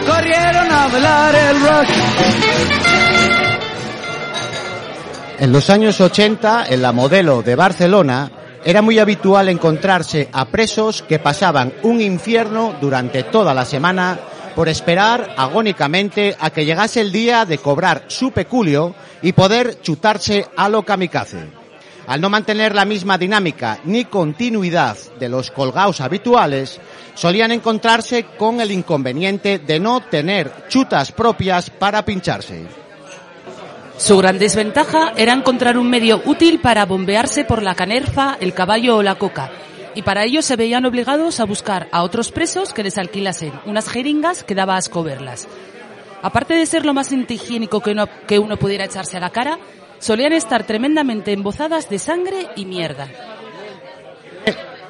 corrieron 0.05 0.71
a 0.71 0.87
bailar 0.87 1.35
el 1.35 1.61
rock. 1.61 1.87
En 5.37 5.51
los 5.51 5.69
años 5.69 5.99
80, 5.99 6.67
en 6.69 6.81
la 6.81 6.93
modelo 6.93 7.41
de 7.41 7.55
Barcelona, 7.55 8.31
era 8.65 8.81
muy 8.81 8.97
habitual 8.97 9.47
encontrarse 9.47 10.27
a 10.33 10.45
presos 10.45 11.03
que 11.03 11.19
pasaban 11.19 11.71
un 11.83 12.01
infierno 12.01 12.75
durante 12.81 13.21
toda 13.21 13.53
la 13.53 13.63
semana 13.63 14.19
por 14.55 14.67
esperar 14.67 15.35
agónicamente 15.37 16.35
a 16.39 16.49
que 16.49 16.65
llegase 16.65 16.99
el 16.99 17.11
día 17.11 17.45
de 17.45 17.59
cobrar 17.59 18.05
su 18.07 18.31
peculio 18.31 18.95
y 19.21 19.33
poder 19.33 19.81
chutarse 19.81 20.47
a 20.57 20.67
lo 20.67 20.81
kamikaze. 20.81 21.45
Al 22.07 22.19
no 22.19 22.29
mantener 22.31 22.73
la 22.73 22.85
misma 22.85 23.19
dinámica 23.19 23.79
ni 23.83 24.05
continuidad 24.05 24.97
de 25.19 25.29
los 25.29 25.51
colgaos 25.51 26.01
habituales, 26.01 26.79
solían 27.13 27.51
encontrarse 27.51 28.25
con 28.37 28.61
el 28.61 28.71
inconveniente 28.71 29.59
de 29.59 29.79
no 29.79 30.01
tener 30.01 30.67
chutas 30.69 31.11
propias 31.11 31.69
para 31.69 32.03
pincharse. 32.03 32.84
Su 33.97 34.17
gran 34.17 34.37
desventaja 34.37 35.13
era 35.15 35.31
encontrar 35.31 35.77
un 35.77 35.89
medio 35.89 36.21
útil 36.25 36.59
para 36.59 36.85
bombearse 36.85 37.45
por 37.45 37.63
la 37.63 37.75
canerfa, 37.75 38.37
el 38.41 38.53
caballo 38.53 38.97
o 38.97 39.03
la 39.03 39.15
coca. 39.15 39.51
Y 39.95 40.01
para 40.01 40.25
ello 40.25 40.41
se 40.41 40.57
veían 40.57 40.85
obligados 40.85 41.39
a 41.39 41.45
buscar 41.45 41.87
a 41.93 42.03
otros 42.03 42.31
presos 42.31 42.73
que 42.73 42.83
les 42.83 42.97
alquilasen 42.97 43.53
unas 43.65 43.87
jeringas 43.87 44.43
que 44.43 44.53
daba 44.53 44.75
asco 44.75 45.01
verlas. 45.01 45.47
Aparte 46.21 46.55
de 46.55 46.65
ser 46.65 46.85
lo 46.85 46.93
más 46.93 47.13
antihigiénico 47.13 47.79
que 47.79 47.91
uno, 47.91 48.07
que 48.27 48.37
uno 48.37 48.57
pudiera 48.57 48.83
echarse 48.83 49.15
a 49.15 49.21
la 49.21 49.29
cara, 49.29 49.59
solían 49.99 50.33
estar 50.33 50.65
tremendamente 50.65 51.31
embozadas 51.31 51.89
de 51.89 51.99
sangre 51.99 52.49
y 52.57 52.65
mierda. 52.65 53.07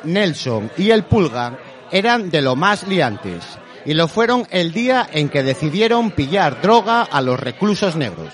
Nelson 0.04 0.72
y 0.78 0.90
el 0.90 1.04
Pulga 1.04 1.60
eran 1.92 2.32
de 2.32 2.42
lo 2.42 2.56
más 2.56 2.88
liantes 2.88 3.44
y 3.86 3.94
lo 3.94 4.08
fueron 4.08 4.48
el 4.50 4.72
día 4.72 5.08
en 5.12 5.30
que 5.30 5.44
decidieron 5.44 6.10
pillar 6.10 6.62
droga 6.62 7.04
a 7.04 7.22
los 7.22 7.40
reclusos 7.40 7.96
negros. 7.96 8.34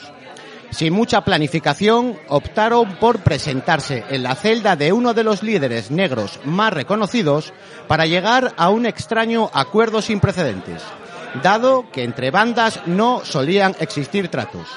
Sin 0.71 0.93
mucha 0.93 1.21
planificación, 1.21 2.17
optaron 2.29 2.95
por 2.95 3.19
presentarse 3.19 4.05
en 4.09 4.23
la 4.23 4.35
celda 4.35 4.77
de 4.77 4.93
uno 4.93 5.13
de 5.13 5.25
los 5.25 5.43
líderes 5.43 5.91
negros 5.91 6.39
más 6.45 6.71
reconocidos 6.71 7.53
para 7.87 8.05
llegar 8.05 8.53
a 8.57 8.69
un 8.69 8.85
extraño 8.85 9.49
acuerdo 9.53 10.01
sin 10.01 10.21
precedentes, 10.21 10.81
dado 11.43 11.91
que 11.91 12.03
entre 12.03 12.31
bandas 12.31 12.79
no 12.85 13.21
solían 13.25 13.75
existir 13.81 14.29
tratos. 14.29 14.67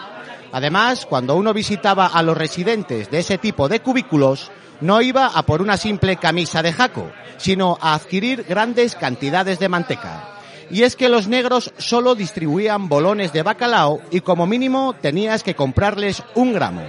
Además, 0.50 1.06
cuando 1.06 1.36
uno 1.36 1.54
visitaba 1.54 2.06
a 2.06 2.22
los 2.22 2.36
residentes 2.36 3.10
de 3.10 3.20
ese 3.20 3.38
tipo 3.38 3.68
de 3.68 3.80
cubículos, 3.80 4.50
no 4.80 5.00
iba 5.00 5.26
a 5.26 5.42
por 5.44 5.62
una 5.62 5.76
simple 5.76 6.16
camisa 6.16 6.60
de 6.62 6.72
jaco, 6.72 7.10
sino 7.36 7.78
a 7.80 7.94
adquirir 7.94 8.44
grandes 8.44 8.96
cantidades 8.96 9.60
de 9.60 9.68
manteca. 9.68 10.34
Y 10.70 10.82
es 10.82 10.96
que 10.96 11.08
los 11.08 11.28
negros 11.28 11.72
solo 11.78 12.14
distribuían 12.14 12.88
bolones 12.88 13.32
de 13.32 13.42
bacalao 13.42 14.00
y 14.10 14.20
como 14.20 14.46
mínimo 14.46 14.94
tenías 15.00 15.42
que 15.42 15.54
comprarles 15.54 16.22
un 16.34 16.52
gramo. 16.52 16.82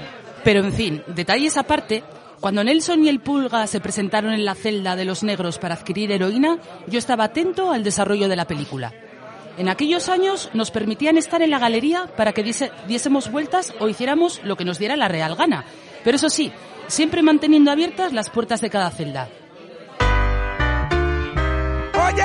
Pero 0.43 0.59
en 0.61 0.73
fin, 0.73 1.03
detalles 1.07 1.57
aparte, 1.57 2.03
cuando 2.39 2.63
Nelson 2.63 3.03
y 3.03 3.09
el 3.09 3.19
Pulga 3.19 3.65
se 3.67 3.79
presentaron 3.79 4.33
en 4.33 4.45
la 4.45 4.55
celda 4.55 4.95
de 4.95 5.05
los 5.05 5.23
negros 5.23 5.57
para 5.57 5.75
adquirir 5.75 6.11
heroína, 6.11 6.57
yo 6.87 6.99
estaba 6.99 7.25
atento 7.25 7.71
al 7.71 7.83
desarrollo 7.83 8.27
de 8.27 8.35
la 8.35 8.45
película. 8.45 8.93
En 9.57 9.69
aquellos 9.69 10.09
años 10.09 10.49
nos 10.53 10.69
permitían 10.69 11.17
estar 11.17 11.41
en 11.41 11.49
la 11.49 11.59
galería 11.59 12.07
para 12.17 12.33
que 12.33 12.43
diese- 12.43 12.71
diésemos 12.87 13.31
vueltas 13.31 13.73
o 13.79 13.87
hiciéramos 13.87 14.41
lo 14.43 14.57
que 14.57 14.65
nos 14.65 14.77
diera 14.79 14.95
la 14.97 15.07
real 15.07 15.35
gana. 15.35 15.63
Pero 16.03 16.17
eso 16.17 16.29
sí, 16.29 16.51
siempre 16.87 17.21
manteniendo 17.23 17.71
abiertas 17.71 18.11
las 18.13 18.29
puertas 18.29 18.61
de 18.61 18.69
cada 18.69 18.91
celda. 18.91 19.29
Oye, 21.93 22.23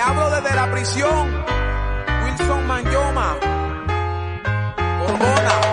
hablo 0.00 0.30
desde 0.30 0.54
la 0.54 0.70
prisión. 0.70 1.44
Wilson 2.24 2.66
Manyoma. 2.66 3.36
Hormona. 5.02 5.67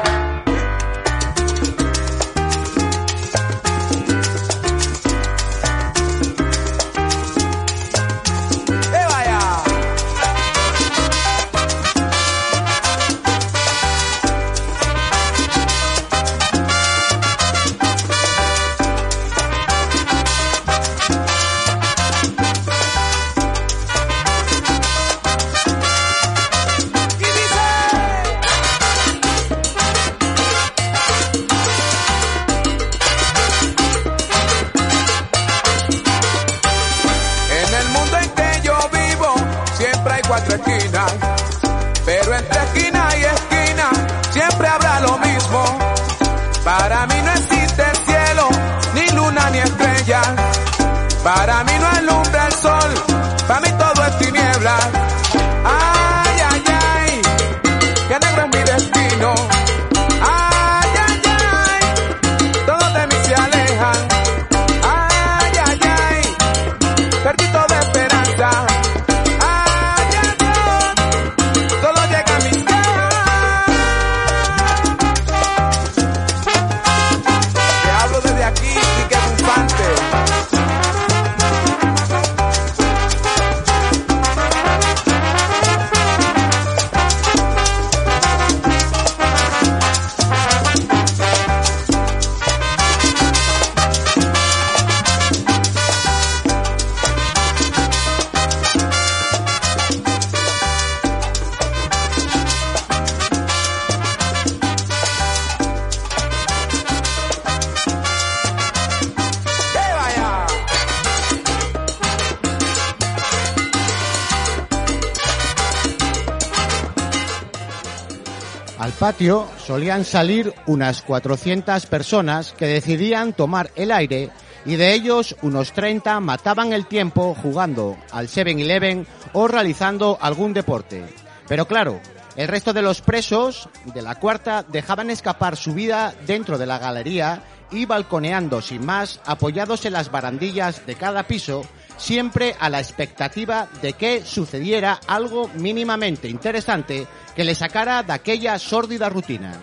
Patio 119.05 119.47
solían 119.63 120.03
salir 120.03 120.51
unas 120.65 121.03
400 121.03 121.85
personas 121.85 122.53
que 122.57 122.65
decidían 122.65 123.33
tomar 123.33 123.69
el 123.75 123.91
aire 123.91 124.31
y 124.65 124.77
de 124.77 124.95
ellos 124.95 125.35
unos 125.43 125.73
30 125.73 126.19
mataban 126.21 126.73
el 126.73 126.87
tiempo 126.87 127.35
jugando 127.39 127.97
al 128.11 128.29
7-Eleven 128.29 129.05
o 129.33 129.47
realizando 129.47 130.17
algún 130.19 130.55
deporte. 130.55 131.05
Pero 131.47 131.67
claro, 131.67 132.01
el 132.35 132.47
resto 132.47 132.73
de 132.73 132.81
los 132.81 133.01
presos 133.01 133.69
de 133.93 134.01
la 134.01 134.15
cuarta 134.15 134.65
dejaban 134.67 135.11
escapar 135.11 135.55
su 135.55 135.75
vida 135.75 136.15
dentro 136.25 136.57
de 136.57 136.65
la 136.65 136.79
galería 136.79 137.43
y 137.69 137.85
balconeando 137.85 138.59
sin 138.59 138.83
más, 138.83 139.19
apoyados 139.27 139.85
en 139.85 139.93
las 139.93 140.09
barandillas 140.09 140.83
de 140.87 140.95
cada 140.95 141.27
piso, 141.27 141.61
siempre 141.97 142.55
a 142.59 142.69
la 142.69 142.79
expectativa 142.79 143.67
de 143.81 143.93
que 143.93 144.23
sucediera 144.23 144.99
algo 145.07 145.49
mínimamente 145.55 146.27
interesante 146.27 147.07
que 147.35 147.43
le 147.43 147.55
sacara 147.55 148.03
de 148.03 148.13
aquella 148.13 148.59
sórdida 148.59 149.09
rutina. 149.09 149.61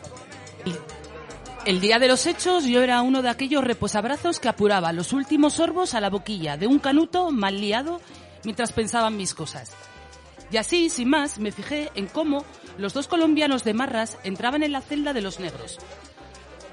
El 1.65 1.81
día 1.81 2.01
de 2.01 2.09
los 2.09 2.27
hechos 2.27 2.65
yo 2.65 2.83
era 2.83 3.03
uno 3.03 3.23
de 3.23 3.29
aquellos 3.29 3.63
reposabrazos 3.63 4.41
que 4.41 4.49
apuraba 4.49 4.93
los 4.93 5.13
últimos 5.13 5.55
sorbos 5.55 5.95
a 5.95 6.01
la 6.01 6.11
boquilla 6.11 6.57
de 6.57 6.67
un 6.67 6.81
canuto 6.81 7.31
mal 7.31 7.61
liado 7.61 8.01
mientras 8.43 8.73
pensaban 8.73 9.17
mis 9.17 9.33
cosas. 9.33 9.71
Y 10.51 10.57
así, 10.57 10.91
sin 10.91 11.09
más, 11.09 11.39
me 11.39 11.53
fijé 11.53 11.91
en 11.95 12.09
cómo 12.09 12.45
los 12.79 12.95
dos 12.95 13.07
colombianos 13.07 13.63
de 13.65 13.75
Marras 13.75 14.19
entraban 14.25 14.63
en 14.63 14.73
la 14.73 14.81
celda 14.81 15.13
de 15.13 15.23
los 15.23 15.39
negros. 15.39 15.79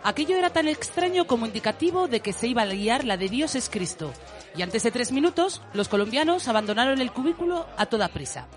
Aquello 0.03 0.35
era 0.37 0.49
tan 0.49 0.67
extraño 0.67 1.27
como 1.27 1.45
indicativo 1.45 2.07
de 2.07 2.21
que 2.21 2.33
se 2.33 2.47
iba 2.47 2.63
a 2.63 2.65
liar 2.65 3.05
la 3.05 3.15
de 3.15 3.29
Dios 3.29 3.55
es 3.55 3.69
Cristo. 3.69 4.11
Y 4.55 4.61
antes 4.61 4.83
de 4.83 4.91
tres 4.91 5.11
minutos, 5.11 5.61
los 5.73 5.89
colombianos 5.89 6.47
abandonaron 6.47 7.01
el 7.01 7.11
cubículo 7.11 7.67
a 7.77 7.85
toda 7.85 8.09
prisa. 8.09 8.47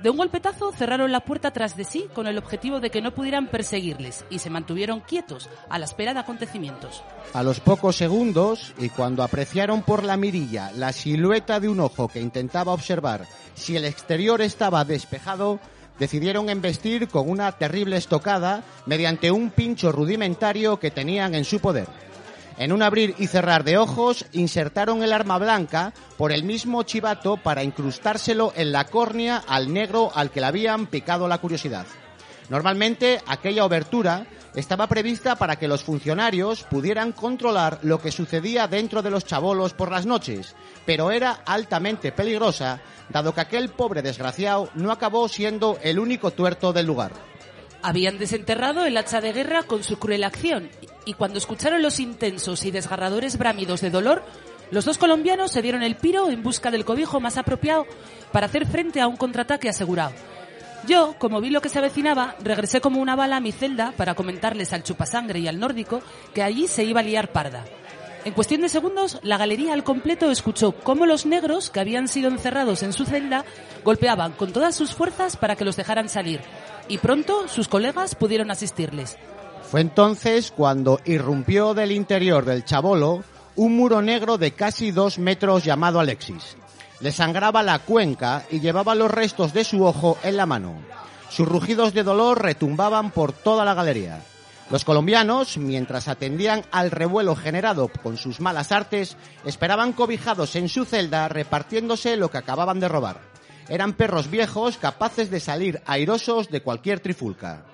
De 0.00 0.10
un 0.10 0.16
golpetazo 0.16 0.70
cerraron 0.70 1.10
la 1.10 1.24
puerta 1.24 1.50
tras 1.50 1.76
de 1.76 1.84
sí 1.84 2.06
con 2.14 2.28
el 2.28 2.38
objetivo 2.38 2.78
de 2.78 2.90
que 2.90 3.02
no 3.02 3.12
pudieran 3.12 3.48
perseguirles 3.48 4.24
y 4.30 4.38
se 4.38 4.48
mantuvieron 4.48 5.00
quietos 5.00 5.48
a 5.68 5.78
la 5.78 5.86
espera 5.86 6.14
de 6.14 6.20
acontecimientos. 6.20 7.02
A 7.34 7.42
los 7.42 7.58
pocos 7.58 7.96
segundos, 7.96 8.74
y 8.78 8.90
cuando 8.90 9.24
apreciaron 9.24 9.82
por 9.82 10.04
la 10.04 10.16
mirilla 10.16 10.70
la 10.76 10.92
silueta 10.92 11.58
de 11.58 11.68
un 11.68 11.80
ojo 11.80 12.06
que 12.06 12.20
intentaba 12.20 12.72
observar 12.72 13.26
si 13.54 13.76
el 13.76 13.84
exterior 13.84 14.40
estaba 14.40 14.84
despejado, 14.84 15.58
decidieron 15.98 16.48
embestir 16.48 17.08
con 17.08 17.28
una 17.28 17.50
terrible 17.50 17.96
estocada 17.96 18.62
mediante 18.86 19.32
un 19.32 19.50
pincho 19.50 19.90
rudimentario 19.90 20.78
que 20.78 20.92
tenían 20.92 21.34
en 21.34 21.44
su 21.44 21.58
poder. 21.58 21.88
En 22.58 22.72
un 22.72 22.82
abrir 22.82 23.14
y 23.18 23.28
cerrar 23.28 23.62
de 23.62 23.78
ojos, 23.78 24.26
insertaron 24.32 25.04
el 25.04 25.12
arma 25.12 25.38
blanca 25.38 25.92
por 26.16 26.32
el 26.32 26.42
mismo 26.42 26.82
chivato 26.82 27.36
para 27.36 27.62
incrustárselo 27.62 28.52
en 28.56 28.72
la 28.72 28.86
córnea 28.86 29.44
al 29.46 29.72
negro 29.72 30.10
al 30.12 30.32
que 30.32 30.40
le 30.40 30.46
habían 30.46 30.88
picado 30.88 31.28
la 31.28 31.38
curiosidad. 31.38 31.86
Normalmente, 32.50 33.22
aquella 33.28 33.64
obertura 33.64 34.26
estaba 34.56 34.88
prevista 34.88 35.36
para 35.36 35.54
que 35.54 35.68
los 35.68 35.84
funcionarios 35.84 36.64
pudieran 36.64 37.12
controlar 37.12 37.78
lo 37.82 38.00
que 38.00 38.10
sucedía 38.10 38.66
dentro 38.66 39.02
de 39.02 39.10
los 39.10 39.24
chabolos 39.24 39.72
por 39.72 39.92
las 39.92 40.04
noches, 40.04 40.56
pero 40.84 41.12
era 41.12 41.42
altamente 41.46 42.10
peligrosa, 42.10 42.80
dado 43.08 43.32
que 43.34 43.42
aquel 43.42 43.68
pobre 43.68 44.02
desgraciado 44.02 44.68
no 44.74 44.90
acabó 44.90 45.28
siendo 45.28 45.78
el 45.80 46.00
único 46.00 46.32
tuerto 46.32 46.72
del 46.72 46.86
lugar. 46.86 47.12
Habían 47.82 48.18
desenterrado 48.18 48.84
el 48.84 48.96
hacha 48.96 49.20
de 49.20 49.32
guerra 49.32 49.62
con 49.62 49.84
su 49.84 49.98
cruel 49.98 50.24
acción, 50.24 50.68
y 51.04 51.14
cuando 51.14 51.38
escucharon 51.38 51.80
los 51.80 52.00
intensos 52.00 52.64
y 52.64 52.70
desgarradores 52.70 53.38
bramidos 53.38 53.80
de 53.80 53.90
dolor, 53.90 54.24
los 54.70 54.84
dos 54.84 54.98
colombianos 54.98 55.52
se 55.52 55.62
dieron 55.62 55.82
el 55.82 55.96
piro 55.96 56.28
en 56.28 56.42
busca 56.42 56.70
del 56.70 56.84
cobijo 56.84 57.20
más 57.20 57.38
apropiado 57.38 57.86
para 58.32 58.46
hacer 58.46 58.66
frente 58.66 59.00
a 59.00 59.06
un 59.06 59.16
contraataque 59.16 59.68
asegurado. 59.68 60.12
Yo, 60.86 61.14
como 61.18 61.40
vi 61.40 61.50
lo 61.50 61.60
que 61.60 61.68
se 61.68 61.78
avecinaba, 61.78 62.36
regresé 62.42 62.80
como 62.80 63.00
una 63.00 63.16
bala 63.16 63.36
a 63.36 63.40
mi 63.40 63.52
celda 63.52 63.92
para 63.96 64.14
comentarles 64.14 64.72
al 64.72 64.82
chupasangre 64.82 65.38
y 65.38 65.48
al 65.48 65.58
nórdico 65.58 66.00
que 66.34 66.42
allí 66.42 66.66
se 66.68 66.84
iba 66.84 67.00
a 67.00 67.04
liar 67.04 67.32
parda. 67.32 67.64
En 68.24 68.34
cuestión 68.34 68.60
de 68.60 68.68
segundos, 68.68 69.18
la 69.22 69.38
galería 69.38 69.72
al 69.72 69.84
completo 69.84 70.30
escuchó 70.30 70.72
cómo 70.72 71.06
los 71.06 71.24
negros, 71.24 71.70
que 71.70 71.80
habían 71.80 72.08
sido 72.08 72.28
encerrados 72.28 72.82
en 72.82 72.92
su 72.92 73.06
celda, 73.06 73.44
golpeaban 73.84 74.32
con 74.32 74.52
todas 74.52 74.76
sus 74.76 74.92
fuerzas 74.92 75.36
para 75.36 75.56
que 75.56 75.64
los 75.64 75.76
dejaran 75.76 76.08
salir, 76.08 76.40
y 76.88 76.98
pronto 76.98 77.48
sus 77.48 77.68
colegas 77.68 78.14
pudieron 78.14 78.50
asistirles. 78.50 79.16
Fue 79.70 79.80
entonces 79.80 80.50
cuando 80.50 81.00
irrumpió 81.04 81.74
del 81.74 81.92
interior 81.92 82.44
del 82.44 82.64
chabolo 82.64 83.22
un 83.56 83.76
muro 83.76 84.00
negro 84.00 84.38
de 84.38 84.52
casi 84.52 84.92
dos 84.92 85.18
metros 85.18 85.64
llamado 85.64 86.00
Alexis. 86.00 86.56
Le 87.00 87.12
sangraba 87.12 87.62
la 87.62 87.78
cuenca 87.80 88.44
y 88.50 88.60
llevaba 88.60 88.94
los 88.94 89.10
restos 89.10 89.52
de 89.52 89.64
su 89.64 89.84
ojo 89.84 90.16
en 90.22 90.36
la 90.36 90.46
mano. 90.46 90.74
Sus 91.28 91.46
rugidos 91.46 91.92
de 91.92 92.02
dolor 92.02 92.42
retumbaban 92.42 93.10
por 93.10 93.32
toda 93.32 93.64
la 93.64 93.74
galería. 93.74 94.22
Los 94.70 94.84
colombianos, 94.84 95.56
mientras 95.56 96.08
atendían 96.08 96.62
al 96.70 96.90
revuelo 96.90 97.34
generado 97.34 97.88
con 97.88 98.16
sus 98.16 98.40
malas 98.40 98.70
artes, 98.70 99.16
esperaban 99.44 99.92
cobijados 99.92 100.56
en 100.56 100.68
su 100.68 100.84
celda 100.84 101.28
repartiéndose 101.28 102.16
lo 102.16 102.30
que 102.30 102.38
acababan 102.38 102.78
de 102.78 102.88
robar. 102.88 103.27
Eran 103.68 103.92
perros 103.94 104.30
viejos 104.30 104.78
capaces 104.78 105.30
de 105.30 105.40
salir 105.40 105.80
airosos 105.86 106.48
de 106.50 106.62
cualquier 106.62 107.00
trifulca. 107.00 107.64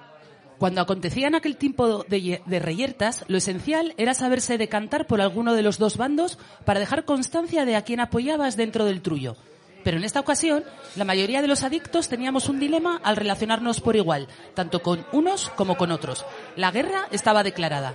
Cuando 0.59 0.81
acontecían 0.81 1.35
aquel 1.35 1.57
tipo 1.57 2.05
de, 2.05 2.21
ye- 2.23 2.43
de 2.47 2.59
reyertas, 2.59 3.25
lo 3.29 3.39
esencial 3.39 3.93
era 3.97 4.15
saberse 4.15 4.57
decantar 4.59 5.07
por 5.07 5.21
alguno 5.21 5.53
de 5.55 5.62
los 5.62 5.79
dos 5.79 5.97
bandos 5.97 6.39
para 6.65 6.81
dejar 6.81 7.05
constancia 7.05 7.65
de 7.65 7.77
a 7.77 7.83
quién 7.83 8.01
apoyabas 8.01 8.57
dentro 8.57 8.85
del 8.85 9.03
trullo. 9.03 9.37
Pero 9.83 9.99
en 9.99 10.05
esta 10.05 10.21
ocasión, 10.21 10.65
la 10.97 11.05
mayoría 11.05 11.43
de 11.43 11.49
los 11.49 11.62
adictos 11.62 12.09
teníamos 12.09 12.49
un 12.49 12.59
dilema 12.59 13.01
al 13.05 13.16
relacionarnos 13.16 13.81
por 13.81 13.97
igual, 13.97 14.29
tanto 14.55 14.81
con 14.81 15.05
unos 15.12 15.51
como 15.51 15.77
con 15.77 15.91
otros. 15.91 16.25
La 16.57 16.71
guerra 16.71 17.07
estaba 17.11 17.43
declarada. 17.43 17.93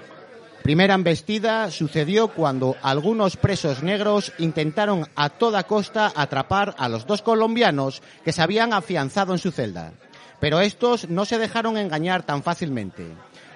Primera 0.63 0.93
embestida 0.93 1.71
sucedió 1.71 2.27
cuando 2.27 2.75
algunos 2.81 3.37
presos 3.37 3.81
negros 3.81 4.33
intentaron 4.37 5.07
a 5.15 5.29
toda 5.29 5.63
costa 5.63 6.11
atrapar 6.15 6.75
a 6.77 6.89
los 6.89 7.07
dos 7.07 7.21
colombianos 7.21 8.01
que 8.23 8.33
se 8.33 8.41
habían 8.41 8.73
afianzado 8.73 9.33
en 9.33 9.39
su 9.39 9.51
celda. 9.51 9.93
Pero 10.39 10.59
estos 10.59 11.09
no 11.09 11.25
se 11.25 11.39
dejaron 11.39 11.77
engañar 11.77 12.23
tan 12.23 12.43
fácilmente. 12.43 13.07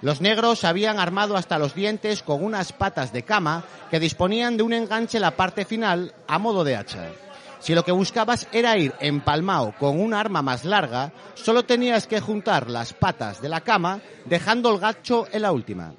Los 0.01 0.21
negros 0.21 0.59
se 0.59 0.67
habían 0.67 0.99
armado 0.99 1.37
hasta 1.37 1.59
los 1.59 1.75
dientes 1.75 2.23
con 2.23 2.43
unas 2.43 2.73
patas 2.73 3.13
de 3.13 3.23
cama 3.23 3.63
que 3.91 3.99
disponían 3.99 4.57
de 4.57 4.63
un 4.63 4.73
enganche 4.73 5.17
en 5.17 5.21
la 5.21 5.31
parte 5.31 5.65
final 5.65 6.13
a 6.27 6.39
modo 6.39 6.63
de 6.63 6.75
hacha. 6.75 7.09
Si 7.59 7.75
lo 7.75 7.85
que 7.85 7.91
buscabas 7.91 8.47
era 8.51 8.77
ir 8.77 8.93
empalmado 8.99 9.73
con 9.79 9.99
un 9.99 10.13
arma 10.13 10.41
más 10.41 10.65
larga, 10.65 11.13
solo 11.35 11.63
tenías 11.63 12.07
que 12.07 12.19
juntar 12.19 12.69
las 12.69 12.93
patas 12.93 13.41
de 13.41 13.49
la 13.49 13.61
cama 13.61 14.01
dejando 14.25 14.73
el 14.73 14.79
gacho 14.79 15.27
en 15.31 15.43
la 15.43 15.51
última 15.51 15.93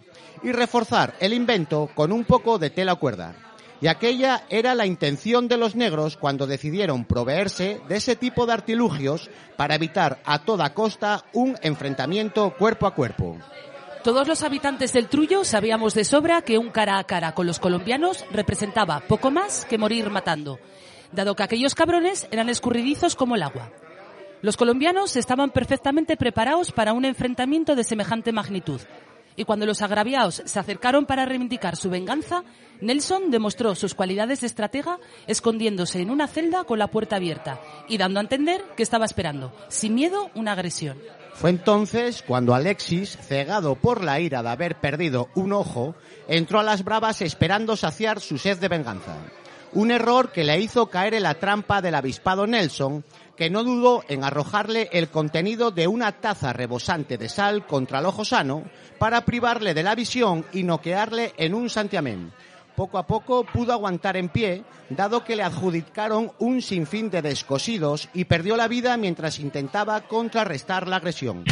y 0.45 0.53
reforzar 0.53 1.15
el 1.19 1.33
invento 1.33 1.91
con 1.95 2.13
un 2.13 2.25
poco 2.25 2.59
de 2.59 2.71
tela 2.71 2.95
cuerda. 2.95 3.35
Y 3.81 3.89
aquella 3.89 4.45
era 4.49 4.75
la 4.75 4.87
intención 4.87 5.49
de 5.49 5.57
los 5.57 5.75
negros 5.75 6.17
cuando 6.17 6.47
decidieron 6.47 7.05
proveerse 7.05 7.81
de 7.89 7.97
ese 7.97 8.15
tipo 8.15 8.47
de 8.47 8.53
artilugios 8.53 9.31
para 9.57 9.75
evitar 9.75 10.21
a 10.25 10.45
toda 10.45 10.73
costa 10.73 11.25
un 11.33 11.57
enfrentamiento 11.63 12.55
cuerpo 12.57 12.87
a 12.87 12.95
cuerpo. 12.95 13.37
Todos 14.05 14.29
los 14.29 14.43
habitantes 14.43 14.93
del 14.93 15.09
Trullo 15.09 15.45
sabíamos 15.45 15.95
de 15.95 16.05
sobra 16.05 16.43
que 16.43 16.59
un 16.59 16.71
cara 16.71 16.99
a 16.99 17.05
cara 17.05 17.33
con 17.33 17.47
los 17.47 17.59
colombianos 17.59 18.25
representaba 18.31 19.01
poco 19.01 19.31
más 19.31 19.65
que 19.65 19.79
morir 19.79 20.11
matando, 20.11 20.59
dado 21.13 21.35
que 21.35 21.43
aquellos 21.43 21.75
cabrones 21.75 22.29
eran 22.31 22.51
escurridizos 22.51 23.17
como 23.17 23.35
el 23.35 23.43
agua. 23.43 23.71
Los 24.43 24.59
colombianos 24.59 25.17
estaban 25.17 25.51
perfectamente 25.51 26.19
preparados 26.19 26.71
para 26.71 26.93
un 26.93 27.07
enfrentamiento 27.07 27.75
de 27.75 27.85
semejante 27.85 28.31
magnitud, 28.31 28.81
y 29.37 29.45
cuando 29.45 29.67
los 29.67 29.83
agraviados 29.83 30.43
se 30.45 30.59
acercaron 30.59 31.07
para 31.07 31.27
reivindicar 31.27 31.77
su 31.77 31.91
venganza, 31.91 32.45
Nelson 32.81 33.31
demostró 33.31 33.75
sus 33.75 33.95
cualidades 33.95 34.41
de 34.41 34.47
estratega 34.47 34.99
escondiéndose 35.27 36.01
en 36.01 36.11
una 36.11 36.27
celda 36.27 36.65
con 36.65 36.79
la 36.79 36.89
puerta 36.89 37.17
abierta 37.17 37.61
y 37.89 37.99
dando 37.99 38.21
a 38.21 38.23
entender 38.23 38.63
que 38.77 38.83
estaba 38.83 39.05
esperando, 39.05 39.53
sin 39.69 39.95
miedo, 39.95 40.31
una 40.35 40.53
agresión. 40.53 40.99
Fue 41.35 41.51
entonces 41.51 42.23
cuando 42.23 42.55
Alexis, 42.55 43.19
cegado 43.21 43.75
por 43.75 44.05
la 44.05 44.21
ira 44.21 44.43
de 44.43 44.51
haber 44.51 44.77
perdido 44.77 45.29
un 45.35 45.53
ojo, 45.53 45.97
entró 46.29 46.61
a 46.61 46.63
las 46.63 46.85
bravas 46.85 47.23
esperando 47.23 47.77
saciar 47.77 48.21
su 48.21 48.39
sed 48.39 48.59
de 48.59 48.69
venganza. 48.69 49.17
Un 49.73 49.91
error 49.91 50.31
que 50.31 50.45
le 50.45 50.61
hizo 50.61 50.87
caer 50.87 51.15
en 51.15 51.25
la 51.25 51.35
trampa 51.35 51.83
del 51.83 51.97
avispado 51.97 52.47
Nelson, 52.47 53.05
que 53.37 53.51
no 53.51 53.65
dudó 53.65 54.05
en 54.09 54.25
arrojarle 54.25 54.89
el 54.93 55.09
contenido 55.09 55.71
de 55.71 55.87
una 55.87 56.13
taza 56.13 56.53
rebosante 56.53 57.19
de 57.19 57.29
sal 57.29 57.67
contra 57.67 57.99
el 57.99 58.07
ojo 58.07 58.25
sano 58.25 58.65
para 58.99 59.25
privarle 59.25 59.75
de 59.75 59.83
la 59.83 59.95
visión 59.95 60.45
y 60.53 60.63
noquearle 60.63 61.33
en 61.37 61.55
un 61.55 61.69
santiamén. 61.69 62.33
Poco 62.77 62.99
a 62.99 63.07
poco 63.07 63.45
pudo 63.45 63.73
aguantar 63.73 64.17
en 64.17 64.29
pie, 64.29 64.65
dado 64.91 65.25
que 65.25 65.37
le 65.37 65.45
adjudicaron 65.45 66.33
un 66.41 66.61
sinfín 66.61 67.09
de 67.09 67.23
descosidos 67.23 68.09
y 68.13 68.25
perdió 68.25 68.57
la 68.57 68.67
vida 68.67 68.97
mientras 68.97 69.39
intentaba 69.39 70.01
contrarrestar 70.03 70.89
la 70.89 70.97
agresión. 70.97 71.45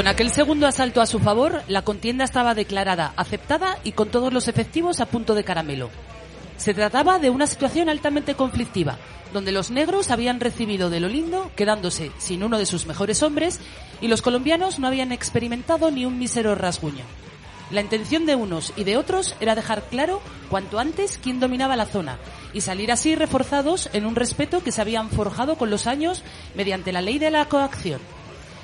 Con 0.00 0.08
aquel 0.08 0.30
segundo 0.30 0.66
asalto 0.66 1.02
a 1.02 1.06
su 1.06 1.18
favor, 1.18 1.62
la 1.68 1.82
contienda 1.82 2.24
estaba 2.24 2.54
declarada 2.54 3.12
aceptada 3.16 3.76
y 3.84 3.92
con 3.92 4.08
todos 4.08 4.32
los 4.32 4.48
efectivos 4.48 4.98
a 5.02 5.04
punto 5.04 5.34
de 5.34 5.44
caramelo. 5.44 5.90
Se 6.56 6.72
trataba 6.72 7.18
de 7.18 7.28
una 7.28 7.46
situación 7.46 7.90
altamente 7.90 8.34
conflictiva, 8.34 8.96
donde 9.34 9.52
los 9.52 9.70
negros 9.70 10.10
habían 10.10 10.40
recibido 10.40 10.88
de 10.88 11.00
lo 11.00 11.08
lindo, 11.08 11.50
quedándose 11.54 12.12
sin 12.16 12.42
uno 12.42 12.56
de 12.56 12.64
sus 12.64 12.86
mejores 12.86 13.22
hombres, 13.22 13.60
y 14.00 14.08
los 14.08 14.22
colombianos 14.22 14.78
no 14.78 14.86
habían 14.86 15.12
experimentado 15.12 15.90
ni 15.90 16.06
un 16.06 16.18
mísero 16.18 16.54
rasguño. 16.54 17.04
La 17.70 17.82
intención 17.82 18.24
de 18.24 18.36
unos 18.36 18.72
y 18.76 18.84
de 18.84 18.96
otros 18.96 19.36
era 19.38 19.54
dejar 19.54 19.82
claro 19.82 20.22
cuanto 20.48 20.78
antes 20.78 21.20
quién 21.22 21.40
dominaba 21.40 21.76
la 21.76 21.84
zona 21.84 22.16
y 22.54 22.62
salir 22.62 22.90
así 22.90 23.16
reforzados 23.16 23.90
en 23.92 24.06
un 24.06 24.16
respeto 24.16 24.64
que 24.64 24.72
se 24.72 24.80
habían 24.80 25.10
forjado 25.10 25.58
con 25.58 25.68
los 25.68 25.86
años 25.86 26.22
mediante 26.54 26.90
la 26.90 27.02
ley 27.02 27.18
de 27.18 27.30
la 27.30 27.44
coacción. 27.50 28.00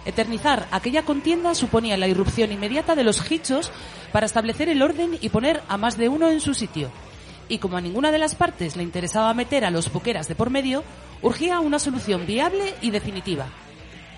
Eternizar 0.06 0.68
aquella 0.70 1.02
contienda 1.02 1.54
suponía 1.56 1.96
la 1.96 2.06
irrupción 2.06 2.52
inmediata 2.52 2.94
de 2.94 3.02
los 3.02 3.30
hichos 3.30 3.72
para 4.12 4.26
establecer 4.26 4.68
el 4.68 4.80
orden 4.80 5.18
y 5.20 5.28
poner 5.30 5.62
a 5.68 5.76
más 5.76 5.98
de 5.98 6.08
uno 6.08 6.30
en 6.30 6.40
su 6.40 6.54
sitio. 6.54 6.90
Y 7.48 7.58
como 7.58 7.76
a 7.76 7.80
ninguna 7.80 8.12
de 8.12 8.18
las 8.18 8.36
partes 8.36 8.76
le 8.76 8.84
interesaba 8.84 9.34
meter 9.34 9.64
a 9.64 9.70
los 9.70 9.92
boqueras 9.92 10.28
de 10.28 10.36
por 10.36 10.50
medio, 10.50 10.84
urgía 11.22 11.58
una 11.58 11.80
solución 11.80 12.24
viable 12.24 12.74
y 12.80 12.92
definitiva. 12.92 13.46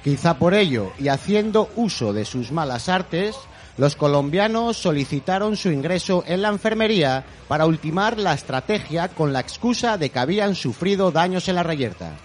Quizá 0.04 0.38
por 0.38 0.54
ello, 0.54 0.92
y 0.98 1.08
haciendo 1.08 1.70
uso 1.74 2.12
de 2.12 2.26
sus 2.26 2.52
malas 2.52 2.88
artes, 2.90 3.36
los 3.78 3.96
colombianos 3.96 4.76
solicitaron 4.76 5.56
su 5.56 5.70
ingreso 5.70 6.22
en 6.26 6.42
la 6.42 6.48
enfermería 6.48 7.24
para 7.48 7.64
ultimar 7.64 8.18
la 8.18 8.34
estrategia 8.34 9.08
con 9.08 9.32
la 9.32 9.40
excusa 9.40 9.96
de 9.96 10.10
que 10.10 10.18
habían 10.18 10.54
sufrido 10.54 11.10
daños 11.12 11.48
en 11.48 11.54
la 11.54 11.62
reyerta. 11.62 12.16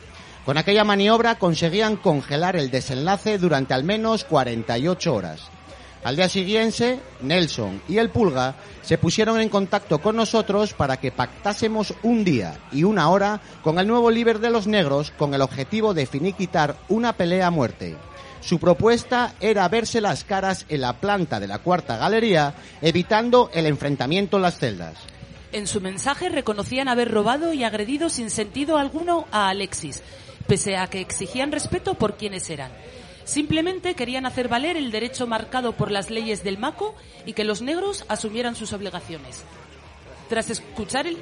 Con 0.46 0.58
aquella 0.58 0.84
maniobra 0.84 1.36
conseguían 1.36 1.96
congelar 1.96 2.58
el 2.58 2.70
desenlace 2.70 3.38
durante 3.38 3.74
al 3.74 3.86
menos 3.86 4.26
48 4.26 5.14
horas. 5.14 5.42
Al 6.04 6.18
día 6.18 6.28
siguiente, 6.28 7.00
Nelson 7.22 7.82
y 7.88 7.98
el 7.98 8.10
Pulga 8.10 8.56
se 8.82 8.98
pusieron 8.98 9.40
en 9.40 9.48
contacto 9.48 10.00
con 10.00 10.18
nosotros 10.18 10.74
para 10.74 10.98
que 10.98 11.14
pactásemos 11.14 11.94
un 12.04 12.26
día 12.26 12.60
y 12.74 12.84
una 12.84 13.10
hora 13.10 13.40
con 13.62 13.80
el 13.80 13.88
nuevo 13.88 14.12
líder 14.12 14.40
de 14.40 14.50
los 14.50 14.68
negros 14.68 15.12
con 15.12 15.34
el 15.34 15.42
objetivo 15.42 15.94
de 15.94 16.06
finiquitar 16.06 16.76
una 16.90 17.14
pelea 17.14 17.48
a 17.48 17.52
muerte. 17.52 17.96
Su 18.42 18.60
propuesta 18.60 19.36
era 19.40 19.66
verse 19.70 20.02
las 20.02 20.26
caras 20.26 20.66
en 20.68 20.82
la 20.82 21.00
planta 21.00 21.40
de 21.40 21.48
la 21.48 21.60
cuarta 21.60 21.96
galería, 21.96 22.54
evitando 22.82 23.50
el 23.54 23.66
enfrentamiento 23.66 24.36
en 24.36 24.44
las 24.44 24.60
celdas. 24.60 24.96
En 25.54 25.68
su 25.68 25.80
mensaje 25.80 26.28
reconocían 26.28 26.90
haber 26.90 27.12
robado 27.12 27.54
y 27.54 27.64
agredido 27.64 28.10
sin 28.10 28.30
sentido 28.30 28.78
alguno 28.78 29.28
a 29.32 29.48
Alexis, 29.48 30.02
pese 30.48 30.78
a 30.78 30.88
que 30.88 31.02
exigían 31.02 31.52
respeto 31.52 31.96
por 31.96 32.18
quienes 32.18 32.50
eran. 32.50 32.72
Simplemente 33.26 33.96
querían 33.96 34.26
hacer 34.26 34.48
valer 34.48 34.76
el 34.76 34.92
derecho 34.92 35.28
marcado 35.28 35.74
por 35.74 35.92
las 35.92 36.10
leyes 36.10 36.44
del 36.44 36.58
Maco 36.58 36.96
y 37.26 37.34
que 37.34 37.44
los 37.44 37.62
negros 37.62 38.06
asumieran 38.10 38.56
sus 38.56 38.74
obligaciones. 38.74 39.44
Tras 40.28 40.50
escuchar 40.50 41.08
el, 41.08 41.18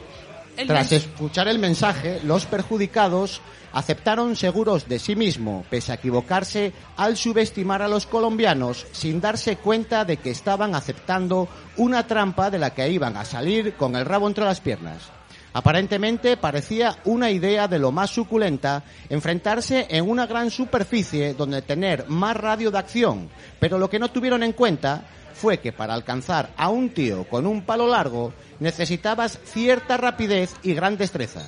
el 0.57 0.67
Tras 0.67 0.91
escuchar 0.91 1.47
el 1.47 1.59
mensaje, 1.59 2.19
los 2.23 2.45
perjudicados 2.45 3.41
aceptaron 3.73 4.35
seguros 4.35 4.87
de 4.87 4.99
sí 4.99 5.15
mismo, 5.15 5.63
pese 5.69 5.91
a 5.91 5.95
equivocarse 5.95 6.73
al 6.97 7.17
subestimar 7.17 7.81
a 7.81 7.87
los 7.87 8.05
colombianos 8.05 8.85
sin 8.91 9.21
darse 9.21 9.57
cuenta 9.57 10.03
de 10.03 10.17
que 10.17 10.31
estaban 10.31 10.75
aceptando 10.75 11.47
una 11.77 12.07
trampa 12.07 12.49
de 12.49 12.59
la 12.59 12.73
que 12.73 12.89
iban 12.89 13.15
a 13.15 13.25
salir 13.25 13.75
con 13.75 13.95
el 13.95 14.05
rabo 14.05 14.27
entre 14.27 14.45
las 14.45 14.59
piernas. 14.59 15.20
Aparentemente 15.53 16.37
parecía 16.37 16.95
una 17.03 17.29
idea 17.29 17.67
de 17.67 17.79
lo 17.79 17.91
más 17.91 18.09
suculenta 18.09 18.83
enfrentarse 19.09 19.87
en 19.89 20.09
una 20.09 20.25
gran 20.25 20.49
superficie 20.49 21.33
donde 21.33 21.61
tener 21.61 22.07
más 22.07 22.37
radio 22.37 22.71
de 22.71 22.77
acción, 22.77 23.29
pero 23.59 23.77
lo 23.77 23.89
que 23.89 23.99
no 23.99 24.09
tuvieron 24.09 24.43
en 24.43 24.53
cuenta 24.53 25.03
fue 25.33 25.59
que 25.59 25.73
para 25.73 25.93
alcanzar 25.93 26.51
a 26.55 26.69
un 26.69 26.91
tío 26.91 27.25
con 27.25 27.45
un 27.45 27.63
palo 27.63 27.87
largo 27.87 28.33
necesitabas 28.59 29.39
cierta 29.43 29.97
rapidez 29.97 30.55
y 30.63 30.73
gran 30.73 30.97
destreza. 30.97 31.41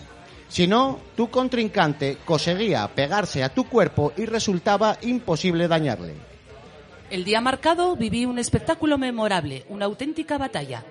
Si 0.49 0.67
no, 0.67 0.99
tu 1.15 1.29
contrincante 1.29 2.17
conseguía 2.25 2.87
pegarse 2.93 3.43
a 3.43 3.49
tu 3.49 3.63
cuerpo 3.69 4.13
y 4.17 4.25
resultaba 4.25 4.97
imposible 5.01 5.67
dañarle. 5.67 6.13
El 7.09 7.23
día 7.23 7.41
marcado 7.41 7.95
viví 7.95 8.25
un 8.25 8.37
espectáculo 8.37 8.97
memorable, 8.97 9.65
una 9.69 9.85
auténtica 9.85 10.37
batalla. 10.37 10.83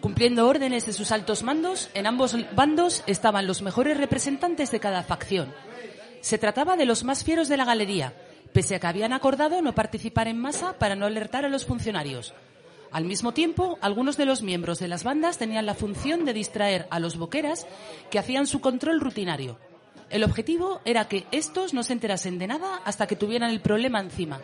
Cumpliendo 0.00 0.48
órdenes 0.48 0.86
de 0.86 0.94
sus 0.94 1.12
altos 1.12 1.42
mandos, 1.42 1.90
en 1.92 2.06
ambos 2.06 2.34
bandos 2.54 3.04
estaban 3.06 3.46
los 3.46 3.60
mejores 3.60 3.98
representantes 3.98 4.70
de 4.70 4.80
cada 4.80 5.02
facción. 5.02 5.52
Se 6.22 6.38
trataba 6.38 6.76
de 6.76 6.86
los 6.86 7.04
más 7.04 7.22
fieros 7.22 7.48
de 7.48 7.58
la 7.58 7.66
galería, 7.66 8.14
pese 8.54 8.74
a 8.74 8.80
que 8.80 8.86
habían 8.86 9.12
acordado 9.12 9.60
no 9.60 9.74
participar 9.74 10.26
en 10.26 10.38
masa 10.38 10.72
para 10.78 10.96
no 10.96 11.04
alertar 11.04 11.44
a 11.44 11.50
los 11.50 11.66
funcionarios. 11.66 12.32
Al 12.90 13.04
mismo 13.04 13.32
tiempo, 13.32 13.78
algunos 13.82 14.16
de 14.16 14.24
los 14.24 14.42
miembros 14.42 14.78
de 14.78 14.88
las 14.88 15.04
bandas 15.04 15.36
tenían 15.36 15.66
la 15.66 15.74
función 15.74 16.24
de 16.24 16.32
distraer 16.32 16.86
a 16.90 16.98
los 16.98 17.16
boqueras 17.16 17.66
que 18.10 18.18
hacían 18.18 18.46
su 18.46 18.60
control 18.60 19.00
rutinario. 19.00 19.58
El 20.08 20.24
objetivo 20.24 20.80
era 20.84 21.08
que 21.08 21.26
estos 21.30 21.72
no 21.74 21.82
se 21.82 21.92
enterasen 21.92 22.38
de 22.38 22.48
nada 22.48 22.80
hasta 22.84 23.06
que 23.06 23.16
tuvieran 23.16 23.50
el 23.50 23.60
problema 23.60 24.00
encima. 24.00 24.40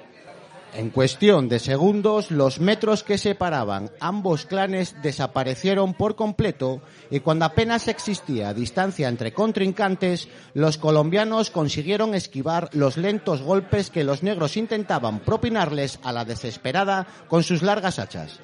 En 0.77 0.91
cuestión 0.91 1.49
de 1.49 1.59
segundos, 1.59 2.31
los 2.31 2.61
metros 2.61 3.03
que 3.03 3.17
separaban 3.17 3.91
ambos 3.99 4.45
clanes 4.45 4.95
desaparecieron 5.03 5.95
por 5.95 6.17
completo 6.17 6.83
y 7.11 7.21
cuando 7.21 7.47
apenas 7.47 7.89
existía 7.89 8.53
distancia 8.53 9.09
entre 9.09 9.33
contrincantes, 9.33 10.29
los 10.53 10.77
colombianos 10.77 11.51
consiguieron 11.51 12.15
esquivar 12.15 12.69
los 12.75 12.99
lentos 12.99 13.41
golpes 13.41 13.89
que 13.89 14.05
los 14.05 14.23
negros 14.23 14.59
intentaban 14.59 15.21
propinarles 15.21 15.99
a 16.03 16.13
la 16.13 16.27
desesperada 16.27 17.07
con 17.27 17.43
sus 17.43 17.63
largas 17.63 17.99
hachas. 17.99 18.41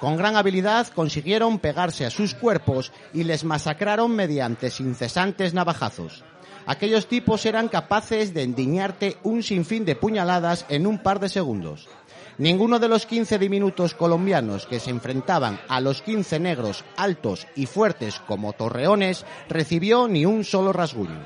Con 0.00 0.16
gran 0.16 0.36
habilidad 0.36 0.86
consiguieron 0.88 1.58
pegarse 1.58 2.06
a 2.06 2.10
sus 2.10 2.34
cuerpos 2.34 2.90
y 3.12 3.24
les 3.24 3.44
masacraron 3.44 4.16
mediante 4.16 4.72
incesantes 4.78 5.52
navajazos. 5.52 6.24
Aquellos 6.66 7.06
tipos 7.06 7.46
eran 7.46 7.68
capaces 7.68 8.34
de 8.34 8.42
endiñarte 8.42 9.16
un 9.22 9.44
sinfín 9.44 9.84
de 9.84 9.94
puñaladas 9.94 10.66
en 10.68 10.86
un 10.86 11.00
par 11.00 11.20
de 11.20 11.28
segundos. 11.28 11.88
Ninguno 12.38 12.78
de 12.78 12.88
los 12.88 13.06
15 13.06 13.38
diminutos 13.38 13.94
colombianos 13.94 14.66
que 14.66 14.80
se 14.80 14.90
enfrentaban 14.90 15.58
a 15.68 15.80
los 15.80 16.02
15 16.02 16.40
negros 16.40 16.84
altos 16.96 17.46
y 17.54 17.66
fuertes 17.66 18.20
como 18.26 18.52
torreones 18.52 19.24
recibió 19.48 20.08
ni 20.08 20.26
un 20.26 20.44
solo 20.44 20.72
rasguño. 20.72 21.24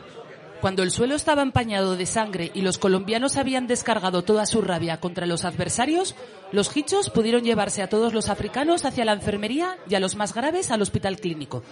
Cuando 0.61 0.83
el 0.83 0.91
suelo 0.91 1.15
estaba 1.15 1.41
empañado 1.41 1.97
de 1.97 2.05
sangre 2.05 2.51
y 2.53 2.61
los 2.61 2.77
colombianos 2.77 3.39
habían 3.39 3.67
descargado 3.67 4.23
toda 4.23 4.45
su 4.45 4.61
rabia 4.61 5.01
contra 5.01 5.25
los 5.25 5.47
adversarios, 5.47 6.15
los 6.53 6.77
hichos 6.77 7.09
pudieron 7.09 7.45
llevarse 7.45 7.81
a 7.81 7.89
todos 7.89 8.12
los 8.12 8.29
africanos 8.29 8.85
hacia 8.85 9.07
la 9.07 9.15
enfermería 9.15 9.79
y 9.89 9.95
a 9.95 10.01
los 10.01 10.17
más 10.17 10.35
graves 10.35 10.71
al 10.71 10.83
hospital 10.83 11.19
clínico. 11.19 11.62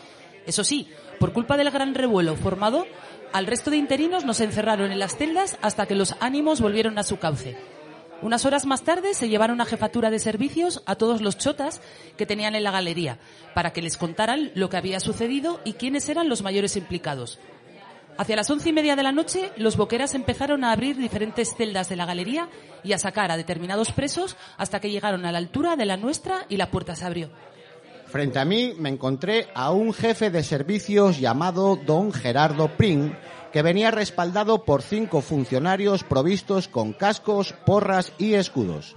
Eso 0.47 0.65
sí, 0.65 0.89
por 1.21 1.35
culpa 1.35 1.59
del 1.59 1.71
gran 1.71 1.95
revuelo 1.95 2.35
formado, 2.35 2.87
al 3.33 3.47
resto 3.47 3.71
de 3.71 3.77
interinos 3.77 4.25
nos 4.25 4.41
encerraron 4.41 4.93
en 4.93 4.99
las 4.99 5.17
celdas 5.17 5.59
hasta 5.63 5.87
que 5.87 5.95
los 5.95 6.15
ánimos 6.21 6.61
volvieron 6.61 6.99
a 6.99 7.03
su 7.03 7.19
cauce. 7.19 7.57
Unas 8.21 8.45
horas 8.45 8.67
más 8.67 8.83
tarde 8.83 9.15
se 9.15 9.29
llevaron 9.29 9.61
a 9.61 9.65
jefatura 9.65 10.11
de 10.11 10.19
servicios 10.19 10.83
a 10.87 10.97
todos 10.97 11.21
los 11.21 11.39
chotas 11.39 11.81
que 12.17 12.27
tenían 12.27 12.57
en 12.57 12.65
la 12.65 12.73
galería 12.73 13.19
para 13.55 13.73
que 13.73 13.83
les 13.83 13.97
contaran 13.97 14.51
lo 14.55 14.69
que 14.69 14.77
había 14.77 14.99
sucedido 14.99 15.61
y 15.65 15.75
quiénes 15.75 16.09
eran 16.09 16.29
los 16.29 16.43
mayores 16.43 16.77
implicados. 16.77 17.39
Hacia 18.17 18.35
las 18.35 18.51
once 18.51 18.71
y 18.71 18.73
media 18.73 18.97
de 18.97 19.05
la 19.05 19.13
noche, 19.13 19.53
los 19.57 19.77
boqueras 19.77 20.17
empezaron 20.17 20.65
a 20.65 20.73
abrir 20.73 20.97
diferentes 20.97 21.55
celdas 21.55 21.89
de 21.89 21.95
la 21.95 22.07
galería 22.07 22.49
y 22.83 22.93
a 22.93 22.99
sacar 22.99 23.31
a 23.31 23.37
determinados 23.37 23.93
presos 23.93 24.37
hasta 24.57 24.81
que 24.81 24.91
llegaron 24.91 25.25
a 25.25 25.31
la 25.31 25.39
altura 25.39 25.77
de 25.77 25.87
la 25.87 25.97
nuestra 25.97 26.45
y 26.49 26.57
la 26.57 26.73
puerta 26.73 26.97
se 26.97 27.05
abrió. 27.05 27.31
Frente 28.09 28.39
a 28.39 28.45
mí 28.47 28.75
me 28.79 28.89
encontré 28.89 29.49
a 29.55 29.71
un 29.71 29.93
jefe 29.93 30.31
de 30.31 30.43
servicios 30.43 31.21
llamado 31.21 31.77
don 31.77 32.11
Gerardo 32.11 32.69
Pring, 32.69 33.13
que 33.53 33.61
venía 33.61 33.91
respaldado 33.91 34.65
por 34.65 34.81
cinco 34.81 35.21
funcionarios 35.21 36.05
provistos 36.05 36.69
con 36.69 36.95
cascos, 36.95 37.53
porras 37.67 38.13
y 38.17 38.33
escudos. 38.33 38.97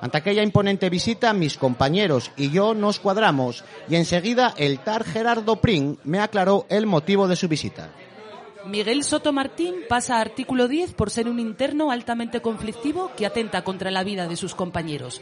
Ante 0.00 0.18
aquella 0.18 0.44
imponente 0.44 0.90
visita, 0.90 1.32
mis 1.32 1.58
compañeros 1.58 2.30
y 2.36 2.50
yo 2.50 2.74
nos 2.74 3.00
cuadramos 3.00 3.64
y 3.88 3.96
enseguida 3.96 4.54
el 4.56 4.78
tar 4.78 5.04
Gerardo 5.04 5.56
Pring 5.56 5.96
me 6.04 6.20
aclaró 6.20 6.66
el 6.68 6.86
motivo 6.86 7.26
de 7.26 7.36
su 7.36 7.48
visita. 7.48 7.90
Miguel 8.64 9.02
Soto 9.02 9.32
Martín 9.32 9.74
pasa 9.88 10.18
a 10.18 10.20
artículo 10.20 10.68
10 10.68 10.94
por 10.94 11.10
ser 11.10 11.28
un 11.28 11.40
interno 11.40 11.90
altamente 11.90 12.40
conflictivo 12.40 13.10
que 13.16 13.26
atenta 13.26 13.64
contra 13.64 13.90
la 13.90 14.04
vida 14.04 14.28
de 14.28 14.36
sus 14.36 14.54
compañeros. 14.54 15.20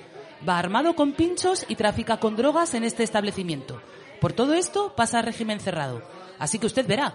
Va 0.49 0.59
armado 0.59 0.95
con 0.95 1.13
pinchos 1.13 1.67
y 1.69 1.77
trafica 1.77 2.19
con 2.19 2.37
drogas 2.37 2.75
en 2.75 2.85
este 2.85 3.03
establecimiento. 3.03 3.81
Por 4.21 4.33
todo 4.33 4.55
esto 4.55 4.95
pasa 4.97 5.19
a 5.19 5.23
régimen 5.23 5.61
cerrado. 5.61 6.03
Así 6.39 6.59
que 6.59 6.67
usted 6.67 6.87
verá, 6.87 7.15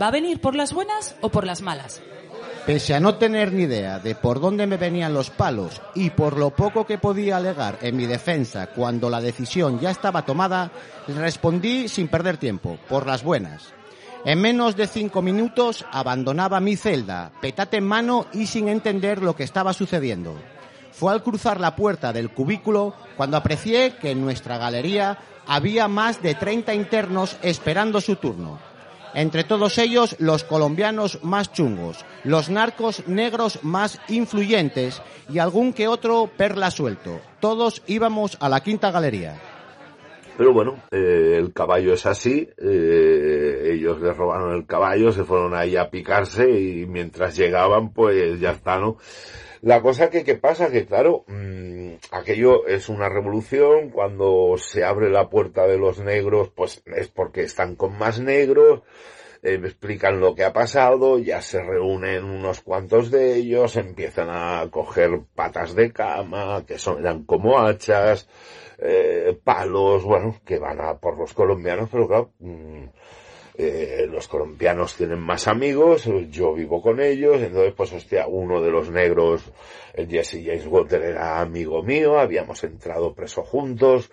¿va 0.00 0.08
a 0.08 0.12
venir 0.12 0.40
por 0.40 0.56
las 0.56 0.72
buenas 0.72 1.16
o 1.20 1.28
por 1.28 1.46
las 1.46 1.62
malas? 1.62 2.02
Pese 2.66 2.94
a 2.94 3.00
no 3.00 3.16
tener 3.16 3.52
ni 3.52 3.64
idea 3.64 3.98
de 3.98 4.14
por 4.14 4.40
dónde 4.40 4.66
me 4.66 4.78
venían 4.78 5.12
los 5.12 5.30
palos 5.30 5.82
y 5.94 6.10
por 6.10 6.38
lo 6.38 6.50
poco 6.50 6.86
que 6.86 6.96
podía 6.96 7.36
alegar 7.36 7.78
en 7.82 7.96
mi 7.96 8.06
defensa 8.06 8.68
cuando 8.68 9.10
la 9.10 9.20
decisión 9.20 9.78
ya 9.80 9.90
estaba 9.90 10.24
tomada, 10.24 10.72
respondí 11.06 11.88
sin 11.88 12.08
perder 12.08 12.38
tiempo, 12.38 12.78
por 12.88 13.06
las 13.06 13.22
buenas. 13.22 13.74
En 14.24 14.40
menos 14.40 14.76
de 14.76 14.86
cinco 14.86 15.20
minutos 15.20 15.84
abandonaba 15.92 16.58
mi 16.58 16.76
celda, 16.76 17.32
petate 17.42 17.76
en 17.76 17.84
mano 17.84 18.26
y 18.32 18.46
sin 18.46 18.68
entender 18.68 19.22
lo 19.22 19.36
que 19.36 19.44
estaba 19.44 19.74
sucediendo. 19.74 20.34
Fue 20.94 21.12
al 21.12 21.24
cruzar 21.24 21.60
la 21.60 21.74
puerta 21.74 22.12
del 22.12 22.30
cubículo 22.30 22.94
cuando 23.16 23.36
aprecié 23.36 23.96
que 24.00 24.12
en 24.12 24.20
nuestra 24.20 24.58
galería 24.58 25.18
había 25.44 25.88
más 25.88 26.22
de 26.22 26.36
30 26.36 26.72
internos 26.72 27.36
esperando 27.42 28.00
su 28.00 28.14
turno. 28.14 28.60
Entre 29.12 29.42
todos 29.42 29.78
ellos, 29.78 30.14
los 30.20 30.44
colombianos 30.44 31.18
más 31.22 31.52
chungos, 31.52 32.04
los 32.22 32.48
narcos 32.48 33.08
negros 33.08 33.58
más 33.62 34.00
influyentes 34.08 35.02
y 35.28 35.40
algún 35.40 35.72
que 35.72 35.88
otro 35.88 36.30
perla 36.36 36.70
suelto. 36.70 37.20
Todos 37.40 37.82
íbamos 37.86 38.36
a 38.40 38.48
la 38.48 38.60
quinta 38.60 38.92
galería. 38.92 39.40
Pero 40.36 40.52
bueno, 40.52 40.76
eh, 40.90 41.36
el 41.38 41.52
caballo 41.52 41.92
es 41.94 42.06
así, 42.06 42.48
eh, 42.58 43.70
ellos 43.72 44.00
les 44.00 44.16
robaron 44.16 44.54
el 44.54 44.66
caballo, 44.66 45.12
se 45.12 45.22
fueron 45.22 45.54
ahí 45.54 45.76
a 45.76 45.90
picarse 45.90 46.50
y 46.50 46.86
mientras 46.86 47.36
llegaban 47.36 47.92
pues 47.92 48.40
ya 48.40 48.50
está, 48.50 48.78
¿no? 48.78 48.96
La 49.64 49.80
cosa 49.80 50.10
que, 50.10 50.24
que 50.24 50.34
pasa 50.34 50.70
que 50.70 50.84
claro, 50.84 51.24
mmm, 51.26 51.94
aquello 52.10 52.66
es 52.66 52.90
una 52.90 53.08
revolución, 53.08 53.88
cuando 53.88 54.56
se 54.58 54.84
abre 54.84 55.08
la 55.08 55.30
puerta 55.30 55.66
de 55.66 55.78
los 55.78 56.00
negros 56.00 56.50
pues 56.54 56.82
es 56.84 57.08
porque 57.08 57.44
están 57.44 57.74
con 57.74 57.96
más 57.96 58.20
negros, 58.20 58.82
eh, 59.42 59.58
explican 59.64 60.20
lo 60.20 60.34
que 60.34 60.44
ha 60.44 60.52
pasado, 60.52 61.18
ya 61.18 61.40
se 61.40 61.62
reúnen 61.62 62.24
unos 62.24 62.60
cuantos 62.60 63.10
de 63.10 63.36
ellos, 63.36 63.76
empiezan 63.76 64.28
a 64.28 64.68
coger 64.70 65.22
patas 65.34 65.74
de 65.74 65.92
cama, 65.92 66.62
que 66.66 66.78
son, 66.78 66.98
eran 66.98 67.24
como 67.24 67.58
hachas, 67.58 68.28
eh, 68.76 69.34
palos, 69.44 70.04
bueno, 70.04 70.36
que 70.44 70.58
van 70.58 70.78
a 70.82 70.98
por 70.98 71.16
los 71.16 71.32
colombianos, 71.32 71.88
pero 71.90 72.06
claro, 72.06 72.32
mmm, 72.38 72.84
eh, 73.56 74.06
los 74.10 74.26
colombianos 74.26 74.96
tienen 74.96 75.20
más 75.20 75.46
amigos, 75.46 76.08
yo 76.28 76.54
vivo 76.54 76.82
con 76.82 77.00
ellos, 77.00 77.40
entonces 77.40 77.72
pues 77.76 77.92
hostia, 77.92 78.26
uno 78.26 78.60
de 78.60 78.70
los 78.70 78.90
negros, 78.90 79.42
el 79.92 80.08
Jesse 80.08 80.42
James 80.44 80.66
Walter 80.66 81.02
era 81.02 81.40
amigo 81.40 81.82
mío, 81.82 82.18
habíamos 82.18 82.64
entrado 82.64 83.14
preso 83.14 83.42
juntos, 83.44 84.10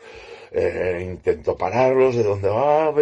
eh, 0.53 1.07
intento 1.09 1.55
pararlos, 1.55 2.15
de 2.15 2.23
dónde 2.23 2.49
va, 2.49 2.93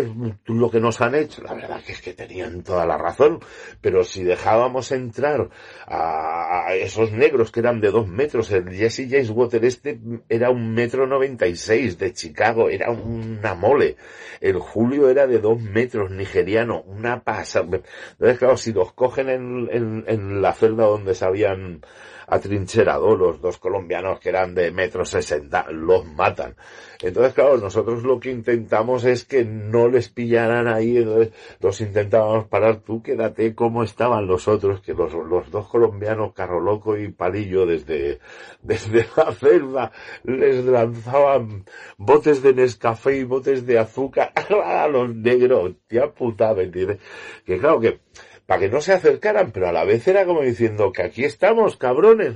tú 0.44 0.54
lo 0.54 0.70
que 0.70 0.80
nos 0.80 1.02
han 1.02 1.16
hecho, 1.16 1.42
la 1.42 1.56
verdad 1.56 1.82
que 1.84 1.94
es 1.94 2.02
que 2.02 2.14
tenían 2.14 2.62
toda 2.62 2.86
la 2.86 2.96
razón, 2.96 3.40
pero 3.82 4.04
si 4.04 4.24
dejábamos 4.24 4.92
entrar 4.92 5.50
a, 5.88 6.76
esos 6.76 7.12
negros 7.12 7.52
que 7.52 7.62
eran 7.62 7.82
de 7.82 7.90
dos 7.90 8.08
metros, 8.08 8.52
el 8.52 8.70
Jesse 8.70 9.08
James 9.10 9.32
Water 9.32 9.66
este 9.66 10.00
era 10.30 10.52
un 10.52 10.74
metro 10.74 11.08
noventa 11.08 11.48
y 11.48 11.56
seis 11.56 11.98
de 11.98 12.14
Chicago, 12.14 12.70
era 12.70 12.92
una 12.92 13.56
mole, 13.56 13.98
el 14.42 14.60
Julio 14.60 15.10
era 15.10 15.26
de 15.26 15.40
dos 15.40 15.60
metros, 15.60 16.12
nigeriano, 16.12 16.84
una 16.84 17.24
pasa, 17.24 17.62
entonces 17.62 18.38
claro, 18.38 18.58
si 18.58 18.74
los 18.74 18.94
cogen 18.94 19.28
en, 19.28 19.70
en, 19.72 20.04
en 20.08 20.42
la 20.44 20.54
celda 20.54 20.86
donde 20.86 21.16
se 21.16 21.26
habían 21.26 21.82
atrincherado 22.30 23.16
los 23.16 23.42
dos 23.42 23.58
colombianos 23.58 24.20
que 24.20 24.30
eran 24.30 24.56
de 24.56 24.72
metro 24.72 25.06
sesenta, 25.06 25.66
los 25.72 26.06
matan. 26.06 26.56
Entonces, 27.02 27.34
claro, 27.34 27.58
nosotros 27.58 28.04
lo 28.04 28.20
que 28.20 28.30
intentamos 28.30 29.06
es 29.06 29.24
que 29.24 29.46
no 29.46 29.88
les 29.88 30.10
pillaran 30.10 30.68
ahí, 30.68 30.98
entonces 30.98 31.34
los 31.62 31.80
intentábamos 31.80 32.48
parar, 32.48 32.82
tú 32.82 33.02
quédate 33.02 33.56
como 33.56 33.84
estaban 33.84 34.28
los 34.28 34.50
otros, 34.50 34.82
que 34.82 34.94
los, 34.94 35.14
los 35.14 35.50
dos 35.50 35.70
colombianos, 35.70 36.34
Carro 36.34 36.60
Loco 36.60 36.98
y 36.98 37.10
Palillo, 37.10 37.66
desde, 37.66 38.20
desde 38.62 39.06
la 39.16 39.32
celda, 39.32 39.92
les 40.24 40.66
lanzaban 40.66 41.64
botes 41.98 42.44
de 42.44 42.54
Nescafé 42.54 43.18
y 43.18 43.24
botes 43.24 43.66
de 43.66 43.80
azúcar 43.80 44.34
a 44.66 44.88
los 44.90 45.16
negros, 45.16 45.76
tía 45.88 46.12
puta, 46.12 46.54
¿me 46.54 46.64
entiendes? 46.64 47.00
Que 47.46 47.60
claro 47.60 47.80
que, 47.80 48.02
para 48.50 48.62
que 48.62 48.70
no 48.70 48.82
se 48.82 48.94
acercaran, 48.94 49.52
pero 49.52 49.68
a 49.68 49.72
la 49.72 49.84
vez 49.84 50.08
era 50.08 50.26
como 50.26 50.42
diciendo 50.42 50.92
que 50.92 51.04
aquí 51.04 51.24
estamos, 51.24 51.78
cabrones. 51.78 52.34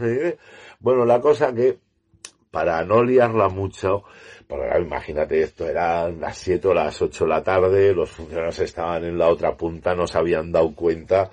Bueno, 0.80 1.06
la 1.06 1.20
cosa 1.20 1.56
que, 1.56 1.80
para 2.52 2.86
no 2.86 3.04
liarla 3.04 3.50
mucho, 3.50 4.04
porque 4.48 4.80
imagínate, 4.80 5.42
esto 5.42 5.68
eran 5.68 6.22
las 6.22 6.38
7 6.38 6.68
o 6.68 6.74
las 6.76 7.02
8 7.02 7.24
de 7.24 7.30
la 7.32 7.42
tarde, 7.42 7.96
los 7.96 8.12
funcionarios 8.12 8.60
estaban 8.60 9.04
en 9.06 9.18
la 9.18 9.28
otra 9.28 9.58
punta, 9.58 9.96
no 9.96 10.06
se 10.06 10.20
habían 10.20 10.52
dado 10.52 10.76
cuenta, 10.76 11.32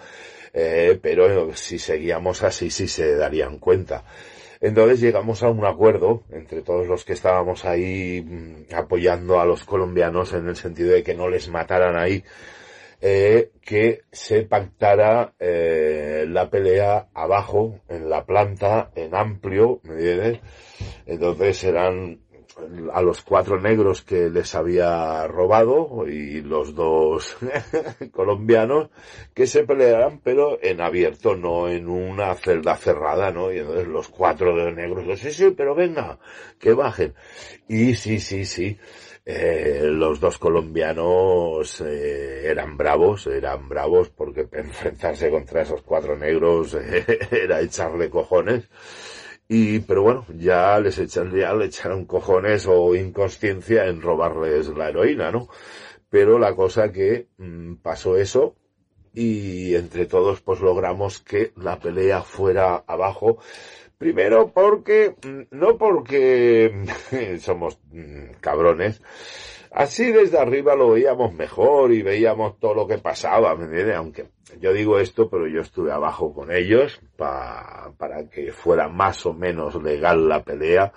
eh, 0.54 0.98
pero 1.02 1.54
si 1.54 1.78
seguíamos 1.78 2.42
así 2.42 2.70
sí 2.70 2.88
se 2.88 3.16
darían 3.16 3.58
cuenta. 3.58 4.04
Entonces 4.62 4.98
llegamos 5.02 5.42
a 5.42 5.50
un 5.50 5.66
acuerdo 5.66 6.22
entre 6.30 6.62
todos 6.62 6.86
los 6.86 7.04
que 7.04 7.12
estábamos 7.12 7.66
ahí 7.66 8.22
mmm, 8.22 8.74
apoyando 8.74 9.40
a 9.40 9.44
los 9.44 9.62
colombianos 9.62 10.32
en 10.32 10.48
el 10.48 10.56
sentido 10.56 10.92
de 10.92 11.02
que 11.02 11.14
no 11.14 11.28
les 11.28 11.50
mataran 11.50 11.98
ahí, 11.98 12.24
eh, 13.00 13.52
que 13.62 14.02
se 14.12 14.42
pactara 14.42 15.34
eh, 15.38 16.26
la 16.28 16.50
pelea 16.50 17.08
abajo, 17.14 17.80
en 17.88 18.10
la 18.10 18.24
planta, 18.24 18.90
en 18.94 19.14
amplio, 19.14 19.80
¿me 19.84 19.94
entiendes? 19.94 20.40
Entonces 21.06 21.64
eran 21.64 22.20
a 22.92 23.02
los 23.02 23.22
cuatro 23.22 23.60
negros 23.60 24.02
que 24.02 24.28
les 24.28 24.54
había 24.54 25.26
robado 25.26 26.06
y 26.06 26.42
los 26.42 26.74
dos 26.74 27.36
colombianos 28.12 28.90
que 29.34 29.46
se 29.46 29.64
pelearan 29.64 30.20
pero 30.20 30.58
en 30.62 30.80
abierto, 30.80 31.36
no 31.36 31.68
en 31.68 31.88
una 31.88 32.34
celda 32.34 32.76
cerrada, 32.76 33.30
¿no? 33.30 33.52
Y 33.52 33.58
entonces 33.58 33.86
los 33.86 34.08
cuatro 34.08 34.70
negros, 34.72 35.20
sí, 35.20 35.30
sí, 35.32 35.54
pero 35.56 35.74
venga, 35.74 36.18
que 36.58 36.74
bajen. 36.74 37.14
Y 37.68 37.94
sí, 37.94 38.18
sí, 38.20 38.44
sí. 38.44 38.78
Eh, 39.32 39.90
los 39.92 40.18
dos 40.18 40.38
colombianos 40.38 41.80
eh, 41.82 42.50
eran 42.50 42.76
bravos, 42.76 43.28
eran 43.28 43.68
bravos 43.68 44.08
porque 44.10 44.48
enfrentarse 44.52 45.30
contra 45.30 45.62
esos 45.62 45.82
cuatro 45.82 46.16
negros 46.16 46.74
eh, 46.74 47.04
era 47.30 47.60
echarle 47.60 48.10
cojones. 48.10 48.68
Y, 49.46 49.80
pero 49.80 50.02
bueno, 50.02 50.26
ya 50.36 50.80
les 50.80 50.98
echan, 50.98 51.32
ya 51.32 51.54
le 51.54 51.66
echaron 51.66 52.06
cojones 52.06 52.66
o 52.66 52.94
inconsciencia 52.96 53.86
en 53.86 54.02
robarles 54.02 54.68
la 54.68 54.88
heroína, 54.88 55.30
¿no? 55.30 55.48
Pero 56.08 56.38
la 56.38 56.54
cosa 56.56 56.90
que 56.90 57.28
mmm, 57.38 57.74
pasó 57.76 58.16
eso 58.16 58.56
y 59.14 59.76
entre 59.76 60.06
todos 60.06 60.40
pues 60.40 60.60
logramos 60.60 61.20
que 61.20 61.52
la 61.56 61.78
pelea 61.78 62.22
fuera 62.22 62.82
abajo. 62.86 63.38
Primero 64.00 64.50
porque, 64.50 65.14
no 65.50 65.76
porque 65.76 66.72
somos 67.40 67.78
cabrones, 68.40 69.02
así 69.70 70.10
desde 70.10 70.38
arriba 70.38 70.74
lo 70.74 70.92
veíamos 70.92 71.34
mejor 71.34 71.92
y 71.92 72.00
veíamos 72.00 72.58
todo 72.58 72.72
lo 72.72 72.86
que 72.86 72.96
pasaba, 72.96 73.54
¿me 73.56 73.66
entiendes? 73.66 73.96
Aunque 73.96 74.28
yo 74.58 74.72
digo 74.72 74.98
esto, 74.98 75.28
pero 75.28 75.46
yo 75.46 75.60
estuve 75.60 75.92
abajo 75.92 76.32
con 76.32 76.50
ellos 76.50 76.98
pa, 77.14 77.92
para 77.98 78.26
que 78.30 78.52
fuera 78.52 78.88
más 78.88 79.26
o 79.26 79.34
menos 79.34 79.74
legal 79.82 80.30
la 80.30 80.42
pelea. 80.44 80.94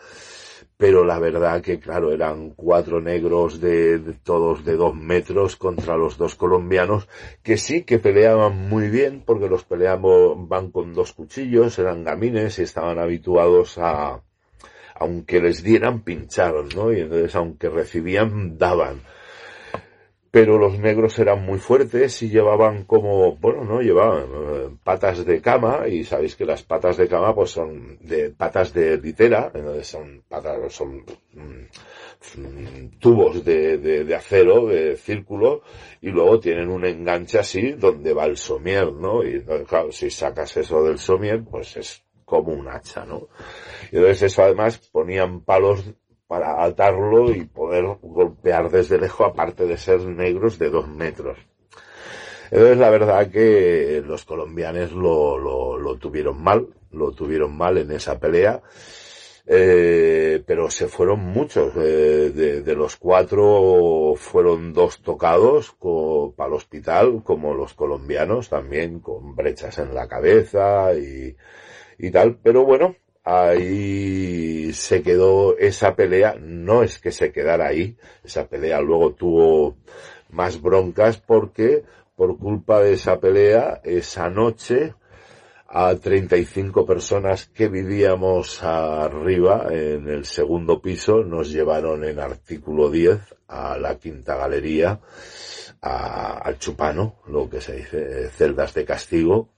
Pero 0.83 1.05
la 1.05 1.17
verdad 1.17 1.61
que 1.61 1.79
claro, 1.79 2.11
eran 2.11 2.49
cuatro 2.49 2.99
negros 2.99 3.61
de, 3.61 3.99
todos 4.21 4.65
de 4.65 4.75
dos 4.75 4.93
metros 4.93 5.55
contra 5.55 5.95
los 5.95 6.17
dos 6.17 6.35
colombianos, 6.35 7.07
que 7.41 7.55
sí 7.55 7.83
que 7.83 7.99
peleaban 7.99 8.67
muy 8.67 8.89
bien, 8.89 9.23
porque 9.25 9.47
los 9.47 9.63
peleamos, 9.63 10.35
van 10.49 10.71
con 10.71 10.93
dos 10.93 11.13
cuchillos, 11.13 11.79
eran 11.79 12.03
gamines 12.03 12.59
y 12.59 12.63
estaban 12.63 12.99
habituados 12.99 13.77
a, 13.77 14.23
aunque 14.95 15.39
les 15.39 15.63
dieran, 15.63 16.01
pincharon, 16.01 16.67
¿no? 16.75 16.91
Y 16.91 16.99
entonces, 16.99 17.33
aunque 17.33 17.69
recibían, 17.69 18.57
daban. 18.57 19.03
Pero 20.33 20.57
los 20.57 20.79
negros 20.79 21.19
eran 21.19 21.45
muy 21.45 21.59
fuertes 21.59 22.23
y 22.23 22.29
llevaban 22.29 22.85
como, 22.85 23.35
bueno, 23.35 23.63
no, 23.65 23.81
llevaban 23.81 24.23
eh, 24.23 24.69
patas 24.83 25.23
de 25.23 25.39
cama 25.39 25.87
y 25.87 26.03
sabéis 26.03 26.35
que 26.35 26.43
las 26.43 26.63
patas 26.63 26.97
de 26.97 27.07
cama 27.07 27.35
pues 27.35 27.51
son 27.51 27.99
de 28.01 28.31
patas 28.31 28.73
de 28.73 28.97
litera, 28.97 29.51
entonces 29.53 29.85
son 29.85 30.23
patas, 30.27 30.73
son 30.73 31.05
mm, 31.33 32.97
tubos 32.97 33.45
de, 33.45 33.77
de, 33.77 34.15
acero, 34.15 34.65
de 34.65 34.97
círculo, 34.97 35.61
y 36.01 36.09
luego 36.09 36.39
tienen 36.39 36.69
un 36.69 36.83
enganche 36.83 37.37
así 37.37 37.73
donde 37.73 38.11
va 38.11 38.25
el 38.25 38.35
somier, 38.35 38.91
¿no? 38.91 39.23
Y 39.23 39.39
claro, 39.67 39.91
si 39.91 40.09
sacas 40.09 40.57
eso 40.57 40.83
del 40.83 40.97
somier, 40.97 41.43
pues 41.43 41.77
es 41.77 42.03
como 42.25 42.53
un 42.53 42.67
hacha, 42.69 43.05
¿no? 43.05 43.27
Y 43.91 43.97
entonces 43.97 44.23
eso 44.23 44.41
además 44.41 44.79
ponían 44.91 45.41
palos 45.41 45.85
para 46.33 46.63
atarlo 46.63 47.31
y 47.31 47.45
poder 47.45 47.85
golpear 48.01 48.71
desde 48.71 48.97
lejos, 48.97 49.27
aparte 49.27 49.67
de 49.67 49.77
ser 49.77 49.99
negros 50.01 50.57
de 50.57 50.71
dos 50.71 50.87
metros. 50.87 51.37
Entonces 52.49 52.75
la 52.79 52.89
verdad 52.89 53.29
que 53.29 54.01
los 54.03 54.25
colombianos 54.25 54.93
lo, 54.93 55.37
lo, 55.37 55.77
lo 55.77 55.95
tuvieron 55.97 56.41
mal, 56.41 56.67
lo 56.89 57.11
tuvieron 57.11 57.55
mal 57.55 57.77
en 57.77 57.91
esa 57.91 58.17
pelea, 58.17 58.63
eh, 59.45 60.41
pero 60.43 60.71
se 60.71 60.87
fueron 60.87 61.19
muchos, 61.19 61.71
eh, 61.75 62.31
de, 62.65 62.75
los 62.75 62.95
cuatro 62.95 64.15
fueron 64.17 64.73
dos 64.73 65.03
tocados 65.03 65.75
para 66.35 66.47
el 66.49 66.55
hospital, 66.55 67.21
como 67.23 67.53
los 67.53 67.75
colombianos 67.75 68.49
también, 68.49 69.01
con 69.01 69.35
brechas 69.35 69.77
en 69.77 69.93
la 69.93 70.07
cabeza 70.07 70.95
y, 70.95 71.35
y 71.99 72.09
tal, 72.09 72.39
pero 72.41 72.65
bueno, 72.65 72.95
ahí 73.23 74.73
se 74.73 75.01
quedó 75.01 75.57
esa 75.57 75.95
pelea, 75.95 76.35
no 76.39 76.83
es 76.83 76.99
que 76.99 77.11
se 77.11 77.31
quedara 77.31 77.67
ahí, 77.67 77.95
esa 78.23 78.47
pelea 78.47 78.81
luego 78.81 79.13
tuvo 79.13 79.77
más 80.29 80.61
broncas 80.61 81.17
porque 81.17 81.83
por 82.15 82.37
culpa 82.37 82.81
de 82.81 82.93
esa 82.93 83.19
pelea, 83.19 83.81
esa 83.83 84.29
noche 84.29 84.93
a 85.75 85.95
35 85.95 86.85
personas 86.85 87.47
que 87.47 87.67
vivíamos 87.67 88.61
arriba 88.61 89.67
en 89.71 90.07
el 90.07 90.25
segundo 90.25 90.79
piso. 90.79 91.23
Nos 91.23 91.49
llevaron 91.51 92.03
en 92.03 92.19
artículo 92.19 92.91
10 92.91 93.19
a 93.47 93.77
la 93.79 93.97
quinta 93.97 94.35
galería, 94.35 94.99
a, 95.81 96.37
al 96.37 96.59
chupano, 96.59 97.15
lo 97.27 97.49
que 97.49 97.59
se 97.59 97.77
dice, 97.77 98.25
eh, 98.25 98.29
celdas 98.29 98.75
de 98.75 98.85
castigo. 98.85 99.49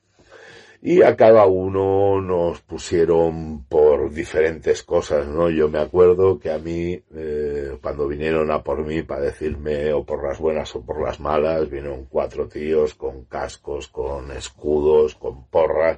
Y 0.82 1.02
a 1.02 1.16
cada 1.16 1.46
uno 1.46 2.22
nos 2.22 2.62
pusieron 2.62 3.66
por 3.66 4.12
diferentes 4.12 4.84
cosas, 4.84 5.26
¿no? 5.28 5.50
Yo 5.50 5.68
me 5.68 5.80
acuerdo 5.80 6.38
que 6.38 6.52
a 6.52 6.60
mí, 6.60 7.02
eh, 7.16 7.78
cuando 7.82 8.08
vinieron 8.08 8.52
a 8.52 8.62
por 8.62 8.86
mí 8.86 9.02
para 9.02 9.22
decirme 9.22 9.92
o 9.94 10.04
por 10.04 10.24
las 10.28 10.40
buenas 10.40 10.76
o 10.76 10.82
por 10.86 11.02
las 11.02 11.20
malas, 11.20 11.70
vinieron 11.70 12.06
cuatro 12.06 12.48
tíos 12.48 12.94
con 12.94 13.26
cascos, 13.26 13.88
con 13.88 14.32
escudos, 14.32 15.16
con 15.16 15.48
porras, 15.48 15.98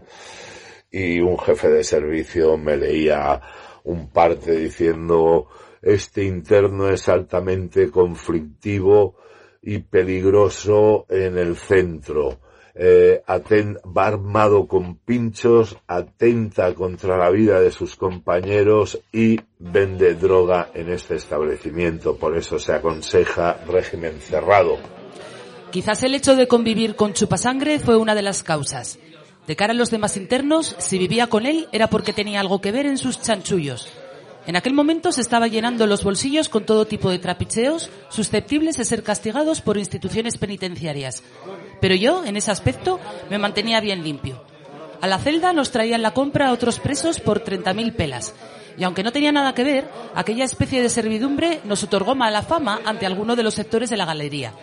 y 0.90 1.20
un 1.20 1.38
jefe 1.38 1.70
de 1.70 1.84
servicio 1.84 2.58
me 2.58 2.78
leía 2.78 3.42
un 3.84 4.10
parte 4.10 4.52
diciendo, 4.52 5.48
este 5.82 6.24
interno 6.24 6.90
es 6.90 7.08
altamente 7.10 7.90
conflictivo 7.90 9.16
y 9.62 9.80
peligroso 9.80 11.06
en 11.10 11.38
el 11.38 11.56
centro. 11.56 12.40
Eh, 12.80 13.24
va 13.28 14.06
armado 14.06 14.68
con 14.68 14.98
pinchos, 14.98 15.78
atenta 15.88 16.74
contra 16.76 17.18
la 17.18 17.32
vida 17.32 17.60
de 17.60 17.72
sus 17.72 17.96
compañeros 17.96 19.00
y 19.12 19.40
vende 19.58 20.14
droga 20.14 20.70
en 20.74 20.90
este 20.90 21.16
establecimiento. 21.16 22.18
Por 22.18 22.38
eso 22.38 22.60
se 22.60 22.74
aconseja 22.74 23.58
régimen 23.68 24.20
cerrado. 24.20 24.78
Quizás 25.72 26.04
el 26.04 26.16
hecho 26.16 26.36
de 26.36 26.48
convivir 26.48 26.96
con 26.96 27.14
Chupasangre 27.14 27.80
fue 27.80 27.98
una 27.98 28.16
de 28.16 28.22
las 28.22 28.44
causas. 28.44 29.00
De 29.48 29.56
cara 29.56 29.72
a 29.72 29.76
los 29.76 29.90
demás 29.90 30.18
internos, 30.18 30.76
si 30.78 30.98
vivía 30.98 31.28
con 31.28 31.46
él 31.46 31.68
era 31.72 31.88
porque 31.88 32.14
tenía 32.14 32.42
algo 32.42 32.62
que 32.62 32.72
ver 32.72 32.86
en 32.86 32.98
sus 32.98 33.22
chanchullos. 33.22 33.88
En 34.48 34.56
aquel 34.56 34.74
momento 34.74 35.12
se 35.12 35.20
estaba 35.20 35.48
llenando 35.48 35.86
los 35.88 36.06
bolsillos 36.06 36.48
con 36.48 36.66
todo 36.66 36.88
tipo 36.88 37.10
de 37.10 37.20
trapicheos 37.20 37.90
susceptibles 38.08 38.78
de 38.78 38.86
ser 38.86 39.04
castigados 39.04 39.60
por 39.60 39.78
instituciones 39.78 40.38
penitenciarias. 40.38 41.22
Pero 41.82 41.96
yo, 41.96 42.24
en 42.24 42.38
ese 42.38 42.50
aspecto, 42.50 42.98
me 43.30 43.40
mantenía 43.40 43.82
bien 43.82 44.06
limpio. 44.06 44.42
A 45.02 45.08
la 45.08 45.20
celda 45.20 45.52
nos 45.52 45.72
traían 45.72 46.02
la 46.02 46.14
compra 46.14 46.48
a 46.48 46.54
otros 46.54 46.80
presos 46.80 47.20
por 47.20 47.44
30.000 47.44 47.94
pelas. 47.94 48.34
Y 48.78 48.86
aunque 48.86 49.04
no 49.04 49.12
tenía 49.12 49.34
nada 49.34 49.54
que 49.54 49.66
ver, 49.66 49.90
aquella 50.16 50.46
especie 50.46 50.82
de 50.82 50.88
servidumbre 50.88 51.60
nos 51.66 51.84
otorgó 51.84 52.16
mala 52.16 52.42
fama 52.42 52.80
ante 52.86 53.06
alguno 53.06 53.36
de 53.36 53.44
los 53.44 53.54
sectores 53.54 53.90
de 53.90 53.98
la 53.98 54.06
galería. 54.06 54.54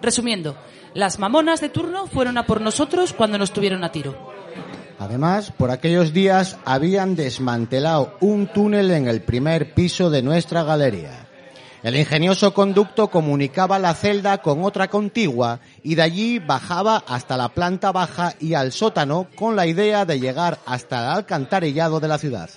Resumiendo, 0.00 0.56
las 0.94 1.20
mamonas 1.20 1.60
de 1.60 1.68
turno 1.68 2.08
fueron 2.08 2.38
a 2.38 2.46
por 2.46 2.60
nosotros 2.60 3.12
cuando 3.12 3.38
nos 3.38 3.52
tuvieron 3.52 3.84
a 3.84 3.92
tiro. 3.92 4.41
Además, 5.02 5.50
por 5.50 5.72
aquellos 5.72 6.12
días 6.12 6.58
habían 6.64 7.16
desmantelado 7.16 8.16
un 8.20 8.46
túnel 8.46 8.92
en 8.92 9.08
el 9.08 9.20
primer 9.20 9.74
piso 9.74 10.10
de 10.10 10.22
nuestra 10.22 10.62
galería. 10.62 11.26
El 11.82 11.96
ingenioso 11.96 12.54
conducto 12.54 13.10
comunicaba 13.10 13.80
la 13.80 13.94
celda 13.94 14.38
con 14.38 14.62
otra 14.62 14.86
contigua 14.86 15.58
y 15.82 15.96
de 15.96 16.02
allí 16.02 16.38
bajaba 16.38 17.02
hasta 17.08 17.36
la 17.36 17.48
planta 17.48 17.90
baja 17.90 18.34
y 18.38 18.54
al 18.54 18.70
sótano 18.70 19.26
con 19.34 19.56
la 19.56 19.66
idea 19.66 20.04
de 20.04 20.20
llegar 20.20 20.60
hasta 20.66 21.00
el 21.00 21.16
alcantarillado 21.16 21.98
de 21.98 22.06
la 22.06 22.18
ciudad. 22.18 22.50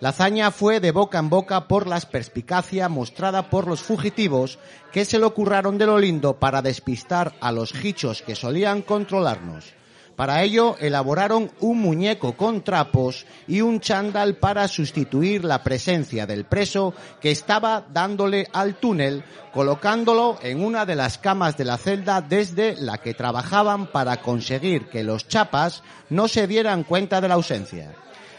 La 0.00 0.08
hazaña 0.08 0.50
fue 0.50 0.80
de 0.80 0.90
boca 0.90 1.20
en 1.20 1.30
boca 1.30 1.68
por 1.68 1.86
la 1.86 2.00
perspicacia 2.00 2.88
mostrada 2.88 3.48
por 3.48 3.68
los 3.68 3.80
fugitivos 3.80 4.58
que 4.90 5.04
se 5.04 5.20
lo 5.20 5.32
curraron 5.34 5.78
de 5.78 5.86
lo 5.86 6.00
lindo 6.00 6.40
para 6.40 6.62
despistar 6.62 7.34
a 7.40 7.52
los 7.52 7.72
hichos 7.84 8.22
que 8.22 8.34
solían 8.34 8.82
controlarnos. 8.82 9.76
Para 10.16 10.42
ello 10.42 10.76
elaboraron 10.80 11.50
un 11.60 11.78
muñeco 11.80 12.36
con 12.38 12.62
trapos 12.64 13.26
y 13.46 13.60
un 13.60 13.80
chándal 13.80 14.36
para 14.36 14.66
sustituir 14.66 15.44
la 15.44 15.62
presencia 15.62 16.26
del 16.26 16.46
preso 16.46 16.94
que 17.20 17.30
estaba 17.30 17.84
dándole 17.92 18.48
al 18.54 18.76
túnel, 18.76 19.24
colocándolo 19.52 20.38
en 20.40 20.64
una 20.64 20.86
de 20.86 20.96
las 20.96 21.18
camas 21.18 21.58
de 21.58 21.66
la 21.66 21.76
celda 21.76 22.22
desde 22.22 22.76
la 22.76 22.96
que 22.96 23.12
trabajaban 23.12 23.88
para 23.88 24.22
conseguir 24.22 24.88
que 24.88 25.04
los 25.04 25.28
chapas 25.28 25.82
no 26.08 26.28
se 26.28 26.46
dieran 26.46 26.84
cuenta 26.84 27.20
de 27.20 27.28
la 27.28 27.34
ausencia. 27.34 27.94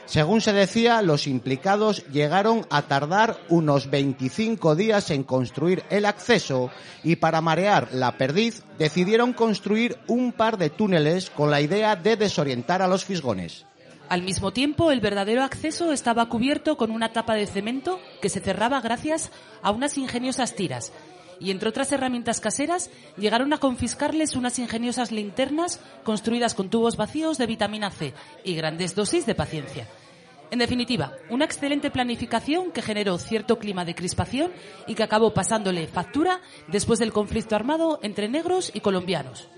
Según 0.07 0.39
se 0.39 0.53
decía, 0.53 1.01
los 1.01 1.27
implicados 1.27 2.05
llegaron 2.07 2.65
a 2.69 2.83
tardar 2.83 3.37
unos 3.49 3.89
25 3.89 4.75
días 4.77 5.11
en 5.11 5.23
construir 5.23 5.83
el 5.89 6.05
acceso 6.05 6.71
y 7.03 7.17
para 7.17 7.41
marear 7.41 7.89
la 7.91 8.17
perdiz 8.17 8.63
decidieron 8.79 9.33
construir 9.33 9.97
un 10.07 10.31
par 10.31 10.57
de 10.57 10.69
túneles 10.69 11.29
con 11.29 11.51
la 11.51 11.59
idea 11.59 11.97
de 11.97 12.15
desorientar 12.15 12.81
a 12.81 12.87
los 12.87 13.03
fisgones. 13.03 13.65
Al 14.07 14.21
mismo 14.21 14.53
tiempo, 14.53 14.91
el 14.91 15.01
verdadero 15.01 15.43
acceso 15.43 15.91
estaba 15.91 16.29
cubierto 16.29 16.77
con 16.77 16.91
una 16.91 17.11
tapa 17.11 17.35
de 17.35 17.45
cemento 17.45 17.99
que 18.21 18.29
se 18.29 18.39
cerraba 18.39 18.79
gracias 18.79 19.31
a 19.61 19.71
unas 19.71 19.97
ingeniosas 19.97 20.55
tiras. 20.55 20.93
Y 21.39 21.51
entre 21.51 21.69
otras 21.69 21.91
herramientas 21.91 22.39
caseras, 22.39 22.89
llegaron 23.17 23.53
a 23.53 23.59
confiscarles 23.59 24.35
unas 24.35 24.59
ingeniosas 24.59 25.11
linternas 25.11 25.79
construidas 26.03 26.53
con 26.53 26.69
tubos 26.69 26.97
vacíos 26.97 27.37
de 27.37 27.45
vitamina 27.45 27.91
C 27.91 28.13
y 28.43 28.55
grandes 28.55 28.95
dosis 28.95 29.25
de 29.25 29.35
paciencia. 29.35 29.87
En 30.49 30.59
definitiva, 30.59 31.13
una 31.29 31.45
excelente 31.45 31.91
planificación 31.91 32.71
que 32.71 32.81
generó 32.81 33.17
cierto 33.17 33.59
clima 33.59 33.83
de 33.83 33.95
crispación 33.95 34.51
y 34.87 34.95
que 34.95 35.03
acabó 35.03 35.33
pasándole 35.33 35.87
factura 35.87 36.41
después 36.67 36.99
del 36.99 37.11
conflicto 37.11 37.55
armado 37.55 37.99
entre 38.01 38.29
negros 38.29 38.71
y 38.73 38.79
colombianos. 38.79 39.49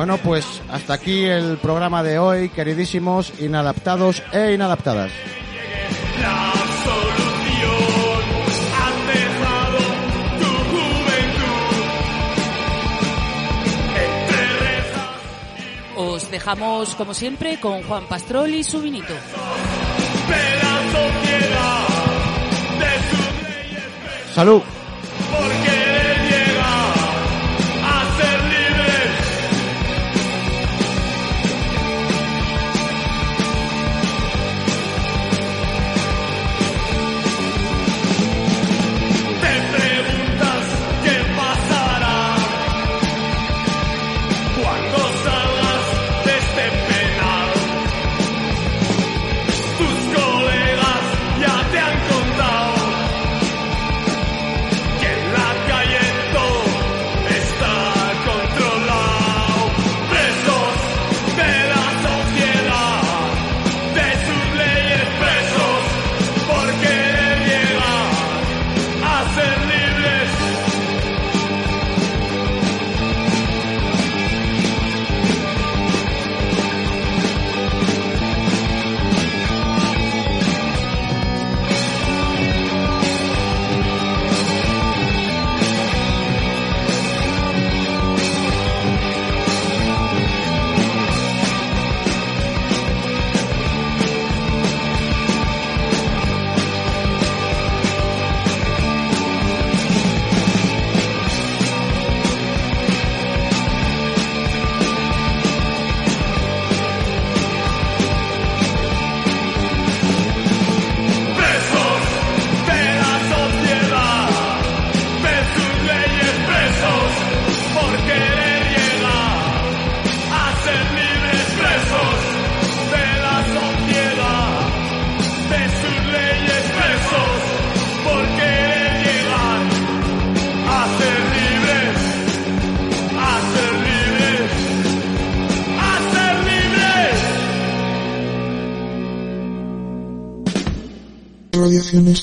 Bueno, 0.00 0.16
pues 0.16 0.62
hasta 0.70 0.94
aquí 0.94 1.26
el 1.26 1.58
programa 1.58 2.02
de 2.02 2.18
hoy, 2.18 2.48
queridísimos 2.48 3.34
inadaptados 3.38 4.22
e 4.32 4.54
inadaptadas. 4.54 5.12
Os 15.98 16.30
dejamos, 16.30 16.94
como 16.94 17.12
siempre, 17.12 17.60
con 17.60 17.82
Juan 17.82 18.06
Pastrol 18.06 18.54
y 18.54 18.64
su 18.64 18.80
vinito. 18.80 19.12
Salud. 24.34 24.62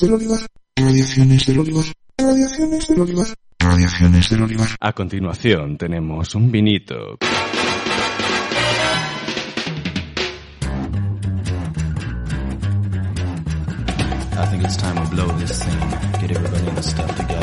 del 0.00 0.14
olivar. 0.14 0.40
Radiaciones 0.76 1.46
del 1.48 1.58
olivar. 1.58 1.84
Radiaciones 2.18 2.88
del 2.88 3.00
olivar. 3.00 3.26
Radiaciones 3.58 4.30
del 4.30 4.42
olivar. 4.42 4.68
A 4.78 4.92
continuación 4.92 5.76
tenemos 5.76 6.34
un 6.36 6.52
vinito. 6.52 7.18
I 14.36 14.46
think 14.46 14.62
it's 14.62 14.76
time 14.76 14.94
to 14.94 15.10
blow 15.10 15.26
this 15.36 15.58
thing. 15.58 15.80
Get 16.20 16.30
everybody 16.30 16.68
in 16.68 16.74
the 16.76 16.82
stuff 16.82 17.16
together. 17.16 17.37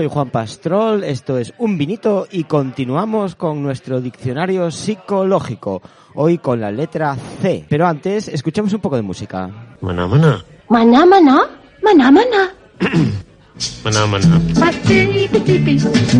Soy 0.00 0.08
Juan 0.08 0.30
Pastrol, 0.30 1.04
esto 1.04 1.36
es 1.36 1.52
Un 1.58 1.76
Vinito 1.76 2.26
y 2.30 2.44
continuamos 2.44 3.34
con 3.34 3.62
nuestro 3.62 4.00
diccionario 4.00 4.70
psicológico, 4.70 5.82
hoy 6.14 6.38
con 6.38 6.58
la 6.58 6.70
letra 6.70 7.14
C. 7.42 7.66
Pero 7.68 7.86
antes, 7.86 8.26
escuchemos 8.28 8.72
un 8.72 8.80
poco 8.80 8.96
de 8.96 9.02
música. 9.02 9.50
Maná, 9.82 10.06
maná. 10.06 10.42
Maná, 10.70 11.04
maná, 11.04 11.50
maná, 11.82 12.10
maná. 12.10 12.50
Maná, 13.84 14.06
maná. 14.06 14.40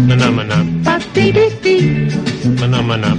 Maná, 0.06 0.30
maná. 0.30 0.62
Maná, 2.60 2.82
maná. 2.82 2.82
Maná, 2.82 2.82
maná. 2.82 3.16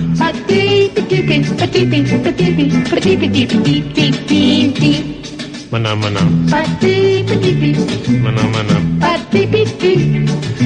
Maná, 5.71 5.95
maná. 5.95 6.21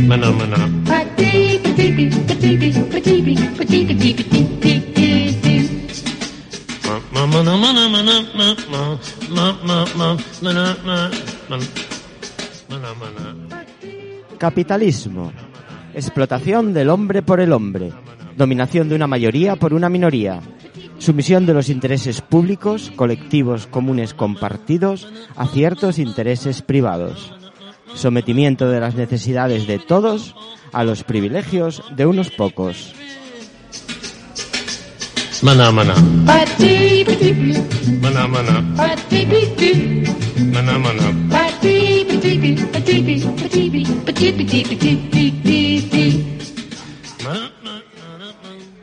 Maná, 0.06 0.30
maná. 0.32 0.66
Ma- 6.86 7.02
ma- 7.14 7.26
maná, 7.28 7.54
maná, 7.58 7.90
maná, 7.90 8.16
ma- 8.34 8.56
ma- 8.70 8.98
ma- 9.36 9.58
ma- 9.66 9.86
ma- 9.98 10.18
maná, 10.42 10.66
ma- 10.86 11.10
ma- 11.50 11.60
maná, 12.70 12.90
maná. 13.02 13.26
Capitalismo. 14.38 15.32
Explotación 15.94 16.74
del 16.74 16.90
hombre 16.90 17.22
por 17.22 17.40
el 17.40 17.52
hombre. 17.54 17.92
Dominación 18.38 18.90
de 18.90 18.96
una 18.96 19.08
mayoría 19.08 19.56
por 19.56 19.74
una 19.74 19.90
minoría. 19.90 20.40
Sumisión 21.00 21.46
de 21.46 21.54
los 21.54 21.70
intereses 21.70 22.22
públicos, 22.22 22.92
colectivos 22.96 23.68
comunes 23.68 24.14
compartidos 24.14 25.08
a 25.36 25.48
ciertos 25.48 26.00
intereses 26.00 26.62
privados. 26.62 27.34
Sometimiento 27.94 28.70
de 28.70 28.80
las 28.80 28.96
necesidades 28.96 29.68
de 29.68 29.80
todos 29.80 30.36
a 30.72 30.84
los 30.84 31.04
privilegios 31.04 31.84
de 31.96 32.06
unos 32.06 32.32
pocos. 32.32 32.94
Maná, 35.42 35.72
maná. 35.72 35.96
Maná, 38.02 38.28
maná. 38.28 38.62
Maná, 40.52 40.78
maná. 40.78 41.06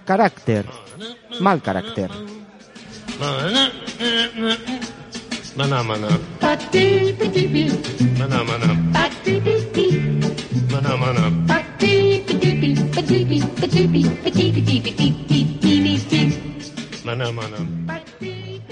Carácter 0.05 0.82
mal 1.41 1.63
carácter. 1.63 2.11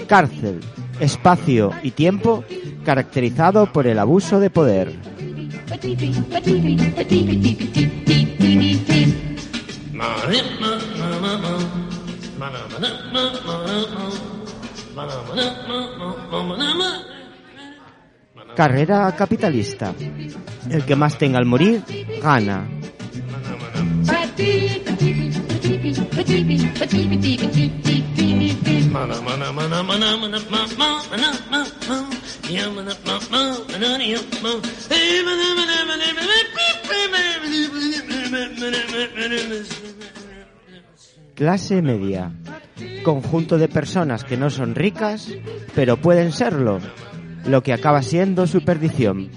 Cárcel, 0.07 0.59
espacio 0.99 1.71
y 1.83 1.91
tiempo 1.91 2.43
caracterizado 2.83 3.71
por 3.71 3.87
el 3.87 3.99
abuso 3.99 4.39
de 4.39 4.49
poder. 4.49 4.93
Carrera 18.55 19.15
capitalista. 19.15 19.93
El 20.69 20.85
que 20.85 20.95
más 20.95 21.17
tenga 21.17 21.37
al 21.37 21.45
morir, 21.45 21.83
gana. 22.21 22.67
Clase 41.35 41.81
media. 41.81 42.31
Conjunto 43.03 43.57
de 43.57 43.67
personas 43.67 44.23
que 44.23 44.37
no 44.37 44.49
son 44.49 44.75
ricas, 44.75 45.27
pero 45.75 45.97
pueden 45.97 46.31
serlo. 46.31 46.79
Lo 47.45 47.63
que 47.63 47.73
acaba 47.73 48.01
siendo 48.03 48.47
su 48.47 48.61
perdición. 48.61 49.29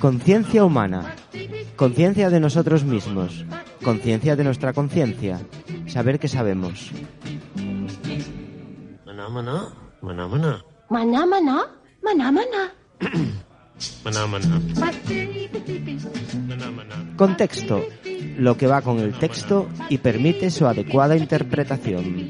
Conciencia 0.00 0.64
humana. 0.64 1.14
Conciencia 1.76 2.30
de 2.30 2.40
nosotros 2.40 2.84
mismos. 2.84 3.44
Conciencia 3.82 4.36
de 4.36 4.44
nuestra 4.44 4.72
conciencia. 4.72 5.40
Saber 5.86 6.18
que 6.18 6.28
sabemos. 6.28 6.90
Maná, 9.06 9.28
maná, 9.28 9.72
maná, 10.00 10.28
maná. 10.28 10.64
Maná, 10.88 11.26
maná, 11.26 11.66
maná, 12.02 12.32
maná. 12.32 12.72
Maná, 14.04 14.26
maná. 14.26 14.60
Maná, 16.48 16.70
maná. 16.70 16.96
Contexto. 17.16 17.82
Lo 18.36 18.56
que 18.56 18.66
va 18.66 18.82
con 18.82 18.98
el 18.98 19.16
texto 19.18 19.68
y 19.88 19.96
permite 19.98 20.50
su 20.50 20.66
adecuada 20.66 21.16
interpretación. 21.16 22.28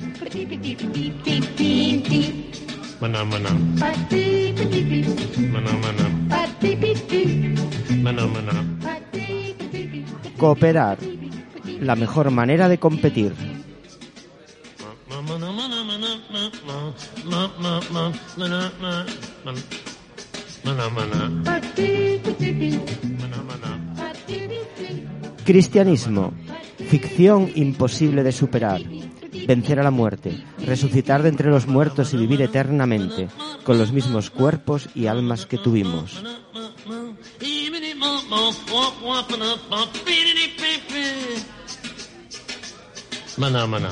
Cooperar. 10.36 10.98
La 11.80 11.96
mejor 11.96 12.30
manera 12.30 12.68
de 12.68 12.78
competir. 12.78 13.32
Cristianismo. 25.44 26.32
Ficción 26.88 27.50
imposible 27.54 28.22
de 28.22 28.32
superar. 28.32 28.80
Vencer 29.46 29.80
a 29.80 29.82
la 29.82 29.90
muerte, 29.90 30.44
resucitar 30.58 31.22
de 31.22 31.28
entre 31.28 31.50
los 31.50 31.66
muertos 31.66 32.12
y 32.14 32.16
vivir 32.16 32.42
eternamente, 32.42 33.28
con 33.64 33.78
los 33.78 33.92
mismos 33.92 34.30
cuerpos 34.30 34.88
y 34.94 35.06
almas 35.06 35.46
que 35.46 35.58
tuvimos. 35.58 36.22
Maná, 43.36 43.66
maná. 43.66 43.88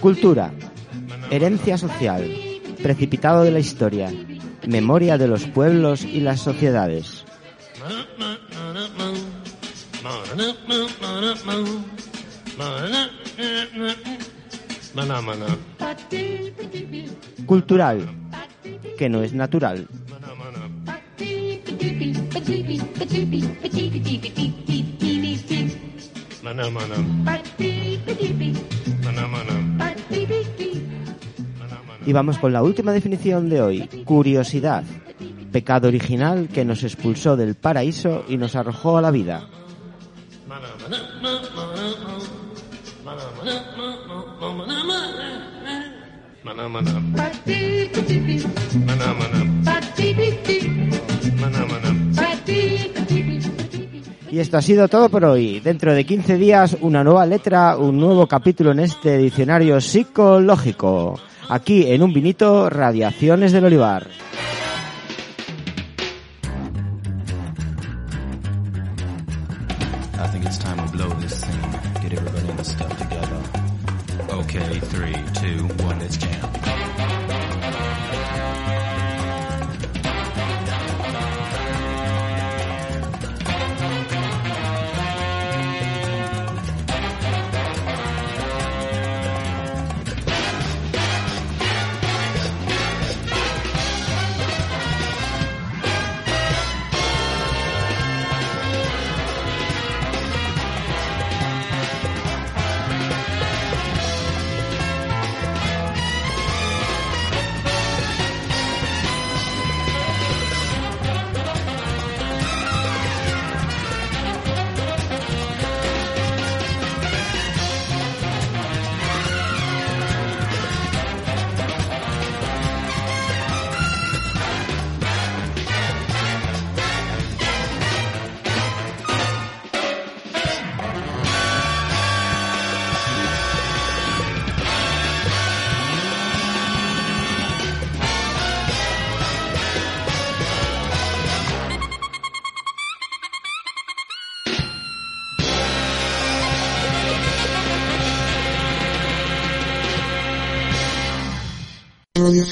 Cultura. 0.00 0.52
Herencia 1.30 1.76
social. 1.76 2.24
Precipitado 2.82 3.42
de 3.42 3.50
la 3.50 3.58
historia. 3.58 4.12
Memoria 4.66 5.18
de 5.18 5.28
los 5.28 5.44
pueblos 5.46 6.04
y 6.04 6.20
las 6.20 6.40
sociedades. 6.40 7.24
Cultural. 17.46 18.08
Que 18.96 19.08
no 19.08 19.22
es 19.22 19.32
natural. 19.32 19.86
Y 32.06 32.12
vamos 32.12 32.38
con 32.38 32.52
la 32.52 32.62
última 32.62 32.92
definición 32.92 33.48
de 33.48 33.62
hoy. 33.62 33.88
Curiosidad. 34.04 34.84
Pecado 35.52 35.88
original 35.88 36.48
que 36.48 36.64
nos 36.64 36.82
expulsó 36.82 37.36
del 37.36 37.54
paraíso 37.54 38.24
y 38.28 38.36
nos 38.36 38.56
arrojó 38.56 38.98
a 38.98 39.02
la 39.02 39.10
vida. 39.10 39.48
Y 54.30 54.38
esto 54.38 54.58
ha 54.58 54.62
sido 54.62 54.86
todo 54.88 55.08
por 55.08 55.24
hoy. 55.24 55.60
Dentro 55.60 55.92
de 55.92 56.04
15 56.04 56.36
días, 56.36 56.76
una 56.80 57.02
nueva 57.02 57.26
letra, 57.26 57.76
un 57.76 57.98
nuevo 57.98 58.26
capítulo 58.28 58.70
en 58.70 58.80
este 58.80 59.18
diccionario 59.18 59.80
psicológico. 59.80 61.18
Aquí 61.48 61.90
en 61.90 62.02
un 62.02 62.12
vinito, 62.12 62.70
Radiaciones 62.70 63.50
del 63.52 63.64
Olivar. 63.64 64.06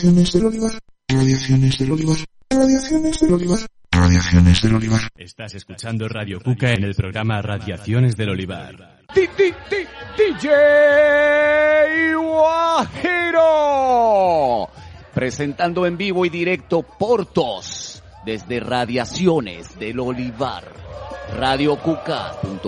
Radiaciones 0.08 0.32
del 0.32 0.46
Olivar. 0.46 0.72
Radiaciones 1.10 1.78
del 1.78 1.92
Olivar. 1.92 2.16
Radiaciones 2.48 3.20
del 3.20 3.34
Olivar. 3.34 3.58
Radiaciones 3.92 4.62
del 4.62 4.74
Olivar. 4.74 5.02
Estás 5.14 5.54
escuchando 5.54 6.08
Radio 6.08 6.40
Cuca 6.40 6.72
en 6.72 6.84
el 6.84 6.94
programa 6.94 7.42
Radiaciones 7.42 8.16
del 8.16 8.30
Olivar. 8.30 9.02
DJ 9.14 9.52
Guajiro. 12.14 13.50
Presentando 15.12 15.84
en 15.84 15.98
vivo 15.98 16.24
y 16.24 16.30
directo 16.30 16.82
Portos 16.82 18.02
desde 18.24 18.60
Radiaciones 18.60 19.78
del 19.78 20.00
Olivar. 20.00 20.64
radiocuca.org. 21.36 22.64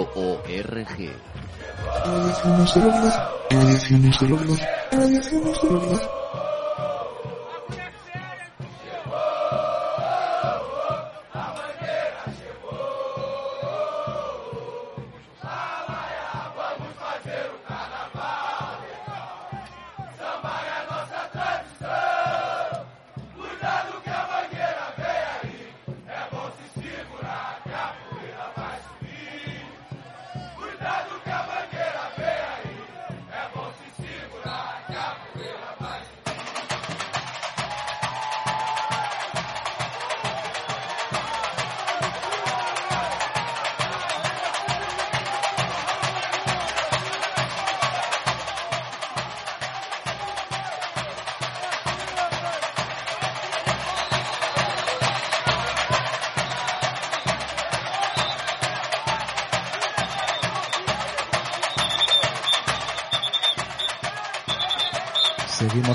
Radiaciones 2.04 2.74
del 2.74 2.84
Olivar. 2.84 3.30
Radiaciones 3.48 4.20
del 4.20 4.32
Olivar. 4.34 4.68
Radiaciones 4.92 5.62
del 5.62 5.72
Olivar. 5.72 6.19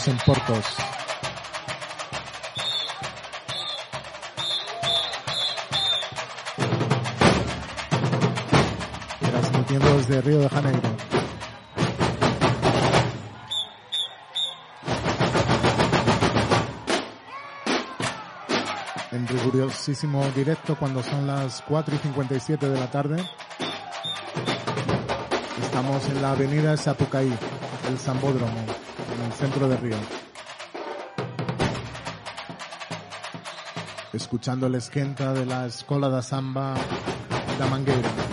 En 0.08 0.18
Portos. 0.18 0.66
Transmitiendo 9.20 9.98
desde 9.98 10.22
Río 10.22 10.40
de 10.42 10.50
Janeiro. 10.50 10.80
En 19.12 19.28
rigurosísimo 19.28 20.24
directo 20.36 20.76
cuando 20.76 21.02
son 21.02 21.26
las 21.26 21.64
4 21.64 21.96
y 21.96 21.98
57 21.98 22.70
de 22.70 22.80
la 22.80 22.92
tarde. 22.92 23.24
Estamos 25.64 26.06
en 26.10 26.22
la 26.22 26.32
avenida 26.34 26.78
Sapucaí, 26.78 27.34
el 27.88 27.98
el 27.98 28.85
centro 29.36 29.68
de 29.68 29.78
Río. 29.78 29.98
Escuchando 34.14 34.68
el 34.68 34.76
esquenta 34.76 35.34
de 35.34 35.46
la 35.46 35.66
Escola 35.66 36.10
da 36.10 36.22
Samba 36.22 36.76
da 37.60 37.68
Mangueira. 37.68 38.25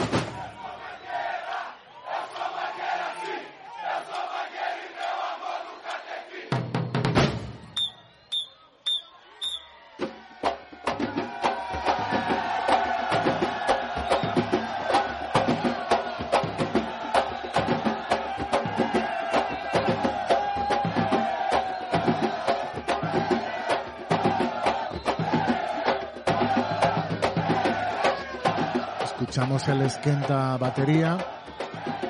El 29.66 29.82
esquenta 29.82 30.56
batería, 30.56 31.16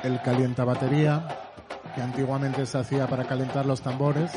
el 0.03 0.19
calienta 0.21 0.65
batería, 0.65 1.25
que 1.93 2.01
antiguamente 2.01 2.65
se 2.65 2.79
hacía 2.79 3.05
para 3.05 3.25
calentar 3.25 3.65
los 3.65 3.79
tambores. 3.81 4.31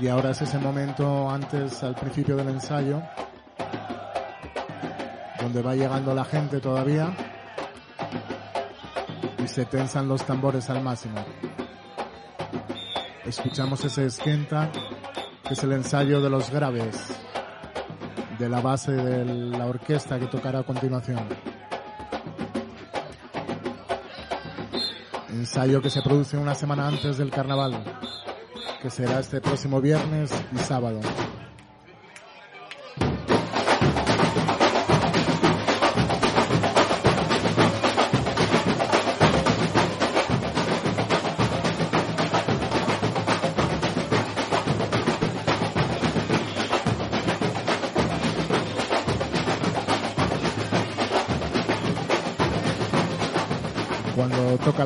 Y 0.00 0.08
ahora 0.08 0.30
es 0.30 0.40
ese 0.40 0.58
momento 0.58 1.28
antes, 1.30 1.82
al 1.82 1.94
principio 1.94 2.34
del 2.36 2.48
ensayo, 2.48 3.02
donde 5.40 5.60
va 5.62 5.74
llegando 5.74 6.14
la 6.14 6.24
gente 6.24 6.60
todavía 6.60 7.12
y 9.38 9.46
se 9.46 9.66
tensan 9.66 10.08
los 10.08 10.24
tambores 10.24 10.70
al 10.70 10.82
máximo. 10.82 11.22
Escuchamos 13.24 13.84
ese 13.84 14.06
esquenta, 14.06 14.70
que 15.46 15.52
es 15.52 15.62
el 15.62 15.72
ensayo 15.72 16.22
de 16.22 16.30
los 16.30 16.50
graves 16.50 17.20
de 18.40 18.48
la 18.48 18.62
base 18.62 18.92
de 18.92 19.24
la 19.26 19.66
orquesta 19.66 20.18
que 20.18 20.26
tocará 20.26 20.60
a 20.60 20.62
continuación. 20.62 21.49
Ensayo 25.40 25.80
que 25.80 25.88
se 25.88 26.02
produce 26.02 26.36
una 26.36 26.54
semana 26.54 26.86
antes 26.86 27.16
del 27.16 27.30
carnaval, 27.30 27.82
que 28.82 28.90
será 28.90 29.20
este 29.20 29.40
próximo 29.40 29.80
viernes 29.80 30.30
y 30.52 30.58
sábado. 30.58 31.00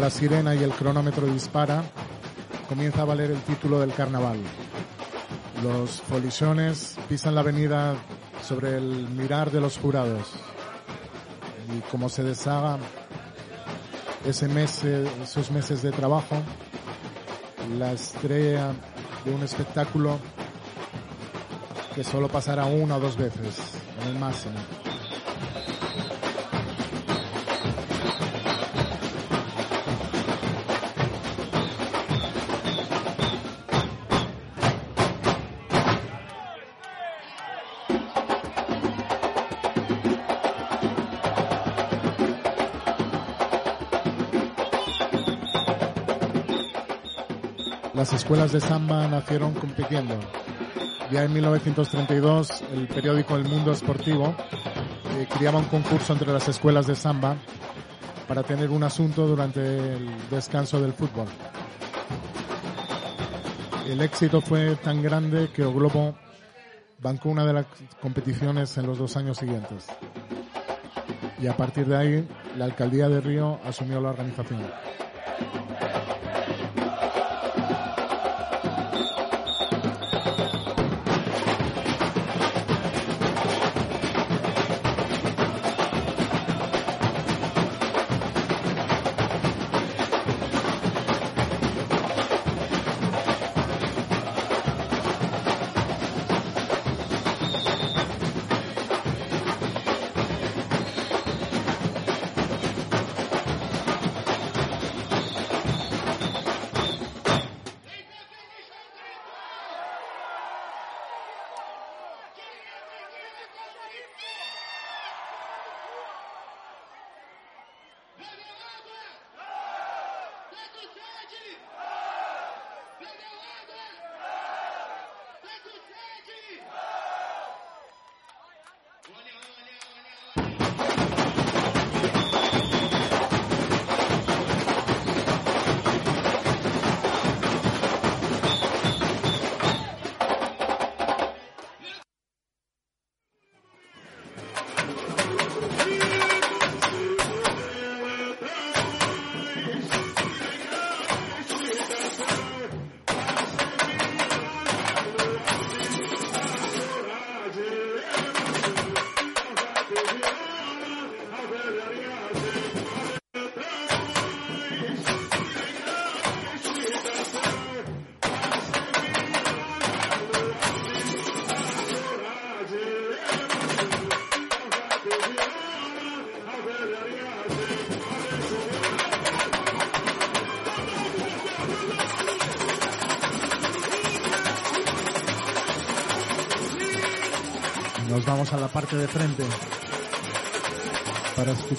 La 0.05 0.11
sirena 0.11 0.55
y 0.55 0.63
el 0.63 0.71
cronómetro 0.71 1.27
dispara, 1.27 1.83
comienza 2.69 3.01
a 3.01 3.05
valer 3.07 3.31
el 3.31 3.41
título 3.41 3.81
del 3.81 3.95
carnaval. 3.95 4.37
Los 5.63 6.03
folichones 6.03 6.99
pisan 7.09 7.35
la 7.35 7.41
avenida 7.41 7.95
sobre 8.47 8.77
el 8.77 9.09
mirar 9.09 9.51
de 9.51 9.63
los 9.63 9.79
jurados. 9.79 10.35
Y 11.75 11.81
como 11.91 12.11
se 12.11 12.23
deshaga 12.23 12.77
ese 14.27 14.47
mes, 14.47 14.85
esos 14.85 15.51
meses 15.51 15.81
de 15.81 15.91
trabajo, 15.91 16.37
la 17.79 17.93
estrella 17.93 18.73
de 19.25 19.35
un 19.35 19.43
espectáculo 19.43 20.19
que 21.95 22.05
solo 22.05 22.29
pasará 22.29 22.67
una 22.67 22.97
o 22.97 23.01
dos 23.01 23.17
veces, 23.17 23.79
en 24.03 24.09
el 24.09 24.19
máximo. 24.19 24.84
Las 47.95 48.13
escuelas 48.13 48.51
de 48.51 48.61
samba 48.61 49.07
nacieron 49.07 49.55
compitiendo. 49.55 50.19
Ya 51.13 51.23
en 51.23 51.33
1932 51.33 52.65
el 52.73 52.89
periódico 52.89 53.37
El 53.37 53.45
Mundo 53.45 53.71
Esportivo 53.71 54.35
eh, 55.17 55.29
creaba 55.33 55.61
un 55.61 55.67
concurso 55.67 56.13
entre 56.13 56.33
las 56.33 56.49
escuelas 56.49 56.89
de 56.89 56.97
samba 56.97 57.37
para 58.27 58.43
tener 58.43 58.71
un 58.71 58.83
asunto 58.83 59.29
durante 59.29 59.61
el 59.61 60.09
descanso 60.29 60.81
del 60.81 60.93
fútbol. 60.93 61.27
El 63.87 64.01
éxito 64.01 64.41
fue 64.41 64.75
tan 64.77 65.01
grande 65.01 65.51
que 65.55 65.63
O 65.63 65.73
Globo 65.73 66.17
bancó 66.99 67.29
una 67.29 67.47
de 67.47 67.53
las 67.53 67.67
competiciones 68.01 68.77
en 68.77 68.87
los 68.87 68.99
dos 68.99 69.17
años 69.17 69.39
siguientes. 69.39 69.87
Y 71.41 71.47
a 71.47 71.57
partir 71.57 71.87
de 71.87 71.97
ahí, 71.97 72.29
la 72.57 72.65
alcaldía 72.65 73.09
de 73.09 73.21
Río 73.21 73.61
asumió 73.65 74.01
la 74.01 74.11
organización. 74.11 74.63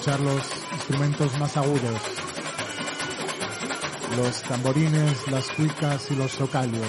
Los 0.06 0.40
instrumentos 0.72 1.36
más 1.38 1.56
agudos. 1.56 2.00
los 4.16 4.40
tamborines, 4.42 5.26
las 5.30 5.48
cuicas 5.50 6.10
y 6.10 6.14
los 6.14 6.30
socalios. 6.30 6.86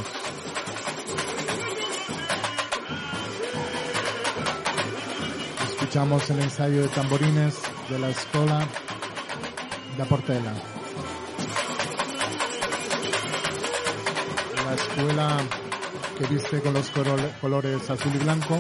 Escuchamos 5.67 6.29
el 6.29 6.41
ensayo 6.41 6.83
de 6.83 6.87
tamborines 6.89 7.55
de 7.89 7.99
la 7.99 8.09
escuela 8.09 8.67
da 9.97 10.05
Portela. 10.05 10.53
La 14.63 14.73
escuela 14.75 15.37
que 16.19 16.27
viste 16.27 16.61
con 16.61 16.73
los 16.75 16.89
colores 17.41 17.89
azul 17.89 18.11
y 18.13 18.19
blanco 18.19 18.59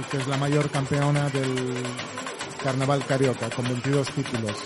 y 0.00 0.04
que 0.10 0.16
es 0.16 0.26
la 0.26 0.38
mayor 0.38 0.70
campeona 0.70 1.28
del 1.28 1.84
carnaval 2.64 3.04
carioca 3.04 3.50
con 3.50 3.66
22 3.66 4.08
títulos 4.08 4.56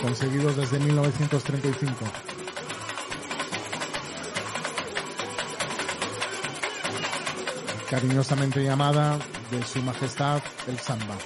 conseguidos 0.00 0.56
desde 0.56 0.78
1935. 0.78 1.96
Cariñosamente 7.90 8.62
llamada 8.62 9.18
de 9.50 9.64
Su 9.64 9.82
Majestad 9.82 10.40
el 10.68 10.78
Samba. 10.78 11.16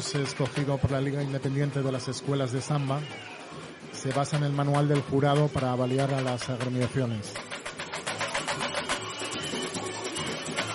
De 0.00 0.06
jurados 0.06 0.14
escogido 0.14 0.78
por 0.78 0.92
la 0.92 1.00
Liga 1.00 1.22
Independiente 1.22 1.82
de 1.82 1.92
las 1.92 2.08
Escuelas 2.08 2.52
de 2.52 2.62
Samba 2.62 3.00
se 3.92 4.10
basa 4.12 4.38
en 4.38 4.44
el 4.44 4.52
manual 4.52 4.88
del 4.88 5.02
jurado 5.02 5.48
para 5.48 5.72
avaliar 5.72 6.14
a 6.14 6.22
las 6.22 6.48
agremiaciones. 6.48 7.34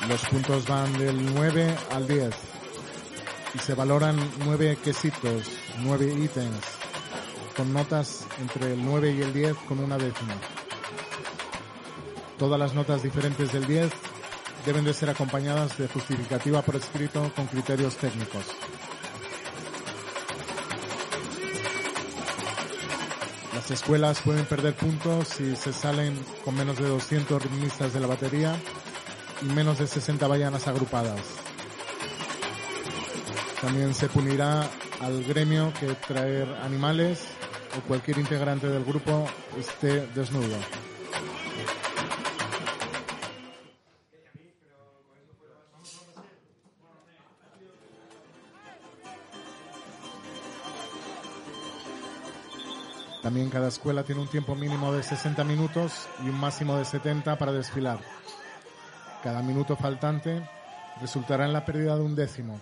Los 0.08 0.22
puntos 0.26 0.68
van 0.68 0.94
del 1.00 1.34
9 1.34 1.76
al 1.92 2.08
10 2.08 2.30
y 3.56 3.58
se 3.58 3.74
valoran 3.74 4.16
9 4.46 4.78
quesitos, 4.84 5.50
9 5.80 6.14
ítems, 6.24 6.62
con 7.58 7.74
notas 7.74 8.28
entre 8.40 8.74
el 8.74 8.86
9 8.86 9.16
y 9.18 9.22
el 9.22 9.34
10 9.34 9.56
con 9.68 9.80
una 9.80 9.98
décima. 9.98 10.36
Todas 12.38 12.60
las 12.60 12.76
notas 12.76 13.02
diferentes 13.02 13.52
del 13.52 13.66
10 13.66 13.92
deben 14.68 14.86
de 14.86 14.94
ser 14.94 15.10
acompañadas 15.10 15.78
de 15.80 15.88
justificativa 15.88 16.62
por 16.62 16.76
escrito 16.76 17.32
con 17.36 17.48
criterios 17.48 17.96
técnicos. 17.98 18.46
Las 23.56 23.72
escuelas 23.72 24.20
pueden 24.20 24.44
perder 24.46 24.74
puntos 24.74 25.30
si 25.30 25.56
se 25.56 25.72
salen 25.72 26.14
con 26.44 26.56
menos 26.56 26.78
de 26.78 26.90
200 26.90 27.42
ritmistas 27.42 27.94
de 27.94 28.02
la 28.02 28.08
batería 28.08 28.54
y 29.42 29.46
menos 29.46 29.80
de 29.80 29.88
60 29.88 30.28
bayanas 30.28 30.68
agrupadas. 30.68 31.22
También 33.62 33.94
se 33.94 34.10
punirá 34.10 34.70
al 35.00 35.24
gremio 35.24 35.72
que 35.80 35.88
traer 36.06 36.54
animales 36.64 37.24
o 37.78 37.88
cualquier 37.88 38.18
integrante 38.18 38.68
del 38.68 38.84
grupo 38.84 39.26
esté 39.58 40.06
desnudo. 40.08 40.58
También 53.36 53.52
cada 53.52 53.68
escuela 53.68 54.04
tiene 54.04 54.22
un 54.22 54.30
tiempo 54.30 54.56
mínimo 54.56 54.94
de 54.94 55.04
60 55.04 55.44
minutos 55.44 56.08
y 56.24 56.30
un 56.30 56.40
máximo 56.40 56.78
de 56.78 56.86
70 56.86 57.38
para 57.38 57.52
desfilar. 57.52 58.00
Cada 59.22 59.42
minuto 59.42 59.76
faltante 59.76 60.42
resultará 61.02 61.44
en 61.44 61.52
la 61.52 61.66
pérdida 61.66 61.98
de 61.98 62.02
un 62.02 62.16
décimo. 62.16 62.58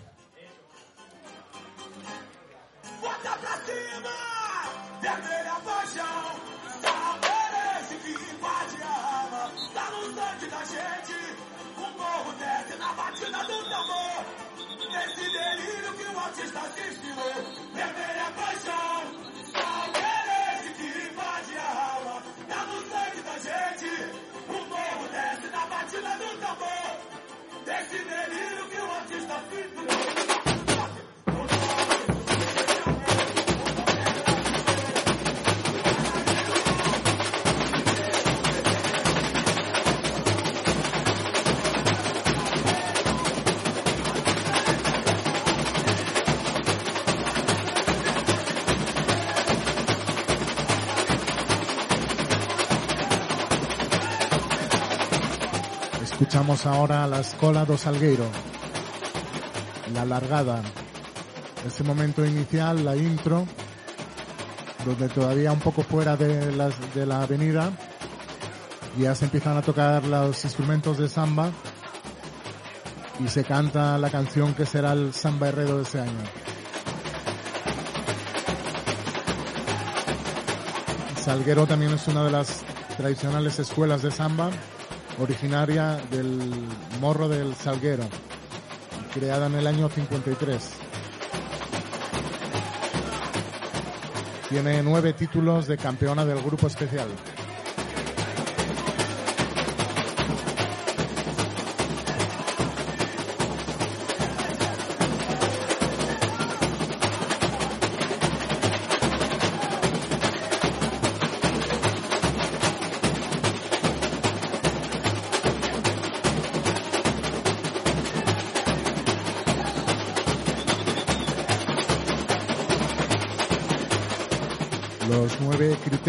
Escuchamos 56.44 56.76
ahora 56.76 57.04
a 57.04 57.06
la 57.06 57.20
Escola 57.20 57.64
do 57.64 57.78
Salgueiro. 57.78 58.26
La 59.94 60.04
largada. 60.04 60.60
Ese 61.66 61.82
momento 61.82 62.22
inicial, 62.22 62.84
la 62.84 62.94
intro, 62.96 63.46
donde 64.84 65.08
todavía 65.08 65.52
un 65.52 65.60
poco 65.60 65.82
fuera 65.82 66.18
de, 66.18 66.52
las, 66.52 66.74
de 66.94 67.06
la 67.06 67.22
avenida 67.22 67.72
ya 68.98 69.14
se 69.14 69.24
empiezan 69.24 69.56
a 69.56 69.62
tocar 69.62 70.04
los 70.04 70.44
instrumentos 70.44 70.98
de 70.98 71.08
samba 71.08 71.50
y 73.24 73.28
se 73.28 73.42
canta 73.42 73.96
la 73.96 74.10
canción 74.10 74.52
que 74.52 74.66
será 74.66 74.92
el 74.92 75.14
samba 75.14 75.48
herrero 75.48 75.78
de 75.78 75.84
ese 75.84 76.00
año. 76.00 76.24
Salguero 81.24 81.66
también 81.66 81.94
es 81.94 82.06
una 82.06 82.22
de 82.22 82.32
las 82.32 82.64
tradicionales 82.98 83.58
escuelas 83.58 84.02
de 84.02 84.10
samba, 84.10 84.50
originaria 85.18 86.00
del 86.10 86.40
Morro 87.00 87.28
del 87.28 87.54
Salguero, 87.54 88.04
creada 89.12 89.46
en 89.46 89.54
el 89.54 89.66
año 89.66 89.88
53. 89.88 90.70
Tiene 94.48 94.82
nueve 94.82 95.12
títulos 95.12 95.66
de 95.66 95.76
campeona 95.76 96.24
del 96.24 96.40
grupo 96.42 96.66
especial. 96.66 97.08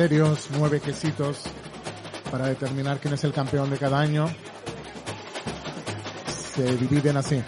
Criterios, 0.07 0.49
nueve 0.55 0.81
quesitos 0.81 1.41
para 2.29 2.45
determinar 2.45 2.99
quién 2.99 3.15
es 3.15 3.23
el 3.23 3.33
campeón 3.33 3.71
de 3.71 3.79
cada 3.79 3.99
año 3.99 4.29
se 6.27 6.77
dividen 6.77 7.17
así. 7.17 7.41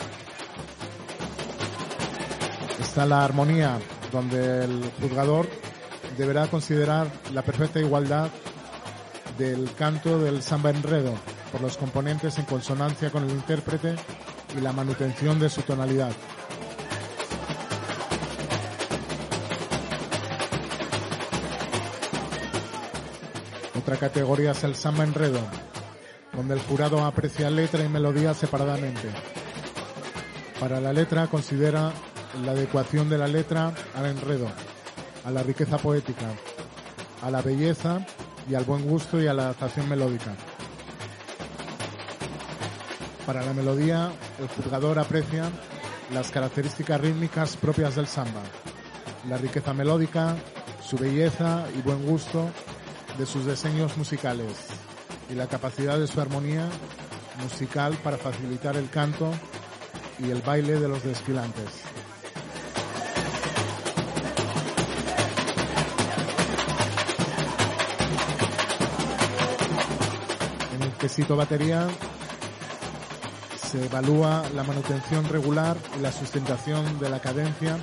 Está 2.82 3.06
la 3.06 3.24
armonía 3.24 3.78
donde 4.12 4.66
el 4.66 4.92
juzgador 5.00 5.48
deberá 6.18 6.48
considerar 6.48 7.08
la 7.32 7.44
perfecta 7.44 7.80
igualdad 7.80 8.32
del 9.38 9.72
canto 9.76 10.18
del 10.18 10.42
samba 10.42 10.72
enredo 10.72 11.14
por 11.52 11.62
los 11.62 11.78
componentes 11.78 12.40
en 12.40 12.46
consonancia 12.46 13.12
con 13.12 13.24
el 13.24 13.30
intérprete 13.30 13.96
y 14.58 14.62
la 14.62 14.72
manutención 14.72 15.40
de 15.40 15.50
su 15.50 15.62
tonalidad. 15.62 16.12
Otra 23.88 24.00
categoría 24.00 24.52
es 24.52 24.66
el 24.66 24.76
samba 24.76 25.06
enredo, 25.06 25.40
donde 26.34 26.56
el 26.56 26.60
jurado 26.60 27.06
aprecia 27.06 27.50
letra 27.50 27.86
y 27.86 27.88
melodía 27.88 28.34
separadamente. 28.34 29.08
Para 30.60 30.82
la 30.82 30.92
letra 30.92 31.28
considera 31.28 31.94
la 32.44 32.52
adecuación 32.52 33.10
de 33.10 33.18
la 33.18 33.30
letra 33.30 33.74
al 33.96 34.08
enredo, 34.08 34.50
a 35.24 35.32
la 35.32 35.42
riqueza 35.42 35.78
poética, 35.78 36.26
a 37.22 37.32
la 37.32 37.42
belleza 37.42 38.06
y 38.50 38.56
al 38.56 38.66
buen 38.66 38.86
gusto 38.86 39.22
y 39.22 39.28
a 39.28 39.34
la 39.34 39.44
adaptación 39.44 39.88
melódica. 39.88 40.36
Para 43.26 43.46
la 43.46 43.54
melodía, 43.54 44.12
el 44.38 44.50
juzgador 44.50 45.00
aprecia 45.00 45.50
las 46.14 46.30
características 46.30 47.00
rítmicas 47.00 47.56
propias 47.56 47.96
del 47.96 48.08
samba, 48.08 48.42
la 49.30 49.38
riqueza 49.38 49.74
melódica, 49.74 50.36
su 50.86 50.98
belleza 50.98 51.64
y 51.74 51.82
buen 51.84 52.06
gusto 52.06 52.52
de 53.18 53.26
sus 53.26 53.46
diseños 53.46 53.98
musicales 53.98 54.54
y 55.30 55.34
la 55.34 55.48
capacidad 55.48 55.98
de 55.98 56.08
su 56.08 56.22
armonía 56.22 56.68
musical 57.42 57.98
para 58.04 58.18
facilitar 58.18 58.78
el 58.78 58.90
canto 58.90 59.32
y 60.20 60.30
el 60.30 60.42
baile 60.42 60.80
de 60.80 60.88
los 60.88 61.04
desfilantes. 61.04 61.66
En 70.76 70.84
el 70.84 70.92
quesito 70.94 71.36
batería 71.36 71.88
se 73.70 73.86
evalúa 73.86 74.44
la 74.56 74.64
manutención 74.64 75.28
regular 75.28 75.78
y 75.98 76.02
la 76.02 76.12
sustentación 76.12 77.00
de 77.00 77.10
la 77.10 77.20
cadencia 77.20 77.78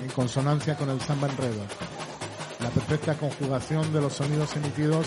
en 0.00 0.08
consonancia 0.10 0.76
con 0.76 0.90
el 0.90 1.00
samba 1.00 1.28
enredo, 1.28 1.62
la 2.62 2.68
perfecta 2.70 3.14
conjugación 3.14 3.92
de 3.92 4.00
los 4.00 4.14
sonidos 4.14 4.54
emitidos 4.56 5.06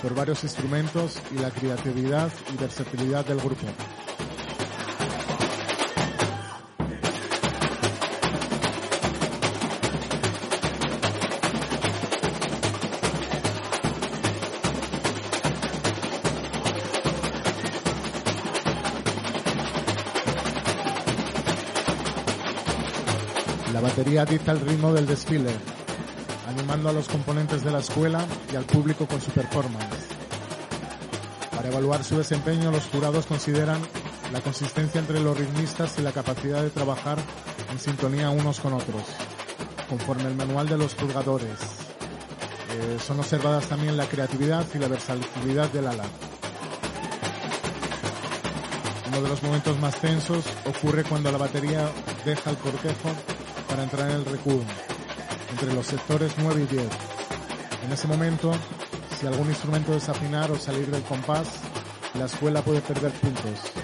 por 0.00 0.14
varios 0.14 0.44
instrumentos 0.44 1.20
y 1.34 1.38
la 1.38 1.50
creatividad 1.50 2.30
y 2.52 2.56
versatilidad 2.56 3.24
del 3.24 3.38
grupo. 3.38 3.66
La 23.72 23.80
batería 23.80 24.24
dicta 24.24 24.52
el 24.52 24.60
ritmo 24.60 24.92
del 24.92 25.06
desfile, 25.06 25.50
a 26.74 26.92
los 26.92 27.06
componentes 27.06 27.62
de 27.62 27.70
la 27.70 27.78
escuela 27.78 28.26
y 28.52 28.56
al 28.56 28.64
público 28.64 29.06
con 29.06 29.20
su 29.20 29.30
performance. 29.30 30.08
Para 31.54 31.68
evaluar 31.68 32.02
su 32.02 32.18
desempeño, 32.18 32.72
los 32.72 32.86
jurados 32.86 33.26
consideran 33.26 33.80
la 34.32 34.40
consistencia 34.40 35.00
entre 35.00 35.20
los 35.20 35.38
ritmistas 35.38 35.96
y 35.98 36.02
la 36.02 36.10
capacidad 36.10 36.62
de 36.62 36.70
trabajar 36.70 37.18
en 37.70 37.78
sintonía 37.78 38.28
unos 38.30 38.58
con 38.58 38.72
otros, 38.72 39.04
conforme 39.88 40.24
el 40.24 40.34
manual 40.34 40.68
de 40.68 40.76
los 40.76 40.94
juzgadores. 40.94 41.60
Eh, 42.72 42.98
son 43.06 43.20
observadas 43.20 43.68
también 43.68 43.96
la 43.96 44.06
creatividad 44.06 44.66
y 44.74 44.78
la 44.78 44.88
versatilidad 44.88 45.70
del 45.70 45.86
ala. 45.86 46.04
Uno 49.06 49.22
de 49.22 49.28
los 49.28 49.42
momentos 49.44 49.78
más 49.78 49.94
tensos 50.00 50.44
ocurre 50.66 51.04
cuando 51.04 51.30
la 51.30 51.38
batería 51.38 51.88
deja 52.24 52.50
el 52.50 52.56
cortejo 52.56 53.10
para 53.68 53.84
entrar 53.84 54.10
en 54.10 54.16
el 54.16 54.24
recudo, 54.24 54.64
entre 55.54 55.72
los 55.72 55.86
sectores 55.86 56.34
9 56.36 56.66
y 56.68 56.74
10. 56.74 56.88
En 57.84 57.92
ese 57.92 58.08
momento, 58.08 58.52
si 59.20 59.24
algún 59.28 59.48
instrumento 59.48 59.92
desafinar 59.92 60.50
o 60.50 60.58
salir 60.58 60.90
del 60.90 61.02
compás, 61.02 61.60
la 62.18 62.24
escuela 62.24 62.60
puede 62.60 62.80
perder 62.80 63.12
puntos. 63.12 63.83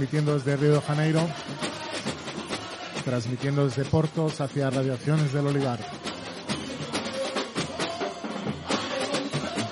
Transmitiendo 0.00 0.32
desde 0.32 0.56
Río 0.56 0.72
de 0.76 0.80
Janeiro, 0.80 1.20
transmitiendo 3.04 3.66
desde 3.66 3.84
Portos 3.84 4.40
hacia 4.40 4.70
Radiaciones 4.70 5.30
del 5.30 5.46
Olivar, 5.46 5.78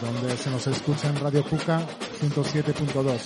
donde 0.02 0.36
se 0.36 0.50
nos 0.50 0.66
escucha 0.66 1.08
en 1.08 1.18
Radio 1.18 1.42
Cuca 1.44 1.80
107.2 2.20 3.20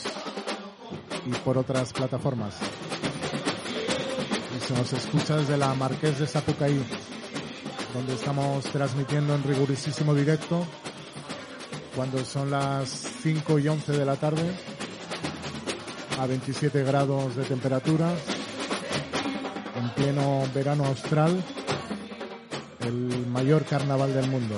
y 1.27 1.31
por 1.45 1.59
otras 1.59 1.93
plataformas. 1.93 2.55
Y 4.57 4.65
se 4.65 4.75
nos 4.75 4.93
escucha 4.93 5.39
desde 5.39 5.57
la 5.57 5.75
Marqués 5.75 6.21
de 6.21 6.29
Sapucaí, 6.29 6.85
donde 7.95 8.15
estamos 8.15 8.63
transmitiendo 8.67 9.35
en 9.35 9.43
rigurosísimo 9.43 10.15
directo 10.15 10.65
cuando 11.97 12.25
son 12.25 12.53
las 12.53 12.89
5 13.25 13.59
y 13.59 13.67
11 13.67 13.91
de 13.91 14.05
la 14.05 14.15
tarde 14.15 14.72
a 16.23 16.27
27 16.27 16.85
grados 16.85 17.35
de 17.35 17.43
temperatura, 17.43 18.15
en 19.75 19.91
pleno 19.91 20.45
verano 20.55 20.85
austral, 20.85 21.43
el 22.87 23.27
mayor 23.27 23.65
carnaval 23.65 24.15
del 24.15 24.29
mundo. 24.29 24.55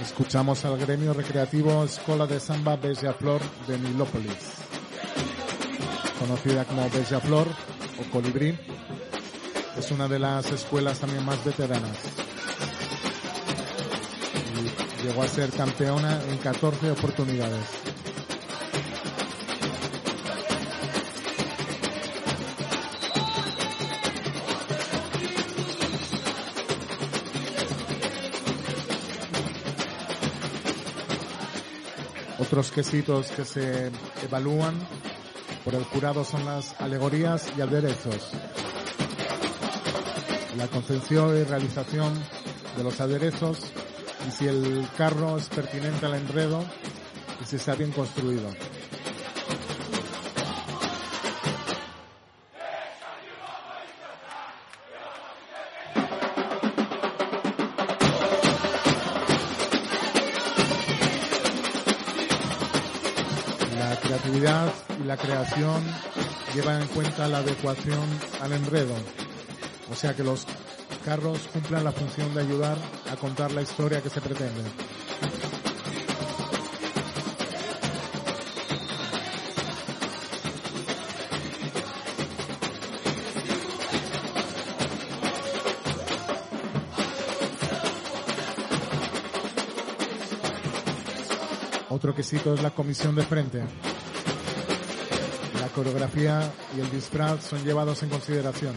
Escuchamos 0.00 0.64
al 0.64 0.78
gremio 0.78 1.12
recreativo 1.12 1.82
Escola 1.82 2.24
de 2.28 2.38
Samba 2.38 2.76
Flor 3.18 3.40
de 3.66 3.78
Milópolis 3.78 4.63
conocida 6.26 6.64
como 6.64 6.88
Bella 6.88 7.20
Flor 7.20 7.46
o 8.00 8.10
Colibrí. 8.10 8.58
Es 9.78 9.90
una 9.90 10.08
de 10.08 10.18
las 10.18 10.50
escuelas 10.50 10.98
también 10.98 11.22
más 11.22 11.44
veteranas. 11.44 11.98
Y 15.02 15.06
llegó 15.06 15.22
a 15.22 15.28
ser 15.28 15.50
campeona 15.50 16.18
en 16.30 16.38
14 16.38 16.92
oportunidades. 16.92 17.66
Otros 32.38 32.70
quesitos 32.70 33.26
que 33.32 33.44
se 33.44 33.90
evalúan 34.22 34.74
por 35.64 35.74
el 35.74 35.84
jurado 35.84 36.24
son 36.24 36.44
las 36.44 36.78
alegorías 36.80 37.50
y 37.56 37.60
aderezos. 37.60 38.30
La 40.56 40.68
concepción 40.68 41.36
y 41.36 41.42
realización 41.42 42.12
de 42.76 42.84
los 42.84 43.00
aderezos 43.00 43.58
y 44.28 44.30
si 44.30 44.46
el 44.46 44.86
carro 44.96 45.38
es 45.38 45.48
pertinente 45.48 46.06
al 46.06 46.14
enredo 46.14 46.62
y 47.42 47.46
si 47.46 47.56
está 47.56 47.74
bien 47.74 47.92
construido. 47.92 48.50
Llevan 66.54 66.82
en 66.82 66.88
cuenta 66.88 67.28
la 67.28 67.38
adecuación 67.38 68.08
al 68.40 68.52
enredo, 68.52 68.94
o 69.90 69.96
sea 69.96 70.14
que 70.14 70.24
los 70.24 70.46
carros 71.04 71.38
cumplan 71.52 71.84
la 71.84 71.92
función 71.92 72.34
de 72.34 72.40
ayudar 72.40 72.78
a 73.10 73.16
contar 73.16 73.52
la 73.52 73.62
historia 73.62 74.00
que 74.00 74.10
se 74.10 74.20
pretende. 74.20 74.62
Otro 91.90 92.14
quesito 92.14 92.54
es 92.54 92.62
la 92.62 92.70
comisión 92.70 93.14
de 93.14 93.22
frente. 93.22 93.62
Coreografía 95.74 96.52
y 96.76 96.80
el 96.80 96.90
disfraz 96.90 97.44
son 97.44 97.64
llevados 97.64 98.02
en 98.04 98.08
consideración, 98.08 98.74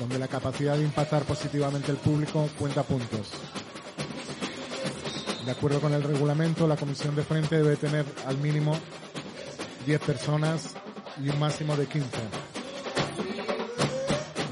donde 0.00 0.18
la 0.18 0.26
capacidad 0.26 0.76
de 0.76 0.82
impactar 0.82 1.22
positivamente 1.22 1.92
el 1.92 1.98
público 1.98 2.48
cuenta 2.58 2.82
puntos. 2.82 3.30
De 5.44 5.50
acuerdo 5.52 5.80
con 5.80 5.94
el 5.94 6.02
reglamento, 6.02 6.66
la 6.66 6.76
comisión 6.76 7.14
de 7.14 7.22
frente 7.22 7.56
debe 7.56 7.76
tener 7.76 8.04
al 8.26 8.36
mínimo 8.38 8.76
10 9.86 10.00
personas 10.00 10.74
y 11.22 11.28
un 11.28 11.38
máximo 11.38 11.76
de 11.76 11.86
15. 11.86 12.08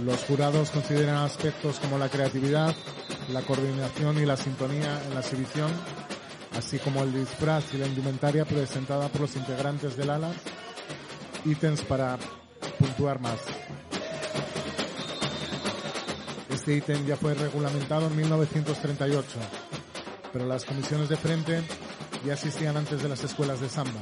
Los 0.05 0.21
jurados 0.25 0.71
consideran 0.71 1.17
aspectos 1.17 1.81
como 1.81 1.99
la 1.99 2.09
creatividad, 2.09 2.75
la 3.33 3.43
coordinación 3.43 4.19
y 4.19 4.27
la 4.27 4.37
sintonía 4.37 5.01
en 5.05 5.15
la 5.15 5.21
exhibición, 5.21 5.71
así 6.57 6.79
como 6.79 7.03
el 7.03 7.13
disfraz 7.13 7.75
y 7.75 7.79
la 7.79 7.87
indumentaria 7.87 8.45
presentada 8.45 9.09
por 9.09 9.23
los 9.23 9.37
integrantes 9.37 9.97
del 9.97 10.11
ala, 10.11 10.31
ítems 11.45 11.83
para 11.83 12.19
puntuar 12.79 13.21
más. 13.21 13.41
Este 16.51 16.77
ítem 16.77 17.07
ya 17.07 17.17
fue 17.17 17.35
regulamentado 17.35 18.09
en 18.09 18.17
1938, 18.17 19.27
pero 20.33 20.47
las 20.47 20.65
comisiones 20.65 21.09
de 21.09 21.17
frente 21.17 21.63
ya 22.25 22.35
existían 22.35 22.77
antes 22.77 23.03
de 23.03 23.09
las 23.09 23.25
escuelas 23.25 23.61
de 23.61 23.69
samba, 23.69 24.01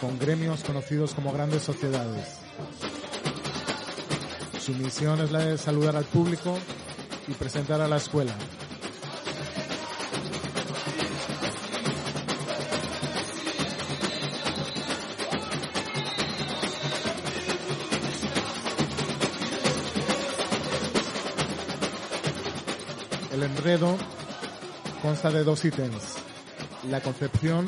con 0.00 0.18
gremios 0.18 0.62
conocidos 0.62 1.14
como 1.14 1.32
grandes 1.32 1.62
sociedades. 1.62 2.38
Su 4.60 4.72
misión 4.72 5.20
es 5.20 5.30
la 5.30 5.40
de 5.40 5.58
saludar 5.58 5.96
al 5.96 6.04
público 6.04 6.58
y 7.28 7.32
presentar 7.32 7.80
a 7.80 7.88
la 7.88 7.96
escuela. 7.96 8.34
De 25.32 25.44
dos 25.44 25.64
ítems. 25.64 26.16
La 26.90 27.00
concepción, 27.00 27.66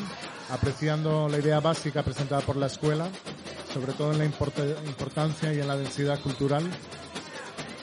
apreciando 0.51 1.29
la 1.29 1.39
idea 1.39 1.61
básica 1.61 2.03
presentada 2.03 2.43
por 2.43 2.57
la 2.57 2.67
escuela, 2.67 3.09
sobre 3.73 3.93
todo 3.93 4.13
en 4.13 4.19
la 4.19 4.25
import- 4.27 4.87
importancia 4.87 5.53
y 5.53 5.61
en 5.61 5.69
la 5.69 5.77
densidad 5.77 6.21
cultural, 6.21 6.65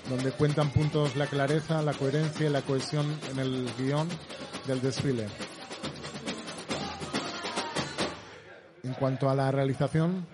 donde 0.09 0.31
cuentan 0.31 0.71
puntos 0.71 1.15
la 1.15 1.27
clareza, 1.27 1.81
la 1.81 1.93
coherencia 1.93 2.47
y 2.47 2.49
la 2.49 2.61
cohesión 2.61 3.05
en 3.31 3.39
el 3.39 3.69
guion 3.77 4.07
del 4.67 4.81
desfile. 4.81 5.27
En 8.83 8.93
cuanto 8.93 9.29
a 9.29 9.35
la 9.35 9.49
realización, 9.51 10.27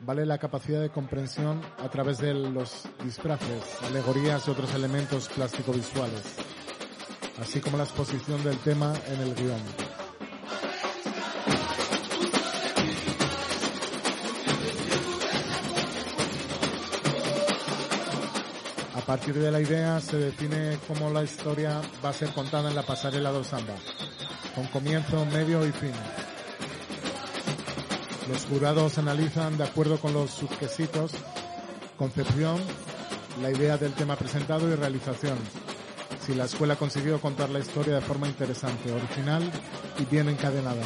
vale 0.00 0.26
la 0.26 0.38
capacidad 0.38 0.80
de 0.80 0.90
comprensión 0.90 1.62
a 1.82 1.88
través 1.88 2.18
de 2.18 2.34
los 2.34 2.82
disfraces, 3.02 3.62
alegorías 3.88 4.46
y 4.46 4.50
otros 4.50 4.74
elementos 4.74 5.28
plástico-visuales, 5.28 6.22
así 7.40 7.60
como 7.60 7.76
la 7.76 7.84
exposición 7.84 8.42
del 8.44 8.58
tema 8.58 8.94
en 9.08 9.20
el 9.20 9.34
guion. 9.34 9.60
A 18.94 19.00
partir 19.06 19.34
de 19.34 19.50
la 19.50 19.60
idea 19.60 20.00
se 20.00 20.16
define 20.16 20.78
cómo 20.88 21.10
la 21.10 21.22
historia 21.22 21.80
va 22.04 22.08
a 22.08 22.12
ser 22.12 22.32
contada 22.32 22.68
en 22.68 22.74
la 22.74 22.82
pasarela 22.82 23.30
dos 23.30 23.46
samba, 23.46 23.74
con 24.54 24.66
comienzo, 24.66 25.24
medio 25.26 25.64
y 25.64 25.72
fin. 25.72 25.92
Los 28.28 28.44
jurados 28.46 28.98
analizan 28.98 29.56
de 29.56 29.64
acuerdo 29.64 29.98
con 30.00 30.12
los 30.12 30.30
subquesitos 30.30 31.12
concepción, 31.96 32.60
la 33.42 33.50
idea 33.50 33.76
del 33.78 33.92
tema 33.92 34.16
presentado 34.16 34.70
y 34.70 34.74
realización. 34.74 35.38
Si 36.26 36.34
la 36.34 36.46
escuela 36.46 36.74
consiguió 36.74 37.20
contar 37.20 37.50
la 37.50 37.60
historia 37.60 37.94
de 37.94 38.00
forma 38.00 38.26
interesante, 38.26 38.90
original 38.90 39.48
y 39.96 40.04
bien 40.06 40.28
encadenada. 40.28 40.82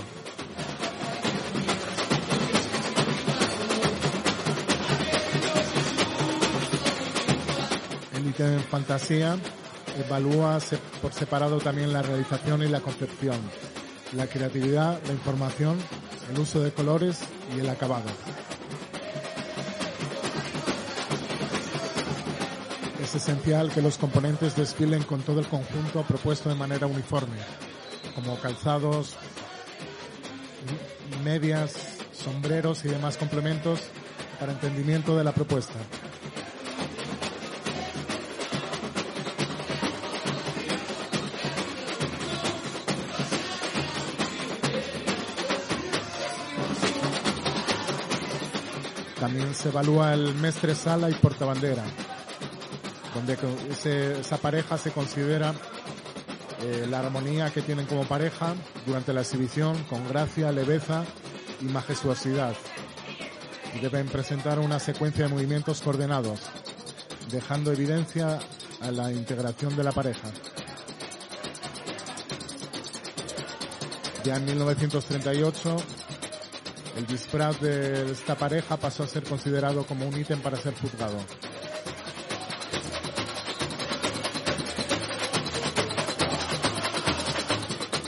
El 8.15 8.27
ítem 8.27 8.61
fantasía 8.65 9.39
evalúa 9.99 10.59
por 11.01 11.15
separado 11.15 11.57
también 11.57 11.91
la 11.95 12.03
realización 12.03 12.62
y 12.62 12.69
la 12.69 12.81
concepción, 12.81 13.39
la 14.12 14.27
creatividad, 14.27 15.01
la 15.07 15.12
información, 15.15 15.79
el 16.31 16.39
uso 16.39 16.61
de 16.61 16.71
colores 16.71 17.21
y 17.57 17.61
el 17.61 17.71
acabado. 17.71 18.11
Es 23.11 23.16
esencial 23.16 23.73
que 23.73 23.82
los 23.82 23.99
componentes 23.99 24.55
desfilen 24.55 25.03
con 25.03 25.20
todo 25.23 25.41
el 25.41 25.49
conjunto 25.49 26.05
propuesto 26.05 26.49
de 26.49 26.55
manera 26.55 26.87
uniforme, 26.87 27.39
como 28.15 28.39
calzados, 28.39 29.16
medias, 31.24 31.97
sombreros 32.12 32.85
y 32.85 32.89
demás 32.89 33.16
complementos 33.16 33.81
para 34.39 34.53
entendimiento 34.53 35.16
de 35.16 35.24
la 35.24 35.32
propuesta. 35.32 35.74
También 49.19 49.53
se 49.57 49.70
evalúa 49.70 50.15
el 50.15 50.32
mestre 50.37 50.77
sala 50.77 51.11
y 51.11 51.15
portabandera, 51.15 51.82
donde 53.21 54.19
esa 54.21 54.39
pareja 54.39 54.79
se 54.79 54.91
considera 54.93 55.53
eh, 56.63 56.87
la 56.89 57.01
armonía 57.01 57.51
que 57.51 57.63
tienen 57.63 57.87
como 57.87 58.05
pareja 58.05 58.55
durante 58.87 59.13
la 59.13 59.21
exhibición 59.21 59.83
con 59.85 60.09
gracia, 60.09 60.51
leveza 60.53 61.05
y 61.61 61.65
majestuosidad. 61.65 62.55
Deben 63.81 64.09
presentar 64.09 64.59
una 64.59 64.78
secuencia 64.78 65.27
de 65.27 65.35
movimientos 65.35 65.81
coordenados, 65.81 66.41
dejando 67.31 67.73
evidencia 67.73 68.39
a 68.81 68.91
la 68.91 69.12
integración 69.12 69.77
de 69.77 69.85
la 69.85 69.93
pareja. 69.93 70.28
Ya 74.25 74.36
en 74.36 74.44
1938, 74.47 75.77
el 76.97 77.07
disfraz 77.07 77.61
de 77.61 78.11
esta 78.11 78.35
pareja 78.35 78.77
pasó 78.77 79.05
a 79.05 79.07
ser 79.07 79.23
considerado 79.25 79.85
como 79.85 80.07
un 80.07 80.19
ítem 80.19 80.41
para 80.41 80.57
ser 80.57 80.75
juzgado. 80.75 81.19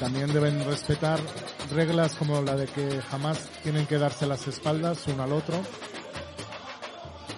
También 0.02 0.32
deben 0.32 0.64
respetar 0.64 1.20
reglas 1.72 2.16
como 2.16 2.42
la 2.42 2.56
de 2.56 2.66
que 2.66 3.00
jamás 3.02 3.38
tienen 3.62 3.86
que 3.86 3.98
darse 3.98 4.26
las 4.26 4.48
espaldas 4.48 5.06
uno 5.06 5.22
al 5.22 5.32
otro 5.32 5.54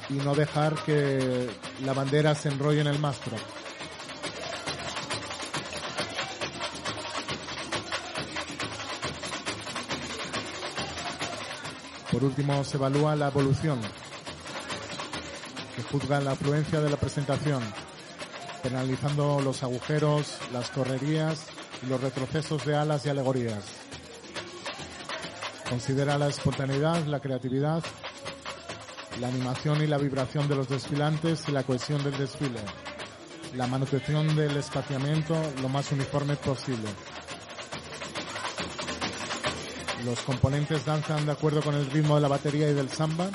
y 0.08 0.14
no 0.14 0.34
dejar 0.34 0.74
que 0.76 1.50
la 1.84 1.92
bandera 1.92 2.34
se 2.34 2.48
enrolle 2.48 2.80
en 2.80 2.86
el 2.86 2.98
mastro. 2.98 3.36
Por 12.10 12.24
último, 12.24 12.64
se 12.64 12.78
evalúa 12.78 13.14
la 13.14 13.28
evolución, 13.28 13.78
que 15.76 15.82
juzga 15.82 16.18
la 16.22 16.30
afluencia 16.30 16.80
de 16.80 16.88
la 16.88 16.96
presentación, 16.96 17.62
penalizando 18.62 19.42
los 19.42 19.62
agujeros, 19.62 20.38
las 20.50 20.70
correrías 20.70 21.44
los 21.88 22.00
retrocesos 22.00 22.64
de 22.64 22.76
alas 22.76 23.04
y 23.06 23.08
alegorías. 23.08 23.64
Considera 25.68 26.18
la 26.18 26.28
espontaneidad, 26.28 27.04
la 27.06 27.20
creatividad, 27.20 27.82
la 29.20 29.28
animación 29.28 29.82
y 29.82 29.86
la 29.86 29.98
vibración 29.98 30.48
de 30.48 30.56
los 30.56 30.68
desfilantes 30.68 31.44
y 31.48 31.52
la 31.52 31.62
cohesión 31.62 32.02
del 32.04 32.16
desfile, 32.16 32.60
la 33.56 33.66
manutención 33.66 34.34
del 34.36 34.56
espaciamiento 34.56 35.36
lo 35.62 35.68
más 35.68 35.90
uniforme 35.92 36.36
posible. 36.36 36.88
Los 40.04 40.20
componentes 40.20 40.84
danzan 40.84 41.24
de 41.24 41.32
acuerdo 41.32 41.62
con 41.62 41.74
el 41.74 41.90
ritmo 41.90 42.16
de 42.16 42.20
la 42.20 42.28
batería 42.28 42.68
y 42.68 42.74
del 42.74 42.90
samba. 42.90 43.30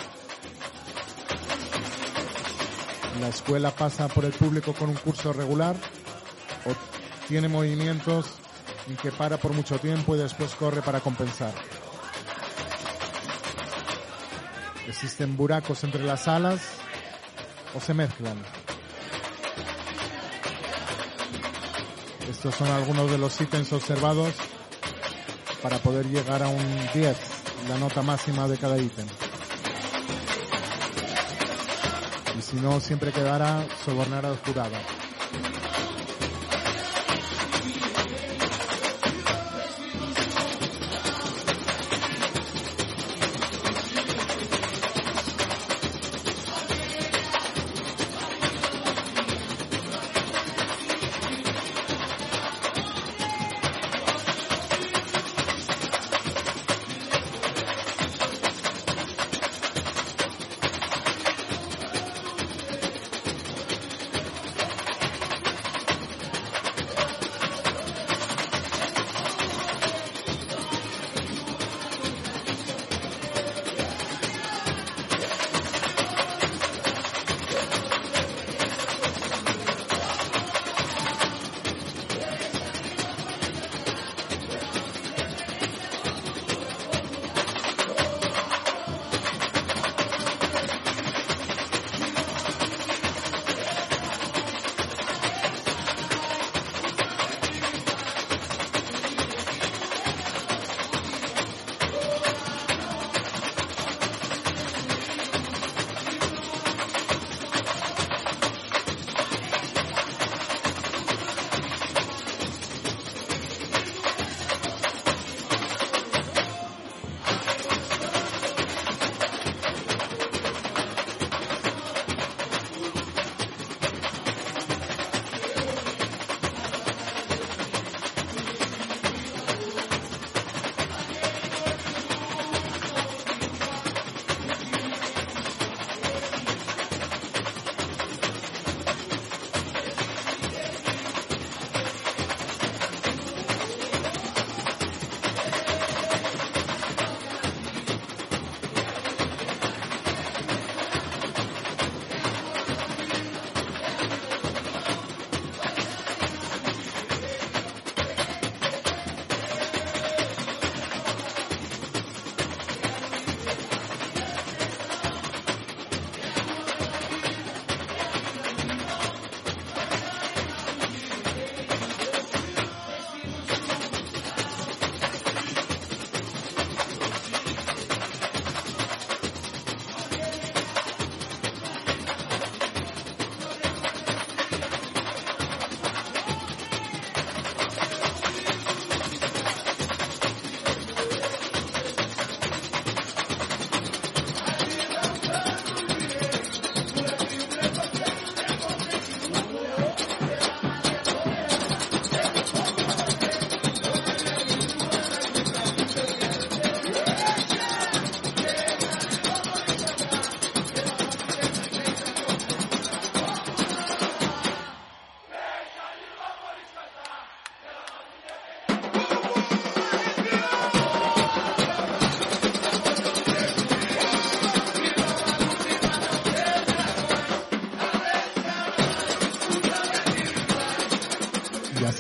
La 3.20 3.30
escuela 3.30 3.72
pasa 3.72 4.08
por 4.08 4.24
el 4.24 4.32
público 4.32 4.74
con 4.74 4.90
un 4.90 4.96
curso 4.96 5.34
regular 5.34 5.76
tiene 7.30 7.48
movimientos 7.48 8.26
en 8.88 8.98
que 8.98 9.12
para 9.12 9.38
por 9.38 9.54
mucho 9.54 9.78
tiempo 9.78 10.16
y 10.16 10.18
después 10.18 10.56
corre 10.56 10.82
para 10.82 11.00
compensar. 11.00 11.54
Existen 14.88 15.38
buracos 15.38 15.84
entre 15.84 16.04
las 16.04 16.28
alas 16.28 16.60
o 17.76 17.80
se 17.80 17.94
mezclan. 17.94 18.44
Estos 22.28 22.56
son 22.56 22.68
algunos 22.70 23.12
de 23.12 23.20
los 23.20 23.40
ítems 23.40 23.72
observados 23.74 24.34
para 25.62 25.78
poder 25.78 26.08
llegar 26.08 26.42
a 26.42 26.48
un 26.48 26.90
10, 26.96 27.18
la 27.68 27.78
nota 27.78 28.02
máxima 28.02 28.48
de 28.48 28.58
cada 28.58 28.78
ítem. 28.80 29.06
Y 32.40 32.42
si 32.42 32.56
no, 32.56 32.80
siempre 32.80 33.12
quedará 33.12 33.68
sobornar 33.86 34.26
al 34.26 34.38
jurado. 34.38 34.99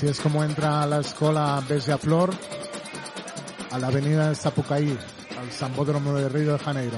Es 0.09 0.19
como 0.21 0.43
entra 0.43 0.81
a 0.81 0.87
la 0.87 1.01
escuela 1.01 1.63
Besia 1.69 1.97
Flor 1.97 2.31
a 3.69 3.77
la 3.77 3.87
avenida 3.87 4.29
de 4.29 4.35
Zapucaí, 4.35 4.97
al 5.39 5.51
Sambódromo 5.51 6.13
de 6.15 6.27
Río 6.29 6.53
de 6.53 6.59
Janeiro. 6.59 6.97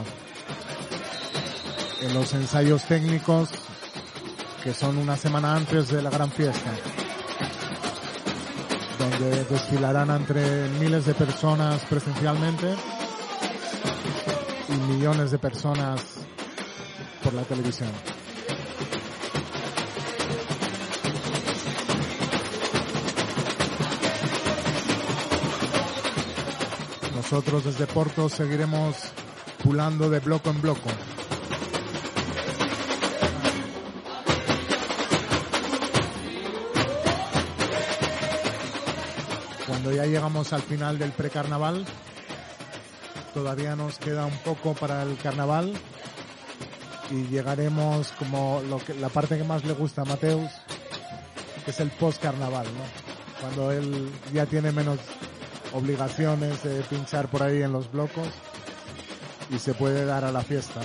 En 2.02 2.14
los 2.14 2.34
ensayos 2.34 2.86
técnicos, 2.86 3.50
que 4.64 4.74
son 4.74 4.98
una 4.98 5.18
semana 5.18 5.56
antes 5.56 5.90
de 5.90 6.02
la 6.02 6.10
gran 6.10 6.32
fiesta, 6.32 6.72
donde 8.98 9.44
desfilarán 9.44 10.10
entre 10.12 10.70
miles 10.80 11.06
de 11.06 11.14
personas 11.14 11.82
presencialmente 11.90 12.74
y 14.70 14.94
millones 14.94 15.32
de 15.32 15.38
personas 15.38 16.02
por 17.22 17.34
la 17.34 17.44
televisión. 17.44 17.90
Nosotros 27.32 27.64
desde 27.64 27.88
Porto 27.88 28.28
seguiremos 28.28 28.98
pulando 29.64 30.10
de 30.10 30.20
bloco 30.20 30.50
en 30.50 30.62
bloco. 30.62 30.90
ya 39.96 40.06
llegamos 40.06 40.52
al 40.52 40.62
final 40.62 41.00
del 41.00 41.12
precarnaval. 41.12 41.86
Todavía 43.34 43.78
nos 43.78 43.98
queda 43.98 44.26
un 44.26 44.38
poco 44.40 44.74
para 44.74 45.04
el 45.04 45.18
carnaval 45.18 45.74
y 47.10 47.28
llegaremos 47.28 48.12
como 48.14 48.62
lo 48.70 48.78
que, 48.80 48.94
la 48.94 49.08
parte 49.08 49.38
que 49.38 49.44
más 49.46 49.64
le 49.64 49.74
gusta 49.74 50.02
a 50.02 50.06
Mateus, 50.06 50.52
que 51.64 51.72
es 51.72 51.80
el 51.80 51.92
post-carnaval, 51.92 52.66
¿no? 52.66 53.42
Cuando 53.42 53.72
él 53.72 54.12
ya 54.34 54.46
tiene 54.46 54.72
menos 54.72 55.00
obligaciones 55.74 56.64
de 56.64 56.82
pinchar 56.84 57.28
por 57.28 57.44
ahí 57.44 57.62
en 57.62 57.72
los 57.72 57.92
blocos 57.92 58.28
y 59.50 59.60
se 59.60 59.74
puede 59.74 60.06
dar 60.06 60.26
a 60.26 60.32
la 60.32 60.42
fiesta. 60.42 60.82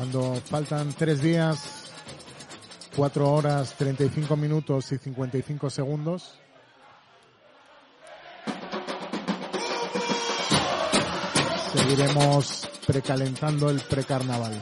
Cuando 0.00 0.34
faltan 0.46 0.94
tres 0.94 1.20
días, 1.20 1.92
cuatro 2.96 3.30
horas, 3.30 3.74
35 3.76 4.34
minutos 4.34 4.90
y 4.92 4.96
55 4.96 5.68
segundos. 5.68 6.38
Seguiremos 11.74 12.66
precalentando 12.86 13.68
el 13.68 13.80
precarnaval. 13.80 14.58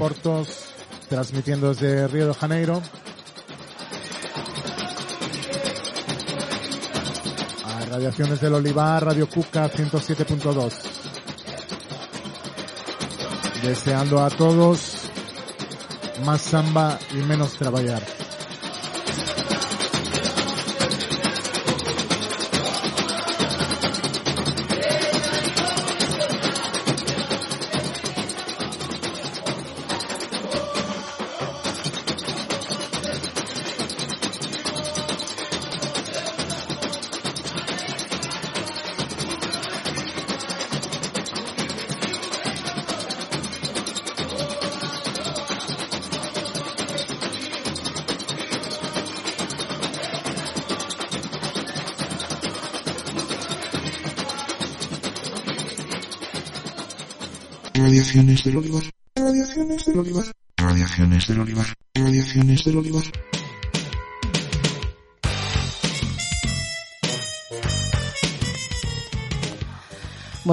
Portos, 0.00 0.64
transmitiendo 1.10 1.68
desde 1.68 2.08
Río 2.08 2.28
de 2.28 2.32
Janeiro. 2.32 2.80
A 7.66 7.84
Radiaciones 7.84 8.40
del 8.40 8.54
Olivar, 8.54 9.04
Radio 9.04 9.28
Cuca 9.28 9.70
107.2. 9.70 10.72
Deseando 13.62 14.24
a 14.24 14.30
todos 14.30 15.10
más 16.24 16.40
samba 16.40 16.98
y 17.12 17.16
menos 17.16 17.52
trabajar. 17.58 17.99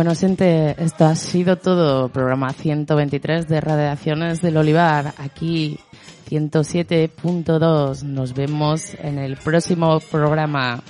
Bueno, 0.08 0.74
esto 0.78 1.06
ha 1.06 1.16
sido 1.16 1.58
todo. 1.58 2.08
Programa 2.08 2.54
123 2.54 3.46
de 3.46 3.60
Radiaciones 3.60 4.42
del 4.42 4.56
Olivar. 4.56 5.14
Aquí 5.18 5.82
107.2. 6.30 8.04
Nos 8.04 8.34
vemos 8.34 8.94
en 9.02 9.20
el 9.20 9.36
próximo 9.36 10.00
programa. 10.00 10.82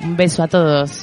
Un 0.00 0.16
beso 0.16 0.44
a 0.44 0.46
todos. 0.46 1.01